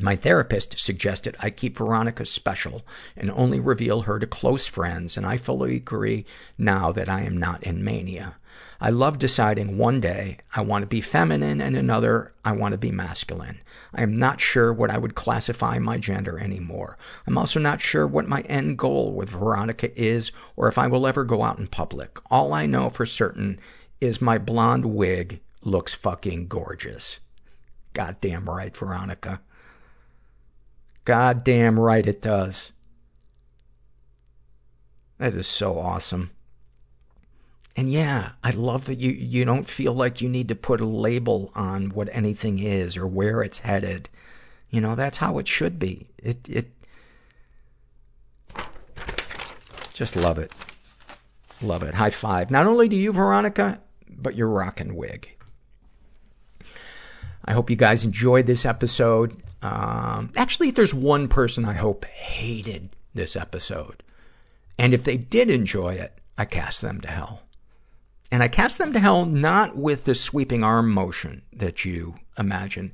My 0.00 0.14
therapist 0.14 0.78
suggested 0.78 1.36
I 1.40 1.50
keep 1.50 1.76
Veronica 1.76 2.24
special 2.24 2.82
and 3.16 3.30
only 3.32 3.58
reveal 3.58 4.02
her 4.02 4.20
to 4.20 4.26
close 4.26 4.66
friends, 4.66 5.16
and 5.16 5.26
I 5.26 5.36
fully 5.36 5.76
agree 5.76 6.24
now 6.56 6.92
that 6.92 7.08
I 7.08 7.22
am 7.22 7.36
not 7.36 7.64
in 7.64 7.82
mania. 7.82 8.36
I 8.80 8.90
love 8.90 9.18
deciding 9.18 9.76
one 9.76 10.00
day 10.00 10.38
I 10.54 10.60
want 10.60 10.82
to 10.82 10.86
be 10.86 11.00
feminine 11.00 11.60
and 11.60 11.76
another 11.76 12.32
I 12.44 12.52
want 12.52 12.72
to 12.72 12.78
be 12.78 12.92
masculine. 12.92 13.60
I 13.92 14.02
am 14.02 14.16
not 14.16 14.40
sure 14.40 14.72
what 14.72 14.90
I 14.90 14.98
would 14.98 15.16
classify 15.16 15.80
my 15.80 15.98
gender 15.98 16.38
anymore. 16.38 16.96
I'm 17.26 17.36
also 17.36 17.58
not 17.58 17.80
sure 17.80 18.06
what 18.06 18.28
my 18.28 18.42
end 18.42 18.78
goal 18.78 19.12
with 19.12 19.30
Veronica 19.30 19.96
is 20.00 20.30
or 20.54 20.68
if 20.68 20.78
I 20.78 20.86
will 20.86 21.08
ever 21.08 21.24
go 21.24 21.42
out 21.42 21.58
in 21.58 21.66
public. 21.66 22.18
All 22.30 22.52
I 22.52 22.66
know 22.66 22.88
for 22.88 23.04
certain 23.04 23.58
is 24.00 24.22
my 24.22 24.38
blonde 24.38 24.86
wig 24.86 25.40
looks 25.62 25.94
fucking 25.94 26.46
gorgeous. 26.46 27.18
Goddamn 27.94 28.48
right, 28.48 28.76
Veronica. 28.76 29.40
Goddamn 31.08 31.80
right 31.80 32.06
it 32.06 32.20
does. 32.20 32.74
That 35.16 35.32
is 35.32 35.46
so 35.46 35.78
awesome. 35.78 36.32
And 37.74 37.90
yeah, 37.90 38.32
I 38.44 38.50
love 38.50 38.84
that 38.84 38.98
you, 38.98 39.12
you 39.12 39.46
don't 39.46 39.70
feel 39.70 39.94
like 39.94 40.20
you 40.20 40.28
need 40.28 40.48
to 40.48 40.54
put 40.54 40.82
a 40.82 40.86
label 40.86 41.50
on 41.54 41.88
what 41.92 42.10
anything 42.12 42.58
is 42.58 42.98
or 42.98 43.06
where 43.06 43.40
it's 43.40 43.60
headed. 43.60 44.10
You 44.68 44.82
know, 44.82 44.96
that's 44.96 45.16
how 45.16 45.38
it 45.38 45.48
should 45.48 45.78
be. 45.78 46.10
It, 46.18 46.46
it, 46.46 46.72
just 49.94 50.14
love 50.14 50.38
it. 50.38 50.52
Love 51.62 51.84
it. 51.84 51.94
High 51.94 52.10
five. 52.10 52.50
Not 52.50 52.66
only 52.66 52.86
to 52.86 52.94
you, 52.94 53.14
Veronica, 53.14 53.80
but 54.10 54.36
your 54.36 54.48
rockin' 54.48 54.94
wig. 54.94 55.30
I 57.46 57.54
hope 57.54 57.70
you 57.70 57.76
guys 57.76 58.04
enjoyed 58.04 58.46
this 58.46 58.66
episode. 58.66 59.42
Um, 59.62 60.32
actually, 60.36 60.70
there's 60.70 60.94
one 60.94 61.28
person 61.28 61.64
I 61.64 61.74
hope 61.74 62.04
hated 62.04 62.90
this 63.14 63.36
episode. 63.36 64.02
And 64.78 64.94
if 64.94 65.04
they 65.04 65.16
did 65.16 65.50
enjoy 65.50 65.94
it, 65.94 66.18
I 66.36 66.44
cast 66.44 66.82
them 66.82 67.00
to 67.00 67.08
hell. 67.08 67.42
And 68.30 68.42
I 68.42 68.48
cast 68.48 68.78
them 68.78 68.92
to 68.92 69.00
hell 69.00 69.24
not 69.24 69.76
with 69.76 70.04
the 70.04 70.14
sweeping 70.14 70.62
arm 70.62 70.92
motion 70.92 71.42
that 71.52 71.84
you 71.84 72.16
imagine. 72.38 72.92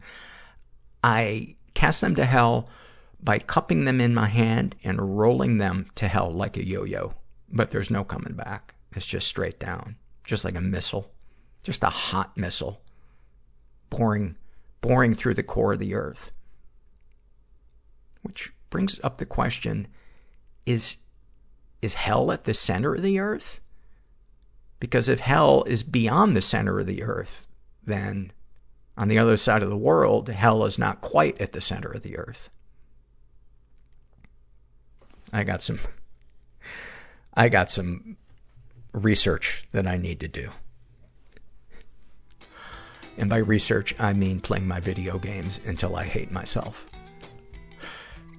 I 1.02 1.56
cast 1.74 2.00
them 2.00 2.14
to 2.14 2.24
hell 2.24 2.68
by 3.20 3.38
cupping 3.38 3.84
them 3.84 4.00
in 4.00 4.14
my 4.14 4.26
hand 4.26 4.76
and 4.84 5.18
rolling 5.18 5.58
them 5.58 5.90
to 5.96 6.08
hell 6.08 6.30
like 6.30 6.56
a 6.56 6.66
yo-yo. 6.66 7.14
But 7.50 7.70
there's 7.70 7.90
no 7.90 8.04
coming 8.04 8.34
back. 8.34 8.74
It's 8.92 9.06
just 9.06 9.26
straight 9.26 9.58
down. 9.58 9.96
Just 10.24 10.44
like 10.44 10.54
a 10.54 10.60
missile. 10.60 11.10
Just 11.62 11.82
a 11.82 11.90
hot 11.90 12.36
missile. 12.36 12.80
Boring, 13.90 14.36
boring 14.80 15.14
through 15.14 15.34
the 15.34 15.42
core 15.42 15.74
of 15.74 15.78
the 15.78 15.94
earth. 15.94 16.30
Which 18.24 18.52
brings 18.70 18.98
up 19.04 19.18
the 19.18 19.26
question, 19.26 19.86
is, 20.66 20.96
is 21.82 21.94
hell 21.94 22.32
at 22.32 22.44
the 22.44 22.54
center 22.54 22.94
of 22.94 23.02
the 23.02 23.20
earth? 23.20 23.60
Because 24.80 25.08
if 25.08 25.20
hell 25.20 25.62
is 25.64 25.82
beyond 25.82 26.34
the 26.34 26.42
center 26.42 26.80
of 26.80 26.86
the 26.86 27.02
earth, 27.02 27.46
then 27.84 28.32
on 28.96 29.08
the 29.08 29.18
other 29.18 29.36
side 29.36 29.62
of 29.62 29.68
the 29.68 29.76
world, 29.76 30.28
hell 30.28 30.64
is 30.64 30.78
not 30.78 31.02
quite 31.02 31.40
at 31.40 31.52
the 31.52 31.60
center 31.60 31.90
of 31.90 32.02
the 32.02 32.16
earth. 32.16 32.48
I 35.32 35.44
got 35.44 35.60
some, 35.62 35.80
I 37.34 37.48
got 37.48 37.70
some 37.70 38.16
research 38.92 39.68
that 39.72 39.86
I 39.86 39.98
need 39.98 40.20
to 40.20 40.28
do. 40.28 40.50
And 43.18 43.28
by 43.28 43.38
research, 43.38 43.94
I 43.98 44.12
mean 44.12 44.40
playing 44.40 44.66
my 44.66 44.80
video 44.80 45.18
games 45.18 45.60
until 45.66 45.96
I 45.96 46.04
hate 46.04 46.30
myself. 46.30 46.88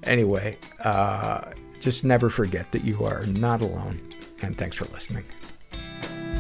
Anyway, 0.06 0.58
uh, 0.84 1.52
just 1.80 2.04
never 2.04 2.30
forget 2.30 2.72
that 2.72 2.84
you 2.84 3.04
are 3.04 3.24
not 3.26 3.62
alone. 3.62 4.00
And 4.42 4.58
thanks 4.58 4.76
for 4.78 4.86
listening. 4.86 5.24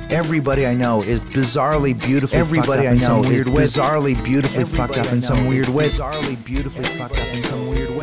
Everybody 0.09 0.67
I 0.67 0.75
know 0.75 1.01
is 1.01 1.19
bizarrely 1.19 1.99
beautifully 1.99 2.37
Everybody 2.37 2.83
fucked 2.83 2.85
up 2.85 2.85
I 2.85 2.91
in 2.91 2.97
know 2.99 3.05
some 3.07 3.19
is 3.21 3.27
weird 3.27 3.47
way. 3.47 3.63
bizarrely 3.63 4.23
beautifully 4.23 4.61
Everybody 4.61 4.93
fucked 4.93 4.99
up 5.07 5.11
I 5.11 5.15
in 5.15 5.21
some 5.23 5.43
know 5.43 5.49
weird 5.49 5.67
is 5.67 5.73
way. 5.73 5.89
Bizarrely 5.89 6.45
beautifully 6.45 6.83
fucked 6.83 7.17
up 7.17 7.27
in 7.27 7.43
some 7.43 7.67
weird 7.69 7.89
way. 7.89 7.94